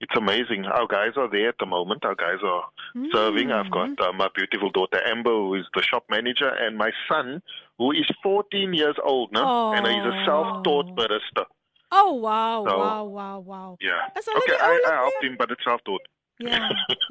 it's 0.01 0.15
amazing. 0.17 0.67
Our 0.67 0.87
guys 0.87 1.13
are 1.17 1.29
there 1.31 1.49
at 1.49 1.55
the 1.59 1.67
moment. 1.67 2.05
Our 2.05 2.15
guys 2.15 2.39
are 2.45 2.65
serving. 3.11 3.51
I've 3.53 3.71
got 3.71 3.99
uh, 4.01 4.13
my 4.13 4.29
beautiful 4.35 4.71
daughter 4.71 5.01
Amber, 5.07 5.31
who 5.31 5.55
is 5.55 5.65
the 5.75 5.83
shop 5.83 6.05
manager, 6.11 6.49
and 6.49 6.77
my 6.77 6.91
son, 7.09 7.41
who 7.79 7.91
is 7.93 8.07
14 8.23 8.75
years 8.75 8.97
old 9.03 9.33
now, 9.33 9.73
and 9.73 9.87
he's 9.87 10.05
a 10.05 10.25
self-taught 10.27 10.95
barista. 10.95 11.47
Oh 11.91 12.15
wow, 12.21 12.65
So- 12.69 12.79
wow, 12.79 13.05
wow, 13.05 13.39
wow. 13.41 13.77
Yeah. 13.79 14.09
Hulle 14.15 14.37
Okay, 14.37 14.57
I, 14.61 14.81
I 14.87 14.95
helped 14.95 15.23
him, 15.23 15.37
but 15.37 15.51
it's 15.51 15.63
self-taught. 15.65 16.09
Ja. 16.39 16.59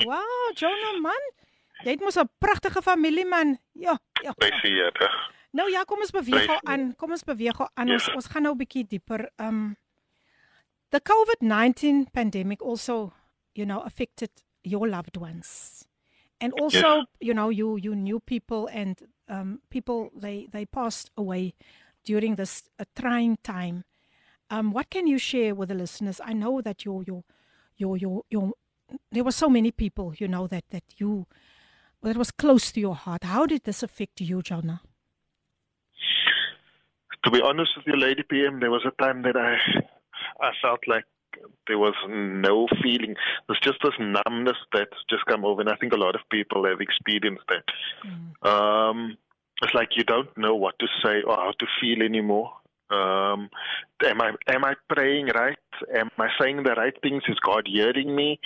Wow, 0.06 0.52
Jono 0.56 1.00
man. 1.02 1.24
Jy 1.84 1.92
het 1.92 2.00
mos 2.02 2.16
'n 2.18 2.30
pragtige 2.40 2.82
familie 2.82 3.26
man. 3.26 3.58
Ja, 3.74 3.98
ja. 4.24 4.30
Appreciate 4.30 5.00
it. 5.00 5.10
Nou 5.52 5.70
ja, 5.72 5.84
kom 5.84 6.00
ons 6.00 6.12
beweeg 6.12 6.46
gou 6.46 6.60
aan. 6.64 6.96
Kom 6.96 7.12
ons 7.12 7.24
beweeg 7.24 7.56
gou 7.56 7.68
aan. 7.74 7.90
Ons 7.92 8.06
Yes. 8.06 8.16
ons 8.16 8.26
gaan 8.28 8.42
nou 8.42 8.54
'n 8.54 8.58
bietjie 8.58 8.88
dieper. 8.88 9.30
Um 9.38 9.76
the 10.90 11.00
COVID-19 11.02 12.12
pandemic 12.12 12.62
also, 12.62 13.14
you 13.54 13.66
know, 13.66 13.82
affected 13.84 14.30
your 14.62 14.88
loved 14.88 15.18
ones. 15.18 15.84
And 16.40 16.54
also, 16.60 16.96
Yes. 16.98 17.06
you 17.20 17.34
know, 17.34 17.50
you 17.50 17.78
you 17.78 17.96
knew 17.96 18.20
people 18.20 18.68
and 18.74 19.02
um 19.30 19.62
people 19.70 20.10
they 20.20 20.48
they 20.52 20.66
passed 20.66 21.12
away 21.16 21.54
during 22.04 22.36
this 22.36 22.70
uh, 22.80 22.86
trying 22.96 23.38
time. 23.42 23.84
Um 24.50 24.72
what 24.72 24.90
can 24.90 25.08
you 25.08 25.18
share 25.18 25.56
with 25.56 25.70
the 25.70 25.76
listeners? 25.76 26.22
I 26.24 26.34
know 26.34 26.62
that 26.62 26.86
your 26.86 27.04
your 27.04 27.24
your 27.78 27.98
your 27.98 28.24
your 28.30 28.54
there 29.12 29.24
were 29.24 29.32
so 29.32 29.50
many 29.50 29.72
people, 29.72 30.14
you 30.18 30.28
know, 30.28 30.48
that 30.48 30.66
that 30.70 30.84
you 30.98 31.28
that 32.02 32.18
was 32.18 32.32
close 32.32 32.72
to 32.74 32.80
your 32.80 32.96
heart. 32.96 33.24
How 33.24 33.46
did 33.46 33.64
this 33.64 33.82
affect 33.84 34.22
you, 34.22 34.38
Jono? 34.42 34.80
To 37.24 37.32
be 37.32 37.42
honest 37.42 37.72
with 37.78 37.88
you, 37.88 37.96
Lady 37.96 38.24
PM, 38.24 38.60
there 38.60 38.72
was 38.72 38.86
a 38.86 39.02
time 39.02 39.22
that 39.24 39.38
I 39.38 39.58
I 40.42 40.52
felt 40.62 40.82
like 40.88 41.06
there 41.68 41.80
was 41.80 41.96
no 42.10 42.68
feeling. 42.82 43.16
There's 43.48 43.60
just 43.62 43.80
this 43.84 43.94
numbness 44.00 44.58
that's 44.74 44.98
just 45.10 45.26
come 45.26 45.46
over, 45.46 45.62
and 45.62 45.70
I 45.70 45.76
think 45.76 45.94
a 45.94 45.98
lot 45.98 46.16
of 46.16 46.22
people 46.30 46.66
have 46.66 46.82
experienced 46.82 47.44
that. 47.50 48.48
Um, 48.48 49.18
it's 49.62 49.74
like 49.74 49.90
you 49.96 50.04
don't 50.04 50.36
know 50.38 50.56
what 50.56 50.78
to 50.80 50.88
say 51.04 51.22
or 51.26 51.36
how 51.36 51.54
to 51.58 51.66
feel 51.80 52.02
anymore. 52.04 52.52
Um, 52.94 53.50
am 54.06 54.22
I 54.22 54.32
am 54.48 54.64
I 54.66 54.74
praying 54.90 55.28
right? 55.34 55.58
Am 55.96 56.10
I 56.20 56.28
saying 56.40 56.64
the 56.64 56.76
right 56.76 56.94
things? 57.02 57.24
Is 57.28 57.40
God 57.40 57.64
hearing 57.68 58.16
me? 58.16 58.40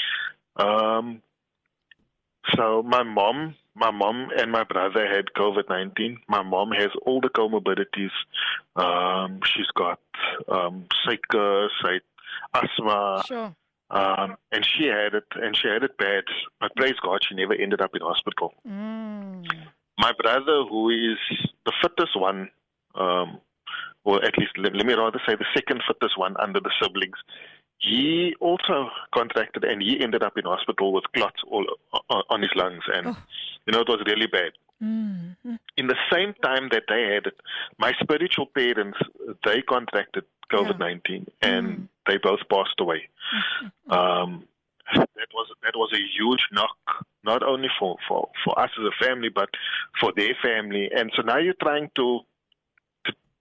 Um, 0.55 1.21
so 2.55 2.81
my 2.83 3.03
mom, 3.03 3.55
my 3.75 3.91
mom 3.91 4.29
and 4.37 4.51
my 4.51 4.63
brother 4.63 5.07
had 5.07 5.25
COVID 5.35 5.69
nineteen. 5.69 6.19
My 6.27 6.43
mom 6.43 6.71
has 6.71 6.91
all 7.05 7.19
the 7.21 7.29
comorbidities. 7.29 8.15
Um, 8.75 9.39
she's 9.43 9.71
got 9.75 9.99
um, 10.47 10.85
asthma. 12.53 13.23
Sure. 13.27 13.55
Um, 13.89 14.35
and 14.51 14.65
she 14.65 14.87
had 14.87 15.13
it, 15.13 15.27
and 15.35 15.55
she 15.55 15.67
had 15.67 15.83
it 15.83 15.97
bad. 15.97 16.23
But 16.59 16.75
praise 16.75 16.95
God, 17.01 17.19
she 17.27 17.35
never 17.35 17.53
ended 17.53 17.81
up 17.81 17.91
in 17.93 18.01
hospital. 18.01 18.53
My 19.99 20.11
brother, 20.21 20.63
who 20.69 20.89
is 20.89 21.17
the 21.65 21.71
fittest 21.81 22.19
one, 22.19 22.49
um, 22.95 23.39
or 24.07 24.23
at 24.23 24.37
least 24.37 24.53
let, 24.57 24.73
let 24.73 24.85
me 24.85 24.93
rather 24.93 25.19
say 25.27 25.35
the 25.35 25.51
second 25.53 25.83
fittest 25.85 26.17
one 26.17 26.33
under 26.39 26.61
the 26.61 26.71
siblings, 26.81 27.17
he 27.79 28.33
also 28.39 28.89
contracted, 29.13 29.65
and 29.65 29.81
he 29.81 29.99
ended 30.01 30.23
up 30.23 30.37
in 30.37 30.45
hospital 30.45 30.93
with 30.93 31.03
clots 31.13 31.41
all 31.45 31.65
on, 32.09 32.23
on 32.29 32.41
his 32.41 32.51
lungs, 32.55 32.83
and 32.95 33.07
oh. 33.07 33.17
you 33.65 33.73
know 33.73 33.81
it 33.81 33.89
was 33.89 34.01
really 34.07 34.27
bad. 34.27 34.53
Mm-hmm. 34.81 35.55
In 35.75 35.87
the 35.87 35.97
same 36.11 36.33
time 36.41 36.69
that 36.71 36.83
they 36.87 37.03
had 37.13 37.25
it, 37.25 37.35
my 37.77 37.91
spiritual 38.01 38.45
parents 38.45 38.97
they 39.43 39.61
contracted 39.61 40.23
COVID 40.53 40.79
nineteen, 40.79 41.27
and 41.41 41.67
mm. 41.67 41.87
they 42.07 42.17
both 42.17 42.39
passed 42.49 42.79
away. 42.79 43.01
Um, 43.89 44.43
that 44.93 45.29
was 45.33 45.47
that 45.63 45.75
was 45.75 45.91
a 45.93 46.01
huge 46.17 46.47
knock, 46.51 46.77
not 47.23 47.43
only 47.43 47.67
for, 47.77 47.97
for, 48.07 48.29
for 48.43 48.57
us 48.59 48.69
as 48.79 48.85
a 48.85 49.05
family, 49.05 49.29
but 49.29 49.49
for 49.99 50.13
their 50.15 50.35
family. 50.41 50.89
And 50.95 51.11
so 51.15 51.23
now 51.23 51.37
you're 51.37 51.61
trying 51.61 51.89
to 51.95 52.21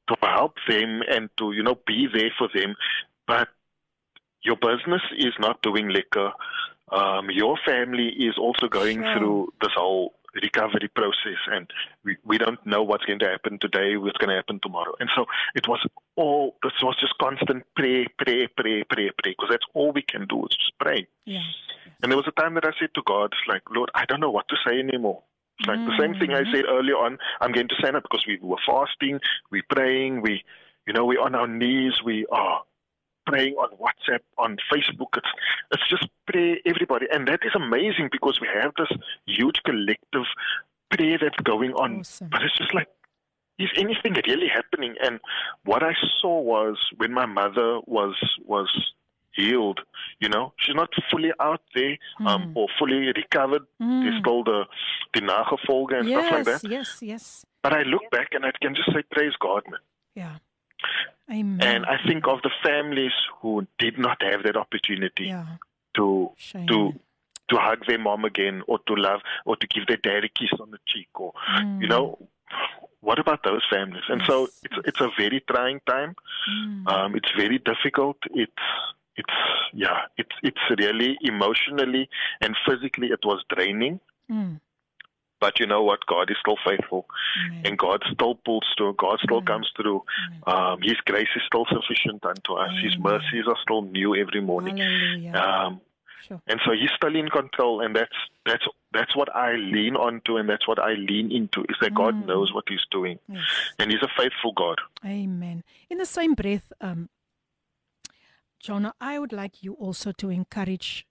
to 0.09 0.16
help 0.22 0.54
them 0.68 1.02
and 1.09 1.28
to 1.38 1.52
you 1.52 1.62
know 1.62 1.78
be 1.86 2.07
there 2.12 2.32
for 2.38 2.48
them, 2.54 2.74
but 3.26 3.48
your 4.42 4.57
business 4.57 5.02
is 5.18 5.34
not 5.38 5.61
doing 5.62 5.88
liquor. 5.88 6.32
Um, 6.92 7.30
your 7.30 7.59
family 7.66 8.09
is 8.11 8.38
also 8.38 8.68
going 8.68 9.02
Sure. 9.02 9.16
through 9.18 9.52
this 9.61 9.72
whole 9.74 10.14
recovery 10.42 10.88
process, 10.94 11.40
and 11.50 11.68
we, 12.04 12.16
we 12.24 12.38
don't 12.38 12.64
know 12.64 12.82
what's 12.82 13.04
going 13.04 13.18
to 13.20 13.28
happen 13.28 13.59
today, 13.59 13.96
what's 13.96 14.18
going 14.18 14.28
to 14.28 14.36
happen 14.36 14.61
tomorrow. 14.62 14.94
And 15.00 15.11
so 15.16 15.24
it 15.54 15.66
was 15.66 15.84
all, 16.16 16.57
this 16.62 16.72
was 16.82 16.96
just 17.00 17.14
constant 17.18 17.64
pray, 17.74 18.07
pray, 18.18 18.46
pray, 18.57 18.84
pray, 18.84 19.11
pray, 19.18 19.32
because 19.32 19.48
that's 19.50 19.64
all 19.74 19.92
we 19.92 20.02
can 20.02 20.26
do 20.28 20.44
is 20.44 20.57
just 20.57 20.78
pray. 20.78 21.07
Yeah. 21.24 21.42
And 22.02 22.12
there 22.12 22.16
was 22.16 22.28
a 22.28 22.40
time 22.40 22.54
that 22.54 22.64
I 22.66 22.72
said 22.78 22.90
to 22.94 23.02
God, 23.07 23.32
like, 23.48 23.62
Lord, 23.74 23.90
I 23.94 24.04
don't 24.04 24.20
know 24.20 24.30
what 24.30 24.48
to 24.50 24.57
say 24.66 24.78
anymore. 24.78 25.22
Like 25.66 25.78
the 25.86 25.96
same 25.98 26.14
thing 26.14 26.32
I 26.32 26.44
said 26.52 26.64
earlier 26.68 26.96
on. 26.96 27.18
I'm 27.40 27.52
going 27.52 27.68
to 27.68 27.74
say 27.76 27.90
that 27.90 28.02
because 28.02 28.26
we 28.26 28.38
were 28.42 28.59
fasting, 28.66 29.20
we're 29.50 29.64
praying, 29.70 30.20
we, 30.20 30.44
you 30.86 30.92
know, 30.92 31.04
we're 31.04 31.20
on 31.20 31.34
our 31.34 31.46
knees, 31.46 32.02
we 32.04 32.26
are 32.30 32.62
praying 33.26 33.54
on 33.54 33.70
WhatsApp, 33.78 34.20
on 34.38 34.59
Facebook. 34.72 35.16
It's 35.16 35.28
it's 35.72 35.88
just 35.88 36.09
pray 36.26 36.61
everybody, 36.66 37.07
and 37.11 37.26
that 37.28 37.40
is 37.44 37.52
amazing 37.54 38.11
because 38.12 38.40
we 38.40 38.48
have 38.52 38.72
this 38.76 38.90
huge 39.26 39.62
collective 39.64 40.26
prayer 40.90 41.18
that's 41.20 41.43
going 41.43 41.72
on. 41.72 42.05
But 42.31 42.43
it's 42.43 42.56
just 42.56 42.74
like, 42.74 42.89
is 43.59 43.70
anything 43.76 44.14
really 44.26 44.48
happening? 44.48 44.94
And 45.02 45.20
what 45.64 45.82
I 45.82 45.94
saw 46.20 46.40
was 46.40 46.76
when 46.98 47.12
my 47.12 47.26
mother 47.26 47.81
was 47.86 48.14
was 48.44 48.68
healed. 49.36 49.80
You 50.20 50.28
know, 50.28 50.52
she's 50.58 50.74
not 50.74 50.88
fully 51.10 51.32
out 51.40 51.60
there 51.74 51.96
um, 52.26 52.52
or 52.56 52.66
fully 52.78 53.12
recovered. 53.14 53.62
There's 53.78 54.18
still 54.20 54.42
the 54.44 54.64
the 55.14 55.20
nagevolgen 55.20 56.00
and 56.00 56.08
stuff 56.08 56.32
like 56.32 56.44
that. 56.44 56.64
yes, 56.70 56.98
yes. 57.02 57.44
But 57.62 57.72
I 57.74 57.82
look 57.82 58.02
back 58.10 58.28
and 58.32 58.44
I 58.46 58.52
can 58.62 58.74
just 58.74 58.90
say, 58.92 59.02
praise 59.10 59.32
God, 59.40 59.62
man. 59.70 59.80
Yeah. 60.14 60.36
Amen. 61.30 61.60
And 61.60 61.86
I 61.86 61.96
think 62.06 62.26
of 62.28 62.40
the 62.42 62.50
families 62.62 63.12
who 63.40 63.66
did 63.78 63.98
not 63.98 64.22
have 64.22 64.42
that 64.44 64.56
opportunity 64.56 65.26
Yeah. 65.26 65.46
to 65.96 66.30
Shame. 66.36 66.66
to 66.68 66.92
to 67.48 67.56
hug 67.56 67.84
their 67.86 67.98
mom 67.98 68.24
again 68.24 68.62
or 68.66 68.78
to 68.88 68.94
love 68.94 69.20
or 69.44 69.56
to 69.56 69.66
give 69.68 69.86
their 69.86 69.96
dad 69.98 70.24
a 70.24 70.28
kiss 70.28 70.50
on 70.60 70.70
the 70.72 70.78
cheek 70.86 71.08
or 71.14 71.32
Mm. 71.58 71.80
you 71.82 71.88
know 71.88 72.18
what 73.00 73.18
about 73.20 73.42
those 73.44 73.62
families? 73.70 74.02
And 74.08 74.22
so 74.26 74.48
it's 74.64 74.78
it's 74.88 75.00
a 75.00 75.10
very 75.18 75.40
trying 75.50 75.80
time. 75.86 76.14
Mm. 76.50 76.88
Um, 76.92 77.14
it's 77.16 77.30
very 77.36 77.58
difficult. 77.58 78.16
It's 78.44 78.68
it's 79.16 79.34
yeah, 79.72 80.02
it's 80.16 80.36
it's 80.43 80.60
really 80.78 81.16
emotionally 81.22 82.09
and 82.40 82.56
physically 82.68 83.09
it 83.09 83.20
was 83.24 83.44
draining. 83.55 84.01
Mm. 84.30 84.60
But 85.38 85.60
you 85.60 85.66
know 85.66 85.82
what? 85.82 86.01
God 86.06 86.30
is 86.30 86.36
still 86.40 86.56
faithful, 86.64 87.06
and 87.64 87.76
God 87.76 88.02
still 88.10 88.36
pulls 88.36 88.64
through. 88.76 88.94
God 88.94 89.18
still 89.22 89.43
comes 89.43 89.70
through. 89.76 90.02
Um, 90.47 90.80
His 90.80 90.97
grace 91.05 91.28
is 91.36 91.43
still 91.47 91.66
sufficient 91.70 92.24
unto 92.24 92.55
us. 92.55 92.70
His 92.82 92.97
mercies 92.98 93.44
are 93.47 93.59
still 93.62 93.82
new 93.82 94.16
every 94.16 94.40
morning. 94.40 94.80
Um, 95.34 95.80
Sure. 96.26 96.43
And 96.48 96.60
so 96.66 96.72
he's 96.72 96.90
still 96.97 97.14
in 97.14 97.28
control 97.28 97.80
and 97.82 97.94
that's 97.94 98.16
that's 98.44 98.64
that's 98.93 99.14
what 99.14 99.28
I 99.36 99.52
lean 99.52 99.94
onto 99.94 100.38
and 100.38 100.48
that's 100.48 100.66
what 100.66 100.80
I 100.80 100.94
lean 100.94 101.30
into 101.30 101.60
is 101.68 101.76
that 101.80 101.94
God 101.94 102.14
Mm. 102.16 102.26
knows 102.26 102.52
what 102.52 102.64
he's 102.68 102.84
doing. 102.90 103.20
Yes. 103.28 103.44
And 103.78 103.93
he's 103.93 104.02
a 104.02 104.09
faithful 104.18 104.51
God. 104.52 104.80
Amen. 105.05 105.62
In 105.88 105.98
the 105.98 106.06
same 106.06 106.34
breath, 106.34 106.72
um, 106.80 107.09
Jono, 108.62 108.93
I 109.01 109.19
would 109.19 109.33
like 109.33 109.62
you 109.62 109.74
also 109.74 110.12
to 110.12 110.31
encourage 110.31 111.07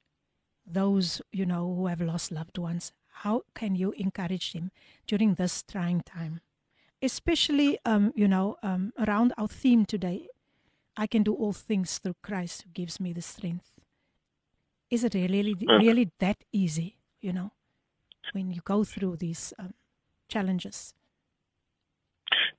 those 0.65 1.21
you 1.31 1.45
know 1.45 1.73
who 1.75 1.87
have 1.87 2.01
lost 2.01 2.31
loved 2.31 2.57
ones. 2.57 2.91
How 3.23 3.43
can 3.53 3.75
you 3.75 3.93
encourage 3.97 4.53
them 4.53 4.71
during 5.07 5.35
this 5.35 5.63
trying 5.63 6.01
time, 6.01 6.41
especially 7.01 7.77
um, 7.85 8.11
you 8.15 8.27
know 8.27 8.57
um, 8.63 8.93
around 8.97 9.33
our 9.37 9.47
theme 9.47 9.85
today? 9.85 10.27
I 10.97 11.07
can 11.07 11.23
do 11.23 11.33
all 11.33 11.53
things 11.53 11.97
through 11.97 12.15
Christ 12.23 12.63
who 12.63 12.69
gives 12.71 12.99
me 12.99 13.13
the 13.13 13.21
strength. 13.21 13.71
Is 14.89 15.03
it 15.03 15.13
really 15.13 15.55
Mm. 15.55 15.79
really 15.79 16.11
that 16.19 16.37
easy? 16.51 16.97
You 17.21 17.33
know, 17.33 17.51
when 18.33 18.51
you 18.51 18.61
go 18.63 18.83
through 18.83 19.17
these 19.17 19.53
um, 19.59 19.73
challenges. 20.27 20.93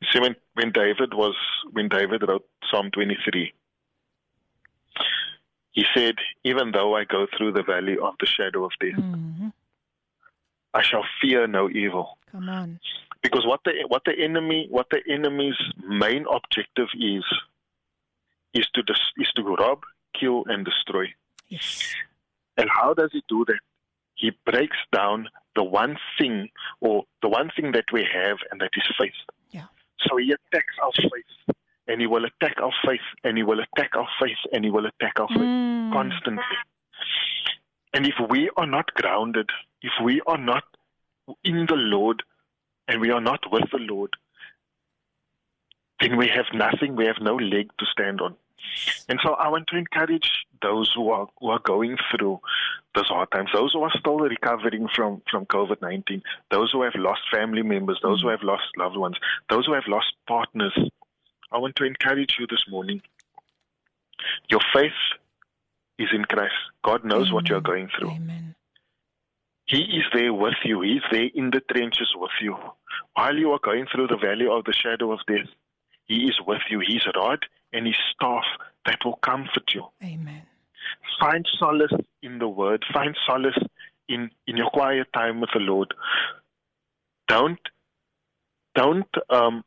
You 0.01 0.09
see, 0.13 0.21
when, 0.21 0.37
when 0.55 0.73
David 0.73 1.15
was 1.15 1.35
when 1.73 1.89
David 1.89 2.23
wrote 2.29 2.45
Psalm 2.71 2.91
23, 2.91 3.53
he 5.77 5.85
said, 5.94 6.16
"Even 6.51 6.73
though 6.73 6.97
I 7.01 7.05
go 7.05 7.27
through 7.35 7.53
the 7.53 7.62
valley 7.62 7.97
of 8.07 8.15
the 8.19 8.27
shadow 8.27 8.65
of 8.65 8.73
death, 8.81 8.98
Mhm. 8.98 9.53
I 10.74 10.82
shall 10.82 11.05
fear 11.20 11.47
no 11.47 11.70
evil." 11.70 12.19
Come 12.32 12.48
on. 12.48 12.81
Because 13.23 13.44
what 13.51 13.61
the 13.65 13.73
what 13.93 14.03
the 14.05 14.16
enemy 14.27 14.66
what 14.77 14.89
the 14.90 15.01
enemy's 15.16 15.61
main 16.05 16.24
objective 16.39 16.89
is 17.15 17.24
is 18.59 18.66
to 18.74 18.82
dis, 18.82 19.01
is 19.19 19.31
to 19.36 19.43
rob, 19.43 19.85
kill, 20.19 20.44
and 20.53 20.65
destroy. 20.65 21.07
Yes. 21.48 21.94
And 22.57 22.69
how 22.70 22.94
does 22.94 23.11
he 23.12 23.23
do 23.28 23.44
that? 23.51 23.61
He 24.15 24.31
breaks 24.51 24.78
down 24.93 25.28
the 25.55 25.62
one 25.62 25.98
thing 26.19 26.51
or 26.81 27.05
the 27.20 27.28
one 27.28 27.51
thing 27.55 27.73
that 27.73 27.93
we 27.93 28.03
have, 28.05 28.39
and 28.51 28.61
that 28.62 28.70
is 28.81 28.86
faith. 28.97 29.20
Yeah. 29.51 29.66
So 30.07 30.16
he 30.16 30.32
attacks 30.32 30.74
our 30.82 30.93
faith, 30.93 31.56
and 31.89 32.01
he 32.01 32.07
will 32.07 32.25
attack 32.25 32.61
our 32.61 32.73
faith, 32.85 33.01
and 33.25 33.37
he 33.37 33.43
will 33.43 33.61
attack 33.61 33.97
our 33.97 34.09
faith, 34.21 34.39
and 34.53 34.65
he 34.65 34.71
will 34.71 34.87
attack 34.87 35.19
our 35.21 35.29
faith 35.29 35.39
Mm. 35.39 35.93
constantly. 35.93 36.57
And 37.95 38.07
if 38.07 38.15
we 38.29 38.51
are 38.57 38.67
not 38.67 38.93
grounded, 38.95 39.51
if 39.83 39.93
we 40.03 40.21
are 40.27 40.39
not 40.39 40.65
in 41.45 41.67
the 41.67 41.77
Lord, 41.77 42.23
and 42.89 43.01
we 43.01 43.11
are 43.11 43.21
not 43.21 43.51
with 43.51 43.71
the 43.71 43.79
Lord, 43.79 44.11
then 46.01 46.17
we 46.17 46.29
have 46.29 46.47
nothing, 46.53 46.95
we 46.95 47.07
have 47.07 47.21
no 47.21 47.37
leg 47.37 47.71
to 47.79 47.87
stand 47.87 48.21
on. 48.21 48.37
And 49.09 49.19
so 49.25 49.35
I 49.35 49.49
want 49.49 49.69
to 49.69 49.77
encourage 49.77 50.31
those 50.61 50.93
who 50.95 51.11
are 51.11 51.27
who 51.39 51.51
are 51.51 51.59
going 51.61 51.97
through 52.11 52.41
those 52.95 53.09
hard 53.09 53.31
times, 53.31 53.51
those 53.53 53.73
who 53.73 53.83
are 53.83 53.93
still 53.99 54.19
recovering 54.19 54.89
from, 54.95 55.23
from 55.31 55.47
COVID 55.47 55.81
nineteen, 55.81 56.23
those 56.51 56.71
who 56.73 56.83
have 56.83 56.95
lost 56.97 57.23
family 57.33 57.63
members, 57.63 57.99
those 58.03 58.23
who 58.23 58.29
have 58.29 58.43
lost 58.43 58.65
loved 58.77 58.97
ones, 58.97 59.17
those 59.51 59.67
who 59.67 59.73
have 59.75 59.87
lost 59.87 60.13
partners. 60.27 60.77
I 61.52 61.59
want 61.59 61.77
to 61.77 61.85
encourage 61.85 62.36
you 62.39 62.47
this 62.48 62.64
morning. 62.68 63.02
Your 64.51 64.60
faith 64.73 64.93
is 65.98 66.09
in 66.12 66.24
Christ. 66.24 66.55
God 66.85 67.05
knows 67.05 67.32
what 67.32 67.48
you're 67.48 67.60
going 67.60 67.89
through. 67.98 68.10
Amen. 68.10 68.55
He 69.66 69.78
is 69.78 70.05
there 70.12 70.32
with 70.32 70.55
you. 70.64 70.81
He's 70.82 71.02
there 71.10 71.28
in 71.35 71.51
the 71.51 71.60
trenches 71.60 72.12
with 72.14 72.31
you. 72.40 72.56
While 73.14 73.36
you 73.36 73.51
are 73.52 73.59
going 73.62 73.86
through 73.93 74.09
the 74.09 74.16
valley 74.16 74.47
of 74.47 74.64
the 74.64 74.73
shadow 74.73 75.12
of 75.12 75.20
death, 75.27 75.48
He 76.06 76.27
is 76.27 76.39
with 76.47 76.62
you. 76.70 76.81
His 76.81 77.06
rod 77.16 77.44
and 77.73 77.86
His 77.86 77.97
staff 78.14 78.44
that 78.85 78.98
will 79.05 79.16
comfort 79.16 79.74
you. 79.74 79.86
Amen. 80.05 80.43
Find 81.18 81.47
solace 81.59 81.93
in 82.23 82.39
the 82.39 82.48
Word. 82.48 82.85
Find 82.93 83.16
solace 83.27 83.59
in, 84.09 84.31
in 84.47 84.56
your 84.56 84.70
quiet 84.70 85.09
time 85.12 85.40
with 85.40 85.51
the 85.52 85.60
Lord. 85.60 85.93
Don't 87.28 87.59
don't 88.77 89.09
um, 89.31 89.64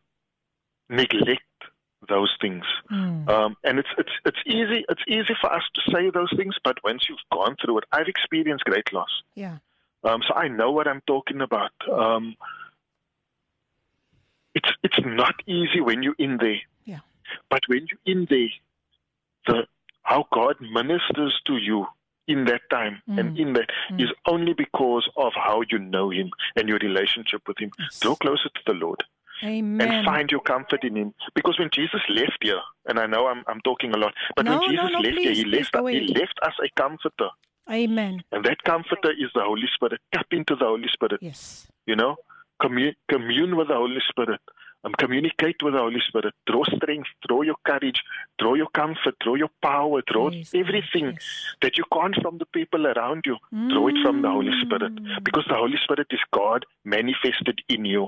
neglect 0.87 1.41
those 2.07 2.33
things. 2.41 2.63
Mm. 2.91 3.27
Um, 3.29 3.57
and 3.63 3.79
it's 3.79 3.89
it's 3.97 4.11
it's 4.25 4.37
easy 4.45 4.85
it's 4.89 5.01
easy 5.07 5.35
for 5.41 5.51
us 5.53 5.63
to 5.75 5.81
say 5.91 6.09
those 6.09 6.31
things, 6.35 6.55
but 6.63 6.77
once 6.83 7.07
you've 7.09 7.19
gone 7.31 7.55
through 7.63 7.79
it, 7.79 7.83
I've 7.91 8.07
experienced 8.07 8.63
great 8.65 8.91
loss. 8.93 9.09
Yeah. 9.35 9.57
Um, 10.03 10.21
so 10.27 10.33
I 10.33 10.47
know 10.47 10.71
what 10.71 10.87
I'm 10.87 11.01
talking 11.07 11.41
about. 11.41 11.71
Um, 11.91 12.35
it's 14.55 14.69
it's 14.83 14.99
not 15.05 15.35
easy 15.45 15.81
when 15.81 16.03
you're 16.03 16.15
in 16.17 16.37
there. 16.37 16.61
Yeah. 16.85 16.99
But 17.49 17.61
when 17.67 17.87
you're 17.87 18.15
in 18.17 18.27
there, 18.29 18.49
the 19.47 19.67
how 20.03 20.25
God 20.33 20.55
ministers 20.61 21.39
to 21.45 21.57
you 21.57 21.85
in 22.27 22.45
that 22.45 22.61
time 22.69 23.01
and 23.07 23.35
Mm. 23.35 23.39
in 23.39 23.53
that 23.53 23.69
Mm. 23.91 24.01
is 24.03 24.09
only 24.25 24.53
because 24.53 25.07
of 25.17 25.33
how 25.33 25.61
you 25.69 25.79
know 25.79 26.09
Him 26.11 26.29
and 26.55 26.69
your 26.69 26.77
relationship 26.79 27.47
with 27.47 27.57
Him. 27.59 27.71
Draw 28.01 28.15
closer 28.15 28.49
to 28.49 28.61
the 28.67 28.73
Lord 28.73 29.03
Amen. 29.43 29.87
and 29.87 30.05
find 30.05 30.29
your 30.31 30.41
comfort 30.41 30.83
in 30.83 30.95
Him. 30.95 31.13
Because 31.35 31.57
when 31.59 31.69
Jesus 31.73 32.01
left 32.09 32.37
here, 32.41 32.59
and 32.87 32.99
I 32.99 33.05
know 33.05 33.27
I'm 33.27 33.43
I'm 33.47 33.61
talking 33.61 33.93
a 33.93 33.97
lot, 33.97 34.13
but 34.35 34.45
No, 34.45 34.59
when 34.59 34.69
Jesus 34.71 34.91
no, 34.91 34.99
left 34.99 35.15
please, 35.15 35.23
here, 35.23 35.33
He 35.33 35.45
left 35.45 35.71
go 35.71 35.85
He 35.85 36.07
left 36.07 36.39
us 36.43 36.53
a 36.63 36.69
comforter. 36.81 37.29
Amen. 37.71 38.21
And 38.31 38.43
that 38.45 38.63
comforter 38.63 39.11
is 39.11 39.29
the 39.35 39.41
Holy 39.41 39.67
Spirit. 39.75 40.01
Tap 40.13 40.25
into 40.31 40.55
the 40.55 40.65
Holy 40.65 40.87
Spirit. 40.91 41.19
Yes. 41.21 41.67
You 41.85 41.95
know, 41.95 42.15
commune, 42.61 42.95
commune 43.09 43.55
with 43.55 43.67
the 43.67 43.75
Holy 43.75 44.01
Spirit. 44.09 44.41
Um, 44.85 44.93
communicate 44.93 45.61
with 45.61 45.73
the 45.73 45.79
Holy 45.79 45.99
Spirit. 46.07 46.33
Draw 46.47 46.63
strength, 46.77 47.09
draw 47.27 47.41
your 47.41 47.57
courage, 47.65 48.01
draw 48.39 48.53
your 48.53 48.69
comfort, 48.69 49.13
draw 49.19 49.35
your 49.35 49.49
power, 49.61 50.01
draw 50.07 50.31
everything 50.55 51.17
that 51.61 51.77
you 51.77 51.83
can't 51.91 52.15
from 52.21 52.37
the 52.37 52.45
people 52.45 52.87
around 52.87 53.23
you. 53.25 53.35
Draw 53.51 53.87
it 53.89 53.97
from 54.01 54.21
the 54.21 54.29
Holy 54.29 54.53
Spirit. 54.61 54.93
Because 55.21 55.45
the 55.49 55.55
Holy 55.55 55.77
Spirit 55.83 56.07
is 56.11 56.21
God 56.33 56.65
manifested 56.85 57.61
in 57.67 57.83
you. 57.83 58.07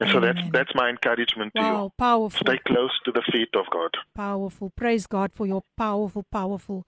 And 0.00 0.10
so 0.12 0.20
that's 0.20 0.38
that's 0.52 0.74
my 0.78 0.88
encouragement 0.88 1.52
to 1.56 1.60
Wow, 1.60 1.82
you. 1.82 1.92
powerful. 1.98 2.46
Stay 2.46 2.58
close 2.70 2.94
to 3.04 3.10
the 3.10 3.22
feet 3.32 3.50
of 3.58 3.66
God. 3.70 3.96
Powerful. 4.14 4.70
Praise 4.70 5.08
God 5.08 5.32
for 5.34 5.44
your 5.46 5.62
powerful 5.76 6.22
powerful 6.30 6.84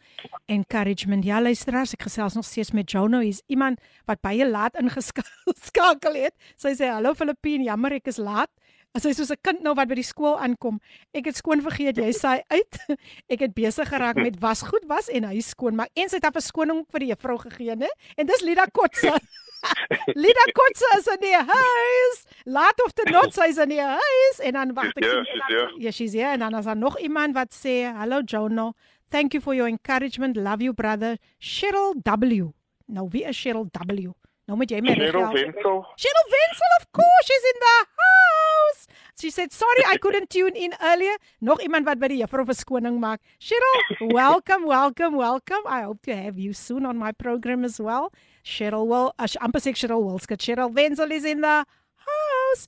encouragement. 0.49 1.25
Ja, 1.27 1.41
luisteraars, 1.43 1.95
ek 1.97 2.03
gesels 2.07 2.35
nog 2.39 2.45
steeds 2.47 2.71
met 2.71 2.91
Jono. 2.91 3.19
Hy's 3.25 3.43
iemand 3.51 3.81
wat 4.07 4.21
baie 4.23 4.47
laat 4.47 4.79
ingeskakel 4.79 6.15
het. 6.25 6.35
Sy 6.57 6.75
sê 6.79 6.91
hallo 6.93 7.15
Filippine, 7.19 7.67
jammer 7.67 7.97
ek 7.99 8.07
is 8.15 8.19
laat. 8.23 8.51
As 8.91 9.05
hy 9.07 9.13
soos 9.15 9.31
'n 9.31 9.39
kind 9.39 9.61
nou 9.63 9.75
wat 9.79 9.87
by 9.87 9.95
die 9.95 10.07
skool 10.07 10.35
aankom. 10.35 10.81
Ek 11.15 11.29
het 11.31 11.37
skoon 11.39 11.63
vergeet 11.63 11.97
jy 11.97 12.11
sê 12.11 12.43
uit. 12.51 12.79
Ek 13.33 13.45
het 13.47 13.55
besig 13.55 13.87
geraak 13.87 14.19
met 14.19 14.41
wasgoed 14.43 14.83
was 14.91 15.07
en 15.09 15.29
huis 15.31 15.53
skoonmaak 15.55 15.95
en 15.95 16.09
sy 16.11 16.19
het 16.19 16.27
'n 16.27 16.35
verskoning 16.35 16.83
vir 16.91 17.01
die 17.01 17.11
juffrou 17.13 17.39
gegee, 17.39 17.77
né? 17.77 17.91
En 18.19 18.27
dis 18.27 18.43
Lida 18.43 18.67
Kotse. 18.67 19.15
Lida 20.23 20.47
Kotse 20.59 20.89
is 20.99 21.07
in 21.07 21.23
die 21.23 21.39
huis. 21.39 22.19
Laat 22.47 22.83
of 22.83 22.91
te 22.93 23.07
not 23.13 23.31
sy's 23.33 23.59
in 23.63 23.69
die 23.69 23.81
huis 23.81 24.41
en 24.43 24.59
dan 24.59 24.75
wag 24.75 24.91
ek. 24.97 25.05
Ja, 25.05 25.23
here. 25.47 25.71
Ja, 25.79 25.91
she's 25.91 26.13
here 26.13 26.35
en 26.35 26.41
dan 26.41 26.59
is 26.59 26.65
daar 26.65 26.77
nog 26.77 26.99
iemand 26.99 27.35
wat 27.35 27.55
sê, 27.55 27.95
"Hallo 27.95 28.23
Jono, 28.27 28.73
thank 29.09 29.33
you 29.33 29.43
for 29.43 29.55
your 29.55 29.71
encouragement. 29.71 30.37
Love 30.37 30.65
you 30.65 30.75
brother." 30.75 31.17
Cheryl 31.39 31.95
W. 32.03 32.51
Nou 32.87 33.07
wie 33.11 33.23
is 33.25 33.39
Cheryl 33.39 33.71
W? 33.71 34.20
Nou 34.51 34.59
moet 34.59 34.73
jy 34.75 34.81
my 34.83 34.97
reg 34.99 35.13
Cheryl 35.13 35.23
help. 35.23 35.37
Wenzel. 35.39 35.77
Cheryl 36.03 36.29
Wenzel, 36.35 36.73
of 36.81 36.87
course, 36.91 37.27
she's 37.29 37.45
in 37.53 37.59
the 37.63 37.77
house. 38.03 38.81
She 39.21 39.31
said, 39.31 39.53
"Sorry, 39.55 39.85
I 39.87 39.97
couldn't 40.03 40.29
tune 40.35 40.57
in 40.59 40.75
earlier." 40.83 41.15
Nog 41.39 41.63
iemand 41.63 41.87
wat 41.87 42.01
by 42.03 42.09
die 42.11 42.19
juffrou 42.19 42.43
verskoning 42.49 42.99
maak. 42.99 43.23
Cheryl, 43.39 43.79
welcome, 44.21 44.67
welcome, 44.67 45.15
welcome. 45.17 45.63
I 45.71 45.87
hope 45.87 46.03
to 46.11 46.17
have 46.19 46.35
you 46.37 46.53
soon 46.53 46.85
on 46.85 46.99
my 46.99 47.13
program 47.13 47.63
as 47.65 47.79
well. 47.79 48.11
Cheryl 48.43 48.91
will, 48.91 49.15
as 49.23 49.39
amper 49.39 49.63
sê 49.63 49.71
Cheryl 49.71 50.03
Wilskut. 50.03 50.43
Cheryl 50.43 50.75
Wenzel 50.75 51.15
is 51.15 51.23
in 51.25 51.47
the 51.47 51.63
house. 52.11 52.67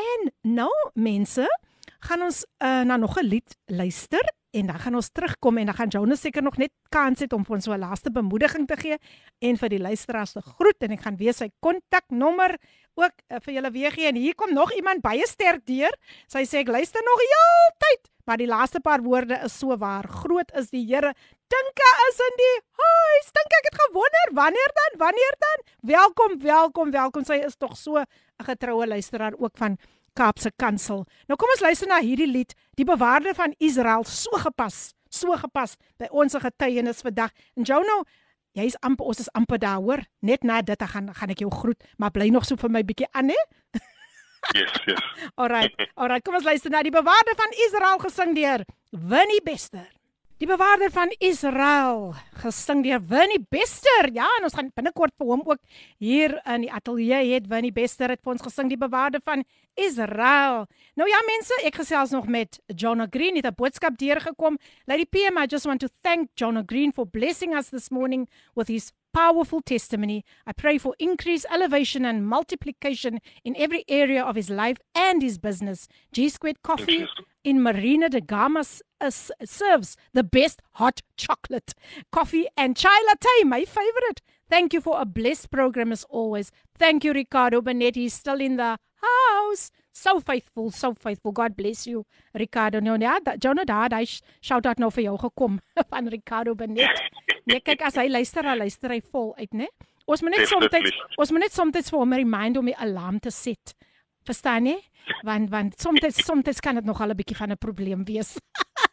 En 0.00 0.30
nou 0.56 0.72
mense, 0.96 1.44
gaan 2.08 2.22
ons 2.30 2.46
uh, 2.64 2.80
na 2.88 2.96
nog 2.96 3.20
'n 3.20 3.28
lied 3.28 3.58
luister 3.68 4.24
en 4.50 4.66
dan 4.66 4.78
gaan 4.78 4.94
ons 4.98 5.10
terugkom 5.12 5.58
en 5.58 5.66
dan 5.70 5.74
gaan 5.74 5.88
Jonas 5.88 6.20
seker 6.20 6.42
nog 6.42 6.56
net 6.56 6.72
kans 6.88 7.20
het 7.22 7.32
om 7.32 7.44
vir 7.46 7.54
ons 7.54 7.64
so 7.64 7.72
'n 7.72 7.78
laaste 7.78 8.10
bemoediging 8.10 8.66
te 8.66 8.76
gee 8.76 8.98
en 9.38 9.56
vir 9.56 9.68
die 9.68 9.78
luisteraars 9.78 10.32
te 10.32 10.42
groet 10.42 10.82
en 10.82 10.90
ek 10.90 11.02
gaan 11.02 11.16
weer 11.16 11.34
sy 11.34 11.50
kontaknommer 11.60 12.58
ook 12.94 13.14
uh, 13.28 13.38
vir 13.44 13.54
julle 13.54 13.70
weer 13.70 13.92
gee 13.92 14.08
en 14.08 14.16
hier 14.16 14.34
kom 14.34 14.52
nog 14.52 14.72
iemand 14.72 15.02
baie 15.02 15.26
sterk 15.26 15.64
deur. 15.66 15.94
Sy 16.26 16.44
sê 16.44 16.64
ek 16.64 16.68
luister 16.68 17.02
nog 17.06 17.22
heeltyd, 17.22 18.10
maar 18.26 18.36
die 18.36 18.50
laaste 18.50 18.80
paar 18.80 19.02
woorde 19.02 19.38
is 19.44 19.58
so 19.58 19.76
waar. 19.76 20.08
Groot 20.08 20.50
is 20.58 20.70
die 20.70 20.84
Here. 20.84 21.14
Dinka 21.50 21.90
is 22.08 22.18
in 22.26 22.36
die 22.38 22.56
huis. 22.82 23.30
Dink 23.38 23.56
ek 23.58 23.70
het 23.70 23.78
gewonder 23.86 24.34
wanneer 24.34 24.74
dan? 24.74 24.98
Wanneer 24.98 25.36
dan? 25.46 25.64
Welkom, 25.80 26.38
welkom, 26.38 26.90
welkom. 26.90 27.24
Sy 27.24 27.40
is 27.46 27.56
tog 27.56 27.76
so 27.76 27.98
'n 27.98 28.06
getroue 28.44 28.86
luisteraar 28.86 29.34
ook 29.38 29.56
van 29.56 29.78
Kaapse 30.20 30.52
Kansel. 30.60 31.06
Nou 31.28 31.36
kom 31.40 31.50
ons 31.54 31.62
luister 31.64 31.88
na 31.88 32.00
hierdie 32.04 32.28
lied, 32.28 32.52
Die 32.76 32.84
bewaarder 32.84 33.34
van 33.36 33.54
Israel, 33.58 34.04
so 34.04 34.36
gepas, 34.40 34.92
so 35.08 35.36
gepas 35.36 35.76
by 36.00 36.08
ons 36.12 36.36
getuienis 36.36 37.02
vandag. 37.04 37.32
En 37.56 37.66
Jono, 37.68 38.02
jy's 38.56 38.76
amper 38.84 39.08
ons 39.10 39.20
is 39.20 39.30
amper 39.36 39.60
daar 39.60 39.80
hoor. 39.80 40.04
Net 40.24 40.44
na 40.44 40.60
dit 40.62 40.82
gaan 40.92 41.10
gaan 41.14 41.32
ek 41.32 41.44
jou 41.44 41.50
groet, 41.52 41.88
maar 41.98 42.12
bly 42.12 42.30
nog 42.32 42.44
so 42.48 42.56
vir 42.60 42.72
my 42.72 42.84
bietjie 42.84 43.08
aan 43.12 43.32
hè. 43.32 43.40
Yes, 44.56 44.72
yes. 44.88 45.00
Alright, 45.40 45.76
alright, 45.94 46.24
kom 46.24 46.38
ons 46.38 46.48
luister 46.48 46.72
na 46.72 46.80
Die 46.82 46.94
bewaarder 46.94 47.36
van 47.36 47.56
Israel 47.68 48.00
gesing 48.00 48.32
deur 48.36 48.64
Winnie 48.90 49.42
Bester. 49.44 49.88
Die 50.40 50.48
bewaarder 50.48 50.88
van 50.88 51.10
Israel, 51.20 52.14
gesing 52.40 52.78
deur 52.80 53.02
Winnie 53.10 53.42
Bester. 53.52 54.06
Ja, 54.16 54.24
en 54.38 54.46
ons 54.48 54.54
gaan 54.56 54.70
binnekort 54.72 55.12
vir 55.20 55.28
hom 55.28 55.42
ook 55.44 55.58
hier 56.00 56.32
in 56.48 56.64
die 56.64 56.70
ateljee 56.72 57.26
hê. 57.28 57.40
Winnie 57.50 57.74
Bester 57.76 58.08
het 58.08 58.22
vir 58.24 58.32
ons 58.32 58.46
gesing 58.46 58.70
die 58.72 58.78
bewaarder 58.80 59.20
van 59.20 59.44
Israel. 59.76 60.64
Nou 60.96 61.10
ja 61.10 61.20
mense, 61.28 61.58
ek 61.68 61.76
gesels 61.82 62.14
nog 62.16 62.24
met 62.24 62.56
Jonah 62.72 63.10
Green. 63.12 63.36
Het 63.36 63.52
'n 63.52 63.54
boodskap 63.54 63.98
deurgekom. 64.00 64.56
Lady 64.86 65.04
PM, 65.04 65.36
I 65.36 65.44
just 65.44 65.66
want 65.66 65.80
to 65.80 65.88
thank 66.00 66.30
Jonah 66.34 66.64
Green 66.64 66.92
for 66.92 67.04
blessing 67.04 67.54
us 67.54 67.68
this 67.68 67.90
morning 67.90 68.26
with 68.54 68.68
his 68.68 68.92
powerful 69.12 69.60
testimony. 69.60 70.24
I 70.46 70.52
pray 70.52 70.78
for 70.78 70.94
increased 70.98 71.46
elevation 71.50 72.04
and 72.04 72.26
multiplication 72.26 73.20
in 73.44 73.56
every 73.56 73.84
area 73.88 74.22
of 74.22 74.36
his 74.36 74.50
life 74.50 74.78
and 74.94 75.22
his 75.22 75.38
business. 75.38 75.88
G 76.12 76.28
Squared 76.28 76.62
Coffee 76.62 77.06
in 77.44 77.62
Marina 77.62 78.08
da 78.08 78.20
Gama 78.20 78.64
uh, 79.00 79.10
serves 79.10 79.96
the 80.12 80.22
best 80.24 80.60
hot 80.72 81.00
chocolate, 81.16 81.74
coffee, 82.12 82.46
and 82.56 82.76
chai 82.76 83.02
latte, 83.06 83.44
my 83.44 83.64
favorite. 83.64 84.20
Thank 84.48 84.72
you 84.72 84.80
for 84.80 85.00
a 85.00 85.04
blessed 85.04 85.50
program 85.50 85.92
as 85.92 86.04
always. 86.10 86.50
Thank 86.76 87.04
you, 87.04 87.12
Ricardo 87.12 87.60
Benetti. 87.60 87.96
He's 87.96 88.14
still 88.14 88.40
in 88.40 88.56
the 88.56 88.78
house. 89.02 89.70
So 89.92 90.20
faithful, 90.20 90.70
so 90.70 90.94
faithful. 90.94 91.32
God 91.32 91.56
bless 91.56 91.86
you, 91.86 92.04
Ricardo. 92.34 92.80
Nou 92.80 92.98
ja, 93.00 93.18
Jonah 93.38 93.66
daar, 93.66 93.92
hy 93.92 94.06
shout 94.40 94.66
out 94.66 94.78
nou 94.78 94.90
vir 94.94 95.08
jou 95.08 95.16
gekom 95.18 95.58
van 95.92 96.08
Ricardo 96.08 96.54
Benet. 96.54 97.02
Nee, 97.44 97.60
kyk 97.60 97.82
as 97.88 97.98
hy 97.98 98.08
luister, 98.08 98.46
hy 98.46 98.56
luister 98.60 98.92
hy 98.94 99.00
vol 99.10 99.34
uit, 99.38 99.52
né? 99.54 99.68
Ons 100.10 100.22
moet 100.22 100.34
net 100.34 100.48
soms 100.50 100.70
ons 101.20 101.30
moet 101.30 101.44
net 101.44 101.54
soms 101.54 101.90
vir 101.92 101.98
hom 101.98 102.14
remind 102.16 102.58
om 102.58 102.66
die 102.70 102.76
alarm 102.76 103.20
te 103.22 103.30
set. 103.34 103.74
Verstaan 104.26 104.66
jy? 104.66 104.78
Want 105.26 105.50
want 105.52 105.78
soms 105.80 106.22
soms 106.24 106.60
kan 106.60 106.78
dit 106.78 106.86
nog 106.86 107.00
al 107.00 107.10
'n 107.10 107.16
bietjie 107.16 107.36
van 107.36 107.52
'n 107.52 107.58
probleem 107.58 108.04
wees. 108.04 108.36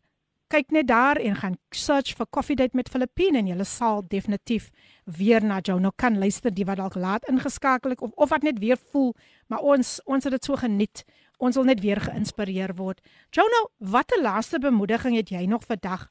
kyk 0.50 0.72
net 0.74 0.88
daar 0.90 1.18
en 1.22 1.36
gaan 1.38 1.56
search 1.70 2.16
vir 2.18 2.26
Coffee 2.34 2.58
Date 2.58 2.74
met 2.74 2.88
Filippine 2.90 3.38
en 3.38 3.46
jy 3.46 3.64
sal 3.68 4.02
definitief 4.10 4.70
weer 5.18 5.44
na 5.46 5.60
Jono 5.62 5.92
kan 5.96 6.18
luister 6.18 6.50
die 6.50 6.66
wat 6.66 6.80
dalk 6.82 6.96
laat 6.98 7.28
ingeskakel 7.30 7.94
het 7.94 8.02
of 8.02 8.10
of 8.16 8.32
wat 8.34 8.42
net 8.42 8.58
weer 8.58 8.78
voel 8.90 9.14
maar 9.46 9.62
ons 9.62 10.00
ons 10.04 10.24
het 10.24 10.32
dit 10.32 10.44
so 10.44 10.56
geniet. 10.56 11.04
Ons 11.38 11.56
wil 11.56 11.64
net 11.64 11.80
weer 11.80 12.00
geïnspireer 12.00 12.74
word. 12.76 13.00
Jono 13.30 13.70
watter 13.78 14.20
laaste 14.22 14.58
bemoediging 14.58 15.16
het 15.16 15.30
jy 15.30 15.46
nog 15.46 15.64
vandag 15.64 16.08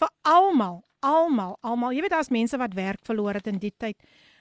vir 0.00 0.10
almal 0.22 0.82
almal 1.00 1.58
almal? 1.60 1.92
Jy 1.92 2.00
weet 2.00 2.16
daar's 2.16 2.32
mense 2.32 2.56
wat 2.56 2.74
werk 2.74 3.04
verloor 3.04 3.36
het 3.36 3.46
in 3.46 3.60
die 3.60 3.74
tyd. 3.76 3.96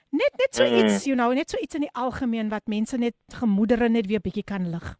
Net 0.10 0.40
net 0.40 0.56
so 0.56 0.64
iets 0.64 1.04
you 1.04 1.16
know 1.20 1.34
net 1.34 1.52
so 1.52 1.60
iets 1.60 1.76
in 1.76 1.84
die 1.84 1.96
algemeen 2.00 2.50
wat 2.50 2.72
mense 2.72 2.98
net 2.98 3.16
gemoedere 3.36 3.90
net 3.90 4.08
weer 4.08 4.24
bietjie 4.24 4.48
kan 4.48 4.72
lig 4.72 4.96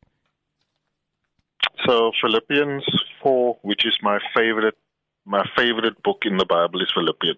So 1.86 2.12
Philippians 2.22 2.86
4, 3.22 3.58
which 3.62 3.86
is 3.86 3.98
my 4.02 4.20
favorite 4.36 4.76
my 5.26 5.44
favorite 5.56 6.02
book 6.04 6.24
in 6.26 6.38
the 6.38 6.46
Bible 6.46 6.82
is 6.82 6.92
Philippians. 6.94 7.38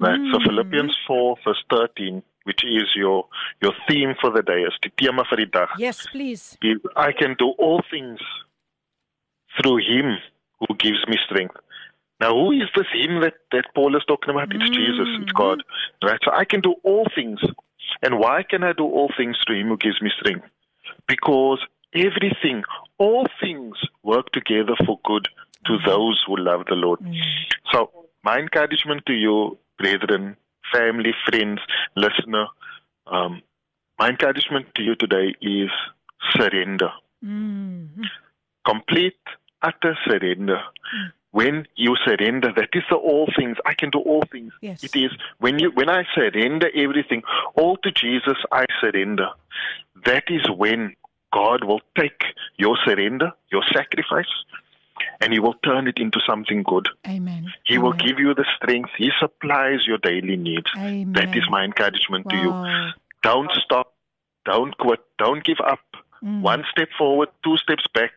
Right? 0.00 0.18
Mm. 0.18 0.32
So 0.32 0.38
Philippians 0.46 0.96
4 1.06 1.36
verse 1.44 1.64
13, 1.70 2.22
which 2.44 2.64
is 2.64 2.88
your 2.94 3.26
your 3.60 3.72
theme 3.88 4.14
for 4.20 4.30
the 4.30 4.42
day, 4.42 4.62
is 4.62 4.74
die 4.82 4.92
tema 4.96 5.24
vir 5.30 5.44
die 5.44 5.50
dag. 5.52 5.68
Yes, 5.78 6.06
please. 6.06 6.58
I 6.96 7.12
can 7.12 7.36
do 7.38 7.50
all 7.58 7.82
things 7.90 8.20
through 9.56 9.78
him 9.78 10.18
who 10.60 10.74
gives 10.76 11.06
me 11.08 11.18
strength. 11.26 11.56
Now, 12.20 12.34
who 12.34 12.52
is 12.52 12.68
this 12.76 12.86
him 12.92 13.20
that, 13.20 13.34
that 13.50 13.64
Paul 13.74 13.96
is 13.96 14.04
talking 14.06 14.30
about? 14.30 14.54
It's 14.54 14.70
mm. 14.70 14.74
Jesus, 14.74 15.08
it's 15.20 15.32
God. 15.32 15.62
Right? 16.04 16.20
So 16.24 16.30
I 16.32 16.44
can 16.44 16.60
do 16.60 16.76
all 16.84 17.06
things. 17.14 17.40
And 18.00 18.18
why 18.18 18.44
can 18.48 18.62
I 18.62 18.72
do 18.72 18.84
all 18.84 19.10
things 19.16 19.36
through 19.44 19.60
him 19.60 19.68
who 19.68 19.76
gives 19.76 20.00
me 20.00 20.10
strength? 20.20 20.46
Because 21.08 21.58
everything, 21.94 22.62
all 22.98 23.26
things 23.40 23.76
work 24.02 24.30
together 24.32 24.74
for 24.86 24.98
good 25.04 25.28
to 25.66 25.72
mm. 25.72 25.86
those 25.86 26.22
who 26.26 26.36
love 26.36 26.64
the 26.68 26.74
Lord. 26.74 27.00
Mm. 27.00 27.20
So, 27.72 27.90
my 28.24 28.38
encouragement 28.38 29.04
to 29.06 29.12
you, 29.12 29.58
brethren, 29.78 30.36
family, 30.72 31.12
friends, 31.28 31.60
listener, 31.96 32.46
um, 33.06 33.42
my 33.98 34.08
encouragement 34.08 34.66
to 34.76 34.82
you 34.82 34.94
today 34.94 35.34
is 35.40 35.70
surrender. 36.32 36.90
Mm. 37.24 37.88
Complete, 38.66 39.18
utter 39.62 39.96
surrender. 40.06 40.58
Mm. 40.58 41.12
When 41.30 41.66
you 41.76 41.96
surrender, 42.04 42.52
that 42.54 42.68
is 42.74 42.82
the 42.90 42.96
all 42.96 43.26
things. 43.36 43.56
I 43.64 43.72
can 43.72 43.88
do 43.90 44.00
all 44.00 44.22
things. 44.30 44.52
Yes. 44.60 44.84
It 44.84 44.94
is 44.94 45.10
when 45.38 45.58
you 45.58 45.70
when 45.70 45.88
I 45.88 46.04
surrender 46.14 46.68
everything, 46.74 47.22
all 47.54 47.78
to 47.78 47.90
Jesus 47.90 48.36
I 48.52 48.66
surrender. 48.82 49.28
That 50.04 50.24
is 50.28 50.42
when 50.50 50.94
God 51.32 51.64
will 51.64 51.80
take 51.98 52.22
your 52.56 52.76
surrender, 52.84 53.32
your 53.50 53.62
sacrifice, 53.72 54.32
and 55.20 55.32
He 55.32 55.40
will 55.40 55.54
turn 55.64 55.88
it 55.88 55.98
into 55.98 56.20
something 56.26 56.62
good. 56.62 56.88
Amen. 57.06 57.52
He 57.64 57.74
Amen. 57.74 57.84
will 57.84 57.92
give 57.92 58.18
you 58.18 58.34
the 58.34 58.44
strength. 58.56 58.90
He 58.96 59.10
supplies 59.18 59.86
your 59.86 59.98
daily 59.98 60.36
needs. 60.36 60.70
Amen. 60.76 61.12
That 61.12 61.36
is 61.36 61.44
my 61.48 61.64
encouragement 61.64 62.26
wow. 62.26 62.30
to 62.30 62.36
you. 62.36 62.92
Don't 63.22 63.50
stop. 63.64 63.94
Don't 64.44 64.76
quit. 64.78 65.00
Don't 65.18 65.42
give 65.44 65.60
up. 65.64 65.80
Mm. 66.22 66.42
One 66.42 66.64
step 66.70 66.88
forward, 66.96 67.28
two 67.42 67.56
steps 67.56 67.84
back, 67.94 68.12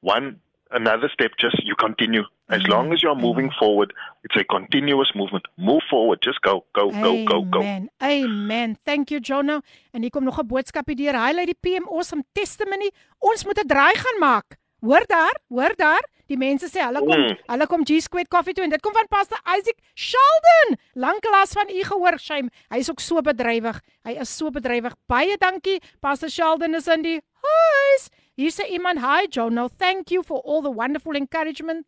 one 0.00 0.40
another 0.70 1.08
step. 1.12 1.32
Just 1.38 1.62
you 1.64 1.74
continue. 1.76 2.24
As 2.50 2.60
Amen. 2.64 2.70
long 2.70 2.92
as 2.92 3.02
you 3.02 3.10
are 3.10 3.20
moving 3.20 3.48
Amen. 3.50 3.58
forward, 3.58 3.92
it's 4.22 4.36
a 4.36 4.44
continuous 4.44 5.12
movement. 5.14 5.44
Move 5.56 5.82
forward. 5.90 6.18
Just 6.22 6.40
go, 6.40 6.64
go, 6.72 6.90
go, 6.90 7.24
go, 7.24 7.42
go. 7.42 7.60
Amen. 7.60 7.90
Amen. 8.02 8.76
Thank 8.84 9.10
you 9.10 9.20
Jonah. 9.20 9.60
En 9.92 10.00
hier 10.00 10.10
kom 10.10 10.24
nog 10.24 10.38
'n 10.38 10.46
boodskap 10.46 10.88
hier. 10.88 11.12
Highlight 11.24 11.46
die 11.46 11.58
PM 11.60 11.86
Awesome 11.88 12.24
Testimony. 12.32 12.90
Ons 13.18 13.44
moet 13.44 13.58
'n 13.60 13.66
draai 13.66 13.94
gaan 13.96 14.18
maak. 14.18 14.56
Hoor 14.80 15.04
daar? 15.06 15.36
Hoor 15.48 15.72
daar? 15.76 16.08
Die 16.26 16.36
mense 16.36 16.66
sê 16.68 16.80
hulle 16.84 16.98
kom, 16.98 17.18
Mm. 17.18 17.36
hulle 17.46 17.66
kom 17.66 17.84
G 17.84 18.00
Squared 18.00 18.28
Coffee 18.28 18.52
toe 18.52 18.64
en 18.64 18.70
dit 18.70 18.80
kom 18.80 18.92
van 18.92 19.06
Pastor 19.08 19.38
Isaac 19.56 19.76
Sheldon. 19.94 20.76
Lanklaas 20.94 21.52
van 21.52 21.68
u 21.68 21.82
gehoor, 21.84 22.18
Shame. 22.18 22.50
Hy 22.70 22.76
is 22.78 22.90
ook 22.90 23.00
so 23.00 23.20
bedrywig. 23.20 23.80
Hy 24.04 24.12
is 24.20 24.36
so 24.36 24.50
bedrywig. 24.50 24.94
Baie 25.06 25.36
dankie. 25.38 25.80
Pastor 26.00 26.28
Sheldon 26.30 26.74
is 26.74 26.86
in 26.86 27.02
die 27.02 27.20
huis. 27.42 28.08
Hier 28.36 28.50
sê 28.52 28.68
iemand, 28.70 29.00
"Hi 29.00 29.26
Jonah, 29.28 29.68
thank 29.78 30.10
you 30.10 30.22
for 30.22 30.40
all 30.44 30.62
the 30.62 30.72
wonderful 30.72 31.14
encouragement." 31.14 31.86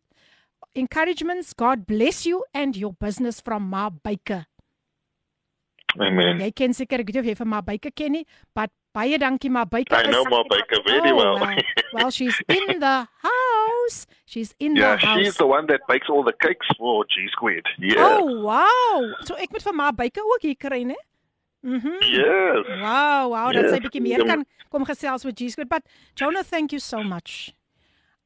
Encouragements. 0.75 1.53
God 1.53 1.85
bless 1.85 2.25
you 2.25 2.43
and 2.53 2.75
your 2.77 2.93
business 2.93 3.41
from 3.41 3.63
Ma 3.69 3.89
Baker. 3.89 4.45
Amen. 5.99 6.39
Jy 6.39 6.51
ken 6.55 6.73
seker 6.73 7.01
ek 7.03 7.09
weet 7.11 7.17
of 7.19 7.25
jy 7.27 7.33
vir 7.35 7.47
Ma 7.51 7.59
Baker 7.61 7.91
ken 7.91 8.13
nie, 8.15 8.25
but 8.55 8.71
baie 8.95 9.17
dankie 9.19 9.51
Ma 9.51 9.65
Baker. 9.67 9.97
I 9.99 10.07
know 10.09 10.23
Ma 10.31 10.39
Baker 10.47 10.79
very 10.87 11.11
Oh, 11.11 11.17
well. 11.19 11.35
Well, 11.41 11.57
well 11.97 12.11
she's 12.11 12.39
in 12.47 12.79
the 12.79 12.93
house. 13.19 14.07
She's 14.25 14.55
in 14.59 14.77
Yeah, 14.79 14.95
the 14.95 15.05
house. 15.05 15.19
she's 15.19 15.35
the 15.35 15.47
one 15.47 15.67
that 15.67 15.81
bakes 15.91 16.07
all 16.07 16.23
the 16.23 16.31
cakes 16.39 16.67
for 16.77 17.03
G 17.11 17.27
Squared. 17.35 17.67
Yeah. 17.77 17.99
Oh, 17.99 18.23
wow. 18.47 19.11
So 19.27 19.35
ek 19.35 19.51
moet 19.51 19.63
vir 19.67 19.73
ma 19.75 19.91
byke 19.91 20.23
ook 20.23 20.47
hier 20.47 20.55
kry, 20.55 20.83
né? 20.87 20.95
Mhm. 21.61 21.99
Yes. 22.07 22.63
Wow, 22.81 23.35
wow, 23.35 23.51
dat 23.51 23.67
sy 23.69 23.75
Yes. 23.75 23.83
bietjie 23.83 24.01
meer 24.01 24.23
kan 24.25 24.45
kom 24.71 24.85
gesels 24.87 25.25
met 25.27 25.35
Jesus. 25.37 25.67
But 25.67 25.83
Jonah, 26.15 26.41
thank 26.47 26.71
you 26.71 26.79
so 26.79 27.03
much. 27.03 27.51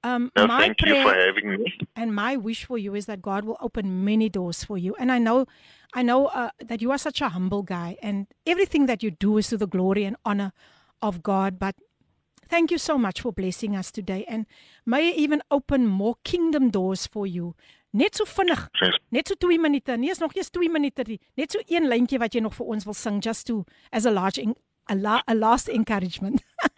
Um 0.10 0.30
No, 0.38 0.46
my 0.48 0.60
thank 0.62 0.82
you 0.86 0.96
for 1.04 1.14
having 1.14 1.48
me. 1.58 1.74
and 1.96 2.14
my 2.16 2.38
wish 2.48 2.66
for 2.70 2.78
you 2.78 2.96
is 2.96 3.06
that 3.06 3.22
God 3.22 3.46
will 3.46 3.58
open 3.68 4.04
many 4.06 4.30
doors 4.30 4.64
for 4.64 4.78
you. 4.78 4.96
And 5.00 5.12
I 5.12 5.20
know 5.20 5.46
I 6.00 6.04
know 6.04 6.28
uh, 6.28 6.50
that 6.70 6.82
you 6.82 6.92
are 6.92 6.98
such 7.08 7.22
a 7.22 7.30
humble 7.30 7.64
guy 7.64 7.98
and 8.02 8.28
everything 8.46 8.86
that 8.92 9.02
you 9.04 9.12
do 9.26 9.38
is 9.38 9.48
to 9.50 9.58
the 9.58 9.68
glory 9.78 10.04
and 10.06 10.16
honor 10.24 10.52
of 11.02 11.22
God, 11.24 11.60
but 11.60 11.76
Thank 12.48 12.70
you 12.70 12.78
so 12.78 12.96
much 12.98 13.22
for 13.22 13.34
blessing 13.34 13.76
us 13.76 13.92
today 13.92 14.24
and 14.30 14.46
may 14.86 15.10
even 15.24 15.42
open 15.50 15.88
more 15.88 16.16
kingdom 16.24 16.70
doors 16.70 17.08
for 17.08 17.26
you. 17.26 17.56
Net 17.92 18.14
so 18.16 18.26
vinnig. 18.26 18.68
Net 19.12 19.28
so 19.28 19.34
2 19.34 19.58
minute. 19.58 19.98
Nee, 19.98 20.12
is 20.12 20.20
nog 20.20 20.36
eers 20.36 20.52
2 20.52 20.70
minute 20.70 21.04
nie. 21.08 21.20
Net 21.38 21.52
so 21.52 21.60
een 21.68 21.88
lyntjie 21.90 22.20
wat 22.20 22.34
jy 22.36 22.42
nog 22.46 22.54
vir 22.54 22.68
ons 22.76 22.86
wil 22.86 22.94
sing 22.94 23.18
just 23.26 23.48
to 23.48 23.64
as 23.92 24.06
a 24.06 24.12
large 24.12 24.38
a, 24.92 24.96
la, 24.96 25.24
a 25.28 25.34
last 25.34 25.68
encouragement. 25.70 26.44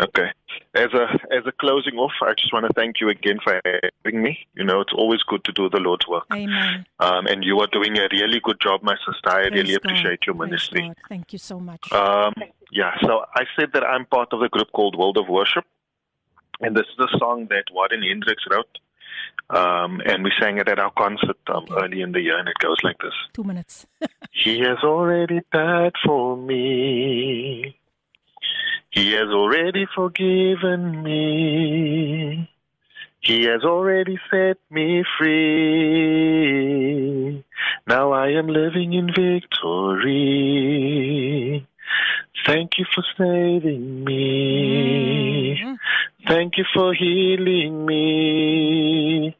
Okay. 0.00 0.32
As 0.74 0.92
a 0.92 1.04
as 1.30 1.46
a 1.46 1.52
closing 1.52 1.94
off, 1.94 2.12
I 2.20 2.34
just 2.36 2.52
want 2.52 2.66
to 2.66 2.72
thank 2.74 3.00
you 3.00 3.08
again 3.10 3.38
for 3.42 3.60
having 4.04 4.22
me. 4.22 4.46
You 4.54 4.64
know, 4.64 4.80
it's 4.80 4.92
always 4.92 5.22
good 5.22 5.44
to 5.44 5.52
do 5.52 5.68
the 5.70 5.78
Lord's 5.78 6.08
work. 6.08 6.24
Amen. 6.32 6.84
Um, 6.98 7.26
and 7.26 7.44
you 7.44 7.60
are 7.60 7.68
doing 7.68 7.96
a 7.98 8.08
really 8.10 8.40
good 8.42 8.60
job, 8.60 8.82
my 8.82 8.96
sister. 9.06 9.28
I 9.30 9.48
Praise 9.48 9.52
really 9.52 9.74
God. 9.74 9.84
appreciate 9.84 10.26
your 10.26 10.34
Praise 10.34 10.50
ministry. 10.50 10.80
God. 10.88 10.96
Thank 11.08 11.32
you 11.32 11.38
so 11.38 11.60
much. 11.60 11.92
Um, 11.92 12.34
yeah, 12.72 12.94
so 13.02 13.24
I 13.36 13.44
said 13.56 13.70
that 13.74 13.84
I'm 13.84 14.04
part 14.06 14.32
of 14.32 14.40
the 14.40 14.48
group 14.48 14.72
called 14.72 14.98
World 14.98 15.16
of 15.16 15.28
Worship. 15.28 15.64
And 16.60 16.76
this 16.76 16.86
is 16.86 17.06
a 17.14 17.18
song 17.18 17.46
that 17.50 17.64
Warren 17.72 18.02
Hendricks 18.02 18.44
wrote. 18.50 18.78
Um, 19.50 20.00
and 20.06 20.24
we 20.24 20.32
sang 20.40 20.58
it 20.58 20.68
at 20.68 20.78
our 20.78 20.90
concert 20.92 21.36
um, 21.48 21.66
early 21.70 22.00
in 22.00 22.12
the 22.12 22.20
year, 22.20 22.38
and 22.38 22.48
it 22.48 22.56
goes 22.58 22.78
like 22.82 22.96
this 22.98 23.12
2 23.34 23.44
minutes. 23.44 23.86
He 24.32 24.58
has 24.60 24.78
already 24.82 25.40
died 25.52 25.92
for 26.04 26.36
me. 26.36 27.76
He 28.90 29.12
has 29.12 29.28
already 29.28 29.86
forgiven 29.94 31.02
me. 31.02 32.48
He 33.20 33.44
has 33.44 33.62
already 33.64 34.18
set 34.30 34.58
me 34.70 35.02
free. 35.18 36.24
Now 37.88 38.12
I 38.12 38.28
am 38.28 38.46
living 38.46 38.92
in 38.92 39.06
victory. 39.06 40.46
Thank 42.46 42.78
you 42.78 42.84
for 42.94 43.02
saving 43.16 44.04
me. 44.04 45.58
Mm-hmm. 45.62 45.74
Thank 46.28 46.58
you 46.58 46.64
for 46.74 46.92
healing 46.94 47.86
me. 47.86 49.34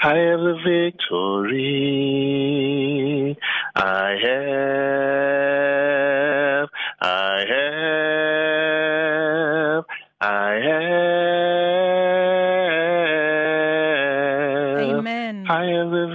I 0.00 0.14
have 0.16 0.40
the 0.40 0.54
victory. 0.64 1.66
I 3.74 4.16
have, 4.22 5.37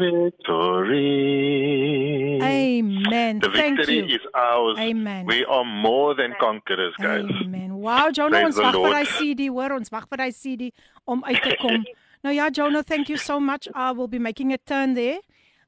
victory. 0.03 2.39
Amen. 2.41 3.39
The 3.39 3.49
Thank 3.49 3.77
victory 3.77 3.97
you. 3.97 4.05
is 4.15 4.21
ours. 4.33 4.77
Amen. 4.79 5.25
We 5.25 5.45
are 5.45 5.65
more 5.65 6.15
than 6.15 6.33
conquerors, 6.39 6.93
guys. 6.99 7.25
Amen. 7.43 7.75
Wow, 7.75 8.09
Jono, 8.11 8.29
Praise 8.29 8.45
ons 8.45 8.55
the 8.55 8.61
wag 8.63 8.73
vir 8.73 8.81
Lord. 8.81 8.93
daai 8.95 9.05
CD, 9.17 9.47
hoor, 9.47 9.73
ons 9.79 9.89
wag 9.91 10.07
vir 10.09 10.17
daai 10.23 10.31
CD 10.31 10.71
om 11.05 11.23
uit 11.27 11.41
te 11.43 11.55
kom. 11.61 11.83
nou 12.23 12.33
ja, 12.35 12.49
Jono, 12.49 12.81
thank 12.81 13.09
you 13.09 13.17
so 13.17 13.39
much. 13.39 13.67
I 13.75 13.91
will 13.91 14.07
be 14.07 14.19
making 14.19 14.53
a 14.53 14.57
turn 14.57 14.93
there 14.95 15.19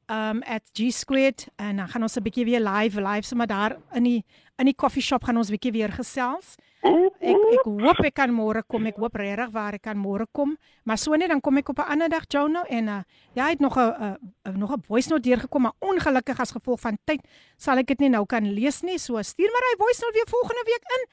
um 0.07 0.43
at 0.45 0.61
G 0.77 0.91
Squared 0.93 1.47
en 1.57 1.77
dan 1.81 1.87
gaan 1.89 2.03
ons 2.05 2.13
'n 2.15 2.21
bietjie 2.21 2.45
weer 2.45 2.61
live 2.61 3.01
live 3.01 3.25
sommer 3.25 3.47
daar 3.47 3.75
in 3.93 4.03
die 4.03 4.23
in 4.57 4.69
die 4.69 4.75
coffee 4.75 5.03
shop 5.03 5.23
gaan 5.27 5.37
ons 5.37 5.49
bietjie 5.51 5.71
weer 5.75 5.91
gesels. 5.91 6.55
Ek 6.85 7.43
ek 7.55 7.65
hoop 7.65 7.99
ek 8.05 8.15
kan 8.15 8.31
môre 8.31 8.61
kom. 8.67 8.85
Ek 8.87 8.99
hoop 9.01 9.15
regtig 9.19 9.51
waar 9.51 9.75
ek 9.75 9.83
kan 9.87 9.97
môre 9.97 10.27
kom. 10.31 10.55
Maar 10.85 10.97
so 11.01 11.15
net 11.15 11.29
dan 11.33 11.41
kom 11.41 11.57
ek 11.57 11.69
op 11.69 11.79
'n 11.79 11.91
ander 11.91 12.09
dag 12.09 12.25
Jonah 12.29 12.65
en 12.69 12.87
uh 12.87 13.01
ja, 13.33 13.45
hy 13.45 13.49
het 13.51 13.59
nog 13.59 13.75
'n 13.77 13.79
uh, 13.79 14.15
uh, 14.47 14.55
nog 14.55 14.71
'n 14.71 14.81
voice 14.81 15.09
note 15.09 15.21
deurgekom, 15.21 15.61
maar 15.61 15.75
ongelukkig 15.79 16.39
as 16.39 16.51
gevolg 16.51 16.79
van 16.79 16.97
tyd 17.05 17.21
sal 17.57 17.77
ek 17.77 17.87
dit 17.87 17.99
nie 17.99 18.09
nou 18.09 18.25
kan 18.25 18.53
lees 18.53 18.81
nie. 18.81 18.97
So 18.97 19.21
stuur 19.21 19.51
maar 19.51 19.65
hy 19.71 19.77
voice 19.77 20.01
note 20.01 20.13
weer 20.13 20.29
volgende 20.29 20.63
week 20.65 20.83
in. 20.95 21.07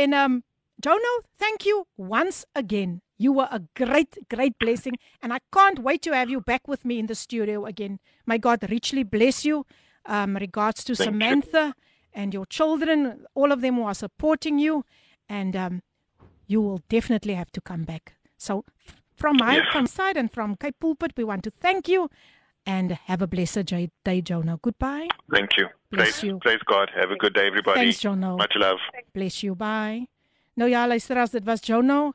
En 0.00 0.12
um 0.12 0.42
Jonah, 0.76 1.22
thank 1.38 1.62
you 1.62 1.84
once 1.96 2.44
again. 2.54 3.02
You 3.16 3.32
were 3.32 3.48
a 3.52 3.60
great, 3.76 4.18
great 4.28 4.58
blessing, 4.58 4.94
and 5.20 5.32
I 5.32 5.38
can't 5.52 5.78
wait 5.78 6.02
to 6.02 6.12
have 6.12 6.28
you 6.28 6.40
back 6.40 6.66
with 6.66 6.84
me 6.84 6.98
in 6.98 7.06
the 7.06 7.14
studio 7.14 7.66
again. 7.66 8.00
May 8.26 8.38
God 8.38 8.68
richly 8.68 9.04
bless 9.04 9.44
you. 9.44 9.64
Um, 10.04 10.36
regards 10.36 10.82
to 10.84 10.96
Thank 10.96 11.12
you. 11.52 11.74
And 12.14 12.34
your 12.34 12.46
children, 12.46 13.26
all 13.34 13.52
of 13.52 13.60
them 13.60 13.76
who 13.76 13.84
are 13.84 13.94
supporting 13.94 14.58
you, 14.58 14.84
and 15.28 15.56
um, 15.56 15.82
you 16.46 16.60
will 16.60 16.80
definitely 16.88 17.34
have 17.34 17.50
to 17.52 17.60
come 17.60 17.84
back. 17.84 18.16
So, 18.36 18.64
from 19.14 19.36
my 19.36 19.56
Yes. 19.56 19.66
from 19.72 19.86
side 19.86 20.16
and 20.16 20.30
from 20.30 20.56
Cape 20.56 20.76
Pulpit, 20.80 21.12
we 21.16 21.24
want 21.24 21.42
to 21.44 21.50
thank 21.50 21.88
you 21.88 22.10
and 22.66 22.92
have 23.06 23.22
a 23.22 23.26
blessed 23.26 23.66
day, 24.04 24.20
Jonah. 24.22 24.58
Goodbye. 24.62 25.08
Thank 25.30 25.56
you. 25.56 25.68
Bless 25.90 26.20
praise, 26.20 26.22
you. 26.24 26.38
praise 26.38 26.62
God. 26.66 26.90
Have 26.94 27.10
a 27.10 27.16
good 27.16 27.34
day, 27.34 27.46
everybody. 27.46 27.80
Thanks, 27.80 28.00
Jono. 28.00 28.36
Much 28.38 28.54
love. 28.56 28.78
Bless 29.14 29.42
you. 29.42 29.54
Bye. 29.54 30.08
Nou 30.54 30.68
ja, 30.70 30.86
luisteraars, 30.86 31.30
dit 31.30 31.44
was 31.44 31.60
Jono 31.66 32.12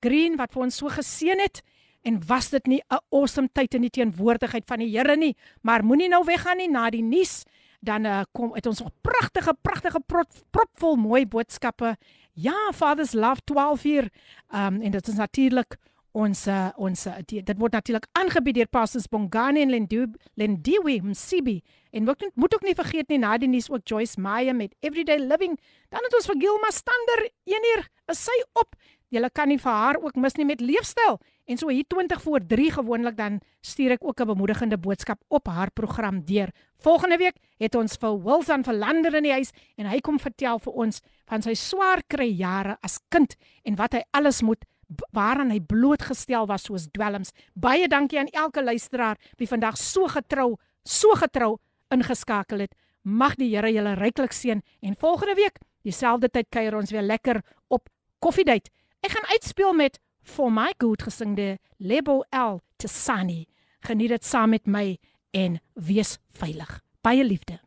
Green 0.00 0.36
wat 0.36 0.52
vir 0.52 0.62
ons 0.62 0.76
so 0.76 0.88
geseën 0.88 1.40
het 1.42 1.62
en 2.02 2.20
was 2.26 2.50
dit 2.50 2.66
nie 2.66 2.82
'n 2.90 2.98
awesome 3.10 3.48
tyd 3.52 3.74
in 3.74 3.82
die 3.82 3.90
teenwoordigheid 3.90 4.64
van 4.66 4.78
die 4.78 4.96
Here 4.96 5.16
nie, 5.16 5.36
maar 5.62 5.84
moenie 5.84 6.08
nou 6.08 6.24
weggaan 6.24 6.56
nie 6.56 6.68
na 6.68 6.90
die 6.90 7.02
nuus. 7.02 7.44
Dan 7.80 8.04
uh, 8.04 8.22
kom 8.32 8.54
uit 8.54 8.66
ons 8.66 8.80
nog 8.80 8.90
pragtige 9.00 9.54
pragtige 9.62 10.00
prop, 10.06 10.32
propvol 10.50 10.96
mooi 11.00 11.26
boodskappe. 11.26 11.96
Ja, 12.32 12.72
Father's 12.74 13.12
Love 13.12 13.40
12 13.44 13.84
uur. 13.84 14.10
Um 14.52 14.80
en 14.80 14.90
dit 14.90 15.08
is 15.08 15.14
natuurlik 15.14 15.76
ons 16.12 16.46
uh, 16.50 16.68
ons 16.76 17.06
uh, 17.06 17.18
die, 17.26 17.42
dit 17.46 17.58
word 17.58 17.72
natuurlik 17.76 18.06
aangebied 18.18 18.58
deur 18.58 18.70
Pastors 18.70 19.06
Bongani 19.10 19.62
en 19.62 19.70
Lendu 19.70 20.06
Lendiwe 20.34 21.00
Msibi. 21.02 21.60
En 21.90 22.04
moet 22.04 22.24
moet 22.34 22.54
ook 22.54 22.66
nie 22.66 22.74
vergeet 22.74 23.08
nie 23.08 23.18
na 23.18 23.36
die 23.38 23.48
nuus 23.48 23.70
ook 23.70 23.86
Joyce 23.86 24.20
Meyer 24.20 24.56
met 24.56 24.74
Everyday 24.80 25.18
Living. 25.18 25.58
Dan 25.88 26.06
het 26.06 26.14
ons 26.14 26.26
vir 26.30 26.40
Gilma 26.42 26.70
Stander 26.74 27.28
1 27.44 27.68
uur 27.74 27.86
is 28.10 28.24
sy 28.24 28.38
op. 28.52 28.74
Julle 29.10 29.30
kan 29.34 29.48
nie 29.50 29.58
vir 29.58 29.72
haar 29.72 29.98
ook 29.98 30.16
mis 30.16 30.36
nie 30.38 30.46
met 30.46 30.60
leefstyl. 30.62 31.18
En 31.49 31.57
so 31.57 31.69
hier 31.69 31.85
20 31.87 32.21
voor 32.21 32.39
3 32.47 32.71
gewoonlik 32.71 33.17
dan 33.17 33.41
stuur 33.61 33.91
ek 33.91 34.03
ook 34.03 34.19
'n 34.21 34.25
bemoedigende 34.25 34.77
boodskap 34.77 35.21
op 35.27 35.47
haar 35.47 35.71
program 35.71 36.25
deur. 36.25 36.49
Volgende 36.77 37.17
week 37.17 37.35
het 37.57 37.75
ons 37.75 37.95
vir 37.97 38.23
Wilson 38.23 38.63
Verlander 38.63 39.13
in 39.15 39.23
die 39.23 39.31
huis 39.31 39.51
en 39.77 39.85
hy 39.85 39.99
kom 39.99 40.19
vertel 40.19 40.59
vir 40.59 40.73
ons 40.73 41.01
van 41.25 41.41
sy 41.41 41.53
swaar 41.53 42.01
kry 42.07 42.29
jare 42.37 42.77
as 42.81 42.99
kind 43.09 43.35
en 43.63 43.75
wat 43.75 43.93
hy 43.93 44.01
alles 44.11 44.41
moet 44.41 44.65
b- 44.87 45.05
waaraan 45.11 45.51
hy 45.51 45.59
blootgestel 45.59 46.45
was 46.47 46.63
soos 46.63 46.87
dwelms. 46.91 47.31
Baie 47.53 47.87
dankie 47.87 48.19
aan 48.19 48.27
elke 48.33 48.63
luisteraar 48.63 49.17
wie 49.37 49.47
vandag 49.47 49.77
so 49.77 50.07
getrou, 50.07 50.57
so 50.83 51.09
getrou 51.15 51.57
ingeskakel 51.89 52.59
het. 52.59 52.73
Mag 53.03 53.35
die 53.35 53.55
Here 53.55 53.71
julle 53.71 53.93
ryklik 53.93 54.31
seën 54.33 54.61
en 54.81 54.95
volgende 54.95 55.35
week 55.35 55.59
dieselfde 55.83 56.29
tyd 56.29 56.49
kuier 56.49 56.75
ons 56.75 56.91
weer 56.91 57.03
lekker 57.03 57.41
op 57.69 57.89
Koffiedייט. 58.19 58.69
Ek 59.01 59.11
gaan 59.11 59.29
uitspeel 59.31 59.73
met 59.73 59.99
For 60.22 60.52
My 60.52 60.74
Good 60.78 61.02
gesingde 61.02 61.58
Lebo 61.76 62.24
L 62.30 62.60
Tsani. 62.76 63.46
Geniet 63.80 64.08
dit 64.08 64.24
saam 64.24 64.48
met 64.50 64.66
my 64.66 64.98
en 65.30 65.60
wees 65.74 66.18
veilig. 66.32 66.80
Baie 67.00 67.24
liefde. 67.24 67.60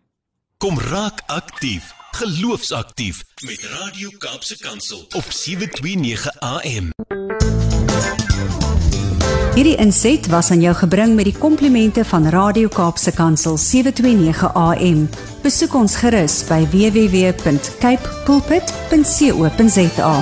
Kom 0.57 0.79
raak 0.79 1.21
aktief, 1.25 1.93
geloofsaktief 2.11 3.23
met 3.45 3.63
Radio 3.63 4.09
Kaapse 4.17 4.57
Kansel 4.57 5.05
op 5.09 5.25
729 5.29 6.39
AM. 6.39 6.89
Hierdie 9.53 9.75
inset 9.77 10.27
was 10.27 10.51
aan 10.51 10.61
jou 10.63 10.73
gebring 10.75 11.11
met 11.15 11.27
die 11.29 11.35
komplimente 11.37 12.01
van 12.05 12.25
Radio 12.33 12.67
Kaapse 12.73 13.11
Kansel 13.13 13.57
729 13.57 14.53
AM. 14.53 15.03
Besoek 15.43 15.75
ons 15.77 15.95
gerus 16.01 16.39
by 16.49 16.63
www.cape 16.73 18.09
pulpit.co.za. 18.25 20.15